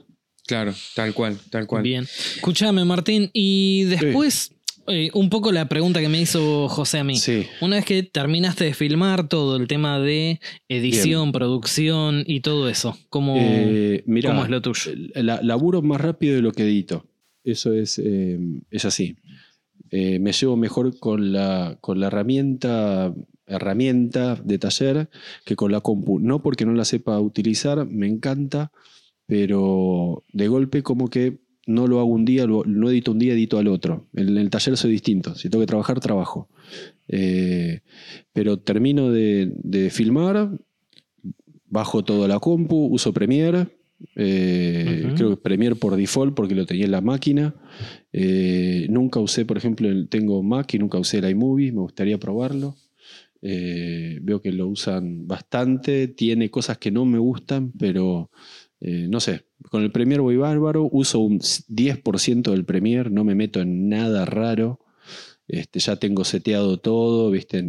claro, 0.46 0.74
tal 0.96 1.14
cual, 1.14 1.38
tal 1.50 1.66
cual. 1.68 1.82
Bien. 1.84 2.02
Escúchame, 2.04 2.84
Martín, 2.84 3.30
y 3.32 3.84
después 3.84 4.52
eh, 4.86 5.10
un 5.14 5.30
poco 5.30 5.52
la 5.52 5.68
pregunta 5.68 6.00
que 6.00 6.08
me 6.08 6.20
hizo 6.20 6.68
José 6.68 6.98
a 6.98 7.04
mí. 7.04 7.16
Sí. 7.16 7.46
Una 7.60 7.76
vez 7.76 7.84
que 7.84 8.02
terminaste 8.02 8.64
de 8.64 8.74
filmar 8.74 9.28
todo 9.28 9.56
el 9.56 9.68
tema 9.68 9.98
de 10.00 10.40
edición, 10.68 11.32
producción 11.32 12.24
y 12.26 12.40
todo 12.40 12.68
eso, 12.68 12.96
¿cómo, 13.08 13.34
Eh, 13.38 14.02
mirá, 14.06 14.30
cómo 14.30 14.44
es 14.44 14.50
lo 14.50 14.60
tuyo? 14.62 14.92
la- 15.14 15.40
laburo 15.42 15.82
más 15.82 16.00
rápido 16.00 16.34
de 16.34 16.42
lo 16.42 16.52
que 16.52 16.62
edito. 16.64 17.06
Eso 17.44 17.72
es, 17.72 17.98
eh, 18.04 18.38
es 18.70 18.84
así. 18.84 19.16
Eh, 19.90 20.18
me 20.18 20.32
llevo 20.32 20.56
mejor 20.56 20.98
con 20.98 21.32
la, 21.32 21.78
con 21.80 21.98
la 22.00 22.08
herramienta, 22.08 23.12
herramienta 23.46 24.36
de 24.36 24.58
taller 24.58 25.10
que 25.44 25.56
con 25.56 25.72
la 25.72 25.80
compu. 25.80 26.20
No 26.20 26.42
porque 26.42 26.64
no 26.66 26.72
la 26.74 26.84
sepa 26.84 27.18
utilizar, 27.18 27.86
me 27.86 28.06
encanta, 28.06 28.70
pero 29.26 30.24
de 30.32 30.48
golpe 30.48 30.82
como 30.82 31.08
que 31.08 31.38
no 31.70 31.86
lo 31.86 31.98
hago 32.00 32.10
un 32.10 32.24
día, 32.24 32.46
lo- 32.46 32.64
no 32.64 32.90
edito 32.90 33.12
un 33.12 33.18
día, 33.18 33.32
edito 33.32 33.58
al 33.58 33.68
otro. 33.68 34.06
En 34.14 34.36
el 34.36 34.50
taller 34.50 34.76
soy 34.76 34.90
distinto. 34.92 35.34
Si 35.34 35.48
tengo 35.48 35.62
que 35.62 35.66
trabajar, 35.68 36.00
trabajo. 36.00 36.48
Eh, 37.08 37.80
pero 38.32 38.58
termino 38.58 39.10
de, 39.10 39.50
de 39.56 39.90
filmar, 39.90 40.50
bajo 41.66 42.02
todo 42.04 42.26
la 42.28 42.38
compu, 42.38 42.86
uso 42.90 43.12
Premiere. 43.12 43.66
eh. 44.16 45.12
Creo 45.16 45.30
que 45.30 45.36
Premiere 45.36 45.76
por 45.76 45.96
default 45.96 46.34
porque 46.34 46.54
lo 46.54 46.66
tenía 46.66 46.84
en 46.86 46.90
la 46.90 47.00
máquina. 47.00 47.54
Eh, 48.12 48.86
nunca 48.90 49.20
usé, 49.20 49.44
por 49.44 49.56
ejemplo, 49.56 49.88
el- 49.88 50.08
tengo 50.08 50.42
Mac 50.42 50.74
y 50.74 50.78
nunca 50.78 50.98
usé 50.98 51.18
el 51.18 51.30
iMovie, 51.30 51.72
me 51.72 51.80
gustaría 51.80 52.18
probarlo. 52.18 52.76
Veo 53.42 54.42
que 54.42 54.52
lo 54.52 54.68
usan 54.68 55.26
bastante, 55.26 56.08
tiene 56.08 56.50
cosas 56.50 56.76
que 56.76 56.90
no 56.90 57.06
me 57.06 57.18
gustan, 57.18 57.72
pero 57.78 58.30
no 58.80 59.18
sé, 59.20 59.44
con 59.68 59.82
el 59.82 59.92
Premiere 59.92 60.22
voy 60.22 60.36
bárbaro, 60.36 60.88
uso 60.90 61.18
un 61.20 61.40
10% 61.40 62.50
del 62.50 62.64
Premiere, 62.64 63.10
no 63.10 63.24
me 63.24 63.34
meto 63.34 63.60
en 63.60 63.88
nada 63.88 64.24
raro. 64.24 64.80
Este, 65.48 65.80
ya 65.80 65.96
tengo 65.96 66.24
seteado 66.24 66.78
todo, 66.78 67.30
¿viste? 67.30 67.64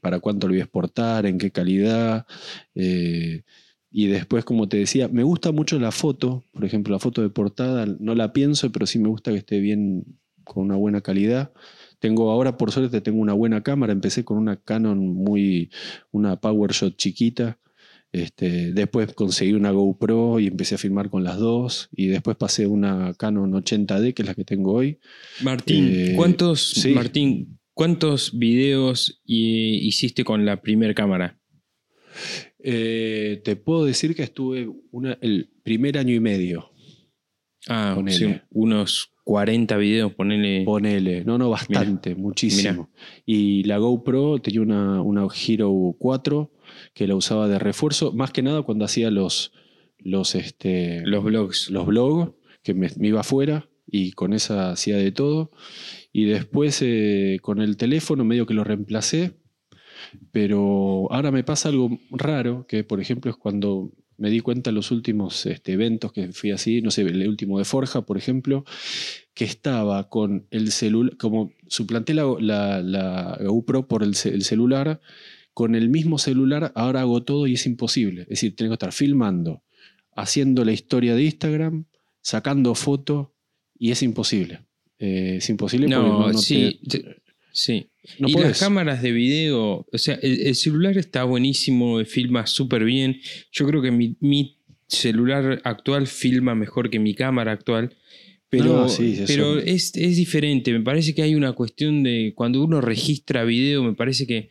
para 0.00 0.18
cuánto 0.18 0.48
lo 0.48 0.54
voy 0.54 0.60
a 0.60 0.64
exportar, 0.64 1.24
en 1.26 1.38
qué 1.38 1.52
calidad. 1.52 2.26
Eh, 2.74 3.42
y 3.90 4.06
después, 4.06 4.44
como 4.44 4.68
te 4.68 4.78
decía, 4.78 5.08
me 5.08 5.22
gusta 5.22 5.52
mucho 5.52 5.78
la 5.78 5.92
foto, 5.92 6.44
por 6.52 6.64
ejemplo, 6.64 6.92
la 6.92 6.98
foto 6.98 7.22
de 7.22 7.28
portada, 7.28 7.86
no 8.00 8.14
la 8.14 8.32
pienso, 8.32 8.72
pero 8.72 8.86
sí 8.86 8.98
me 8.98 9.08
gusta 9.08 9.30
que 9.30 9.38
esté 9.38 9.60
bien, 9.60 10.18
con 10.44 10.64
una 10.64 10.76
buena 10.76 11.00
calidad. 11.00 11.52
Tengo 11.98 12.30
ahora, 12.30 12.56
por 12.56 12.72
suerte, 12.72 13.00
tengo 13.00 13.20
una 13.20 13.32
buena 13.32 13.62
cámara. 13.62 13.92
Empecé 13.92 14.24
con 14.24 14.38
una 14.38 14.56
Canon 14.56 14.98
muy, 14.98 15.70
una 16.10 16.40
PowerShot 16.40 16.96
chiquita. 16.96 17.58
Este, 18.12 18.72
después 18.72 19.14
conseguí 19.14 19.54
una 19.54 19.70
GoPro 19.70 20.38
y 20.38 20.46
empecé 20.46 20.74
a 20.74 20.78
filmar 20.78 21.08
con 21.08 21.24
las 21.24 21.38
dos. 21.38 21.88
Y 21.92 22.08
después 22.08 22.36
pasé 22.36 22.66
una 22.66 23.14
Canon 23.14 23.52
80D, 23.52 24.12
que 24.12 24.22
es 24.22 24.28
la 24.28 24.34
que 24.34 24.44
tengo 24.44 24.74
hoy. 24.74 24.98
Martín, 25.42 25.88
eh, 25.90 26.12
¿cuántos, 26.14 26.86
Martín, 26.94 27.58
¿cuántos 27.72 28.38
videos 28.38 29.22
hiciste 29.24 30.24
con 30.24 30.44
la 30.44 30.60
primera 30.60 30.92
cámara? 30.92 31.40
Eh, 32.58 33.40
te 33.44 33.56
puedo 33.56 33.86
decir 33.86 34.14
que 34.14 34.22
estuve 34.22 34.68
el 35.20 35.50
primer 35.62 35.96
año 35.96 36.14
y 36.14 36.20
medio. 36.20 36.70
Ah, 37.68 37.96
unos 38.50 39.12
40 39.24 39.76
videos, 39.76 40.12
ponele. 40.14 40.64
Ponele, 40.64 41.24
no, 41.24 41.38
no, 41.38 41.48
bastante, 41.48 42.14
muchísimo. 42.14 42.90
Y 43.24 43.62
la 43.64 43.78
GoPro 43.78 44.40
tenía 44.40 44.60
una, 44.60 45.00
una 45.00 45.26
Hero 45.46 45.94
4 45.98 46.50
que 46.94 47.06
la 47.06 47.14
usaba 47.14 47.48
de 47.48 47.58
refuerzo, 47.58 48.12
más 48.12 48.30
que 48.32 48.42
nada 48.42 48.62
cuando 48.62 48.84
hacía 48.84 49.10
los, 49.10 49.52
los, 49.98 50.34
este, 50.34 51.02
los 51.04 51.24
blogs. 51.24 51.70
Los 51.70 51.86
blogs, 51.86 52.32
que 52.62 52.74
me, 52.74 52.90
iba 53.00 53.20
afuera 53.20 53.68
y 53.86 54.12
con 54.12 54.32
esa 54.32 54.70
hacía 54.70 54.96
de 54.96 55.12
todo. 55.12 55.50
Y 56.12 56.24
después 56.24 56.80
eh, 56.82 57.38
con 57.42 57.60
el 57.60 57.76
teléfono 57.76 58.24
medio 58.24 58.46
que 58.46 58.54
lo 58.54 58.64
reemplacé, 58.64 59.34
pero 60.30 61.08
ahora 61.10 61.30
me 61.30 61.44
pasa 61.44 61.68
algo 61.68 61.98
raro, 62.10 62.66
que 62.66 62.84
por 62.84 63.00
ejemplo 63.00 63.30
es 63.30 63.36
cuando 63.36 63.92
me 64.18 64.30
di 64.30 64.40
cuenta 64.40 64.70
en 64.70 64.76
los 64.76 64.90
últimos 64.90 65.46
este, 65.46 65.72
eventos 65.72 66.12
que 66.12 66.32
fui 66.32 66.52
así, 66.52 66.80
no 66.80 66.90
sé, 66.90 67.02
el 67.02 67.26
último 67.28 67.58
de 67.58 67.64
Forja, 67.64 68.02
por 68.02 68.16
ejemplo, 68.16 68.64
que 69.34 69.44
estaba 69.44 70.08
con 70.08 70.46
el 70.50 70.70
celular, 70.70 71.16
como 71.16 71.52
suplanté 71.66 72.14
la, 72.14 72.36
la, 72.38 73.38
GoPro 73.40 73.88
por 73.88 74.02
el, 74.02 74.14
celular, 74.14 75.00
con 75.54 75.74
el 75.74 75.88
mismo 75.88 76.18
celular 76.18 76.72
ahora 76.74 77.00
hago 77.02 77.22
todo 77.22 77.46
y 77.46 77.54
es 77.54 77.66
imposible. 77.66 78.22
Es 78.22 78.28
decir, 78.28 78.56
tengo 78.56 78.70
que 78.70 78.74
estar 78.74 78.92
filmando, 78.92 79.62
haciendo 80.14 80.64
la 80.64 80.72
historia 80.72 81.14
de 81.14 81.24
Instagram, 81.24 81.86
sacando 82.20 82.74
fotos 82.74 83.28
y 83.78 83.90
es 83.90 84.02
imposible. 84.02 84.60
Eh, 84.98 85.36
es 85.38 85.50
imposible 85.50 85.88
no, 85.88 86.30
no 86.30 86.38
sí, 86.38 86.80
sí. 87.52 87.88
y 88.18 88.32
las 88.34 88.60
cámaras 88.60 89.02
de 89.02 89.10
video, 89.10 89.84
o 89.90 89.98
sea, 89.98 90.14
el, 90.22 90.54
celular 90.54 90.96
está 90.96 91.24
buenísimo, 91.24 92.04
filma 92.04 92.46
súper 92.46 92.84
bien. 92.84 93.20
Yo 93.50 93.66
creo 93.66 93.82
que 93.82 93.90
mi, 93.90 94.16
mi, 94.20 94.58
celular 94.86 95.62
actual 95.64 96.06
filma 96.06 96.54
mejor 96.54 96.90
que 96.90 96.98
mi 96.98 97.14
cámara 97.14 97.52
actual. 97.52 97.96
Pero, 98.50 98.86
pero 99.26 99.58
es, 99.58 99.96
es, 99.96 100.16
diferente. 100.18 100.70
Me 100.72 100.82
parece 100.82 101.14
que 101.14 101.22
hay 101.22 101.34
una 101.34 101.54
cuestión 101.54 102.02
de 102.02 102.34
cuando 102.36 102.62
uno 102.62 102.82
registra 102.82 103.44
video, 103.44 103.82
me 103.82 103.94
parece 103.94 104.26
que 104.26 104.50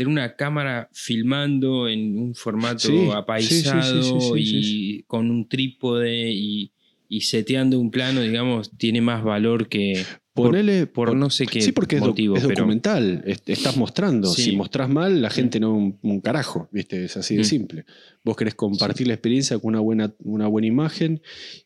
tener 0.00 0.08
una 0.08 0.34
cámara 0.34 0.88
filmando 0.94 1.86
en 1.86 2.18
un 2.18 2.34
formato 2.34 3.12
apaisado 3.12 4.34
y 4.34 5.02
con 5.02 5.30
un 5.30 5.46
trípode 5.46 6.30
y, 6.32 6.72
y, 7.06 7.20
seteando 7.20 7.78
un 7.78 7.90
plano, 7.90 8.22
digamos, 8.22 8.70
tiene 8.78 9.02
más 9.02 9.22
valor 9.22 9.68
que 9.68 10.02
Ponele, 10.32 10.86
por, 10.86 11.14
no 11.14 11.28
sé 11.28 11.46
qué 11.46 11.60
sí, 11.60 11.72
porque 11.72 12.00
motivo. 12.00 12.34
Es, 12.34 12.44
documental, 12.44 13.22
estás 13.26 13.76
mostrando. 13.76 14.28
Si 14.28 14.56
mostrás 14.56 14.88
mal, 14.88 15.20
la 15.20 15.28
gente 15.28 15.60
no 15.60 15.74
un, 15.74 15.98
un 16.00 16.22
carajo, 16.22 16.70
¿viste? 16.72 17.04
Es 17.04 17.18
así 17.18 17.34
de 17.34 17.42
mm. 17.42 17.44
simple. 17.44 17.84
Vos 18.24 18.38
querés 18.38 18.54
compartir 18.54 19.06
la 19.06 19.12
experiencia 19.12 19.58
con 19.58 19.74
una 19.74 19.80
buena, 19.80 20.14
una 20.20 20.46
buena 20.46 20.66
imagen 20.66 21.20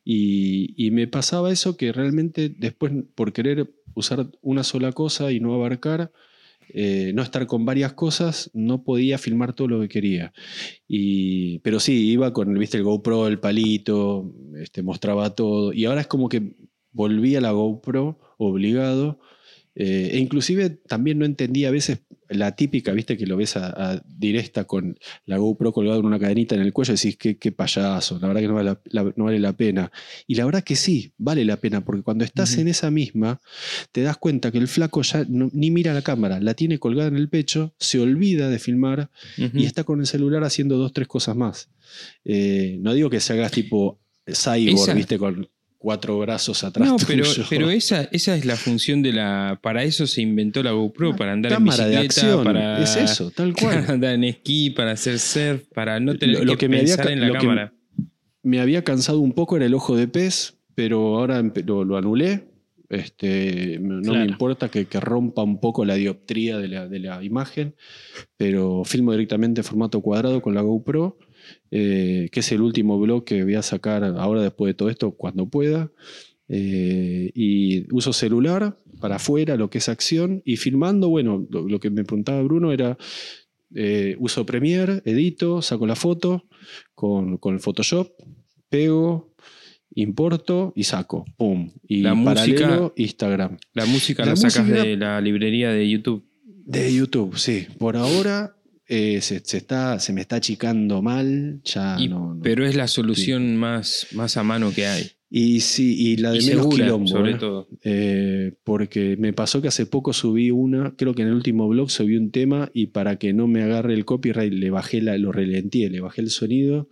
y, 0.05 0.75
y, 0.77 0.91
me 0.91 1.07
pasaba 1.07 1.53
eso 1.53 1.77
que 1.77 1.93
realmente 1.93 2.49
después, 2.49 2.93
por 3.15 3.33
querer 3.33 3.73
usar 3.95 4.27
una 4.43 4.65
sola 4.65 4.91
cosa 4.91 5.31
y 5.31 5.39
no 5.39 5.55
abarcar, 5.55 6.11
eh, 6.69 7.13
no 7.15 7.23
estar 7.23 7.47
con 7.47 7.65
varias 7.65 7.93
cosas, 7.93 8.51
no 8.55 8.85
podía 8.85 9.19
filmar 9.19 9.53
todo 9.53 9.69
lo 9.69 9.81
que 9.81 9.89
quería. 9.89 10.33
Y, 10.89 11.59
pero 11.61 11.81
sí, 11.81 12.11
iba 12.11 12.33
con 12.33 12.55
¿viste, 12.55 12.79
el 12.79 12.85
GoPro, 12.85 13.27
el 13.27 13.41
palito, 13.41 14.33
este, 14.57 14.83
mostraba 14.83 15.35
todo. 15.35 15.73
Y 15.73 15.85
ahora 15.85 16.01
es 16.03 16.07
como 16.07 16.29
que 16.29 16.55
volví 16.93 17.37
a 17.37 17.41
la 17.41 17.51
GoPro 17.51 18.19
obligado 18.39 19.19
eh, 19.75 20.11
e 20.13 20.19
inclusive 20.19 20.71
también 20.71 21.19
no 21.19 21.25
entendía 21.25 21.69
a 21.69 21.73
veces 21.73 22.03
la 22.35 22.55
típica, 22.55 22.93
viste, 22.93 23.17
que 23.17 23.27
lo 23.27 23.37
ves 23.37 23.57
a, 23.57 24.03
directa 24.07 24.65
con 24.65 24.99
la 25.27 25.39
GoPro 25.39 25.73
colgada 25.73 25.99
en 25.99 26.05
una 26.05 26.19
cadenita 26.19 26.55
en 26.55 26.61
el 26.61 26.73
cuello 26.73 26.93
y 26.93 26.97
decís, 26.97 27.17
qué, 27.17 27.37
qué 27.37 27.53
payaso, 27.53 28.19
la 28.19 28.29
verdad 28.29 28.41
que 28.43 28.49
no 28.49 28.55
vale 28.55 28.77
la, 28.87 29.13
no 29.17 29.25
vale 29.25 29.39
la, 29.39 29.53
pena. 29.55 29.91
Y 30.27 30.35
la 30.35 30.45
verdad 30.45 30.63
que 30.63 30.77
sí, 30.77 31.13
vale 31.17 31.45
la 31.45 31.57
pena, 31.57 31.85
porque 31.85 32.03
cuando 32.03 32.25
estás 32.25 32.57
en 32.59 32.69
esa 32.69 32.91
misma, 32.91 33.41
te 33.93 34.03
das 34.03 34.17
cuenta 34.17 34.51
que 34.51 34.59
el 34.59 34.69
flaco 34.69 35.03
ya 35.03 35.25
ni 35.29 35.71
mira 35.71 35.95
la 35.95 36.03
cámara, 36.03 36.41
la 36.41 36.55
tiene 36.55 36.79
colgada 36.79 37.09
en 37.09 37.17
el 37.17 37.29
pecho, 37.29 37.75
se 37.79 38.01
olvida 38.01 38.49
de 38.49 38.59
filmar 38.59 39.11
y 39.37 39.65
está 39.65 39.85
con 39.85 40.01
el 40.01 40.07
celular 40.07 40.45
haciendo 40.45 40.77
dos, 40.77 40.93
tres 40.93 41.09
cosas 41.09 41.37
más. 41.37 41.71
Eh, 42.25 42.79
no 42.81 42.95
digo 42.95 43.11
que 43.11 43.21
se 43.21 43.33
hagas 43.35 43.53
tipo 43.53 44.01
cyborg, 44.27 44.95
viste, 44.95 45.19
con 45.19 45.49
cuatro 45.85 46.19
brazos 46.19 46.65
atrás. 46.65 46.89
No, 46.89 46.97
pero, 47.07 47.25
pero 47.51 47.69
esa, 47.69 48.09
esa 48.11 48.35
es 48.35 48.47
la 48.47 48.57
función 48.57 49.03
de 49.03 49.13
la. 49.13 49.59
Para 49.63 49.85
eso 49.85 50.07
se 50.07 50.23
inventó 50.23 50.63
la 50.63 50.73
GoPro, 50.73 51.15
para 51.15 51.33
andar 51.33 51.53
en 51.53 51.63
bicicleta, 51.63 52.43
para. 52.43 52.83
Es 52.83 52.97
eso, 52.97 53.31
tal 53.31 53.53
cual. 53.61 53.85
andar 53.87 54.15
en 54.15 54.25
esquí, 54.25 54.71
para 54.71 54.93
hacer 54.93 55.19
surf, 55.19 55.63
para 55.75 56.01
no 56.01 56.17
tener 56.17 56.43
lo, 56.43 56.57
que, 56.57 56.71
pensar 56.71 57.11
en 57.11 57.21
la 57.21 57.39
cámara. 57.39 57.75
me 58.43 58.61
había 58.61 58.83
cansado 58.83 59.21
un 59.21 59.33
poco 59.33 59.57
era 59.57 59.67
el 59.67 59.75
ojo 59.75 59.95
de 59.95 60.09
pez, 60.09 60.57
pero 60.75 61.19
ahora 61.19 61.43
lo, 61.67 61.97
anulé. 61.99 62.49
Este, 62.89 63.79
no 63.79 64.15
me 64.15 64.25
importa 64.25 64.71
que, 64.71 64.87
que, 64.87 65.01
rompa 65.01 65.43
un 65.43 65.61
poco 65.61 65.85
la 65.85 65.97
dioptría 65.97 66.57
de 66.57 66.69
la, 66.69 66.89
de 66.89 66.99
la 66.99 67.23
imagen, 67.23 67.75
pero 68.39 68.85
filmo 68.85 69.13
directamente 69.13 69.61
en 69.61 69.65
formato 69.65 70.01
cuadrado 70.01 70.41
con 70.41 70.55
la 70.55 70.63
GoPro 70.63 71.19
eh, 71.77 72.29
que 72.31 72.39
es 72.39 72.53
el 72.53 72.61
último 72.61 73.01
blog 73.01 73.25
que 73.25 73.43
voy 73.43 73.57
a 73.57 73.63
sacar 73.63 74.05
ahora 74.05 74.41
después 74.43 74.71
de 74.71 74.75
todo 74.75 74.91
esto, 74.91 75.11
cuando 75.11 75.47
pueda. 75.47 75.91
Eh, 76.47 77.33
y 77.35 77.93
uso 77.93 78.13
celular 78.13 78.79
para 79.01 79.17
afuera, 79.17 79.57
lo 79.57 79.71
que 79.71 79.79
es 79.79 79.89
acción, 79.89 80.41
y 80.45 80.57
filmando, 80.57 81.09
bueno, 81.09 81.45
lo, 81.51 81.81
que 81.81 81.91
me 81.91 82.05
preguntaba 82.05 82.41
Bruno 82.43 82.71
era, 82.71 82.97
eh, 83.75 84.15
uso 84.21 84.47
Premiere, 84.47 85.03
edito, 85.05 85.63
saco 85.63 85.85
la 85.89 85.97
foto 85.97 86.45
con, 86.95 87.39
con 87.39 87.55
el 87.55 87.61
Photoshop, 87.61 88.09
pego, 88.69 89.35
importo 89.97 90.73
y 90.77 90.85
saco, 90.85 91.25
pum. 91.37 91.73
Y 91.89 92.03
la 92.03 92.15
música, 92.15 92.93
Instagram. 92.95 93.57
La 93.73 93.87
música 93.87 94.25
la, 94.25 94.37
sacas 94.37 94.69
de 94.69 94.97
la 94.97 95.21
librería 95.21 95.73
de 95.73 95.91
YouTube. 95.91 96.25
De 96.45 96.95
YouTube, 96.95 97.37
sí. 97.37 97.67
Por 97.79 97.97
ahora 97.97 98.55
eh, 98.87 99.21
se, 99.23 99.37
está, 99.37 99.99
se 99.99 100.13
me 100.13 100.21
está 100.21 100.37
achicando 100.37 101.01
mal, 101.01 101.61
ya 101.65 101.97
no, 101.99 102.39
Pero 102.43 102.67
es 102.67 102.77
la 102.77 102.87
solución 102.87 103.57
más, 103.57 104.09
más 104.13 104.37
a 104.37 104.43
mano 104.43 104.73
que 104.73 104.87
hay. 104.87 105.11
Y 105.37 105.61
sí, 105.61 105.97
y 105.99 106.17
la 106.19 106.31
de 106.31 106.43
menos 106.43 106.69
quilombo. 106.69 107.09
Sobre 107.09 107.33
¿eh? 107.33 107.37
todo. 107.41 107.69
Eh, 107.83 108.53
porque 108.63 109.17
me 109.19 109.33
pasó 109.33 109.61
que 109.61 109.67
hace 109.67 109.85
poco 109.85 110.13
subí 110.13 110.53
una, 110.53 110.95
creo 110.97 111.13
que 111.13 111.23
en 111.23 111.29
el 111.29 111.35
último 111.35 111.67
blog 111.67 111.91
subí 111.91 112.17
un 112.17 112.31
tema 112.31 112.71
y 112.73 112.89
para 112.89 113.17
que 113.17 113.33
no 113.33 113.49
me 113.49 113.63
agarre 113.65 113.95
el 113.95 114.05
copyright 114.05 114.53
le 114.53 114.71
bajé 114.71 115.01
la, 115.01 115.19
lo 115.19 115.33
relenté, 115.33 115.91
le 115.91 116.01
bajé 116.01 116.21
el 116.21 116.31
sonido 116.31 116.89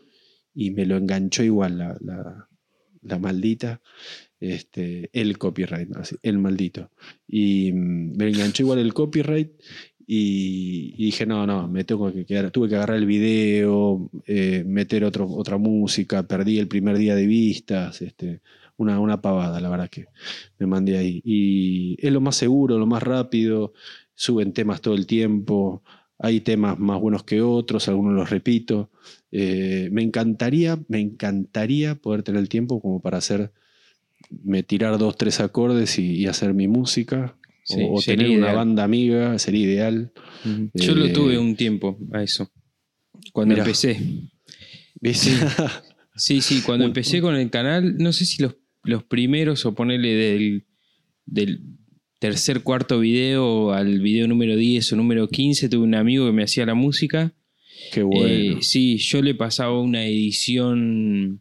y 0.54 0.72
me 0.72 0.86
lo 0.86 0.96
enganchó 0.96 1.44
igual 1.44 1.78
la, 1.78 1.96
la, 3.02 3.18
maldita. 3.18 3.80
Este, 4.40 5.08
el 5.12 5.38
copyright, 5.38 5.88
el 6.22 6.38
maldito. 6.38 6.90
Y 7.28 7.70
mm, 7.70 8.16
me 8.16 8.28
enganchó 8.28 8.64
igual 8.64 8.80
el 8.80 8.92
copyright 8.92 9.52
y, 10.14 11.04
dije, 11.06 11.24
no, 11.24 11.46
no, 11.46 11.68
me 11.68 11.84
tengo 11.84 12.12
que 12.12 12.26
quedar. 12.26 12.50
Tuve 12.50 12.68
que 12.68 12.76
agarrar 12.76 12.98
el 12.98 13.06
video, 13.06 14.10
eh, 14.26 14.62
meter 14.66 15.04
otro, 15.04 15.26
otra 15.26 15.56
música, 15.56 16.22
perdí 16.24 16.58
el 16.58 16.68
primer 16.68 16.98
día 16.98 17.14
de 17.14 17.26
vistas, 17.26 18.02
este, 18.02 18.42
una, 18.76 19.00
una 19.00 19.22
pavada, 19.22 19.58
la 19.58 19.70
verdad 19.70 19.88
que 19.88 20.06
me 20.58 20.66
mandé 20.66 20.98
ahí. 20.98 21.22
Y 21.24 21.96
es 22.06 22.12
lo 22.12 22.20
más 22.20 22.36
seguro, 22.36 22.78
lo 22.78 22.86
más 22.86 23.02
rápido, 23.02 23.72
suben 24.14 24.52
temas 24.52 24.82
todo 24.82 24.94
el 24.94 25.06
tiempo, 25.06 25.82
hay 26.18 26.40
temas 26.42 26.78
más 26.78 27.00
buenos 27.00 27.24
que 27.24 27.40
otros, 27.40 27.88
algunos 27.88 28.12
los 28.12 28.28
repito. 28.28 28.90
Eh, 29.30 29.88
me 29.92 30.02
encantaría, 30.02 30.78
me 30.88 31.00
encantaría 31.00 31.94
poder 31.94 32.22
tener 32.22 32.42
el 32.42 32.50
tiempo 32.50 32.82
como 32.82 33.00
para 33.00 33.16
hacer, 33.16 33.52
me 34.44 34.62
tirar 34.62 34.98
dos, 34.98 35.16
tres 35.16 35.40
acordes 35.40 35.98
y 35.98 36.26
hacer 36.26 36.52
mi 36.52 36.68
música 36.68 37.36
o, 37.68 38.00
tener 38.02 38.30
una 38.30 38.52
banda 38.52 38.84
amiga 38.84 39.38
sería 39.38 39.62
ideal. 39.62 40.12
Yo 40.74 40.94
lo 40.94 41.12
tuve 41.12 41.34
eh, 41.34 41.38
un 41.38 41.56
tiempo 41.56 41.98
a 42.12 42.22
eso. 42.22 42.50
Cuando 43.32 43.56
empecé. 43.56 44.00
Sí, 46.14 46.42
sí, 46.42 46.60
cuando 46.60 46.84
empecé 46.84 47.22
con 47.22 47.34
el 47.36 47.48
canal, 47.48 47.96
no 47.96 48.12
sé 48.12 48.26
si 48.26 48.42
los, 48.42 48.56
los 48.84 49.02
primeros 49.02 49.64
o 49.64 49.74
ponerle 49.74 50.14
del, 50.14 50.66
del 51.24 51.62
tercer, 52.18 52.62
cuarto 52.62 53.00
video 53.00 53.72
al 53.72 53.98
video 54.00 54.28
número 54.28 54.54
10 54.54 54.92
o 54.92 54.96
número 54.96 55.26
15, 55.26 55.70
tuve 55.70 55.84
un 55.84 55.94
amigo 55.94 56.26
que 56.26 56.32
me 56.32 56.42
hacía 56.42 56.66
la 56.66 56.74
música. 56.74 57.34
Qué 57.92 58.02
bueno. 58.02 58.28
Eh, 58.28 58.58
sí, 58.60 58.98
yo 58.98 59.22
le 59.22 59.34
pasaba 59.34 59.80
una 59.80 60.04
edición, 60.04 61.40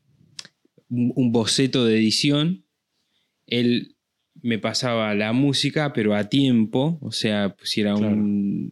un 0.90 1.12
un 1.16 1.32
boceto 1.32 1.86
de 1.86 1.98
edición. 1.98 2.66
Él 3.48 3.96
me 4.44 4.60
pasaba 4.60 5.14
la 5.16 5.34
música, 5.34 5.94
pero 5.94 6.16
a 6.16 6.26
tiempo. 6.30 6.98
O 7.02 7.12
sea, 7.12 7.56
pues 7.58 7.70
si 7.70 7.82
era 7.82 7.96
un 7.96 8.72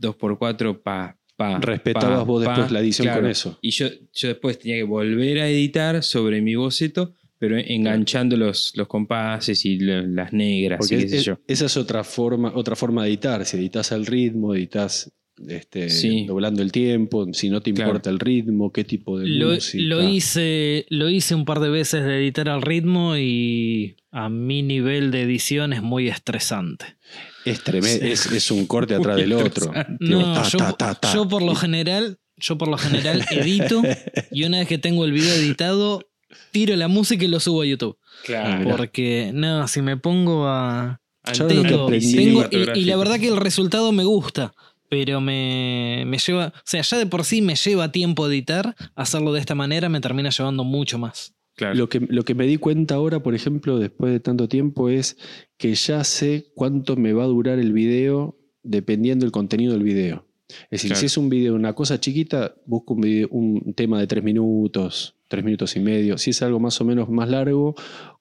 2x4, 0.00 0.82
pa, 0.82 1.16
pa. 1.36 1.58
Respetabas 1.60 2.18
pa, 2.18 2.22
vos 2.24 2.44
pa, 2.44 2.50
después 2.52 2.72
la 2.72 2.80
edición 2.80 3.06
claro. 3.06 3.22
con 3.22 3.30
eso. 3.30 3.58
Y 3.62 3.70
yo, 3.70 3.88
yo 4.12 4.28
después 4.28 4.58
tenía 4.58 4.76
que 4.76 4.82
volver 4.84 5.40
a 5.40 5.48
editar 5.48 6.02
sobre 6.02 6.40
mi 6.40 6.54
boceto, 6.54 7.14
pero 7.38 7.56
enganchando 7.56 8.36
los, 8.36 8.72
los 8.76 8.88
compases 8.88 9.64
y 9.64 9.78
lo- 9.78 10.06
las 10.06 10.32
negras 10.32 10.78
Porque 10.80 10.96
y 10.96 10.98
qué 10.98 11.04
es- 11.04 11.10
sé 11.10 11.16
es- 11.18 11.24
yo. 11.24 11.38
esa 11.46 11.66
es 11.66 11.76
otra 11.76 12.02
forma, 12.04 12.52
otra 12.54 12.76
forma 12.76 13.02
de 13.04 13.10
editar. 13.10 13.44
Si 13.44 13.56
editas 13.56 13.92
al 13.92 14.06
ritmo, 14.06 14.54
editas 14.54 15.12
este, 15.48 15.90
Sí. 15.90 16.24
doblando 16.26 16.62
el 16.62 16.72
tiempo, 16.72 17.26
si 17.32 17.50
no 17.50 17.60
te 17.60 17.72
Claro. 17.72 17.90
importa 17.90 18.10
el 18.10 18.18
ritmo, 18.18 18.72
qué 18.72 18.84
tipo 18.84 19.18
de 19.18 19.28
Lo, 19.28 19.50
música. 19.54 19.82
lo 19.84 20.02
hice, 20.08 20.86
lo 20.90 21.08
hice 21.10 21.34
un 21.34 21.44
par 21.44 21.60
de 21.60 21.68
veces 21.70 22.04
de 22.04 22.16
editar 22.18 22.48
al 22.48 22.62
ritmo 22.62 23.16
y 23.16 23.96
a 24.10 24.28
mi 24.28 24.62
nivel 24.62 25.10
de 25.10 25.22
edición 25.22 25.72
es 25.72 25.82
muy 25.82 26.08
estresante. 26.08 26.96
Es, 27.44 27.62
tremendo, 27.62 28.04
es, 28.04 28.26
es 28.26 28.50
un 28.50 28.66
corte 28.66 28.94
atrás 28.94 29.16
del 29.16 29.32
otro. 29.32 29.72
No, 30.00 30.34
ta, 30.34 30.42
yo, 30.48 30.58
ta, 30.58 30.72
ta, 30.72 30.94
ta. 30.94 31.14
yo 31.14 31.28
por 31.28 31.42
lo 31.42 31.54
general, 31.54 32.18
yo 32.36 32.58
por 32.58 32.68
lo 32.68 32.76
general 32.78 33.24
edito 33.30 33.82
y 34.30 34.44
una 34.44 34.58
vez 34.58 34.68
que 34.68 34.78
tengo 34.78 35.04
el 35.04 35.12
video 35.12 35.34
editado, 35.34 36.02
tiro 36.50 36.76
la 36.76 36.88
música 36.88 37.24
y 37.24 37.28
lo 37.28 37.40
subo 37.40 37.62
a 37.62 37.66
YouTube. 37.66 37.96
Claro. 38.24 38.68
Porque, 38.76 39.30
no, 39.32 39.66
si 39.68 39.80
me 39.82 39.96
pongo 39.96 40.46
a. 40.46 41.00
¿Sabes 41.24 41.56
lo 41.56 41.62
que 41.62 41.68
Tengo, 41.68 41.86
tengo- 41.88 42.74
y- 42.74 42.80
y, 42.80 42.84
la 42.84 42.96
verdad 42.96 43.18
que 43.20 43.28
el 43.28 43.36
resultado 43.36 43.92
me 43.92 44.04
gusta, 44.04 44.52
pero 44.88 45.20
me, 45.20 46.04
me 46.06 46.18
lleva. 46.18 46.48
O 46.56 46.60
sea, 46.64 46.82
ya 46.82 46.98
de 46.98 47.06
por 47.06 47.24
sí 47.24 47.42
me 47.42 47.54
lleva 47.54 47.92
tiempo 47.92 48.26
editar. 48.28 48.74
Hacerlo 48.94 49.32
de 49.32 49.40
esta 49.40 49.54
manera 49.54 49.88
me 49.88 50.00
termina 50.00 50.30
llevando 50.30 50.64
mucho 50.64 50.98
más. 50.98 51.34
Claro. 51.56 51.74
Lo 51.74 51.88
que, 51.88 52.00
lo 52.08 52.24
que 52.24 52.34
me 52.34 52.46
di 52.46 52.56
cuenta 52.56 52.94
ahora, 52.94 53.20
por 53.22 53.34
ejemplo, 53.34 53.78
después 53.78 54.12
de 54.12 54.20
tanto 54.20 54.48
tiempo, 54.48 54.88
es 54.88 55.16
que 55.56 55.74
ya 55.74 56.04
sé 56.04 56.52
cuánto 56.54 56.94
me 56.96 57.12
va 57.12 57.24
a 57.24 57.26
durar 57.26 57.58
el 57.58 57.72
video 57.72 58.38
dependiendo 58.62 59.24
del 59.24 59.32
contenido 59.32 59.72
del 59.72 59.82
video. 59.82 60.24
Es 60.70 60.82
decir, 60.82 60.90
Claro. 60.90 61.00
si 61.00 61.06
es 61.06 61.16
un 61.18 61.28
video, 61.28 61.54
una 61.56 61.74
cosa 61.74 61.98
chiquita, 62.00 62.54
busco 62.64 62.94
un, 62.94 63.00
video- 63.00 63.28
un 63.30 63.74
tema 63.74 63.98
de 63.98 64.06
tres 64.06 64.22
minutos, 64.24 65.16
tres 65.28 65.44
minutos 65.44 65.76
y 65.76 65.80
medio. 65.80 66.18
Si 66.18 66.30
es 66.30 66.42
algo 66.42 66.58
más 66.58 66.80
o 66.80 66.84
menos 66.84 67.08
más 67.08 67.28
largo, 67.28 67.74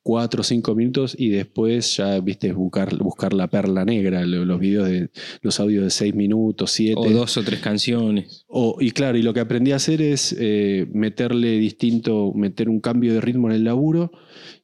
cuatro 0.03 0.41
o 0.41 0.43
cinco 0.43 0.75
minutos 0.75 1.15
y 1.17 1.29
después 1.29 1.97
ya, 1.97 2.19
viste, 2.19 2.51
buscar, 2.53 2.95
buscar 2.97 3.33
la 3.33 3.47
perla 3.47 3.83
negra, 3.85 4.25
lo- 4.25 4.45
los 4.45 4.59
videos 4.59 4.87
de 4.87 5.09
los 5.41 5.59
audios 5.59 5.83
de 5.83 5.89
seis 5.89 6.13
minutos, 6.15 6.71
siete. 6.71 6.99
O 6.99 7.09
dos 7.09 7.35
o 7.37 7.43
tres 7.43 7.59
canciones. 7.59 8.45
O- 8.47 8.77
y 8.79 8.91
claro, 8.91 9.17
y 9.17 9.21
lo 9.21 9.33
que 9.33 9.39
aprendí 9.39 9.71
a 9.71 9.77
hacer 9.77 10.01
es 10.01 10.35
eh, 10.39 10.87
meterle 10.93 11.57
distinto, 11.57 12.31
meter 12.35 12.69
un 12.69 12.79
cambio 12.79 13.13
de 13.13 13.21
ritmo 13.21 13.49
en 13.49 13.55
el 13.55 13.63
laburo 13.63 14.11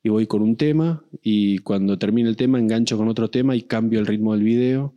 y 0.03 0.09
voy 0.09 0.27
con 0.27 0.41
un 0.41 0.55
tema 0.55 1.03
y 1.21 1.57
cuando 1.59 1.97
termine 1.97 2.29
el 2.29 2.35
tema 2.35 2.59
engancho 2.59 2.97
con 2.97 3.07
otro 3.07 3.29
tema 3.29 3.55
y 3.55 3.61
cambio 3.63 3.99
el 3.99 4.05
ritmo 4.05 4.33
del 4.33 4.43
video 4.43 4.93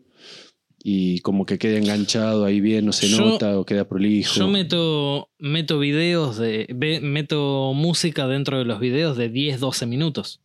y 0.89 1.19
como 1.23 1.47
que 1.47 1.59
queda 1.59 1.79
enganchado 1.79 2.45
ahí 2.45 2.61
bien, 2.61 2.87
no 2.87 2.93
se 2.93 3.09
Yo- 3.09 3.19
nota 3.19 3.59
o 3.59 3.67
queda 3.67 3.89
prolijo. 3.89 4.35
Yo 4.39 4.47
meto, 4.47 5.31
meto 5.37 5.81
videos 5.81 6.39
de. 6.39 6.69
meto 7.03 7.73
música 7.75 8.29
dentro 8.29 8.59
de 8.61 8.65
los 8.67 8.79
videos 8.79 9.17
de 9.17 9.29
10, 9.29 9.59
12 9.59 9.85
minutos. 9.87 10.41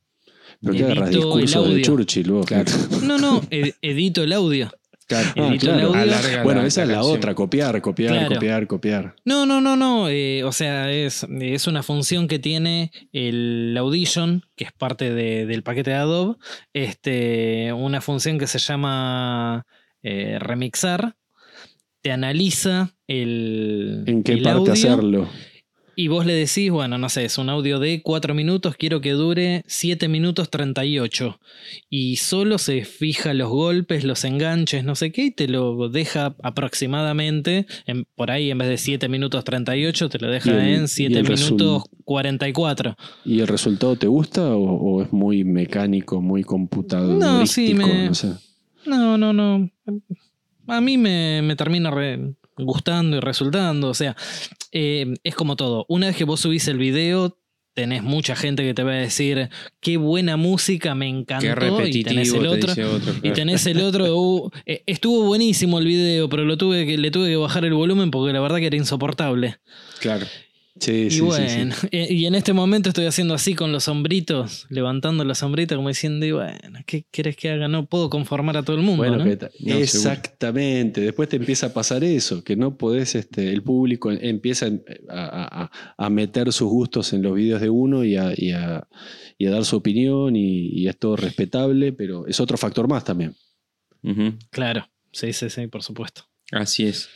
Pero 0.60 0.74
agarras 0.86 1.10
edito 1.12 1.36
el 1.38 1.42
discurso 1.44 1.62
de 1.64 1.70
audio. 1.74 1.84
Churchill 1.86 2.32
vos. 2.32 2.46
Claro. 2.48 2.72
No, 3.04 3.20
no, 3.20 3.42
ed- 3.52 3.76
edito 3.84 4.24
el 4.24 4.34
audio. 4.34 4.72
Claro. 5.08 5.30
Ah, 5.36 5.48
Edito 5.50 5.52
el 5.54 5.60
claro. 5.60 5.88
audio. 5.90 6.02
Alarga 6.02 6.44
Bueno, 6.44 6.62
la- 6.62 6.68
esa 6.68 6.82
es 6.84 6.88
la 6.88 6.94
canción. 6.96 7.18
otra, 7.18 7.36
copiar, 7.36 7.82
copiar, 7.82 8.12
Claro. 8.14 8.34
copiar, 8.36 8.66
copiar. 8.68 9.16
No, 9.26 9.46
no, 9.46 9.60
no, 9.62 9.76
no. 9.76 10.08
eh, 10.10 10.44
o 10.44 10.52
sea, 10.54 10.90
es, 10.92 11.28
es 11.40 11.68
una 11.68 11.84
función 11.84 12.28
que 12.28 12.40
tiene 12.40 12.92
el 13.12 13.76
Audition, 13.78 14.44
que 14.56 14.64
es 14.64 14.72
parte 14.72 15.14
de- 15.14 15.46
del 15.46 15.62
paquete 15.64 15.92
de 15.92 15.96
Adobe. 15.98 16.36
Este, 16.74 17.74
una 17.74 18.02
función 18.02 18.40
que 18.40 18.48
se 18.48 18.58
llama 18.58 19.66
eh, 20.04 20.38
remixar. 20.40 21.16
Te 22.02 22.12
analiza 22.12 22.96
el, 23.08 24.04
¿En 24.08 24.24
qué 24.24 24.34
el 24.34 24.42
parte 24.44 24.58
audio 24.60 24.74
hacerlo? 24.74 25.30
y 25.94 26.08
vos 26.08 26.26
le 26.26 26.34
decís, 26.34 26.72
bueno, 26.72 26.98
no 26.98 27.10
sé, 27.10 27.26
es 27.26 27.38
un 27.38 27.50
audio 27.50 27.78
de 27.78 28.02
4 28.02 28.34
minutos, 28.34 28.76
quiero 28.76 29.02
que 29.02 29.12
dure 29.12 29.62
7 29.68 30.08
minutos 30.08 30.50
38. 30.50 31.40
Y 31.92 32.16
solo 32.16 32.58
se 32.58 32.86
fija 32.86 33.36
los 33.36 33.50
golpes, 33.50 34.04
los 34.04 34.24
enganches, 34.24 34.84
no 34.84 34.96
sé 34.96 35.12
qué, 35.12 35.26
y 35.26 35.32
te 35.32 35.48
lo 35.48 35.90
deja 35.90 36.36
aproximadamente, 36.42 37.68
en- 37.86 38.06
por 38.16 38.32
ahí 38.32 38.50
en 38.50 38.58
vez 38.58 38.70
de 38.70 38.78
7 38.78 39.10
minutos 39.10 39.44
38, 39.44 40.10
te 40.10 40.18
lo 40.18 40.32
deja 40.32 40.50
el- 40.52 40.76
en 40.76 40.84
y 40.86 40.88
7 40.88 41.20
el 41.20 41.24
minutos 41.24 41.84
resul- 41.84 41.90
44. 42.06 42.96
¿Y 43.26 43.42
el 43.42 43.48
resultado 43.48 43.96
te 43.96 44.08
gusta 44.08 44.56
o, 44.56 44.64
o 44.64 45.04
es 45.04 45.14
muy 45.14 45.44
mecánico, 45.44 46.20
muy 46.20 46.44
computadorístico? 46.44 47.28
No, 47.28 47.46
sí, 47.46 47.74
me- 47.76 48.06
no 48.08 48.16
sé. 48.16 48.30
No, 48.86 49.18
no, 49.18 49.34
no. 49.34 49.70
A 50.68 50.82
mí 50.82 50.98
me, 50.98 51.42
me 51.42 51.56
termina 51.56 51.92
re- 51.92 52.34
gustando 52.58 53.18
y 53.18 53.20
resultando. 53.20 53.90
O 53.90 53.94
sea, 53.94 54.16
eh, 54.72 55.14
es 55.24 55.36
como 55.36 55.56
todo. 55.56 55.86
Una 55.90 56.08
vez 56.08 56.16
que 56.16 56.24
vos 56.24 56.40
subís 56.40 56.68
el 56.68 56.78
video, 56.78 57.38
tenés 57.74 58.04
mucha 58.04 58.36
gente 58.36 58.64
que 58.64 58.74
te 58.74 58.84
va 58.84 58.92
a 58.92 58.96
decir 58.96 59.50
qué 59.80 59.98
buena 59.98 60.38
música, 60.38 60.94
me 60.96 61.08
encantó. 61.08 61.78
Qué 61.78 61.90
y 61.90 62.04
tenés 62.04 62.34
el 62.34 62.42
te 62.42 62.48
otro. 62.48 62.68
dice 62.68 62.86
otro. 62.86 63.14
Y 63.24 63.32
tenés 63.32 63.66
el 63.66 63.82
otro, 63.82 64.16
uh, 64.20 64.50
eh, 64.66 64.84
estuvo 64.86 65.24
buenísimo 65.26 65.80
el 65.80 65.86
video, 65.86 66.28
pero 66.30 66.44
lo 66.46 66.58
tuve 66.58 66.86
que, 66.86 66.98
le 66.98 67.12
tuve 67.12 67.30
que 67.30 67.38
bajar 67.38 67.66
el 67.66 67.74
volumen 67.74 68.12
porque 68.12 68.34
la 68.34 68.40
verdad 68.42 68.58
que 68.58 68.68
era 68.68 68.78
insoportable. 68.78 69.58
Claro. 70.00 70.26
Sí, 70.80 71.08
y 71.08 71.10
sí, 71.12 71.22
bueno, 71.22 71.76
sí. 71.82 71.88
eh, 71.92 72.08
y 72.10 72.26
en 72.26 72.34
este 72.34 72.54
momento 72.54 72.90
estoy 72.90 73.06
haciendo 73.06 73.34
así 73.34 73.56
con 73.56 73.72
los 73.72 73.84
sombritos, 73.84 74.66
levantando 74.70 75.24
los 75.26 75.38
sombritos 75.40 75.76
como 75.76 75.90
diciendo, 75.90 76.26
y 76.26 76.32
bueno, 76.32 76.80
¿qué 76.86 77.06
quieres 77.12 77.36
que 77.36 77.50
haga? 77.52 77.68
No 77.68 77.86
puedo 77.88 78.10
conformar 78.10 78.56
a 78.58 78.64
todo 78.64 78.78
el 78.78 78.82
mundo. 78.82 79.04
Bueno, 79.04 79.18
¿no? 79.18 79.24
que 79.26 79.36
ta- 79.38 79.52
No, 79.60 79.76
exactamente. 79.76 81.02
Después 81.02 81.28
te 81.30 81.36
empieza 81.36 81.68
a 81.68 81.74
pasar 81.74 82.04
eso, 82.04 82.44
que 82.44 82.56
no 82.56 82.78
podés, 82.78 83.16
este, 83.16 83.52
el 83.52 83.64
público 83.64 84.12
empieza 84.12 84.68
a, 85.10 85.64
a- 85.64 85.72
a 85.98 86.10
meter 86.10 86.52
sus 86.54 86.70
gustos 86.70 87.12
en 87.14 87.22
los 87.22 87.36
videos 87.36 87.62
de 87.62 87.70
uno 87.70 88.04
y 88.04 88.16
a, 88.16 88.34
y 88.36 88.52
a- 88.52 88.88
y 89.38 89.46
a 89.48 89.52
dar 89.52 89.66
su 89.66 89.76
opinión 89.78 90.36
y, 90.36 90.68
y 90.70 90.88
es 90.88 90.98
todo 90.98 91.16
respetable, 91.16 91.94
pero 91.94 92.26
es 92.28 92.40
otro 92.40 92.58
factor 92.58 92.88
más 92.88 93.04
también. 93.04 93.36
Claro, 94.50 94.88
sí, 95.12 95.34
sí, 95.34 95.50
sí, 95.50 95.68
por 95.68 95.84
supuesto. 95.84 96.24
Así 96.52 96.86
es. 96.86 97.10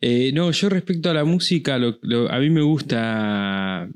Eh, 0.00 0.30
no, 0.34 0.50
yo 0.52 0.68
respecto 0.68 1.10
a 1.10 1.14
la 1.14 1.24
música, 1.24 1.78
lo- 1.78 1.98
lo- 2.02 2.30
a 2.30 2.38
mí 2.38 2.50
me 2.50 2.62
gusta. 2.62 3.88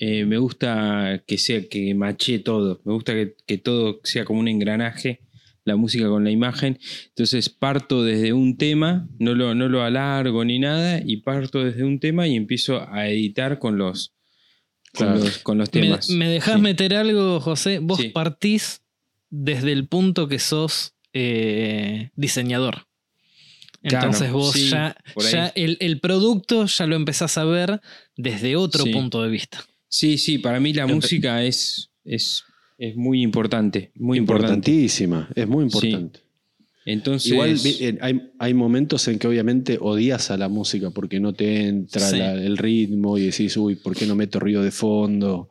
eh, 0.00 0.24
me 0.24 0.38
gusta 0.38 1.24
que 1.26 1.38
sea 1.38 1.68
que 1.68 1.92
mache 1.94 2.38
todo. 2.38 2.80
Me 2.84 2.92
gusta 2.92 3.14
que, 3.14 3.34
que 3.46 3.58
todo 3.58 3.98
sea 4.04 4.24
como 4.24 4.38
un 4.38 4.46
engranaje, 4.46 5.22
la 5.64 5.74
música 5.74 6.06
con 6.06 6.22
la 6.22 6.30
imagen. 6.30 6.78
Entonces 7.08 7.48
parto 7.48 8.04
desde 8.04 8.32
un 8.32 8.56
tema, 8.56 9.08
no 9.18 9.34
lo, 9.34 9.56
no 9.56 9.68
lo 9.68 9.82
alargo 9.82 10.44
ni 10.44 10.60
nada, 10.60 11.00
y 11.04 11.16
parto 11.18 11.64
desde 11.64 11.82
un 11.82 11.98
tema 11.98 12.28
y 12.28 12.36
empiezo 12.36 12.88
a 12.88 13.08
editar 13.08 13.58
con 13.58 13.76
los, 13.76 14.12
con 14.94 15.14
los, 15.18 15.38
con 15.38 15.58
los 15.58 15.74
¿Me, 15.74 15.80
temas. 15.80 16.10
me 16.10 16.28
dejás 16.28 16.54
Sí. 16.54 16.60
meter 16.60 16.94
algo, 16.94 17.40
José? 17.40 17.80
Vos 17.80 17.98
Sí. 17.98 18.10
partís 18.10 18.82
desde 19.30 19.72
el 19.72 19.88
punto 19.88 20.28
que 20.28 20.38
sos 20.38 20.94
eh, 21.12 22.10
diseñador. 22.14 22.86
Claro, 23.88 24.06
Entonces 24.06 24.32
vos 24.32 24.52
sí, 24.52 24.70
ya, 24.70 24.96
el, 25.54 25.76
el 25.80 26.00
producto 26.00 26.66
ya 26.66 26.86
lo 26.86 26.96
empezás 26.96 27.38
a 27.38 27.44
ver 27.44 27.80
desde 28.16 28.56
otro 28.56 28.84
Sí. 28.84 28.90
punto 28.92 29.22
de 29.22 29.30
vista. 29.30 29.64
Sí, 29.88 30.18
sí, 30.18 30.38
para 30.38 30.60
mí 30.60 30.72
la 30.72 30.86
música 30.86 31.42
es, 31.44 31.90
es, 32.04 32.44
es 32.78 32.94
muy 32.96 33.22
importante. 33.22 33.90
Muy 33.96 34.18
importante. 34.18 34.52
Importantísima, 34.70 35.28
es 35.34 35.48
muy 35.48 35.64
importante. 35.64 36.20
Entonces. 36.84 37.32
Igual 37.32 37.58
eh, 37.64 37.98
hay, 38.00 38.20
hay 38.38 38.54
momentos 38.54 39.06
en 39.08 39.18
que 39.18 39.26
obviamente 39.28 39.78
odias 39.80 40.30
a 40.30 40.36
la 40.38 40.48
música 40.48 40.90
porque 40.90 41.20
no 41.20 41.34
te 41.34 41.66
entra 41.68 42.00
Sí. 42.08 42.16
la- 42.18 42.32
el 42.32 42.56
ritmo 42.56 43.18
y 43.18 43.26
decís, 43.26 43.56
uy, 43.56 43.74
¿por 43.76 43.94
qué 43.94 44.06
no 44.06 44.14
meto 44.14 44.40
ruido 44.40 44.62
de 44.62 44.70
fondo? 44.70 45.50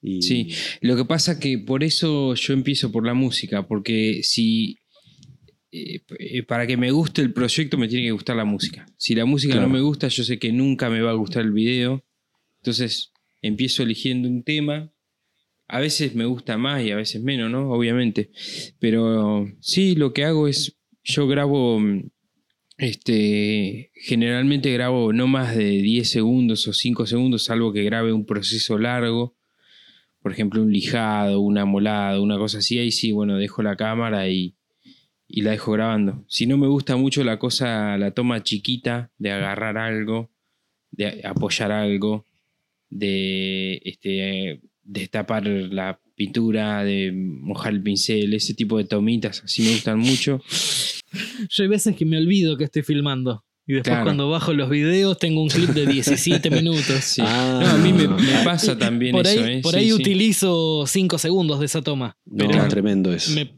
Y, 0.00 0.22
Sí. 0.22 0.48
Lo 0.80 0.96
que 0.96 1.04
pasa 1.04 1.38
que 1.38 1.58
por 1.58 1.84
eso 1.84 2.34
yo 2.34 2.52
empiezo 2.54 2.90
por 2.90 3.04
la 3.04 3.14
música, 3.14 3.66
porque 3.66 4.20
si 4.22 4.78
eh, 5.70 6.00
eh, 6.18 6.42
para 6.44 6.66
que 6.66 6.76
me 6.76 6.90
guste 6.90 7.20
el 7.22 7.32
proyecto 7.32 7.76
me 7.78 7.88
tiene 7.88 8.06
que 8.06 8.12
gustar 8.12 8.36
la 8.36 8.44
música. 8.44 8.86
Si 8.96 9.14
la 9.14 9.24
música 9.24 9.54
Claro. 9.54 9.68
no 9.68 9.74
me 9.74 9.80
gusta, 9.80 10.08
yo 10.08 10.24
sé 10.24 10.38
que 10.38 10.52
nunca 10.52 10.88
me 10.90 11.00
va 11.00 11.10
a 11.10 11.14
gustar 11.14 11.42
el 11.44 11.52
video. 11.52 12.04
Entonces 12.60 13.12
empiezo 13.42 13.82
eligiendo 13.82 14.28
un 14.28 14.42
tema. 14.42 14.90
A 15.68 15.80
veces 15.80 16.14
me 16.14 16.24
gusta 16.24 16.56
más 16.56 16.82
y 16.82 16.90
a 16.90 16.96
veces 16.96 17.22
menos, 17.22 17.50
¿no? 17.50 17.70
Obviamente. 17.70 18.30
Pero 18.78 19.46
sí, 19.60 19.94
lo 19.94 20.12
que 20.14 20.24
hago 20.24 20.48
es, 20.48 20.78
yo 21.04 21.26
grabo, 21.28 21.78
mm, 21.80 22.10
Este, 22.80 23.90
generalmente 23.94 24.72
grabo 24.72 25.12
no 25.12 25.26
más 25.26 25.56
de 25.56 25.64
10 25.82 26.08
segundos 26.08 26.66
o 26.68 26.72
5 26.72 27.06
segundos, 27.06 27.42
salvo 27.44 27.72
que 27.72 27.82
grabe 27.82 28.12
un 28.12 28.24
proceso 28.24 28.78
largo. 28.78 29.36
Por 30.22 30.30
ejemplo, 30.32 30.62
un 30.62 30.72
lijado, 30.72 31.40
una 31.40 31.64
molada, 31.64 32.20
una 32.20 32.38
cosa 32.38 32.58
así. 32.58 32.78
Ahí 32.78 32.92
sí, 32.92 33.10
bueno, 33.10 33.36
dejo 33.36 33.62
la 33.64 33.74
cámara 33.76 34.28
y, 34.28 34.54
y 35.28 35.42
la 35.42 35.50
dejo 35.50 35.72
grabando. 35.72 36.24
Si 36.26 36.46
no 36.46 36.56
me 36.56 36.66
gusta 36.66 36.96
mucho 36.96 37.22
la 37.22 37.38
cosa, 37.38 37.98
la 37.98 38.12
toma 38.12 38.42
chiquita 38.42 39.12
de 39.18 39.30
agarrar 39.30 39.76
algo, 39.76 40.30
de 40.90 41.20
apoyar 41.24 41.70
algo, 41.70 42.26
de 42.88 43.80
este, 43.84 44.62
destapar 44.82 45.46
la 45.46 46.00
pintura, 46.14 46.82
de 46.82 47.12
mojar 47.12 47.74
el 47.74 47.82
pincel, 47.82 48.32
ese 48.32 48.54
tipo 48.54 48.78
de 48.78 48.84
tomitas, 48.84 49.44
así 49.44 49.62
me 49.62 49.72
gustan 49.72 49.98
mucho. 49.98 50.42
Yo 51.50 51.62
hay 51.62 51.68
veces 51.68 51.94
que 51.94 52.06
me 52.06 52.18
olvido 52.18 52.56
que 52.56 52.64
estoy 52.64 52.82
filmando. 52.82 53.44
Y 53.66 53.74
después 53.74 53.98
cuando 54.02 54.30
bajo 54.30 54.54
los 54.54 54.70
videos 54.70 55.18
tengo 55.18 55.42
un 55.42 55.50
clip 55.50 55.68
de 55.70 55.86
17 55.86 56.50
minutos. 56.50 57.16
Ah. 57.20 57.60
no, 57.62 57.68
a 57.68 57.76
mí 57.76 57.92
me, 57.92 58.08
pasa 58.42 58.78
también 58.78 59.12
por 59.12 59.26
eso. 59.26 59.44
Ahí, 59.44 59.58
¿eh? 59.58 59.60
Por 59.62 59.76
ahí 59.76 59.92
utilizo 59.92 60.86
5 60.86 61.18
segundos 61.18 61.60
de 61.60 61.66
esa 61.66 61.82
toma. 61.82 62.16
No, 62.24 62.68
tremendo 62.68 63.12
eso. 63.12 63.32
Me, 63.34 63.57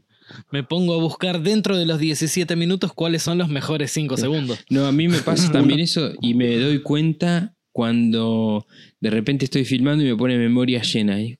pongo 0.63 0.93
a 0.93 0.97
buscar 0.97 1.41
dentro 1.41 1.77
de 1.77 1.85
los 1.85 1.99
17 1.99 2.55
minutos 2.55 2.93
cuáles 2.93 3.23
son 3.23 3.37
los 3.37 3.49
mejores 3.49 3.91
5 3.91 4.17
segundos. 4.17 4.59
No, 4.69 4.85
a 4.85 4.91
mí 4.91 5.07
me 5.07 5.19
pasa 5.19 5.51
también 5.51 5.79
eso 5.79 6.11
y 6.21 6.33
me 6.33 6.57
doy 6.57 6.81
cuenta 6.81 7.55
cuando 7.71 8.67
de 8.99 9.09
repente 9.09 9.45
estoy 9.45 9.65
filmando 9.65 10.03
y 10.03 10.07
me 10.07 10.15
pone 10.15 10.37
memoria 10.37 10.81
llena. 10.81 11.21
Y, 11.21 11.37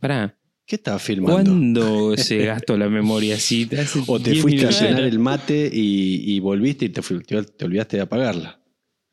pará, 0.00 0.36
¿Qué 0.66 0.76
estabas 0.76 1.02
filmando? 1.02 1.32
¿Cuándo 1.32 2.16
se 2.18 2.44
gastó 2.44 2.76
la 2.76 2.90
memoria 2.90 3.36
así? 3.36 3.66
o 4.06 4.20
te 4.20 4.34
fuiste 4.34 4.66
a 4.66 4.70
llenar 4.70 5.04
el 5.04 5.18
mate 5.18 5.70
y, 5.72 6.38
volviste 6.40 6.84
y 6.84 6.88
te, 6.90 7.00
te, 7.00 7.64
olvidaste 7.64 7.96
de 7.96 8.02
apagarla. 8.02 8.60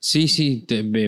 Sí, 0.08 0.28
sí, 0.28 0.64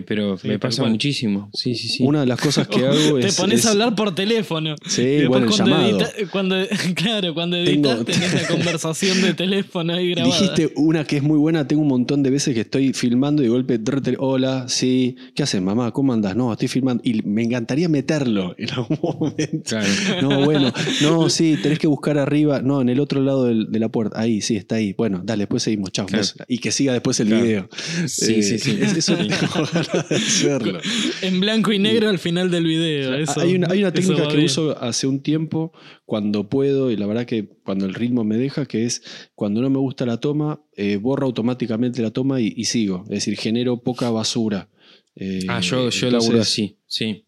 pero 0.07 0.39
me 0.41 0.57
pasa 0.57 0.83
muchísimo. 0.83 1.51
Sí, 1.53 1.75
sí, 1.75 1.87
sí. 1.87 2.03
Una 2.03 2.21
de 2.21 2.25
las 2.25 2.41
cosas 2.41 2.67
que 2.67 2.83
hago 2.83 3.17
es. 3.19 3.35
Te 3.35 3.41
pones 3.43 3.63
a 3.67 3.69
hablar 3.69 3.93
por 3.93 4.15
teléfono. 4.15 4.73
Sí, 4.87 5.23
bueno, 5.27 5.45
cuando 5.45 5.65
llamado. 5.65 5.99
cuando, 6.31 6.55
claro, 6.95 7.35
cuando 7.35 7.57
editas 7.57 8.03
tenés 8.05 8.33
la 8.33 8.47
conversación 8.47 9.21
de 9.21 9.35
teléfono 9.35 9.93
ahí 9.93 10.09
grabada. 10.09 10.33
Dijiste 10.33 10.73
una 10.77 11.03
que 11.03 11.17
es 11.17 11.21
muy 11.21 11.37
buena. 11.37 11.67
Tengo 11.67 11.83
un 11.83 11.89
montón 11.89 12.23
de 12.23 12.31
veces 12.31 12.55
que 12.55 12.61
estoy 12.61 12.91
filmando 12.91 13.43
y 13.43 13.45
de 13.45 13.51
golpe. 13.51 13.79
Hola, 14.17 14.65
sí. 14.67 15.15
¿Qué 15.35 15.43
haces, 15.43 15.61
mamá? 15.61 15.91
¿Cómo 15.91 16.13
andas? 16.13 16.35
No, 16.35 16.51
estoy 16.51 16.67
filmando. 16.67 17.03
Y 17.05 17.21
me 17.21 17.43
encantaría 17.43 17.89
meterlo 17.89 18.55
en 18.57 18.71
algún 18.71 18.97
momento. 18.99 19.63
Claro. 19.63 19.87
No, 20.23 20.43
bueno. 20.43 20.73
No, 21.03 21.29
sí, 21.29 21.55
tenés 21.61 21.77
que 21.77 21.85
buscar 21.85 22.17
arriba. 22.17 22.63
No, 22.63 22.81
en 22.81 22.89
el 22.89 22.99
otro 22.99 23.21
lado 23.21 23.45
de 23.45 23.79
la 23.79 23.89
puerta. 23.89 24.19
Ahí, 24.19 24.41
sí, 24.41 24.55
está 24.55 24.77
ahí. 24.77 24.93
Bueno, 24.93 25.21
dale, 25.23 25.41
después 25.41 25.61
seguimos. 25.61 25.91
Chao. 25.91 26.07
Y 26.47 26.57
que 26.57 26.71
siga 26.71 26.93
después 26.93 27.19
el 27.19 27.27
video. 27.27 27.69
Sí, 28.07 28.41
sí, 28.41 28.57
sí. 28.57 28.86
Eso 28.95 29.15
tengo 29.15 29.67
ganas 29.73 30.09
de 30.09 30.15
hacerlo. 30.15 30.79
En 31.21 31.39
blanco 31.39 31.71
y 31.71 31.79
negro 31.79 32.09
al 32.09 32.19
final 32.19 32.51
del 32.51 32.65
video. 32.65 33.25
hay 33.37 33.55
una, 33.55 33.67
hay 33.69 33.79
una 33.79 33.91
técnica 33.91 34.27
que 34.27 34.45
uso 34.45 34.77
hace 34.81 35.07
un 35.07 35.21
tiempo 35.21 35.73
cuando 36.05 36.49
puedo, 36.49 36.91
y 36.91 36.97
la 36.97 37.05
verdad 37.05 37.25
que 37.25 37.47
cuando 37.63 37.85
el 37.85 37.93
ritmo 37.93 38.23
me 38.23 38.37
deja, 38.37 38.65
que 38.65 38.85
es 38.85 39.03
cuando 39.35 39.61
no 39.61 39.69
me 39.69 39.79
gusta 39.79 40.05
la 40.05 40.17
toma, 40.17 40.61
eh, 40.75 40.97
borro 40.97 41.25
automáticamente 41.25 42.01
la 42.01 42.11
toma 42.11 42.39
y, 42.39 42.63
sigo. 42.65 43.03
Es 43.05 43.25
decir, 43.25 43.37
genero 43.37 43.81
poca 43.81 44.09
basura. 44.09 44.69
Eh, 45.15 45.45
ah, 45.47 45.59
yo, 45.61 45.89
yo 45.89 46.11
laburo 46.11 46.39
así, 46.41 46.77
sí. 46.85 47.23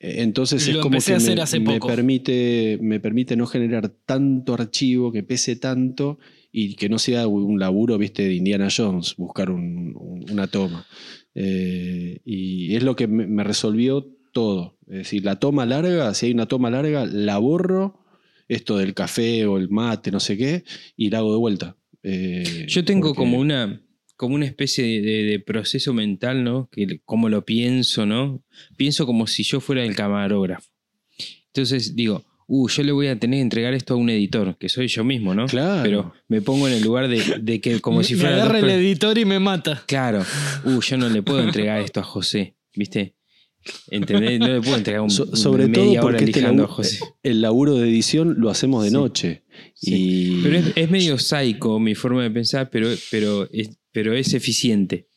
Eh, 0.00 0.16
entonces 0.18 0.66
es 0.68 0.76
como 0.78 0.98
que 0.98 1.60
me, 1.60 1.80
permite, 1.80 2.78
me 2.80 3.00
permite 3.00 3.36
no 3.36 3.46
generar 3.46 3.88
tanto 3.88 4.54
archivo, 4.54 5.12
que 5.12 5.22
pese 5.22 5.56
tanto 5.56 6.18
y 6.58 6.74
que 6.74 6.88
no 6.88 6.98
sea 6.98 7.26
un 7.28 7.58
laburo, 7.58 7.98
viste, 7.98 8.22
de 8.26 8.32
Indiana 8.32 8.68
Jones, 8.74 9.14
buscar 9.16 9.50
una 9.50 10.46
toma. 10.46 10.86
Eh, 11.34 12.22
y 12.24 12.74
es 12.74 12.82
lo 12.82 12.96
que 12.96 13.06
me, 13.06 13.44
resolvió 13.44 14.10
todo. 14.32 14.78
Es 14.88 14.96
decir, 15.00 15.22
la 15.22 15.38
toma 15.38 15.66
larga, 15.66 16.14
si 16.14 16.24
hay 16.24 16.32
una 16.32 16.46
toma 16.46 16.70
larga, 16.70 17.04
la 17.04 17.36
borro, 17.36 18.06
esto 18.48 18.78
del 18.78 18.94
café 18.94 19.44
o 19.44 19.58
el 19.58 19.68
mate, 19.68 20.10
no 20.10 20.18
sé 20.18 20.38
qué, 20.38 20.64
y 20.96 21.10
la 21.10 21.18
hago 21.18 21.32
de 21.32 21.38
vuelta. 21.38 21.76
Eh, 22.02 22.64
Yo 22.68 22.86
tengo 22.86 23.14
como 23.14 23.38
una 23.38 23.82
como 24.16 24.34
una 24.34 24.46
especie 24.46 25.02
de, 25.02 25.38
proceso 25.40 25.92
mental, 25.92 26.42
¿no? 26.42 26.70
Que 26.72 27.02
como 27.04 27.28
lo 27.28 27.44
pienso, 27.44 28.06
¿no? 28.06 28.42
Pienso 28.78 29.04
como 29.04 29.26
si 29.26 29.42
yo 29.42 29.60
fuera 29.60 29.84
el 29.84 29.94
camarógrafo. 29.94 30.70
Entonces 31.48 31.94
digo, 31.94 32.24
uh, 32.46 32.68
yo 32.68 32.82
le 32.82 32.92
voy 32.92 33.08
a 33.08 33.18
tener 33.18 33.38
que 33.38 33.42
entregar 33.42 33.74
esto 33.74 33.94
a 33.94 33.96
un 33.96 34.10
editor, 34.10 34.56
que 34.58 34.68
soy 34.68 34.88
yo 34.88 35.04
mismo, 35.04 35.34
¿no? 35.34 35.46
Claro. 35.46 35.82
Pero 35.82 36.12
me 36.28 36.42
pongo 36.42 36.68
en 36.68 36.74
el 36.74 36.82
lugar 36.82 37.08
de, 37.08 37.60
que 37.60 37.80
como 37.80 38.02
si 38.02 38.14
fuera... 38.14 38.36
Me 38.36 38.42
agarra 38.42 38.58
el 38.60 38.70
editor 38.70 39.18
y 39.18 39.24
me 39.24 39.38
mata. 39.38 39.82
Claro. 39.86 40.24
Uh, 40.64 40.80
yo 40.80 40.96
no 40.96 41.08
le 41.08 41.22
puedo 41.22 41.40
entregar 41.40 41.80
esto 41.80 42.00
a 42.00 42.04
José, 42.04 42.56
¿viste? 42.74 43.14
¿Entendés? 43.90 44.38
No 44.38 44.48
le 44.48 44.60
puedo 44.60 44.76
entregar 44.76 45.02
un, 45.02 45.10
Sobre 45.10 45.68
todo 45.68 46.00
porque 46.00 46.24
este 46.24 46.44
a 46.44 46.66
José. 46.66 47.00
el 47.22 47.40
laburo 47.40 47.74
de 47.76 47.88
edición 47.88 48.36
lo 48.38 48.50
hacemos 48.50 48.84
de 48.84 48.90
noche. 48.90 49.44
Y... 49.82 50.42
Pero 50.42 50.62
es, 50.74 50.90
medio 50.90 51.18
psycho 51.18 51.78
mi 51.78 51.94
forma 51.94 52.22
de 52.22 52.30
pensar, 52.30 52.70
pero, 52.70 52.88
pero, 53.10 53.48
es, 53.52 53.70
pero 53.92 54.14
es 54.14 54.34
eficiente. 54.34 55.08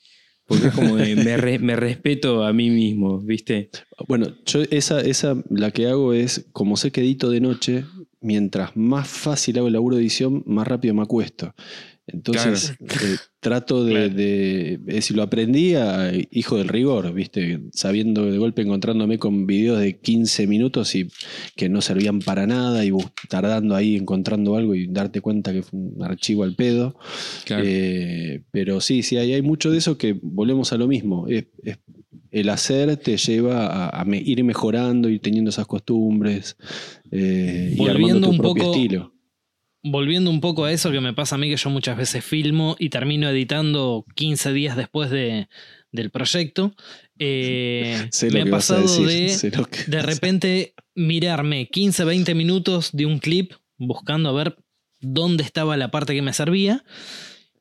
Porque 0.49 0.67
es 0.67 0.73
como 0.73 0.95
me, 0.95 1.15
me, 1.15 1.75
respeto 1.75 2.43
a 2.43 2.51
mí 2.51 2.71
mismo, 2.71 3.19
¿viste? 3.19 3.69
Bueno, 4.07 4.27
yo 4.45 4.63
esa, 4.71 4.99
esa 4.99 5.35
la 5.49 5.71
que 5.71 5.87
hago 5.87 6.11
es, 6.13 6.47
como 6.51 6.75
sé 6.75 6.91
que 6.91 7.01
edito 7.01 7.29
de 7.29 7.39
noche, 7.39 7.85
mientras 8.19 8.75
más 8.75 9.07
fácil 9.07 9.59
hago 9.59 9.67
el 9.67 9.73
laburo 9.73 9.95
de 9.95 10.01
edición, 10.01 10.43
más 10.47 10.67
rápido 10.67 10.95
me 10.95 11.03
acuesto. 11.03 11.53
Entonces, 12.11 12.73
eh, 12.79 13.17
trato 13.39 13.83
de, 13.83 14.09
de, 14.09 14.79
decir, 14.81 15.15
lo 15.15 15.23
aprendí 15.23 15.75
a 15.75 16.11
hijo 16.31 16.57
del 16.57 16.67
rigor, 16.67 17.13
¿viste? 17.13 17.61
Sabiendo 17.73 18.25
de 18.25 18.37
golpe 18.37 18.61
encontrándome 18.61 19.17
con 19.17 19.45
videos 19.47 19.79
de 19.79 19.99
15 19.99 20.47
minutos 20.47 20.95
y 20.95 21.07
que 21.55 21.69
no 21.69 21.81
servían 21.81 22.19
para 22.19 22.47
nada 22.47 22.85
y 22.85 22.91
tardando 23.29 23.75
ahí 23.75 23.95
encontrando 23.95 24.55
algo 24.55 24.75
y 24.75 24.87
darte 24.87 25.21
cuenta 25.21 25.53
que 25.53 25.63
fue 25.63 25.79
un 25.79 26.03
archivo 26.03 26.43
al 26.43 26.55
pedo. 26.55 26.97
Eh, 27.49 28.41
pero 28.51 28.81
sí, 28.81 29.03
sí, 29.03 29.17
hay, 29.17 29.33
hay, 29.33 29.41
mucho 29.41 29.71
de 29.71 29.77
eso 29.77 29.97
que 29.97 30.17
volvemos 30.21 30.73
a 30.73 30.77
lo 30.77 30.87
mismo. 30.87 31.27
el 32.31 32.49
hacer 32.49 32.97
te 32.97 33.17
lleva 33.17 33.89
a, 33.89 34.05
ir 34.15 34.43
mejorando 34.43 35.09
y 35.09 35.19
teniendo 35.19 35.49
esas 35.49 35.67
costumbres 35.67 36.57
eh, 37.11 37.75
y 37.77 37.87
armando 37.87 38.31
tu 38.31 38.37
propio 38.37 38.71
estilo 38.71 39.18
volviendo 39.83 40.29
un 40.29 40.41
poco 40.41 40.65
a 40.65 40.71
eso 40.71 40.91
que 40.91 41.01
me 41.01 41.13
pasa 41.13 41.35
a 41.35 41.37
mí, 41.37 41.49
que 41.49 41.57
yo 41.57 41.69
muchas 41.69 41.97
veces 41.97 42.23
filmo 42.23 42.75
y 42.79 42.89
termino 42.89 43.29
editando 43.29 44.05
15 44.15 44.53
días 44.53 44.75
después 44.75 45.09
de, 45.09 45.47
del 45.91 46.11
proyecto, 46.11 46.73
eh, 47.17 48.09
me 48.31 48.41
ha 48.41 48.45
pasado 48.45 48.85
de 49.05 49.51
de 49.87 50.01
repente 50.01 50.73
mirarme 50.95 51.67
15, 51.67 52.03
20 52.03 52.35
minutos 52.35 52.89
de 52.93 53.05
un 53.05 53.19
clip 53.19 53.53
buscando 53.77 54.29
a 54.29 54.33
ver 54.33 54.57
dónde 54.99 55.43
estaba 55.43 55.77
la 55.77 55.91
parte 55.91 56.13
que 56.13 56.21
me 56.21 56.33
servía 56.33 56.83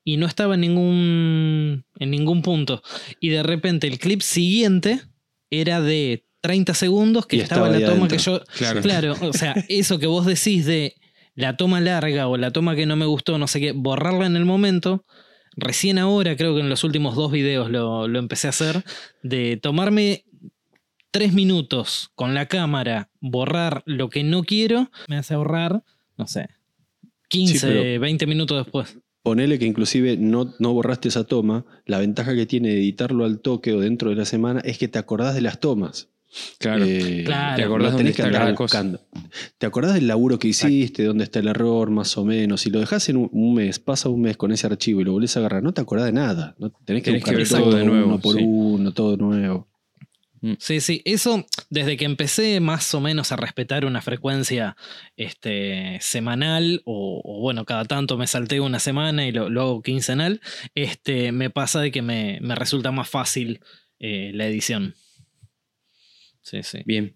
y 0.04 0.16
no 0.16 0.26
estaba 0.26 0.54
en 0.54 0.62
ningún, 0.62 1.84
en 1.98 2.10
ningún 2.10 2.42
punto. 2.42 2.82
Y 3.20 3.28
de 3.28 3.42
repente 3.42 3.86
el 3.86 3.98
clip 3.98 4.22
siguiente 4.22 5.02
era 5.50 5.80
de 5.80 6.26
30 6.40 6.74
segundos 6.74 7.26
que 7.26 7.40
estaba, 7.40 7.68
la 7.68 7.84
toma 7.84 8.08
que 8.08 8.18
yo... 8.18 8.42
Claro. 8.56 8.80
claro, 8.80 9.16
o 9.20 9.32
sea, 9.32 9.54
eso 9.68 9.98
que 9.98 10.06
vos 10.06 10.24
decís 10.24 10.66
de 10.66 10.96
la 11.38 11.56
toma 11.56 11.80
larga 11.80 12.26
o 12.26 12.36
la 12.36 12.50
toma 12.50 12.74
que 12.74 12.84
no 12.84 12.96
me 12.96 13.06
gustó, 13.06 13.38
no 13.38 13.46
sé 13.46 13.60
qué, 13.60 13.70
borrarla 13.70 14.26
en 14.26 14.34
el 14.34 14.44
momento. 14.44 15.04
Recién 15.56 15.96
ahora, 15.98 16.36
creo 16.36 16.56
que 16.56 16.60
en 16.60 16.68
los 16.68 16.82
últimos 16.82 17.14
dos 17.14 17.30
videos 17.30 17.70
lo, 17.70 18.06
empecé 18.18 18.48
a 18.48 18.50
hacer, 18.50 18.84
de 19.22 19.56
tomarme 19.56 20.24
tres 21.12 21.32
minutos 21.32 22.10
con 22.16 22.34
la 22.34 22.46
cámara, 22.46 23.08
borrar 23.20 23.84
lo 23.86 24.10
que 24.10 24.24
no 24.24 24.42
quiero, 24.42 24.90
me 25.06 25.16
hace 25.16 25.34
ahorrar, 25.34 25.84
no 26.16 26.26
sé, 26.26 26.48
15, 27.28 27.98
20 27.98 28.26
minutos 28.26 28.64
después. 28.64 28.98
Ponele 29.22 29.60
que 29.60 29.66
inclusive 29.66 30.16
no, 30.16 30.54
no 30.58 30.72
borraste 30.72 31.06
esa 31.06 31.22
toma, 31.22 31.64
la 31.86 31.98
ventaja 31.98 32.34
que 32.34 32.46
tiene 32.46 32.70
de 32.70 32.78
editarlo 32.78 33.24
al 33.24 33.38
toque 33.38 33.74
o 33.74 33.80
dentro 33.80 34.10
de 34.10 34.16
la 34.16 34.24
semana 34.24 34.58
es 34.64 34.76
que 34.76 34.88
te 34.88 34.98
acordás 34.98 35.36
de 35.36 35.42
las 35.42 35.60
tomas. 35.60 36.08
Claro. 36.58 36.84
Eh, 36.86 37.24
¿Te 37.56 37.62
acordás 37.62 37.92
dónde 37.92 38.10
está 38.10 38.30
cada 38.30 38.54
cosa? 38.54 38.84
¿Te 39.58 39.66
acordás 39.66 39.94
del 39.94 40.06
laburo 40.06 40.38
que 40.38 40.48
hiciste? 40.48 41.04
¿Dónde 41.04 41.24
está 41.24 41.38
el 41.38 41.48
error, 41.48 41.90
más 41.90 42.16
o 42.16 42.24
menos? 42.24 42.62
Si 42.62 42.70
lo 42.70 42.80
dejas 42.80 43.08
en 43.08 43.28
un, 43.30 43.54
mes, 43.54 43.78
pasa 43.78 44.08
un 44.08 44.22
mes 44.22 44.36
con 44.36 44.52
ese 44.52 44.66
archivo 44.66 45.00
y 45.00 45.04
lo 45.04 45.12
volvés 45.12 45.36
a 45.36 45.40
agarrar, 45.40 45.62
no 45.62 45.72
te 45.72 45.80
acordás 45.80 46.06
de 46.06 46.12
nada. 46.12 46.54
¿no? 46.58 46.70
Tenés 46.84 47.02
que 47.02 47.12
buscar 47.12 47.36
todo 47.48 47.76
de 47.76 47.84
nuevo. 47.84 48.06
Uno 48.06 48.20
por 48.20 48.36
uno, 48.36 48.92
todo 48.92 49.16
nuevo. 49.16 49.68
Mm. 50.40 50.54
Sí, 50.58 50.80
sí, 50.80 51.02
eso 51.04 51.46
desde 51.70 51.96
que 51.96 52.04
empecé 52.04 52.60
más 52.60 52.94
o 52.94 53.00
menos 53.00 53.32
a 53.32 53.36
respetar 53.36 53.84
una 53.84 54.02
frecuencia 54.02 54.76
este, 55.16 55.98
semanal 56.00 56.82
o, 56.84 57.40
bueno, 57.40 57.64
cada 57.64 57.84
tanto 57.84 58.16
me 58.16 58.26
salteo 58.26 58.64
una 58.64 58.78
semana 58.78 59.26
y 59.26 59.32
lo, 59.32 59.46
hago 59.46 59.82
quincenal, 59.82 60.40
este, 60.74 61.32
me 61.32 61.50
pasa 61.50 61.80
de 61.80 61.90
que 61.90 62.02
me, 62.02 62.38
resulta 62.54 62.92
más 62.92 63.08
fácil 63.08 63.60
eh, 63.98 64.30
la 64.34 64.46
edición. 64.46 64.94
Sí, 66.48 66.62
sí. 66.62 66.78
Bien. 66.86 67.14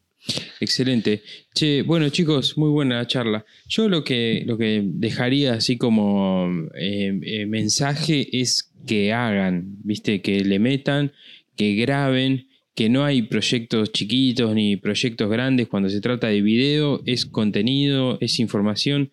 Excelente. 0.61 1.23
Che, 1.55 1.83
bueno 1.83 2.09
chicos, 2.11 2.57
muy 2.59 2.69
buena 2.69 3.07
charla. 3.07 3.45
Yo 3.67 3.89
lo 3.89 4.05
que, 4.05 4.45
lo 4.47 4.59
que 4.59 4.83
dejaría 4.85 5.55
así 5.55 5.79
como 5.79 6.49
eh, 6.79 7.19
eh, 7.23 7.47
mensaje 7.47 8.29
es 8.39 8.73
que 8.87 9.13
hagan, 9.13 9.79
¿viste? 9.83 10.21
Que 10.21 10.45
le 10.45 10.59
metan, 10.59 11.13
que 11.57 11.75
graben, 11.75 12.49
que 12.75 12.89
no 12.89 13.05
hay 13.05 13.23
proyectos 13.23 13.91
chiquitos 13.93 14.55
ni 14.55 14.77
proyectos 14.77 15.31
grandes 15.31 15.69
cuando 15.69 15.89
se 15.89 16.01
trata 16.01 16.29
de 16.29 16.43
video, 16.43 17.03
es 17.07 17.27
contenido, 17.27 18.19
es 18.21 18.39
información. 18.39 19.13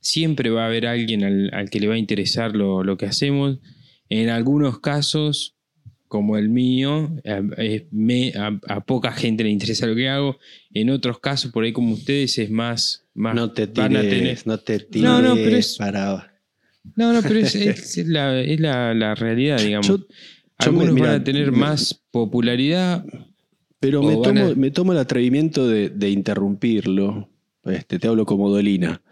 Siempre 0.00 0.50
va 0.50 0.62
a 0.62 0.66
haber 0.68 0.86
alguien 0.86 1.24
al, 1.24 1.70
que 1.70 1.80
le 1.80 1.88
va 1.88 1.94
a 1.94 1.98
interesar 1.98 2.54
lo, 2.54 2.84
lo 2.84 2.96
que 2.96 3.06
hacemos. 3.06 3.58
En 4.08 4.28
algunos 4.30 4.78
casos 4.78 5.55
como 6.08 6.36
el 6.36 6.48
mío, 6.48 7.10
a, 7.24 8.80
poca 8.80 9.12
gente 9.12 9.44
le 9.44 9.50
interesa 9.50 9.86
lo 9.86 9.94
que 9.94 10.08
hago. 10.08 10.38
En 10.72 10.90
otros 10.90 11.18
casos, 11.18 11.52
por 11.52 11.64
ahí 11.64 11.72
como 11.72 11.94
ustedes, 11.94 12.38
es 12.38 12.50
más. 12.50 13.06
más 13.14 13.34
no 13.34 13.52
te 13.52 13.66
tires, 13.66 14.46
no 14.46 14.58
te 14.58 14.80
tires 14.80 15.08
no, 15.08 15.20
no, 15.20 15.34
pero 15.34 15.56
es, 15.56 15.76
para... 15.76 16.32
No, 16.94 17.12
no, 17.12 17.20
pero 17.22 17.40
es, 17.40 17.54
la, 18.06 18.40
es 18.40 18.60
la, 18.60 19.14
realidad, 19.14 19.60
digamos. 19.60 20.06
Algunos 20.58 20.94
van 20.94 21.10
a 21.10 21.24
tener 21.24 21.52
más 21.52 21.94
popularidad. 22.10 23.04
Pero 23.80 24.02
me 24.02 24.14
tomo, 24.14 24.54
me 24.54 24.70
tomo, 24.70 24.92
el 24.92 24.98
atrevimiento 24.98 25.66
de, 25.68 26.10
interrumpirlo. 26.10 27.28
Este, 27.64 27.98
te 27.98 28.06
hablo 28.06 28.24
como 28.24 28.48
Dolina. 28.48 29.02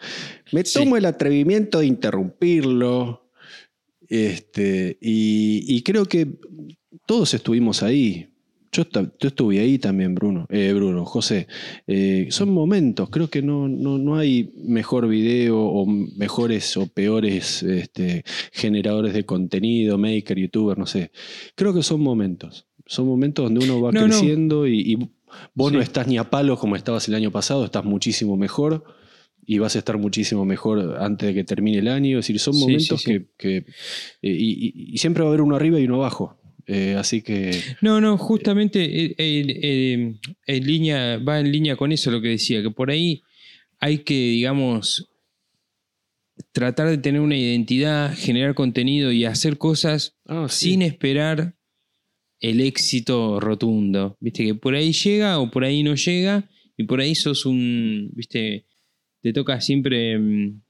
Me 0.53 0.63
tomo 0.63 0.97
el 0.97 1.05
atrevimiento 1.05 1.81
de 1.81 1.87
interrumpirlo. 1.87 3.29
Este, 4.09 4.97
y, 5.01 5.65
y 5.67 5.83
creo 5.83 6.05
que 6.05 6.39
todos 7.07 7.35
estuvimos 7.35 7.83
ahí. 7.83 8.29
Yo, 8.73 8.83
estuve 9.21 9.61
ahí 9.61 9.79
también, 9.79 10.17
Bruno, 10.17 10.47
eh, 10.51 10.73
Bruno, 10.73 11.05
José. 11.05 11.47
Eh, 11.87 12.27
son 12.31 12.51
momentos, 12.51 13.09
creo 13.09 13.31
que 13.31 13.41
no, 13.41 13.69
no, 13.69 14.17
hay 14.17 14.53
mejor 14.57 15.07
video 15.07 15.61
o 15.61 15.87
mejores 15.87 16.77
o 16.77 16.89
peores 16.89 17.63
este, 17.63 18.25
generadores 18.53 19.15
de 19.15 19.25
contenido, 19.25 19.97
maker, 19.97 20.39
youtuber, 20.39 20.77
no 20.77 20.87
sé. 20.87 21.13
Creo 21.55 21.73
que 21.73 21.85
son 21.85 22.01
momentos. 22.01 22.67
Son 22.87 23.07
momentos 23.07 23.45
donde 23.45 23.65
uno 23.65 23.81
va 23.81 23.91
creciendo 23.91 24.67
Y, 24.67 25.09
vos 25.55 25.73
no 25.73 25.81
estás 25.81 26.07
ni 26.07 26.19
a 26.19 26.31
palo 26.31 26.59
como 26.59 26.77
estabas 26.77 27.09
el 27.09 27.15
año 27.15 27.31
pasado, 27.31 27.65
estás 27.65 27.85
muchísimo 27.85 28.37
mejor 28.37 28.85
y 29.47 29.59
vas 29.59 29.77
a 29.77 29.79
estar 29.79 29.99
muchísimo 29.99 30.45
mejor 30.45 30.97
antes 31.01 31.29
de 31.29 31.35
que 31.35 31.45
termine 31.45 31.79
el 31.79 31.89
año. 31.89 32.19
Es 32.19 32.27
decir, 32.27 32.41
son 32.41 32.59
momentos 32.59 33.05
que... 33.05 33.27
Eh, 33.43 33.65
y, 34.23 34.99
siempre 34.99 35.23
va 35.23 35.29
a 35.29 35.31
haber 35.31 35.43
uno 35.43 35.57
arriba 35.57 35.79
y 35.79 35.85
uno 35.85 35.97
abajo. 35.97 36.39
Eh, 36.67 36.95
así 36.99 37.23
que. 37.23 37.61
No, 37.81 38.01
no, 38.01 38.17
justamente 38.17 38.83
eh, 38.83 39.15
eh, 39.19 40.15
en 40.47 40.67
línea, 40.67 41.19
va 41.19 41.41
en 41.41 41.53
línea 41.53 41.77
con 41.77 41.93
eso 41.93 42.11
lo 42.11 42.21
que 42.21 42.29
decía, 42.29 42.63
que 42.63 42.71
por 42.71 42.91
ahí 42.91 43.23
hay 43.81 43.99
que, 43.99 44.15
digamos, 44.15 45.11
tratar 46.53 46.89
de 46.89 46.99
tener 46.99 47.21
una 47.21 47.37
identidad, 47.37 48.15
generar 48.17 48.55
contenido 48.55 49.13
y 49.13 49.25
hacer 49.25 49.59
cosas 49.59 50.17
ah, 50.27 50.47
sin 50.49 50.83
esperar 50.83 51.55
el 52.41 52.61
éxito 52.61 53.41
rotundo. 53.41 54.17
Viste, 54.21 54.45
que 54.45 54.55
por 54.55 54.75
ahí 54.75 54.93
llega 54.93 55.39
o 55.39 55.51
por 55.51 55.65
ahí 55.65 55.83
no 55.83 55.95
llega, 55.95 56.49
y 56.77 56.85
por 56.85 57.01
ahí 57.01 57.15
sos 57.15 57.47
un. 57.47 58.11
Viste, 58.15 58.65
te 59.21 59.33
toca 59.33 59.61
siempre 59.61 60.19
mm, 60.19 60.63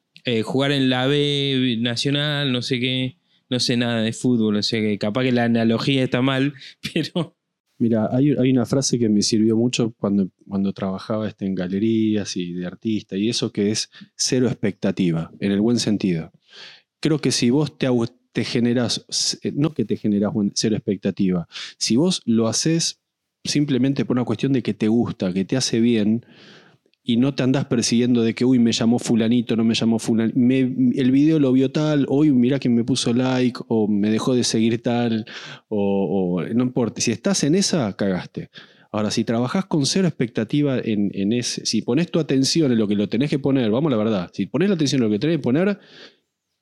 jugar 0.43 0.73
en 0.73 0.91
la 0.91 1.07
B 1.07 1.77
nacional, 1.81 2.53
no 2.53 2.63
sé 2.63 2.81
qué 2.81 3.17
no 3.55 3.61
sé 3.61 3.77
nada 3.77 4.03
de 4.03 4.13
fútbol, 4.13 4.57
o 4.57 4.63
sea 4.63 4.81
que 4.81 4.99
capaz 4.99 5.23
que 5.23 5.33
la 5.33 5.45
analogía 5.45 6.03
está 6.03 6.21
mal, 6.23 6.55
pero... 6.93 7.37
Mira, 7.77 8.09
hay, 8.13 8.31
una 8.31 8.67
frase 8.67 9.01
que 9.01 9.09
me 9.09 9.21
sirvió 9.23 9.57
mucho 9.57 9.95
cuando, 9.99 10.29
cuando 10.49 10.73
trabajaba 10.73 11.27
este, 11.29 11.45
en 11.45 11.57
galerías 11.57 12.37
y 12.37 12.53
de 12.53 12.67
artista, 12.67 13.17
y 13.17 13.29
eso 13.29 13.51
que 13.51 13.73
es 13.73 13.91
cero 14.15 14.47
expectativa, 14.47 15.33
en 15.41 15.51
el 15.51 15.61
buen 15.61 15.81
sentido. 15.81 16.31
Creo 17.01 17.19
que 17.19 17.33
si 17.33 17.51
vos 17.51 17.77
te, 17.77 17.89
te 18.33 18.45
generás, 18.45 19.05
no 19.55 19.75
que 19.75 19.85
te 19.85 19.97
generás 19.97 20.33
cero 20.55 20.77
expectativa, 20.77 21.49
si 21.77 21.97
vos 21.97 22.23
lo 22.25 22.47
haces 22.47 23.01
simplemente 23.45 24.05
por 24.05 24.17
una 24.17 24.25
cuestión 24.25 24.53
de 24.53 24.63
que 24.63 24.73
te 24.73 24.87
gusta, 24.87 25.33
que 25.33 25.45
te 25.45 25.57
hace 25.57 25.81
bien, 25.81 26.25
y 27.07 27.19
no 27.19 27.35
te 27.35 27.43
andás 27.43 27.67
persiguiendo 27.67 28.23
de 28.23 28.35
que, 28.35 28.47
uy, 28.47 28.59
me 28.59 28.73
llamó 28.73 28.99
fulanito, 28.99 29.57
no 29.57 29.63
me 29.63 29.75
llamó 29.75 29.99
fulanito, 29.99 30.39
el 30.39 31.11
video 31.11 31.39
lo 31.39 31.53
vio 31.53 31.71
tal, 31.71 32.07
hoy 32.09 32.33
mira 32.33 32.59
quién 32.59 32.75
me 32.75 32.83
puso 32.83 33.13
like, 33.13 33.61
o 33.69 33.87
me 33.87 34.09
dejó 34.09 34.35
de 34.35 34.43
seguir 34.43 34.83
tal, 34.83 35.27
o, 35.69 36.43
no 36.55 36.65
importa, 36.65 37.03
si 37.03 37.13
estás 37.13 37.45
en 37.45 37.57
esa, 37.57 37.95
cagaste. 37.95 38.49
Ahora, 38.91 39.11
si 39.11 39.25
trabajás 39.25 39.67
con 39.67 39.85
cero 39.85 40.09
expectativa 40.09 40.79
en, 40.79 41.11
en, 41.13 41.35
ese, 41.35 41.67
si 41.67 41.83
pones 41.83 42.11
tu 42.11 42.21
atención 42.21 42.73
en 42.73 42.79
lo 42.79 42.89
que 42.89 42.95
lo 42.95 43.09
tenés 43.09 43.29
que 43.29 43.39
poner, 43.39 43.71
vamos 43.71 43.91
la 43.91 43.99
verdad, 43.99 44.31
si 44.33 44.47
pones 44.47 44.71
la 44.71 44.77
atención 44.77 45.03
en 45.03 45.09
lo 45.09 45.13
que 45.13 45.19
tenés 45.19 45.37
que 45.37 45.43
poner, 45.43 45.79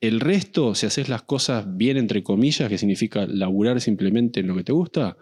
el 0.00 0.18
resto, 0.18 0.74
si 0.74 0.86
haces 0.86 1.08
las 1.08 1.22
cosas 1.22 1.76
bien, 1.76 1.96
entre 1.98 2.24
comillas, 2.24 2.68
que 2.68 2.78
significa 2.78 3.26
laburar 3.28 3.80
simplemente 3.80 4.40
en 4.40 4.48
lo 4.48 4.56
que 4.56 4.64
te 4.64 4.72
gusta, 4.72 5.16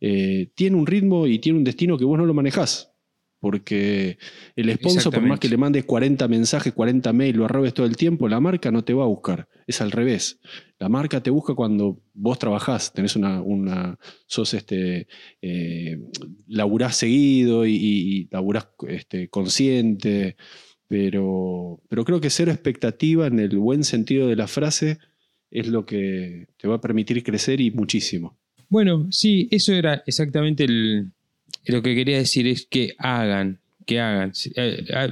eh, 0.00 0.50
tiene 0.56 0.76
un 0.76 0.86
ritmo 0.86 1.28
y 1.28 1.38
tiene 1.38 1.58
un 1.58 1.64
destino 1.64 1.96
que 1.96 2.04
vos 2.04 2.18
no 2.18 2.26
lo 2.26 2.34
manejás 2.34 2.93
porque 3.44 4.16
el 4.56 4.72
sponsor, 4.72 5.12
por 5.12 5.22
más 5.22 5.38
que 5.38 5.50
le 5.50 5.58
mandes 5.58 5.84
40 5.84 6.26
mensajes, 6.28 6.72
40 6.72 7.12
mails, 7.12 7.36
lo 7.36 7.44
arrobes 7.44 7.74
todo 7.74 7.84
el 7.84 7.94
tiempo, 7.94 8.26
la 8.26 8.40
marca 8.40 8.70
no 8.70 8.84
te 8.84 8.94
va 8.94 9.04
a 9.04 9.06
buscar. 9.06 9.50
Es 9.66 9.82
al 9.82 9.90
revés. 9.90 10.40
La 10.78 10.88
marca 10.88 11.22
te 11.22 11.28
busca 11.28 11.54
cuando 11.54 12.00
vos 12.14 12.38
trabajás, 12.38 12.94
tenés 12.94 13.16
una, 13.16 13.42
una 13.42 13.98
sos 14.26 14.54
este, 14.54 15.08
eh, 15.42 15.98
laburás 16.46 16.96
seguido 16.96 17.66
y, 17.66 18.28
laburás 18.30 18.68
este, 18.88 19.28
consciente, 19.28 20.36
pero, 20.88 21.82
pero 21.90 22.02
creo 22.06 22.22
que 22.22 22.30
cero 22.30 22.50
expectativa 22.50 23.26
en 23.26 23.40
el 23.40 23.58
buen 23.58 23.84
sentido 23.84 24.26
de 24.26 24.36
la 24.36 24.46
frase 24.46 24.96
es 25.50 25.68
lo 25.68 25.84
que 25.84 26.46
te 26.56 26.66
va 26.66 26.76
a 26.76 26.80
permitir 26.80 27.22
crecer 27.22 27.60
y 27.60 27.70
muchísimo. 27.72 28.38
Bueno, 28.70 29.06
sí, 29.10 29.48
eso 29.50 29.74
era 29.74 30.02
exactamente 30.06 30.64
el, 30.64 31.12
lo 31.66 31.82
que 31.82 31.94
quería 31.94 32.18
decir 32.18 32.46
es 32.46 32.66
que 32.66 32.94
hagan, 32.98 33.60
que 33.86 34.00
hagan. 34.00 34.32
Eh, 34.56 34.84
ah, 34.94 35.08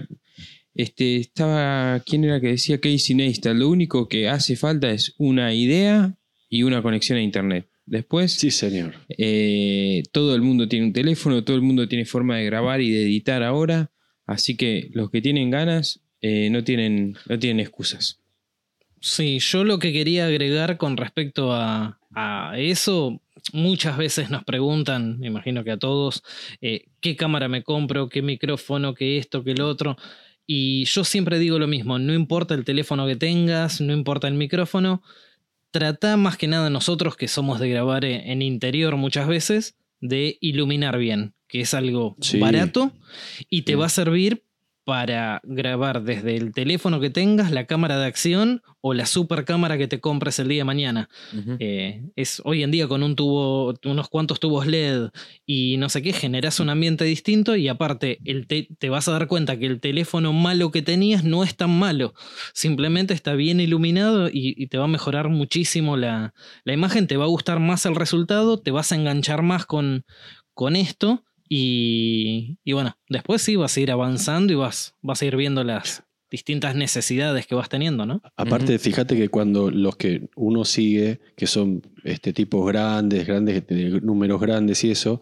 este, 0.75 1.17
estaba, 1.17 2.01
¿quién 2.01 2.25
era 2.25 2.41
que 2.41 2.49
decía 2.49 2.81
Casey 2.81 3.15
Neistat? 3.15 3.55
Lo 3.55 3.69
único 3.69 4.09
que 4.09 4.29
hace 4.29 4.57
falta 4.57 4.91
es 4.91 5.15
una 5.19 5.53
idea 5.55 6.15
y 6.49 6.63
una 6.63 6.83
conexión 6.83 7.19
a 7.19 7.23
Internet. 7.23 7.69
Después, 7.85 8.33
sí, 8.33 8.51
señor. 8.51 8.95
Eh, 9.09 10.03
todo 10.13 10.35
el 10.35 10.43
mundo 10.43 10.69
tiene 10.69 10.87
un 10.87 10.93
teléfono, 10.93 11.45
todo 11.45 11.57
el 11.57 11.63
mundo 11.63 11.89
tiene 11.89 12.05
forma 12.05 12.37
de 12.39 12.45
grabar 12.45 12.81
y 12.81 12.91
de 12.91 13.03
editar 13.03 13.43
ahora, 13.43 13.91
así 14.27 14.57
que 14.57 14.89
los 14.93 15.11
que 15.11 15.21
tienen 15.21 15.51
ganas 15.51 16.01
eh, 16.21 16.49
no, 16.51 16.63
tienen, 16.65 17.17
no 17.29 17.39
tienen 17.39 17.61
excusas. 17.61 18.21
Sí, 19.01 19.41
yo 19.41 19.65
lo 19.65 19.81
que 19.81 19.93
quería 19.93 20.27
agregar 20.27 20.77
con 20.77 20.97
respecto 20.97 21.53
a, 21.53 21.99
a 22.15 22.55
eso, 22.57 23.21
muchas 23.53 23.97
veces 23.97 24.31
nos 24.31 24.45
preguntan, 24.45 25.19
me 25.19 25.27
imagino 25.27 25.65
que 25.65 25.73
a 25.73 25.79
todos, 25.79 26.23
eh, 26.61 26.87
qué 27.01 27.17
cámara 27.17 27.49
me 27.49 27.63
compro, 27.63 28.09
qué 28.09 28.23
micrófono, 28.23 28.95
qué 28.95 29.19
esto, 29.19 29.43
qué 29.43 29.55
lo 29.55 29.69
otro. 29.69 29.97
Y 30.47 30.85
yo 30.85 31.05
siempre 31.05 31.39
digo 31.39 31.59
lo 31.59 31.67
mismo, 31.67 31.99
no 31.99 32.15
importa 32.15 32.55
el 32.55 32.65
teléfono 32.65 33.07
que 33.07 33.17
tengas, 33.17 33.81
no 33.81 33.93
importa 33.93 34.29
el 34.29 34.35
micrófono, 34.35 35.03
trata 35.71 36.17
más 36.17 36.37
que 36.37 36.49
nada 36.49 36.71
nosotros 36.71 37.17
que 37.17 37.29
somos 37.29 37.59
de 37.61 37.71
grabar 37.71 38.05
en 38.05 38.43
interior 38.43 38.97
muchas 38.97 39.27
veces, 39.27 39.77
de 40.01 40.37
iluminar 40.41 40.99
bien, 40.99 41.35
que 41.49 41.61
es 41.61 41.75
algo 41.75 42.17
barato 42.39 42.93
y 43.49 43.63
te 43.63 43.77
va 43.77 43.87
a 43.87 43.91
servir 43.91 44.45
para 44.85 45.41
grabar 45.45 46.03
desde 46.03 46.37
el 46.37 46.53
teléfono 46.53 46.99
que 46.99 47.11
tengas, 47.11 47.53
la 47.53 47.67
cámara 47.67 47.99
de 47.99 48.07
acción 48.07 48.63
o 48.81 48.95
la 48.95 49.07
super 49.07 49.45
cámara 49.45 49.79
que 49.79 49.87
te 49.87 50.01
compres 50.01 50.41
el 50.41 50.49
día 50.49 50.59
de 50.59 50.65
mañana. 50.65 51.09
Eh, 51.61 52.03
es 52.17 52.43
hoy 52.45 52.65
en 52.65 52.73
día 52.73 52.89
con 52.89 53.05
un 53.05 53.15
tubo, 53.15 53.75
unos 53.85 54.09
cuantos 54.09 54.41
tubos 54.41 54.67
LED 54.67 55.11
y 55.47 55.77
no 55.77 55.89
sé 55.89 56.03
qué, 56.03 56.13
generas 56.13 56.59
un 56.59 56.69
ambiente 56.69 57.05
distinto 57.05 57.55
y 57.55 57.69
aparte 57.69 58.19
el 58.25 58.47
te, 58.49 58.89
vas 58.89 59.07
a 59.07 59.13
dar 59.13 59.29
cuenta 59.29 59.57
que 59.57 59.67
el 59.67 59.81
teléfono 59.81 60.33
malo 60.33 60.73
que 60.73 60.83
tenías 60.83 61.23
no 61.23 61.45
es 61.45 61.57
tan 61.57 61.71
malo, 61.71 62.15
simplemente 62.53 63.15
está 63.15 63.35
bien 63.35 63.61
iluminado 63.61 64.29
y, 64.33 64.67
te 64.67 64.79
va 64.79 64.85
a 64.85 64.89
mejorar 64.89 65.29
muchísimo 65.29 65.97
la, 65.97 66.35
la, 66.65 66.73
imagen, 66.73 67.07
te 67.07 67.17
va 67.17 67.25
a 67.25 67.29
gustar 67.29 67.61
más 67.61 67.85
el 67.85 67.95
resultado, 67.95 68.59
te 68.59 68.71
vas 68.71 68.91
a 68.91 68.97
enganchar 68.97 69.43
más 69.43 69.67
con, 69.67 70.05
con 70.55 70.77
esto 70.77 71.25
y, 71.55 72.73
bueno, 72.73 72.97
después 73.11 73.43
sí 73.43 73.57
vas 73.57 73.77
a 73.77 73.81
ir 73.81 73.91
avanzando 73.91 74.55
y 74.55 74.57
vas, 74.57 74.95
vas 75.03 75.21
a 75.21 75.27
ir 75.27 75.37
viendo 75.37 75.63
las 75.65 76.03
distintas 76.31 76.75
necesidades 76.75 77.47
que 77.47 77.55
vas 77.55 77.69
teniendo, 77.69 78.07
¿no? 78.07 78.23
Aparte, 78.39 78.79
fíjate 78.79 79.17
que 79.17 79.29
cuando 79.29 79.71
los 79.71 79.97
que 79.97 80.31
uno 80.35 80.65
sigue, 80.65 81.21
que 81.37 81.47
son 81.47 81.83
este 82.05 82.33
tipos 82.33 82.67
grandes, 82.67 83.27
grandes, 83.27 83.65
números 84.03 84.41
grandes 84.41 84.83
y 84.85 84.93
eso, 84.93 85.21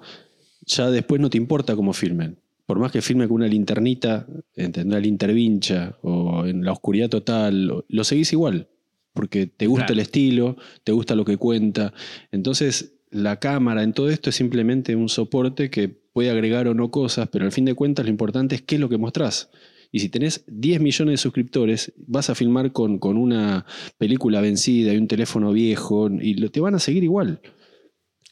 ya 0.61 0.89
después 0.93 1.20
no 1.20 1.31
te 1.31 1.36
importa 1.36 1.74
cómo 1.74 1.93
filmen. 1.93 2.39
Por 2.65 2.78
más 2.78 2.93
que 2.93 3.02
filmen 3.02 3.27
con 3.27 3.39
una 3.39 3.48
linternita, 3.48 4.28
una 4.57 5.01
lintervincha 5.01 5.98
o 6.02 6.47
en 6.47 6.65
la 6.65 6.70
oscuridad 6.70 7.09
total, 7.09 7.85
lo 7.89 8.05
seguís 8.05 8.32
igual, 8.32 8.69
porque 9.15 9.48
te 9.48 9.66
gusta 9.66 9.94
el 9.94 9.98
estilo, 9.98 10.57
te 10.85 10.93
gusta 10.93 11.16
lo 11.16 11.24
que 11.24 11.39
cuenta. 11.39 11.93
Entonces, 12.31 13.01
la 13.11 13.40
cámara 13.40 13.82
en 13.82 13.94
todo 13.94 14.11
esto 14.11 14.31
es 14.31 14.36
simplemente 14.36 14.94
un 14.94 15.09
soporte 15.09 15.70
que 15.70 15.99
puede 16.12 16.31
agregar 16.31 16.69
o 16.69 16.74
no 16.74 16.91
cosas, 16.91 17.28
pero 17.31 17.45
al 17.45 17.53
fin 17.53 17.65
de 17.65 17.74
cuentas 17.74 18.05
lo 18.05 18.11
importante 18.11 18.55
es 18.55 18.62
qué 18.62 18.77
es 18.77 18.81
lo 18.81 18.89
que 18.89 18.99
mostrás. 18.99 19.51
Y 19.93 20.01
si 20.01 20.09
tenés 20.09 20.45
10 20.47 20.81
millones 20.81 21.15
de 21.15 21.16
suscriptores, 21.16 21.93
vas 21.97 22.31
a 22.31 22.35
filmar 22.35 22.73
con, 22.73 22.99
con 22.99 23.16
una 23.16 23.66
película 23.99 24.41
vencida 24.41 24.95
y 24.95 24.97
un 24.97 25.09
teléfono 25.09 25.53
viejo 25.53 26.09
y 26.11 26.35
lo, 26.35 26.51
te 26.51 26.61
van 26.61 26.74
a 26.74 26.78
seguir 26.78 27.03
igual. 27.03 27.41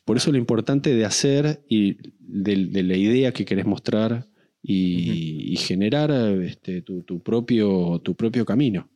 Por 0.05 0.17
eso 0.17 0.31
lo 0.31 0.39
importante 0.39 0.95
de 0.95 1.05
hacer 1.05 1.65
y 1.69 1.97
de, 2.21 2.83
la 2.83 2.97
idea 2.97 3.33
que 3.33 3.45
querés 3.45 3.67
mostrar 3.67 4.29
y, 4.63 5.57
generar 5.57 6.11
este, 6.43 6.83
tu, 6.83 7.23
propio, 7.23 8.01
tu 8.05 8.15
propio 8.15 8.45
camino. 8.45 8.89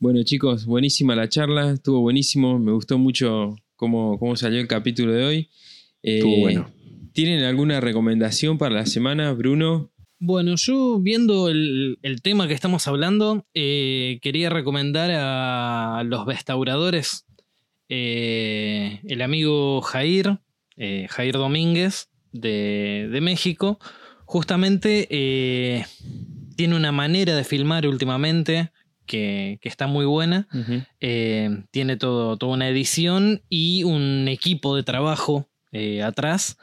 Bueno 0.00 0.22
chicos, 0.24 0.66
buenísima 0.66 1.14
la 1.14 1.28
charla, 1.28 1.72
estuvo 1.72 2.00
buenísimo, 2.00 2.58
me 2.58 2.72
gustó 2.72 2.98
mucho 2.98 3.54
cómo, 3.76 4.18
cómo 4.18 4.36
salió 4.36 4.60
el 4.60 4.66
capítulo 4.66 5.12
de 5.12 5.24
hoy. 5.24 5.48
estuvo 6.02 6.40
bueno. 6.40 6.73
¿Tienen 7.14 7.44
alguna 7.44 7.80
recomendación 7.80 8.58
para 8.58 8.74
la 8.74 8.86
semana, 8.86 9.32
Bruno? 9.34 9.92
Bueno, 10.18 10.56
yo 10.56 10.98
viendo 10.98 11.48
el, 11.48 11.96
tema 12.24 12.48
que 12.48 12.54
estamos 12.54 12.88
hablando, 12.88 13.46
eh, 13.54 14.18
quería 14.20 14.50
recomendar 14.50 15.12
a 15.12 16.02
los 16.04 16.26
restauradores, 16.26 17.24
eh, 17.88 18.98
el 19.04 19.22
amigo 19.22 19.80
Jair, 19.82 20.40
eh, 20.76 21.06
Jair 21.08 21.34
Domínguez 21.34 22.08
de, 22.32 23.16
México, 23.22 23.78
justamente 24.24 25.06
tiene 26.56 26.74
una 26.74 26.90
manera 26.90 27.36
de 27.36 27.44
filmar 27.44 27.86
últimamente 27.86 28.72
que, 29.06 29.60
está 29.62 29.86
muy 29.86 30.04
buena. 30.04 30.48
tiene 30.98 31.96
todo, 31.96 32.36
toda 32.38 32.54
una 32.54 32.68
edición 32.68 33.40
y 33.48 33.84
un 33.84 34.26
equipo 34.26 34.74
de 34.74 34.82
trabajo 34.82 35.46
atrás 36.02 36.58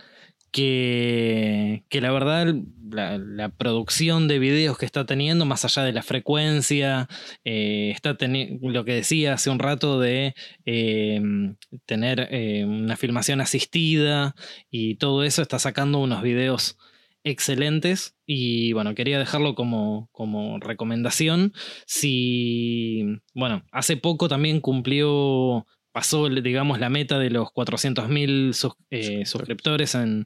que, 0.52 1.86
que 1.90 2.02
la 2.02 2.12
verdad 2.12 2.54
la, 2.92 3.50
producción 3.50 4.28
de 4.28 4.40
videos 4.40 4.78
que 4.78 4.86
está 4.86 5.06
teniendo, 5.06 5.46
más 5.46 5.66
allá 5.66 5.84
de 5.84 5.94
la 5.94 6.04
frecuencia, 6.04 7.08
eh, 7.44 7.92
está 7.94 8.18
lo 8.62 8.86
que 8.86 8.94
decía 8.94 9.34
hace 9.34 9.50
un 9.50 9.60
rato 9.60 10.00
de 10.00 10.36
em, 10.66 11.56
tener 11.86 12.28
eh, 12.32 12.66
una 12.66 12.98
filmación 12.98 13.42
asistida 13.42 14.36
y 14.70 14.96
todo 14.96 15.24
eso, 15.24 15.42
está 15.42 15.60
sacando 15.60 16.00
unos 16.00 16.22
videos 16.22 16.78
excelentes 17.24 18.16
y 18.26 18.74
bueno, 18.74 18.96
quería 18.96 19.20
dejarlo 19.20 19.56
como, 19.56 20.10
como 20.12 20.60
recomendación. 20.60 21.54
Si, 21.86 23.06
bueno, 23.34 23.64
hace 23.72 23.98
poco 23.98 24.28
también 24.28 24.60
cumplió 24.60 25.66
pasó, 25.92 26.30
digamos, 26.30 26.80
la 26.80 26.90
meta 26.90 27.20
de 27.20 27.30
los 27.30 27.50
400.000 27.50 28.76
eh, 28.90 29.26
suscriptores 29.26 29.96
en, 29.96 30.26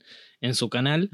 su 0.54 0.70
canal. 0.70 1.10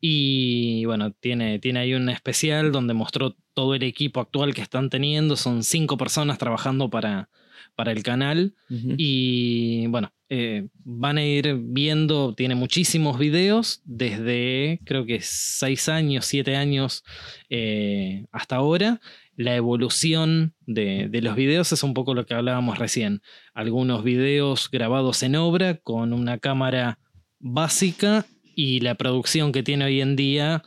Y 0.00 0.84
bueno, 0.84 1.12
tiene, 1.12 1.60
tiene 1.60 1.80
ahí 1.80 1.94
un 1.94 2.08
especial 2.08 2.72
donde 2.72 2.92
mostró 2.92 3.36
todo 3.54 3.76
el 3.76 3.84
equipo 3.84 4.20
actual 4.20 4.52
que 4.52 4.62
están 4.62 4.90
teniendo. 4.90 5.36
Son 5.36 5.62
cinco 5.62 5.96
personas 5.96 6.38
trabajando 6.38 6.90
para, 6.90 7.28
para 7.76 7.92
el 7.92 8.02
canal. 8.02 8.54
Y 8.68 9.86
bueno, 9.86 10.12
eh, 10.28 10.66
van 10.84 11.18
a 11.18 11.24
ir 11.24 11.56
viendo, 11.60 12.34
tiene 12.34 12.54
muchísimos 12.54 13.18
videos 13.18 13.82
desde 13.84 14.80
creo 14.84 15.06
que 15.06 15.20
seis 15.20 15.88
años, 15.88 16.24
siete 16.26 16.56
años 16.56 17.04
eh, 17.50 18.26
hasta 18.32 18.56
ahora 18.56 19.00
la 19.36 19.56
evolución 19.56 20.54
de, 20.66 21.08
los 21.22 21.36
videos 21.36 21.72
es 21.72 21.82
un 21.82 21.94
poco 21.94 22.14
lo 22.14 22.26
que 22.26 22.34
hablábamos 22.34 22.78
recién. 22.78 23.20
Algunos 23.52 24.04
videos 24.04 24.70
grabados 24.70 25.22
en 25.22 25.36
obra 25.36 25.78
con 25.78 26.12
una 26.12 26.38
cámara 26.38 26.98
básica 27.38 28.26
y 28.54 28.80
la 28.80 28.94
producción 28.94 29.52
que 29.52 29.62
tiene 29.62 29.86
hoy 29.86 30.00
en 30.00 30.16
día 30.16 30.62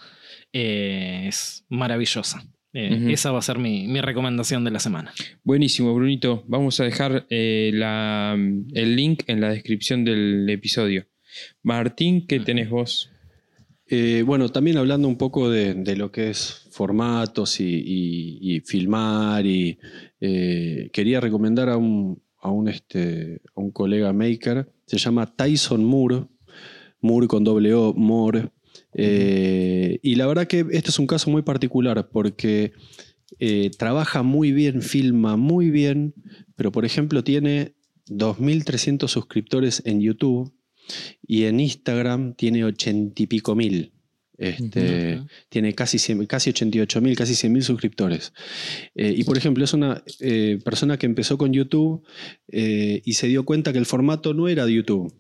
eh, 0.54 1.26
es 1.28 1.66
maravillosa. 1.70 2.44
Eh, 2.74 3.12
esa 3.12 3.32
va 3.32 3.40
a 3.40 3.42
ser 3.42 3.58
mi, 3.58 4.00
recomendación 4.02 4.64
de 4.64 4.72
la 4.72 4.80
semana. 4.80 5.12
Buenísimo, 5.44 5.94
Brunito. 5.96 6.44
Vamos 6.48 6.80
a 6.80 6.84
dejar 6.84 7.26
eh, 7.30 7.72
el 7.74 8.96
link 8.96 9.24
en 9.28 9.42
la 9.42 9.50
descripción 9.50 10.04
del 10.04 10.48
episodio. 10.50 11.08
Martín, 11.64 12.28
¿qué 12.28 12.40
tenés 12.40 12.70
vos? 12.70 13.12
Eh, 13.90 14.24
bueno, 14.26 14.50
también 14.50 14.78
hablando 14.78 15.08
un 15.08 15.18
poco 15.18 15.50
de, 15.50 15.96
lo 15.96 16.12
que 16.12 16.30
es 16.30 16.68
formatos 16.72 17.60
y, 17.62 18.62
filmar, 18.66 19.46
y 19.46 19.80
eh, 20.20 20.90
quería 20.92 21.22
recomendar 21.22 21.70
a 21.70 21.78
un, 21.78 22.22
este, 22.68 23.42
a 23.56 23.62
un 23.62 23.72
colega 23.72 24.12
maker, 24.12 24.70
se 24.86 24.98
llama 24.98 25.34
Tyson 25.34 25.86
Moore, 25.86 26.26
Moore 27.02 27.28
con 27.28 27.44
doble 27.44 27.74
O, 27.74 27.94
Moore. 27.94 28.50
Eh, 28.94 30.00
y 30.02 30.16
la 30.16 30.28
verdad 30.28 30.48
que 30.48 30.66
este 30.72 30.90
es 30.90 31.00
un 31.00 31.08
caso 31.08 31.30
muy 31.30 31.44
particular 31.44 32.10
porque 32.12 32.74
trabaja 33.78 34.24
muy 34.24 34.52
bien, 34.52 34.82
filma 34.82 35.38
muy 35.38 35.70
bien, 35.70 36.14
pero 36.56 36.72
por 36.72 36.86
ejemplo 36.86 37.24
tiene 37.24 37.76
2.300 38.08 39.08
suscriptores 39.08 39.82
en 39.86 40.02
YouTube 40.02 40.57
y 41.26 41.44
en 41.44 41.60
Instagram 41.60 42.34
tiene 42.36 42.64
ochenta 42.64 43.22
y 43.22 43.28
pico 43.28 43.56
mil. 43.56 43.94
Este, 44.38 45.24
Tiene 45.50 45.74
casi, 45.74 45.98
casi 46.28 46.52
88 46.52 47.02
mil, 47.02 47.16
casi 47.16 47.34
100 47.34 47.52
mil 47.52 47.64
suscriptores. 47.64 48.34
Eh, 48.94 49.14
y 49.18 49.24
por 49.24 49.36
ejemplo, 49.38 49.64
es 49.64 49.74
una 49.74 50.04
eh, 50.20 50.60
persona 50.64 50.98
que 50.98 51.08
empezó 51.08 51.40
con 51.40 51.54
YouTube 51.54 52.04
eh, 52.50 53.02
y 53.04 53.14
se 53.14 53.28
dio 53.28 53.46
cuenta 53.46 53.74
que 53.74 53.80
el 53.80 53.88
formato 53.88 54.36
no 54.36 54.48
era 54.48 54.66
de 54.66 54.74
YouTube 54.74 55.12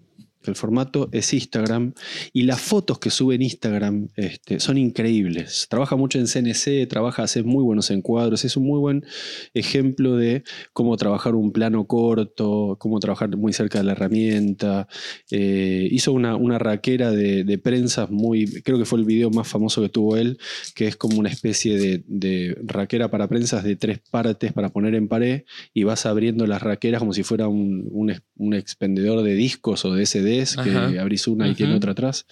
el 0.47 0.55
formato 0.55 1.09
es 1.11 1.33
Instagram 1.33 1.93
y 2.33 2.43
las 2.43 2.61
fotos 2.61 2.99
que 2.99 3.09
sube 3.09 3.35
en 3.35 3.41
Instagram 3.41 4.09
este, 4.15 4.59
son 4.59 4.77
increíbles. 4.77 5.67
Trabaja 5.69 5.95
mucho 5.95 6.19
en 6.19 6.27
CNC, 6.27 6.87
trabaja, 6.87 7.23
hace 7.23 7.43
muy 7.43 7.63
buenos 7.63 7.91
encuadros, 7.91 8.45
es 8.45 8.57
un 8.57 8.65
muy 8.65 8.79
buen 8.79 9.05
ejemplo 9.53 10.15
de 10.15 10.43
cómo 10.73 10.97
trabajar 10.97 11.35
un 11.35 11.51
plano 11.51 11.85
corto, 11.85 12.77
cómo 12.79 12.99
trabajar 12.99 13.35
muy 13.35 13.53
cerca 13.53 13.79
de 13.79 13.83
la 13.83 13.93
herramienta. 13.93 14.87
Eh, 15.31 15.87
hizo 15.91 16.13
una, 16.13 16.37
raquera 16.57 17.11
de, 17.11 17.43
de, 17.43 17.57
prensas 17.57 18.09
muy, 18.09 18.61
creo 18.63 18.77
que 18.77 18.85
fue 18.85 18.99
el 18.99 19.05
video 19.05 19.29
más 19.29 19.47
famoso 19.47 19.81
que 19.81 19.89
tuvo 19.89 20.17
él, 20.17 20.39
que 20.75 20.87
es 20.87 20.95
como 20.95 21.19
una 21.19 21.29
especie 21.29 21.77
de, 21.77 22.57
raquera 22.63 23.09
para 23.09 23.27
prensas 23.27 23.63
de 23.63 23.75
tres 23.75 23.99
partes 24.09 24.53
para 24.53 24.69
poner 24.69 24.95
en 24.95 25.07
pared 25.07 25.43
y 25.73 25.83
vas 25.83 26.05
abriendo 26.05 26.47
las 26.47 26.61
raqueras 26.61 26.99
como 26.99 27.13
si 27.13 27.23
fuera 27.23 27.47
un, 27.47 27.89
un 28.37 28.53
expendedor 28.53 29.23
de 29.23 29.33
discos 29.35 29.85
o 29.85 29.93
de 29.93 30.05
SD 30.05 30.36
que 30.63 30.99
abrís 30.99 31.27
una 31.27 31.47
y 31.47 31.55
tiene 31.55 31.75
otra 31.75 31.91
atrás. 31.91 32.25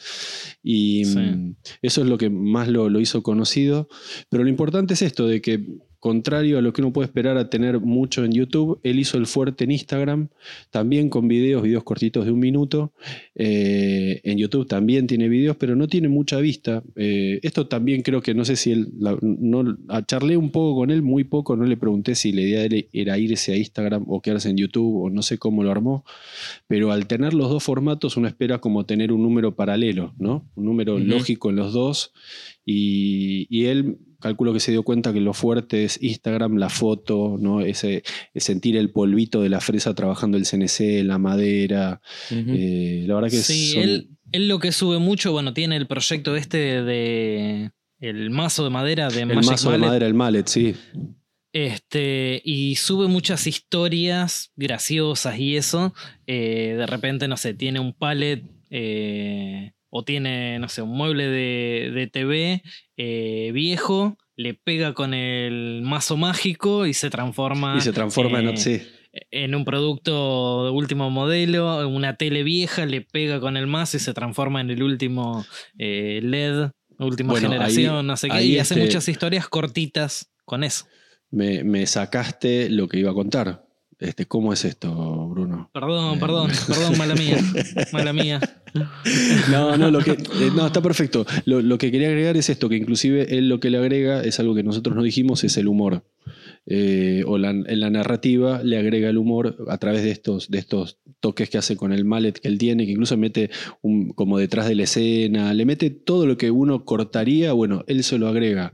Y 0.63 1.05
mm, 1.05 1.55
eso 1.81 2.01
es 2.01 2.07
lo 2.07 2.17
que 2.17 2.29
más 2.29 2.67
lo, 2.67 2.89
lo 2.89 2.99
hizo 2.99 3.23
conocido. 3.23 3.87
Pero 4.29 4.43
lo 4.43 4.49
importante 4.49 4.93
es 4.93 5.01
esto, 5.01 5.27
de 5.27 5.41
que 5.41 5.65
contrario 6.05 6.59
a 6.59 6.61
lo 6.61 6.71
que 6.71 6.83
uno 6.83 6.93
puede 6.93 7.07
esperar 7.07 7.35
a 7.35 7.49
tener 7.49 7.79
mucho 7.79 8.23
en 8.23 8.31
YouTube, 8.31 8.79
él 8.83 8.99
hizo 8.99 9.17
el 9.17 9.25
fuerte 9.25 9.63
en 9.63 9.71
Instagram, 9.71 10.27
también 10.69 11.09
con 11.09 11.27
videos, 11.27 11.63
videos 11.63 11.83
cortitos 11.83 12.25
de 12.25 12.31
un 12.31 12.37
minuto. 12.37 12.93
Eh, 13.33 14.21
en 14.23 14.37
YouTube 14.37 14.67
también 14.67 15.07
tiene 15.07 15.27
videos, 15.29 15.57
pero 15.57 15.75
no 15.75 15.87
tiene 15.87 16.07
mucha 16.07 16.39
vista. 16.39 16.83
Eh, 16.95 17.39
esto 17.41 17.65
también 17.65 18.03
creo 18.03 18.21
que 18.21 18.35
no 18.35 18.45
sé 18.45 18.55
si 18.55 18.71
él, 18.71 18.89
no, 18.99 19.77
charlé 20.05 20.37
un 20.37 20.51
poco 20.51 20.75
con 20.75 20.91
él, 20.91 21.01
muy 21.01 21.23
poco, 21.23 21.55
no 21.55 21.65
le 21.65 21.75
pregunté 21.75 22.13
si 22.13 22.31
la 22.31 22.41
idea 22.41 22.67
era 22.93 23.17
irse 23.17 23.53
a 23.53 23.57
Instagram 23.57 24.05
o 24.07 24.21
quedarse 24.21 24.51
en 24.51 24.57
YouTube 24.57 25.05
o 25.05 25.09
no 25.09 25.23
sé 25.23 25.39
cómo 25.39 25.63
lo 25.63 25.71
armó, 25.71 26.05
pero 26.67 26.91
al 26.91 27.07
tener 27.07 27.33
los 27.33 27.49
dos 27.49 27.63
formatos 27.63 28.15
uno 28.15 28.27
espera 28.27 28.59
como 28.59 28.85
tener 28.85 29.11
un 29.11 29.23
número 29.23 29.55
paralelo, 29.55 30.13
¿no? 30.19 30.47
Un 30.53 30.65
número 30.65 30.99
lógico 30.99 31.49
en 31.49 31.55
los 31.55 31.73
dos. 31.73 32.13
Y, 32.63 33.47
y 33.49 33.65
él 33.65 33.97
calculo 34.25 34.53
que 34.53 34.59
se 34.59 34.71
dio 34.71 34.81
cuenta 34.81 35.13
que 35.13 35.21
lo 35.21 35.35
fuerte 35.35 35.83
es 35.83 36.01
Instagram, 36.01 36.57
la 36.57 36.69
foto, 36.69 37.37
¿no? 37.39 37.61
Ese, 37.61 38.01
sentir 38.35 38.75
el 38.75 38.89
polvito 38.89 39.39
de 39.43 39.49
la 39.49 39.61
fresa 39.61 39.93
trabajando 39.93 40.35
el 40.35 40.45
CNC, 40.47 41.03
la 41.03 41.19
madera. 41.19 42.01
Eh, 42.31 43.03
la 43.05 43.13
verdad 43.13 43.29
que 43.29 43.37
Sí, 43.37 43.77
él, 43.77 44.09
lo 44.47 44.57
que 44.57 44.71
sube 44.71 44.97
mucho, 44.97 45.31
bueno, 45.31 45.53
tiene 45.53 45.75
el 45.75 45.85
proyecto 45.85 46.35
este 46.35 46.57
de 46.81 47.69
el 47.99 48.31
mazo 48.31 48.63
de 48.63 48.71
madera 48.71 49.09
de 49.09 49.21
El 49.21 49.35
mazo 49.35 49.71
de 49.71 49.77
madera, 49.77 50.07
el 50.07 50.15
mallet, 50.15 50.47
sí. 50.47 50.75
Este, 51.53 52.41
y 52.43 52.77
sube 52.77 53.07
muchas 53.07 53.45
historias 53.45 54.51
graciosas 54.55 55.37
y 55.37 55.55
eso. 55.55 55.93
Eh, 56.25 56.73
de 56.79 56.87
repente, 56.87 57.27
no 57.27 57.37
sé, 57.37 57.53
tiene 57.53 57.79
un 57.79 57.93
pallet 57.93 58.41
eh, 58.71 59.73
o 59.89 60.03
tiene, 60.03 60.59
no 60.59 60.69
sé, 60.69 60.81
un 60.81 60.95
mueble 60.95 61.27
de, 61.27 62.09
TV 62.11 62.61
eh, 62.97 63.51
viejo, 63.53 64.17
le 64.35 64.53
pega 64.53 64.93
con 64.93 65.13
el 65.13 65.81
mazo 65.83 66.17
mágico 66.17 66.85
y 66.85 66.93
se 66.93 67.09
transforma. 67.09 67.75
Y 67.77 67.81
se 67.81 67.93
transforma 67.93 68.39
en, 68.39 68.49
eh, 68.49 68.81
en 69.31 69.55
un 69.55 69.65
producto 69.65 70.65
de 70.65 70.71
último 70.71 71.09
modelo, 71.09 71.87
una 71.87 72.17
tele 72.17 72.43
vieja, 72.43 72.85
le 72.85 73.01
pega 73.01 73.39
con 73.39 73.57
el 73.57 73.67
mazo 73.67 73.97
y 73.97 73.99
se 73.99 74.13
transforma 74.13 74.61
en 74.61 74.69
el 74.69 74.83
último 74.83 75.45
eh, 75.77 76.19
LED, 76.21 76.69
última 76.99 77.39
generación, 77.39 78.07
no 78.07 78.17
sé 78.17 78.29
qué. 78.29 78.43
Y 78.43 78.59
hace 78.59 78.73
este 78.73 78.85
muchas 78.85 79.07
historias 79.07 79.47
cortitas 79.47 80.31
con 80.45 80.63
eso. 80.63 80.85
Me, 81.31 81.63
me 81.63 81.85
sacaste 81.87 82.69
lo 82.69 82.87
que 82.87 82.99
iba 82.99 83.11
a 83.11 83.15
contar 83.15 83.64
Este, 83.99 84.25
¿Cómo 84.25 84.51
es 84.51 84.65
esto, 84.65 84.93
Bruno? 85.29 85.69
Perdón, 85.73 86.19
perdón, 86.19 86.51
perdón, 86.67 86.97
mala 86.97 87.15
mía. 87.15 87.37
Mala 87.93 88.11
mía. 88.11 88.41
No, 89.49 89.77
no, 89.77 89.89
lo 89.89 89.99
que, 89.99 90.11
eh, 90.11 90.51
no, 90.53 90.67
está 90.67 90.81
perfecto. 90.81 91.25
Lo, 91.45 91.61
lo, 91.61 91.77
que 91.77 91.91
quería 91.91 92.09
agregar 92.09 92.35
es 92.35 92.49
esto, 92.49 92.67
que 92.67 92.75
inclusive 92.75 93.37
él 93.37 93.47
lo 93.47 93.61
que 93.61 93.69
le 93.69 93.77
agrega 93.77 94.21
es 94.21 94.39
algo 94.41 94.53
que 94.53 94.63
nosotros 94.63 94.95
no 94.95 95.01
dijimos, 95.01 95.45
es 95.45 95.55
el 95.57 95.69
humor. 95.69 96.03
Eh, 96.67 97.23
o 97.27 97.37
la, 97.37 97.51
en 97.51 97.79
la 97.79 97.91
narrativa 97.91 98.63
le 98.63 98.77
agrega 98.77 99.09
el 99.09 99.19
humor 99.19 99.55
a 99.69 99.77
través 99.77 100.03
de 100.03 100.09
estos, 100.09 100.49
de 100.49 100.57
estos 100.57 100.97
toques 101.19 101.47
que 101.47 101.59
hace 101.59 101.75
con 101.75 101.93
el 101.93 102.05
mallet 102.05 102.39
que 102.39 102.47
él 102.47 102.57
tiene, 102.57 102.85
que 102.85 102.93
incluso 102.93 103.17
mete 103.17 103.51
un, 103.81 104.09
como 104.09 104.39
detrás 104.39 104.67
de 104.67 104.73
la 104.73 104.83
escena, 104.83 105.53
le 105.53 105.65
mete 105.65 105.91
todo 105.91 106.25
lo 106.25 106.37
que 106.37 106.49
uno 106.49 106.83
cortaría, 106.83 107.53
bueno, 107.53 107.83
él 107.87 108.03
se 108.03 108.17
lo 108.17 108.27
agrega. 108.27 108.73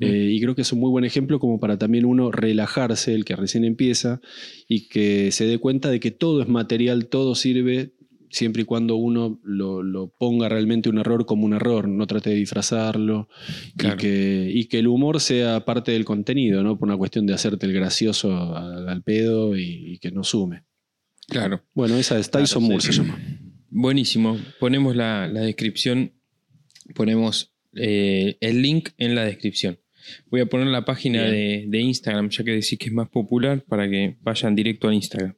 eh, 0.00 0.30
y 0.32 0.40
creo 0.40 0.54
que 0.54 0.62
es 0.62 0.72
un 0.72 0.80
muy 0.80 0.90
buen 0.90 1.04
ejemplo 1.04 1.40
como 1.40 1.58
para 1.58 1.78
también 1.78 2.04
uno 2.04 2.30
relajarse, 2.30 3.14
el 3.14 3.24
que 3.24 3.34
recién 3.34 3.64
empieza, 3.64 4.20
y 4.68 4.88
que 4.88 5.32
se 5.32 5.44
dé 5.46 5.58
cuenta 5.58 5.90
de 5.90 5.98
que 5.98 6.12
todo 6.12 6.42
es 6.42 6.48
material, 6.48 7.06
todo 7.06 7.34
sirve, 7.34 7.92
siempre 8.32 8.62
y 8.62 8.64
cuando 8.64 8.96
uno 8.96 9.38
lo, 9.44 9.82
lo, 9.82 10.08
ponga 10.08 10.48
realmente 10.48 10.88
un 10.88 10.98
error 10.98 11.26
como 11.26 11.44
un 11.44 11.52
error, 11.52 11.86
no 11.86 12.06
trate 12.06 12.30
de 12.30 12.36
disfrazarlo 12.36 13.28
claro. 13.76 13.94
y, 13.94 13.98
que, 13.98 14.50
y, 14.52 14.64
que, 14.64 14.78
el 14.78 14.88
humor 14.88 15.20
sea 15.20 15.64
parte 15.64 15.92
del 15.92 16.04
contenido, 16.04 16.62
¿no? 16.62 16.78
Por 16.78 16.88
una 16.88 16.96
cuestión 16.96 17.26
de 17.26 17.34
hacerte 17.34 17.66
el 17.66 17.72
gracioso 17.72 18.56
al, 18.56 18.88
al 18.88 19.02
pedo 19.02 19.56
y, 19.56 19.92
y, 19.92 19.98
que 19.98 20.10
no 20.10 20.24
sume. 20.24 20.64
Claro. 21.28 21.62
Bueno, 21.74 21.96
esa 21.96 22.18
es 22.18 22.30
Tyson 22.30 22.62
claro, 22.62 22.72
Moore 22.72 22.82
se 22.82 22.92
llama. 22.92 23.18
Buenísimo. 23.70 24.38
Ponemos 24.58 24.96
la, 24.96 25.28
la 25.28 25.42
descripción, 25.42 26.12
ponemos 26.94 27.52
eh, 27.74 28.36
el 28.40 28.62
link 28.62 28.90
en 28.98 29.14
la 29.14 29.24
descripción. 29.24 29.78
Voy 30.30 30.40
a 30.40 30.46
poner 30.46 30.66
la 30.66 30.84
página 30.84 31.22
de, 31.22 31.64
de, 31.68 31.80
Instagram, 31.80 32.28
ya 32.30 32.42
que 32.42 32.50
decís 32.50 32.78
que 32.78 32.86
es 32.86 32.92
más 32.92 33.08
popular, 33.08 33.62
para 33.62 33.88
que 33.88 34.16
vayan 34.20 34.54
directo 34.54 34.88
al 34.88 34.94
Instagram. 34.94 35.34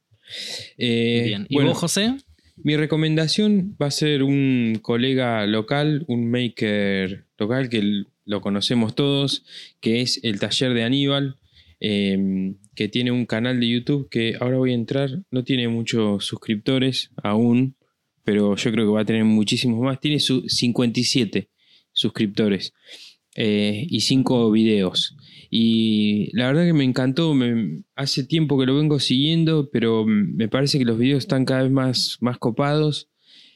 Eh, 0.79 1.25
Bien. 1.27 1.47
¿Y 1.49 1.55
bueno, 1.55 1.71
vos, 1.71 1.79
José? 1.79 2.15
Mi 2.57 2.77
recomendación 2.77 3.77
va 3.81 3.87
a 3.87 3.91
ser 3.91 4.23
un 4.23 4.79
colega 4.81 5.47
local, 5.47 6.05
un 6.07 6.31
maker 6.31 7.27
local 7.37 7.69
que 7.69 8.05
lo 8.25 8.41
conocemos 8.41 8.95
todos, 8.95 9.45
que 9.81 10.01
es 10.01 10.21
el 10.23 10.39
taller 10.39 10.73
de 10.73 10.85
Aníbal, 10.85 11.37
eh, 11.81 12.55
que 12.75 12.89
tiene 12.89 13.11
un 13.11 13.27
canal 13.27 13.61
de 13.61 13.69
YouTube 13.69 14.09
que 14.09 14.37
ahora 14.41 14.59
voy 14.59 14.71
a 14.71 14.75
entrar, 14.75 15.23
no 15.31 15.45
tiene 15.45 15.69
muchos 15.69 16.25
suscriptores 16.25 17.11
aún, 17.23 17.77
pero 18.25 18.57
yo 18.57 18.73
creo 18.73 18.87
que 18.87 18.93
va 18.93 19.01
a 19.03 19.05
tener 19.05 19.25
muchísimos 19.25 19.81
más. 19.81 20.01
Tiene 20.01 20.19
su 20.19 20.49
57 20.49 21.49
suscriptores 21.93 22.73
eh, 23.35 23.87
y 23.89 24.01
5 24.01 24.51
videos. 24.51 25.17
Y 25.57 26.37
la 26.37 26.49
verdad 26.49 26.65
que 26.65 26.73
me 26.73 26.83
encantó, 26.83 27.33
me, 27.33 27.85
hace 27.95 28.25
tiempo 28.25 28.59
que 28.59 28.67
lo 28.67 28.75
vengo 28.75 28.99
siguiendo, 28.99 29.71
pero 29.71 30.05
me 30.05 30.49
parece 30.49 30.81
que 30.81 30.85
los 30.85 30.99
videos 30.99 31.19
están 31.19 31.45
cada 31.45 31.63
vez 31.63 31.71
más, 31.71 32.19
más 32.21 32.39
copados. 32.39 33.09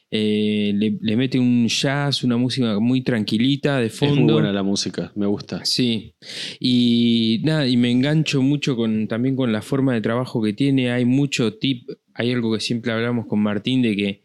Eh, 0.09 0.71
le, 0.75 0.97
le, 1.01 1.17
mete 1.17 1.39
un 1.39 1.67
jazz, 1.67 2.23
una 2.23 2.37
música 2.37 2.79
muy 2.79 3.01
tranquilita 3.01 3.79
de 3.79 3.89
fondo. 3.89 4.13
Es 4.13 4.21
muy 4.21 4.31
buena 4.31 4.53
la 4.53 4.63
música, 4.63 5.11
me 5.17 5.25
gusta. 5.25 5.65
Sí. 5.65 6.13
Y 6.57 7.41
nada, 7.43 7.67
y 7.67 7.75
me 7.75 7.91
engancho 7.91 8.41
mucho 8.41 8.77
con, 8.77 9.09
también 9.09 9.35
con 9.35 9.51
la 9.51 9.61
forma 9.61 9.93
de 9.93 9.99
trabajo 9.99 10.41
que 10.41 10.53
tiene. 10.53 10.91
Hay 10.91 11.03
mucho 11.03 11.55
tip. 11.55 11.89
Hay 12.13 12.31
algo 12.31 12.53
que 12.53 12.61
siempre 12.61 12.93
hablamos 12.93 13.25
con 13.27 13.41
Martín 13.41 13.81
de 13.81 13.95
que 13.97 14.21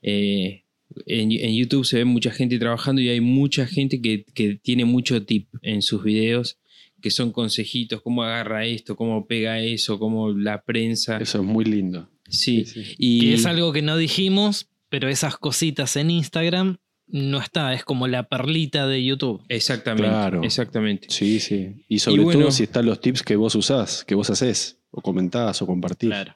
eh, 0.00 0.62
en, 1.06 1.32
en, 1.32 1.56
YouTube 1.56 1.84
se 1.84 1.96
ve 1.96 2.04
mucha 2.04 2.30
gente 2.30 2.56
trabajando 2.60 3.00
y 3.00 3.08
hay 3.08 3.20
mucha 3.20 3.66
gente 3.66 4.00
que, 4.00 4.24
que 4.32 4.54
tiene 4.54 4.84
mucho 4.84 5.24
tip 5.24 5.48
en 5.62 5.82
sus 5.82 6.04
videos 6.04 6.60
que 7.00 7.10
son 7.10 7.32
consejitos, 7.32 8.02
cómo 8.02 8.22
agarra 8.22 8.64
esto, 8.64 8.96
cómo 8.96 9.26
pega 9.26 9.60
eso, 9.60 9.98
cómo 9.98 10.30
la 10.30 10.62
prensa. 10.62 11.18
Eso 11.18 11.38
es 11.38 11.44
muy 11.44 11.64
lindo. 11.64 12.08
Sí, 12.28 12.64
sí, 12.64 12.84
sí. 12.84 12.94
Y 12.98 13.20
que 13.20 13.34
es 13.34 13.46
algo 13.46 13.72
que 13.72 13.82
no 13.82 13.96
dijimos, 13.96 14.68
pero 14.88 15.08
esas 15.08 15.36
cositas 15.36 15.96
en 15.96 16.10
Instagram 16.10 16.78
no 17.08 17.38
está, 17.38 17.72
es 17.72 17.84
como 17.84 18.08
la 18.08 18.28
perlita 18.28 18.86
de 18.86 19.04
YouTube. 19.04 19.44
Exactamente. 19.48 20.08
Claro. 20.08 20.42
Exactamente. 20.42 21.06
Sí, 21.10 21.38
sí. 21.40 21.84
Y 21.88 22.00
sobre 22.00 22.22
y 22.22 22.24
bueno, 22.24 22.40
todo 22.40 22.50
si 22.50 22.64
están 22.64 22.86
los 22.86 23.00
tips 23.00 23.22
que 23.22 23.36
vos 23.36 23.54
usás, 23.54 24.04
que 24.04 24.14
vos 24.14 24.28
haces, 24.30 24.80
o 24.90 25.00
comentás 25.00 25.62
o 25.62 25.66
compartís. 25.66 26.08
Claro. 26.10 26.34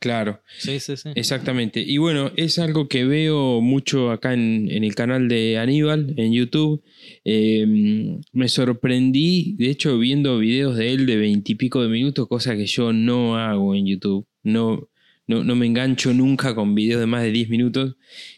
Claro. 0.00 0.40
Sí, 0.58 0.80
sí, 0.80 0.96
sí. 0.96 1.10
Exactamente. 1.14 1.84
Y 1.86 1.98
bueno, 1.98 2.32
es 2.36 2.58
algo 2.58 2.88
que 2.88 3.04
veo 3.04 3.60
mucho 3.60 4.10
acá 4.10 4.32
en, 4.32 4.70
en 4.70 4.82
el 4.82 4.94
canal 4.94 5.28
de 5.28 5.58
Aníbal, 5.58 6.14
en 6.16 6.32
YouTube. 6.32 6.82
Eh, 7.22 8.18
me 8.32 8.48
sorprendí, 8.48 9.56
de 9.58 9.68
hecho, 9.68 9.98
viendo 9.98 10.38
videos 10.38 10.78
de 10.78 10.94
él 10.94 11.04
de 11.04 11.18
veintipico 11.18 11.82
de 11.82 11.90
minutos, 11.90 12.28
cosa 12.28 12.56
que 12.56 12.64
yo 12.64 12.94
no 12.94 13.36
hago 13.36 13.74
en 13.74 13.86
YouTube. 13.86 14.26
No, 14.42 14.88
no, 15.26 15.44
no, 15.44 15.54
me 15.54 15.66
engancho 15.66 16.14
nunca 16.14 16.54
con 16.54 16.74
videos 16.74 17.00
de 17.00 17.06
más 17.06 17.22
de 17.22 17.30
10 17.30 17.50
minutos. 17.50 17.96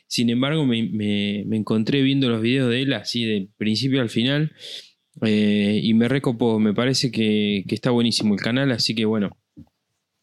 Sin 0.08 0.30
embargo, 0.30 0.66
me, 0.66 0.82
me, 0.82 1.44
me 1.46 1.56
encontré 1.56 2.02
viendo 2.02 2.28
los 2.28 2.42
videos 2.42 2.70
de 2.70 2.82
él 2.82 2.92
así 2.92 3.24
de 3.24 3.48
principio 3.56 4.00
al 4.00 4.10
final. 4.10 4.52
Eh, 5.24 5.80
y 5.80 5.94
me 5.94 6.08
recopó, 6.08 6.58
me 6.58 6.74
parece 6.74 7.12
que, 7.12 7.64
que 7.68 7.74
está 7.76 7.92
buenísimo 7.92 8.34
el 8.34 8.40
canal. 8.40 8.72
Así 8.72 8.96
que 8.96 9.04
bueno, 9.04 9.38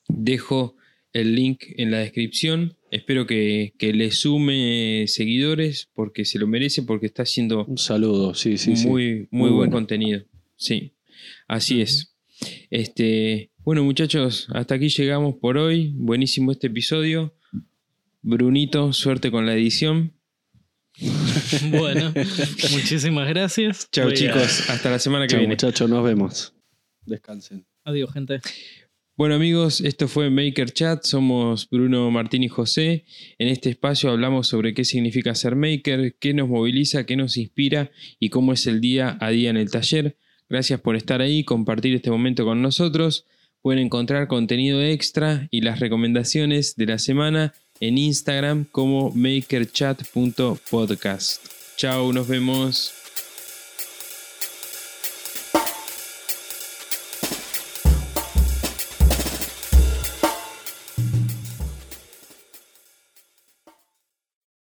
dejo 0.09 0.75
el 1.13 1.35
link 1.35 1.63
en 1.77 1.91
la 1.91 1.99
descripción. 1.99 2.75
Espero 2.91 3.27
que, 3.27 3.73
que, 3.77 3.93
le 3.93 4.11
sume 4.11 5.05
seguidores 5.07 5.89
porque 5.93 6.25
se 6.25 6.39
lo 6.39 6.47
merece, 6.47 6.83
porque 6.83 7.05
está 7.05 7.23
haciendo 7.23 7.65
un 7.65 7.77
saludo, 7.77 8.33
sí, 8.33 8.57
sí, 8.57 8.71
muy, 8.71 8.77
sí. 8.77 8.87
muy, 8.87 9.27
muy 9.31 9.49
buen 9.49 9.55
bueno. 9.57 9.71
contenido. 9.73 10.23
Sí, 10.55 10.93
así 11.47 11.75
uh 11.75 11.79
-huh. 11.79 11.83
es. 11.83 12.15
Este, 12.69 13.51
bueno, 13.57 13.83
muchachos, 13.83 14.47
hasta 14.53 14.75
aquí 14.75 14.89
llegamos 14.89 15.35
por 15.35 15.57
hoy. 15.57 15.91
Buenísimo 15.95 16.51
este 16.51 16.67
episodio. 16.67 17.35
Brunito, 18.21 18.93
suerte 18.93 19.31
con 19.31 19.45
la 19.45 19.53
edición. 19.53 20.13
bueno, 21.69 22.13
muchísimas 22.71 23.29
gracias. 23.29 23.89
Chao, 23.91 24.11
chicos. 24.11 24.69
A... 24.69 24.73
Hasta 24.73 24.89
la 24.89 24.99
semana 24.99 25.25
que 25.25 25.31
Chau, 25.31 25.39
viene. 25.39 25.53
muchachos, 25.53 25.89
nos 25.89 26.03
vemos. 26.03 26.53
Descansen. 27.05 27.65
Adiós, 27.83 28.11
gente. 28.11 28.41
Bueno 29.19 29.35
amigos, 29.35 29.81
esto 29.81 30.07
fue 30.07 30.29
Maker 30.29 30.71
Chat, 30.71 31.03
somos 31.03 31.67
Bruno 31.69 32.09
Martín 32.09 32.41
y 32.41 32.47
José. 32.47 33.03
En 33.37 33.49
este 33.49 33.69
espacio 33.69 34.09
hablamos 34.09 34.47
sobre 34.47 34.73
qué 34.73 34.85
significa 34.85 35.35
ser 35.35 35.57
maker, 35.57 36.15
qué 36.21 36.33
nos 36.33 36.47
moviliza, 36.47 37.05
qué 37.05 37.17
nos 37.17 37.35
inspira 37.35 37.91
y 38.17 38.29
cómo 38.29 38.53
es 38.53 38.65
el 38.65 38.79
día 38.79 39.17
a 39.19 39.31
día 39.31 39.49
en 39.49 39.57
el 39.57 39.69
taller. 39.69 40.15
Gracias 40.47 40.79
por 40.79 40.95
estar 40.95 41.19
ahí, 41.19 41.43
compartir 41.43 41.95
este 41.95 42.11
momento 42.11 42.45
con 42.45 42.61
nosotros. 42.61 43.25
Pueden 43.61 43.83
encontrar 43.83 44.29
contenido 44.29 44.81
extra 44.81 45.49
y 45.51 45.59
las 45.59 45.81
recomendaciones 45.81 46.77
de 46.77 46.85
la 46.85 46.97
semana 46.97 47.53
en 47.81 47.97
Instagram 47.97 48.67
como 48.71 49.11
makerchat.podcast. 49.11 51.45
Chao, 51.75 52.13
nos 52.13 52.29
vemos. 52.29 52.98